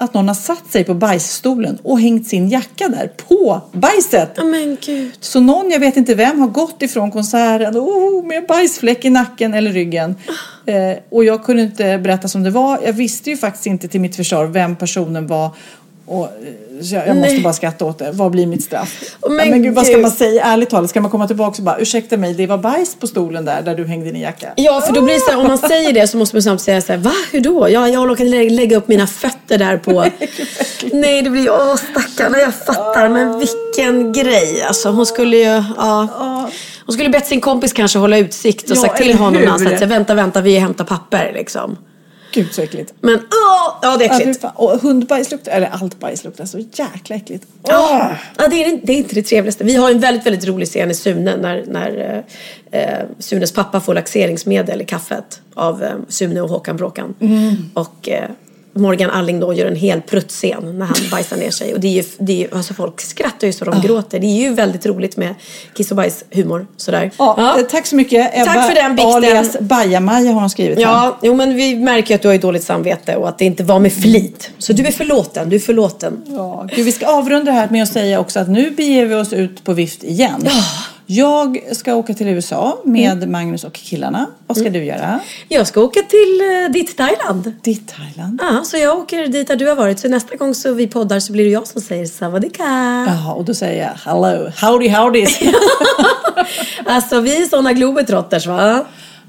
att 0.01 0.13
någon 0.13 0.27
har 0.27 0.35
satt 0.35 0.71
sig 0.71 0.83
på 0.83 0.93
bajsstolen 0.93 1.77
och 1.83 1.99
hängt 1.99 2.27
sin 2.27 2.49
jacka 2.49 2.87
där 2.87 3.07
på 3.07 3.61
bajset. 3.71 4.31
Ja, 4.35 4.43
men 4.43 4.77
gud. 4.81 5.11
Så 5.19 5.39
någon, 5.39 5.69
jag 5.69 5.79
vet 5.79 5.97
inte 5.97 6.15
vem, 6.15 6.39
har 6.39 6.47
gått 6.47 6.81
ifrån 6.81 7.11
konserten 7.11 7.77
oh, 7.77 8.25
med 8.25 8.45
bajsfläck 8.47 9.05
i 9.05 9.09
nacken 9.09 9.53
eller 9.53 9.71
ryggen. 9.71 10.15
Eh, 10.65 10.97
och 11.09 11.23
jag 11.23 11.43
kunde 11.43 11.61
inte 11.61 11.97
berätta 11.97 12.27
som 12.27 12.43
det 12.43 12.49
var. 12.49 12.79
Jag 12.85 12.93
visste 12.93 13.29
ju 13.29 13.37
faktiskt 13.37 13.65
inte 13.65 13.87
till 13.87 14.01
mitt 14.01 14.15
försvar 14.15 14.45
vem 14.45 14.75
personen 14.75 15.27
var. 15.27 15.49
Och, 16.05 16.23
eh, 16.25 16.83
så 16.83 16.95
jag, 16.95 17.07
jag 17.07 17.17
måste 17.17 17.39
bara 17.41 17.53
skratta 17.53 17.85
åt 17.85 17.99
det. 17.99 18.11
Vad 18.11 18.31
blir 18.31 18.45
mitt 18.47 18.63
straff? 18.63 19.15
Men 19.21 19.35
Men, 19.35 19.45
ja, 19.45 19.51
men 19.51 19.63
gud, 19.63 19.73
vad 19.75 19.85
ska 19.85 19.97
man 19.97 20.11
säga? 20.11 20.43
Ärligt 20.43 20.69
talat, 20.69 20.89
ska 20.89 21.01
man 21.01 21.11
komma 21.11 21.27
tillbaka 21.27 21.57
och 21.57 21.63
bara 21.63 21.77
ursäkta 21.77 22.17
mig, 22.17 22.33
det 22.33 22.47
var 22.47 22.57
bajs 22.57 22.95
på 22.95 23.07
stolen 23.07 23.45
där, 23.45 23.61
där 23.61 23.75
du 23.75 23.85
hängde 23.85 24.11
din 24.11 24.21
jacka. 24.21 24.47
Ja, 24.55 24.81
för 24.81 24.93
då 24.93 25.01
blir 25.01 25.13
det 25.13 25.19
så 25.19 25.31
här, 25.31 25.39
om 25.39 25.47
man 25.47 25.57
säger 25.69 25.93
det 25.93 26.07
så 26.07 26.17
måste 26.17 26.35
man 26.35 26.41
samtidigt 26.43 26.63
säga 26.65 26.81
så 26.81 26.91
här, 26.93 26.99
va, 26.99 27.11
hur 27.31 27.41
då? 27.41 27.69
Ja, 27.69 27.87
jag 27.89 28.09
råkade 28.09 28.29
lä- 28.29 28.49
lägga 28.49 28.77
upp 28.77 28.87
mina 28.87 29.07
fötter 29.07 29.57
där 29.57 29.77
på... 29.77 30.05
Nej, 30.93 31.21
det 31.21 31.29
blir 31.29 31.49
åh 31.51 31.75
stackarn, 31.75 32.35
jag 32.39 32.55
fattar, 32.55 33.09
men 33.09 33.39
vilken 33.39 34.11
grej. 34.13 34.63
Alltså 34.67 34.89
hon 34.89 35.05
skulle 35.05 35.37
ju, 35.37 35.63
ja. 35.77 36.07
Hon 36.85 36.93
skulle 36.93 37.09
bett 37.09 37.27
sin 37.27 37.41
kompis 37.41 37.73
kanske 37.73 37.99
hålla 37.99 38.17
utsikt 38.17 38.71
och 38.71 38.77
Ja, 38.77 38.81
sagt 38.81 38.97
till 38.97 39.13
honom 39.17 39.41
när 39.41 39.47
han 39.47 39.89
vänta, 39.89 40.13
vänta, 40.13 40.41
vi 40.41 40.57
hämtar 40.57 40.85
papper 40.85 41.31
liksom. 41.35 41.77
Gud 42.31 42.53
så 42.53 42.61
äckligt. 42.61 42.93
Men 43.01 43.15
åh, 43.15 43.79
ja 43.81 43.97
det 43.97 44.05
är 44.05 44.09
Ja, 44.09 44.19
äckligt. 44.19 44.41
fan. 44.41 44.51
och 44.55 44.79
hundbajs 44.81 45.31
luktar, 45.31 45.51
eller 45.51 45.67
allt 45.67 45.99
bajs 45.99 46.23
luktar 46.23 46.45
så 46.45 46.59
jäkla 46.59 47.15
äckligt. 47.15 47.45
Ja, 47.63 48.11
ja 48.37 48.47
det, 48.47 48.63
är, 48.63 48.79
det 48.83 48.93
är 48.93 48.97
inte 48.97 49.15
det 49.15 49.21
trevligaste. 49.23 49.63
Vi 49.63 49.75
har 49.75 49.91
en 49.91 49.99
väldigt, 49.99 50.25
väldigt 50.25 50.45
rolig 50.47 50.67
scen 50.67 50.91
i 50.91 50.93
Sune 50.93 51.37
när, 51.37 51.63
när 51.67 52.23
eh, 52.71 52.81
eh, 52.81 53.05
Sunes 53.19 53.51
pappa 53.51 53.79
får 53.79 53.93
laxeringsmedel 53.93 54.81
i 54.81 54.85
kaffet 54.85 55.41
av 55.53 55.83
eh, 55.83 55.93
Sune 56.07 56.41
och 56.41 56.49
Håkan 56.49 56.77
Bråkan. 56.77 57.13
Och 57.73 58.09
eh, 58.09 58.29
Morgan 58.73 59.09
Alling 59.09 59.39
då 59.39 59.53
gör 59.53 59.65
en 59.65 59.75
hel 59.75 60.01
pruttscen 60.01 60.79
när 60.79 60.85
han 60.85 60.95
bajsar 61.11 61.37
ner 61.37 61.51
sig. 61.51 61.73
Och 61.73 61.79
det 61.79 61.87
är 61.87 61.91
ju, 61.91 62.03
det 62.17 62.33
är 62.33 62.37
ju, 62.37 62.47
alltså 62.57 62.73
folk 62.73 63.01
skrattar 63.01 63.47
ju 63.47 63.53
så 63.53 63.65
de 63.65 63.81
gråter. 63.81 64.19
Det 64.19 64.27
är 64.27 64.41
ju 64.41 64.53
väldigt 64.53 64.85
roligt 64.85 65.17
med 65.17 65.35
kiss 65.73 65.91
och 65.91 65.97
bajshumor. 65.97 66.67
Sådär. 66.77 67.11
Ja, 67.17 67.55
eh, 67.59 67.65
Tack 67.65 67.85
så 67.85 67.95
mycket 67.95 68.31
Ebba 68.33 68.45
Tack 68.45 68.67
för 68.67 68.75
den 68.75 68.95
bikten. 68.95 69.11
alias 69.13 69.57
Bajamaja 69.59 70.31
har 70.31 70.39
hon 70.39 70.49
skrivit 70.49 70.77
här. 70.77 70.83
Ja, 70.83 71.19
jo 71.21 71.35
men 71.35 71.55
vi 71.55 71.75
märker 71.75 72.09
ju 72.09 72.15
att 72.15 72.21
du 72.21 72.27
har 72.27 72.33
ju 72.33 72.39
dåligt 72.39 72.63
samvete 72.63 73.15
och 73.15 73.29
att 73.29 73.37
det 73.37 73.45
inte 73.45 73.63
var 73.63 73.79
med 73.79 73.93
flit. 73.93 74.51
Så 74.57 74.73
du 74.73 74.85
är 74.85 74.91
förlåten, 74.91 75.49
du 75.49 75.55
är 75.55 75.59
förlåten. 75.59 76.21
Ja, 76.27 76.67
gud, 76.75 76.85
vi 76.85 76.91
ska 76.91 77.07
avrunda 77.07 77.51
det 77.51 77.57
här 77.57 77.69
med 77.69 77.83
att 77.83 77.93
säga 77.93 78.19
också 78.19 78.39
att 78.39 78.49
nu 78.49 78.71
beger 78.71 79.05
vi 79.05 79.15
oss 79.15 79.33
ut 79.33 79.63
på 79.63 79.73
vift 79.73 80.03
igen. 80.03 80.47
Jag 81.13 81.59
ska 81.71 81.95
åka 81.95 82.13
till 82.13 82.27
USA 82.27 82.81
med 82.85 83.11
Mm. 83.17 83.31
Magnus 83.31 83.63
och 83.63 83.73
killarna. 83.73 84.27
Vad 84.47 84.57
ska 84.57 84.69
du 84.69 84.83
göra? 84.83 85.19
Jag 85.47 85.67
ska 85.67 85.81
åka 85.81 85.99
till 86.01 86.41
eh, 86.41 86.71
ditt 86.71 86.97
Thailand. 86.97 87.53
Ditt 87.63 87.87
Thailand? 87.95 88.39
Ja, 88.43 88.63
så 88.63 88.77
jag 88.77 88.99
åker 88.99 89.27
dit 89.27 89.47
där 89.47 89.55
du 89.55 89.67
har 89.67 89.75
varit. 89.75 89.99
Så 89.99 90.07
nästa 90.07 90.35
gång 90.35 90.53
så 90.55 90.73
vi 90.73 90.87
poddar 90.87 91.19
så 91.19 91.33
blir 91.33 91.43
det 91.43 91.49
jag 91.49 91.67
som 91.67 91.81
säger 91.81 92.05
savadika. 92.05 92.63
Jaha, 93.07 93.33
och 93.33 93.45
då 93.45 93.53
säger 93.53 93.83
jag 93.83 94.11
hello, 94.11 94.51
howdy 94.61 94.89
howdies. 94.89 95.39
Alltså 96.85 97.19
vi 97.19 97.41
är 97.41 97.45
såna 97.45 97.73
globetrotters 97.73 98.47
va? 98.47 98.85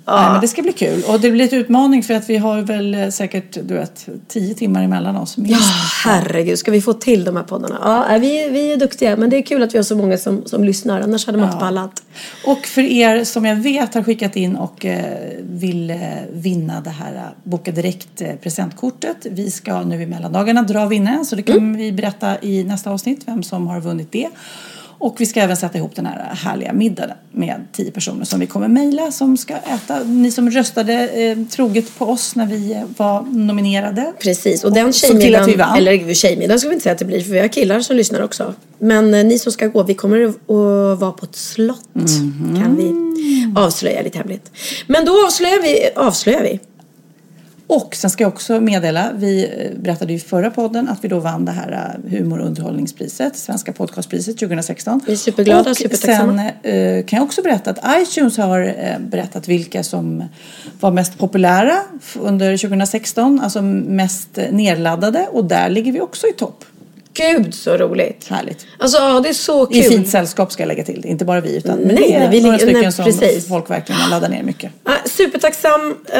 Nej, 0.06 0.32
men 0.32 0.40
det 0.40 0.48
ska 0.48 0.62
bli 0.62 0.72
kul. 0.72 1.02
Och 1.08 1.20
det 1.20 1.30
blir 1.30 1.44
lite 1.44 1.56
utmaning 1.56 2.02
för 2.02 2.14
att 2.14 2.30
vi 2.30 2.36
har 2.36 2.62
väl 2.62 2.94
eh, 2.94 3.08
säkert, 3.08 3.58
du 3.62 3.74
vet, 3.74 4.08
tio 4.28 4.54
timmar 4.54 4.82
emellan 4.82 5.16
oss. 5.16 5.36
minst. 5.36 5.60
Ja, 5.60 5.66
herregud. 6.04 6.58
Ska 6.58 6.70
vi 6.70 6.80
få 6.80 6.92
till 6.92 7.24
de 7.24 7.36
här 7.36 7.42
poddarna? 7.42 7.78
Ja, 7.82 8.18
vi, 8.18 8.48
vi 8.48 8.72
är 8.72 8.76
duktiga. 8.76 9.16
Men 9.16 9.30
det 9.30 9.36
är 9.36 9.42
kul 9.42 9.62
att 9.62 9.74
vi 9.74 9.78
har 9.78 9.82
så 9.82 9.96
många 9.96 10.18
som, 10.18 10.42
som 10.46 10.64
lyssnar. 10.64 11.00
Annars 11.00 11.26
hade 11.26 11.38
man 11.38 11.46
inte 11.46 11.58
pallat. 11.58 12.02
Och 12.46 12.66
för 12.66 12.82
er 12.82 13.24
som 13.24 13.44
jag 13.44 13.56
vet 13.56 13.94
har 13.94 14.02
skickat 14.02 14.36
in 14.36 14.56
och 14.56 14.84
eh, 14.84 15.30
vill 15.40 15.90
eh, 15.90 15.96
vinna 16.32 16.80
det 16.80 16.90
här 16.90 17.30
Boka 17.44 17.72
Direkt 17.72 18.20
eh, 18.20 18.34
presentkortet. 18.34 19.26
Vi 19.30 19.50
ska 19.50 19.82
nu 19.82 20.02
i 20.02 20.06
mellandagarna 20.06 20.62
dra 20.62 20.86
vinnaren 20.86 21.24
så 21.24 21.36
det 21.36 21.42
kan 21.42 21.76
vi 21.76 21.92
berätta 21.92 22.42
i 22.42 22.64
nästa 22.64 22.90
avsnitt 22.90 23.22
vem 23.26 23.42
som 23.42 23.66
har 23.66 23.80
vunnit 23.80 24.12
det. 24.12 24.28
Och 25.02 25.20
vi 25.20 25.26
ska 25.26 25.40
även 25.40 25.56
sätta 25.56 25.78
ihop 25.78 25.96
den 25.96 26.06
här 26.06 26.34
härliga 26.34 26.72
middagen 26.72 27.16
med 27.32 27.66
tio 27.72 27.90
personer 27.90 28.24
som 28.24 28.40
vi 28.40 28.46
kommer 28.46 28.68
mejla 28.68 29.12
som 29.12 29.36
ska 29.36 29.54
äta. 29.54 30.02
Ni 30.04 30.30
som 30.30 30.50
röstade 30.50 31.08
eh, 31.08 31.38
troget 31.50 31.98
på 31.98 32.06
oss 32.06 32.36
när 32.36 32.46
vi 32.46 32.72
eh, 32.72 32.82
var 32.96 33.22
nominerade. 33.22 34.12
Precis, 34.20 34.64
och 34.64 34.72
den 34.72 34.92
tjejmiddagen, 34.92 35.76
eller 35.76 36.14
tjejmiddagen 36.14 36.60
ska 36.60 36.68
vi 36.68 36.74
inte 36.74 36.82
säga 36.82 36.92
att 36.92 36.98
det 36.98 37.04
blir 37.04 37.20
för 37.20 37.32
vi 37.32 37.40
har 37.40 37.48
killar 37.48 37.80
som 37.80 37.96
lyssnar 37.96 38.22
också. 38.22 38.54
Men 38.78 39.14
eh, 39.14 39.24
ni 39.24 39.38
som 39.38 39.52
ska 39.52 39.66
gå, 39.66 39.82
vi 39.82 39.94
kommer 39.94 40.24
att 40.24 41.00
vara 41.00 41.12
på 41.12 41.24
ett 41.24 41.36
slott. 41.36 41.88
Mhm. 41.92 42.62
Kan 42.62 42.76
vi 42.76 43.02
avslöja 43.60 44.02
lite 44.02 44.18
hemligt. 44.18 44.50
Men 44.86 45.04
då 45.04 45.26
avslöjar 45.26 45.62
vi, 45.62 45.88
avslöjar 45.96 46.42
vi. 46.42 46.60
Och 47.74 47.96
sen 47.96 48.10
ska 48.10 48.24
jag 48.24 48.32
också 48.32 48.60
meddela, 48.60 49.10
vi 49.14 49.44
eh, 49.44 49.80
berättade 49.80 50.12
ju 50.12 50.18
i 50.18 50.20
förra 50.20 50.50
podden 50.50 50.88
att 50.88 51.04
vi 51.04 51.08
då 51.08 51.18
vann 51.18 51.44
det 51.44 51.52
här 51.52 51.98
eh, 52.04 52.10
humor 52.10 52.38
och 52.40 52.46
underhållningspriset, 52.46 53.36
Svenska 53.36 53.72
podcastpriset 53.72 54.38
2016. 54.38 55.00
Vi 55.06 55.12
är 55.12 55.16
superglada, 55.16 55.70
och 55.70 55.76
supertacksamma. 55.76 56.50
sen 56.62 56.72
eh, 56.72 57.04
kan 57.04 57.16
jag 57.16 57.24
också 57.24 57.42
berätta 57.42 57.70
att 57.70 57.78
iTunes 58.02 58.38
har 58.38 58.60
eh, 58.60 58.98
berättat 58.98 59.48
vilka 59.48 59.82
som 59.82 60.24
var 60.80 60.90
mest 60.90 61.18
populära 61.18 61.76
under 62.20 62.56
2016, 62.56 63.40
alltså 63.40 63.62
mest 63.62 64.38
eh, 64.38 64.44
nedladdade 64.50 65.28
och 65.32 65.44
där 65.44 65.70
ligger 65.70 65.92
vi 65.92 66.00
också 66.00 66.26
i 66.26 66.32
topp. 66.32 66.64
Gud 67.14 67.54
så 67.54 67.76
roligt. 67.76 68.26
Härligt. 68.28 68.66
Alltså 68.78 68.98
ja, 68.98 69.20
det 69.20 69.28
är 69.28 69.32
så 69.32 69.70
I 69.70 69.74
kul. 69.82 69.90
fint 69.92 70.08
sällskap 70.08 70.52
ska 70.52 70.62
jag 70.62 70.68
lägga 70.68 70.84
till, 70.84 71.06
inte 71.06 71.24
bara 71.24 71.40
vi 71.40 71.56
utan 71.56 71.78
Nej, 71.78 71.96
det 71.96 72.14
är 72.14 72.30
vi 72.30 72.40
några 72.40 72.58
stycken 72.58 72.80
nej, 72.82 72.92
som 72.92 73.04
precis. 73.04 73.48
folk 73.48 73.70
verkligen 73.70 74.00
har 74.00 74.10
laddat 74.10 74.30
ner 74.30 74.42
mycket. 74.42 74.72
Ja, 74.84 74.92
supertacksam 75.04 75.94
eh, 76.12 76.18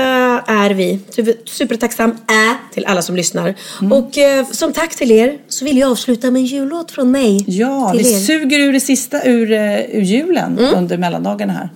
är 0.53 0.71
vi. 0.71 0.99
Super, 1.11 1.35
supertacksam 1.45 2.11
är 2.11 2.75
till 2.75 2.85
alla 2.87 3.03
som 3.03 3.17
lyssnar. 3.17 3.55
Mm. 3.81 3.93
Och 3.93 4.19
eh, 4.19 4.47
som 4.51 4.73
tack 4.73 4.97
till 4.97 5.11
er 5.11 5.39
så 5.49 5.65
vill 5.65 5.79
jag 5.79 5.91
avsluta 5.91 6.31
med 6.31 6.41
en 6.41 6.47
jullåt 6.47 6.91
från 6.91 7.11
mig. 7.11 7.45
Ja, 7.47 7.93
vi 7.97 8.15
er. 8.15 8.19
suger 8.19 8.59
ur 8.59 8.73
det 8.73 8.81
sista 8.81 9.23
ur, 9.25 9.53
eh, 9.53 9.81
ur 9.81 10.03
julen 10.03 10.59
Mm. 10.59 10.75
under 10.75 10.97
mellandagarna 10.99 11.53
här. 11.53 11.69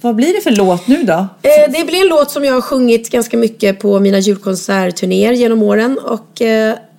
Vad 0.00 0.14
blir 0.14 0.34
det 0.34 0.40
för 0.40 0.50
låt 0.50 0.86
nu 0.88 1.02
då? 1.02 1.26
Det 1.42 1.86
blir 1.86 2.00
en 2.02 2.08
låt 2.08 2.30
som 2.30 2.44
jag 2.44 2.54
har 2.54 2.60
sjungit 2.60 3.10
ganska 3.10 3.36
mycket 3.36 3.78
på 3.80 4.00
mina 4.00 4.18
julkonsertturnéer 4.18 5.32
genom 5.32 5.62
åren. 5.62 5.98
Och 6.04 6.42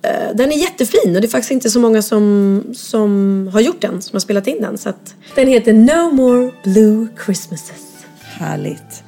Eh, 0.06 0.34
den 0.34 0.52
är 0.52 0.56
jättefin 0.56 1.14
och 1.14 1.20
det 1.20 1.26
är 1.26 1.28
faktiskt 1.28 1.50
inte 1.50 1.70
så 1.70 1.80
många 1.80 2.02
som, 2.02 2.64
som 2.74 3.50
har 3.52 3.60
gjort 3.60 3.80
den, 3.80 4.02
som 4.02 4.14
har 4.14 4.20
spelat 4.20 4.46
in 4.46 4.60
den. 4.60 4.78
Så 4.78 4.88
att 4.88 5.14
den 5.34 5.48
heter 5.48 5.72
No 5.72 6.12
More 6.12 6.50
Blue 6.64 7.08
Christmases. 7.24 8.04
Härligt. 8.20 9.02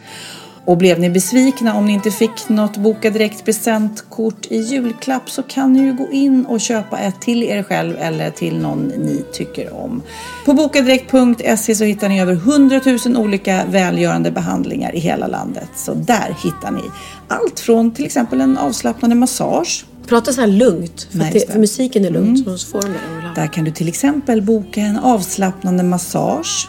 Och 0.64 0.76
blev 0.76 1.00
ni 1.00 1.10
besvikna 1.10 1.74
om 1.74 1.86
ni 1.86 1.92
inte 1.92 2.10
fick 2.10 2.48
något 2.48 2.76
Boka 2.76 3.10
Direkt 3.10 3.44
presentkort 3.44 4.46
i 4.50 4.56
julklapp 4.56 5.30
så 5.30 5.42
kan 5.42 5.72
ni 5.72 5.80
ju 5.82 5.92
gå 5.92 6.08
in 6.12 6.46
och 6.46 6.60
köpa 6.60 6.98
ett 6.98 7.20
till 7.20 7.42
er 7.42 7.62
själv 7.62 7.96
eller 7.98 8.30
till 8.30 8.58
någon 8.58 8.86
ni 8.86 9.24
tycker 9.32 9.74
om. 9.74 10.02
På 10.44 10.52
bokadirekt.se 10.52 11.74
så 11.74 11.84
hittar 11.84 12.08
ni 12.08 12.20
över 12.20 12.32
100 12.32 12.80
000 13.06 13.16
olika 13.16 13.64
välgörande 13.68 14.30
behandlingar 14.30 14.94
i 14.94 14.98
hela 14.98 15.26
landet. 15.26 15.68
Så 15.76 15.94
där 15.94 16.36
hittar 16.44 16.70
ni 16.70 16.82
allt 17.28 17.60
från 17.60 17.90
till 17.90 18.04
exempel 18.04 18.40
en 18.40 18.58
avslappnande 18.58 19.16
massage 19.16 19.84
Prata 20.08 20.32
så 20.32 20.40
här 20.40 20.48
lugnt, 20.48 21.08
för, 21.10 21.18
Nej, 21.18 21.30
det, 21.32 21.52
för 21.52 21.58
musiken 21.58 22.04
är 22.04 22.10
lugnt. 22.10 22.46
Mm. 22.46 22.58
Så 22.58 22.66
får 22.66 22.82
de 22.82 22.88
det. 22.88 23.32
Där 23.34 23.52
kan 23.52 23.64
du 23.64 23.70
till 23.70 23.88
exempel 23.88 24.42
boka 24.42 24.80
en 24.80 24.98
avslappnande 24.98 25.82
massage 25.82 26.68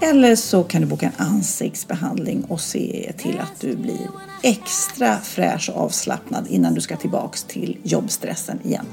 eller 0.00 0.36
så 0.36 0.64
kan 0.64 0.80
du 0.80 0.86
boka 0.86 1.06
en 1.06 1.26
ansiktsbehandling 1.26 2.44
och 2.44 2.60
se 2.60 3.12
till 3.18 3.38
att 3.38 3.60
du 3.60 3.76
blir 3.76 4.08
extra 4.42 5.18
fräsch 5.18 5.70
och 5.74 5.80
avslappnad 5.80 6.46
innan 6.48 6.74
du 6.74 6.80
ska 6.80 6.96
tillbaks 6.96 7.44
till 7.44 7.76
jobbstressen 7.82 8.60
igen. 8.64 8.86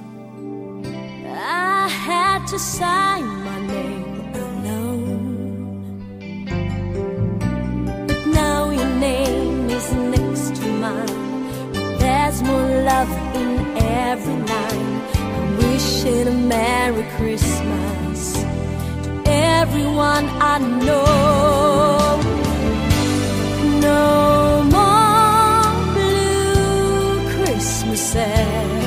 I 1.26 1.90
had 1.90 2.48
to 2.48 2.60
sign 2.60 3.26
my 3.44 3.60
name 3.74 4.04
alone. 4.36 5.28
But 8.08 8.26
now 8.26 8.72
your 8.72 8.86
name 8.86 9.70
is 9.70 9.92
next 9.92 10.62
to 10.62 10.68
mine. 10.68 11.23
There's 12.24 12.42
more 12.42 12.68
love 12.86 13.12
in 13.36 13.76
every 13.76 14.34
line. 14.34 15.02
I'm 15.36 15.58
wishing 15.58 16.26
a 16.26 16.32
Merry 16.32 17.04
Christmas 17.18 18.34
to 19.04 19.24
everyone 19.26 20.26
I 20.40 20.58
know. 20.58 22.22
No 23.82 24.64
more 24.72 25.68
blue 25.96 27.44
Christmases. 27.44 28.83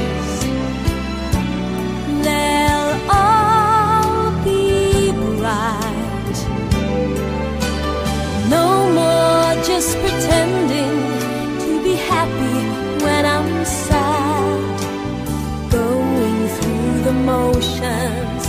Sad. 13.67 14.81
Going 15.71 16.49
through 16.57 17.03
the 17.09 17.13
motions 17.13 18.45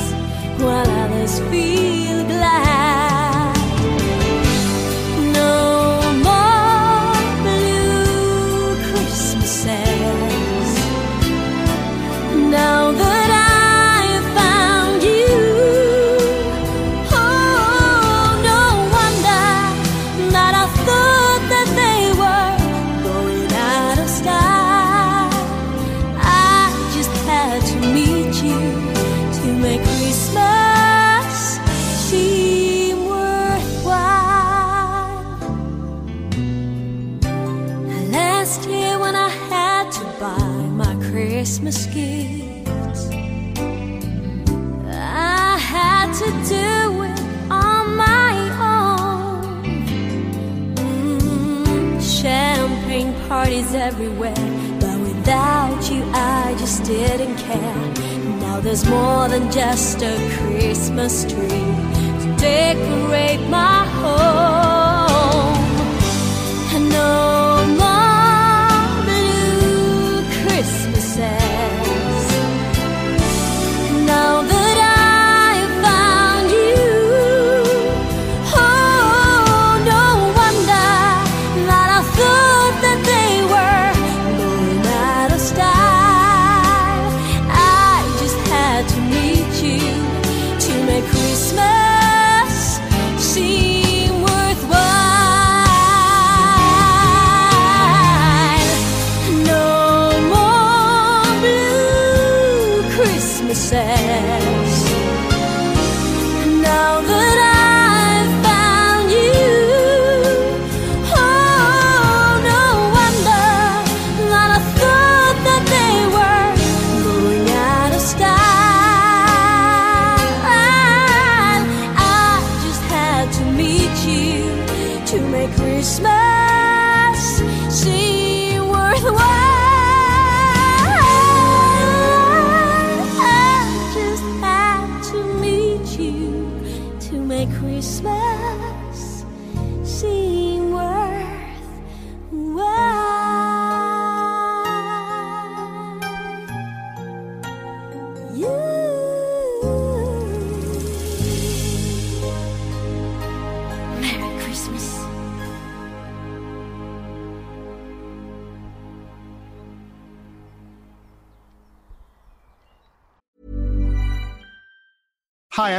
while 0.62 0.90
others 1.04 1.40
feel 1.50 2.24
glad. 2.26 2.97
Parties 53.68 53.76
everywhere, 53.76 54.34
but 54.80 55.00
without 55.00 55.92
you 55.92 56.04
I 56.14 56.56
just 56.60 56.84
didn't 56.84 57.38
care. 57.38 58.40
Now 58.40 58.60
there's 58.60 58.86
more 58.86 59.28
than 59.28 59.52
just 59.52 60.02
a 60.02 60.16
Christmas 60.38 61.24
tree 61.24 61.48
to 61.50 62.36
decorate 62.38 63.50
my 63.50 63.86
home. 63.86 64.67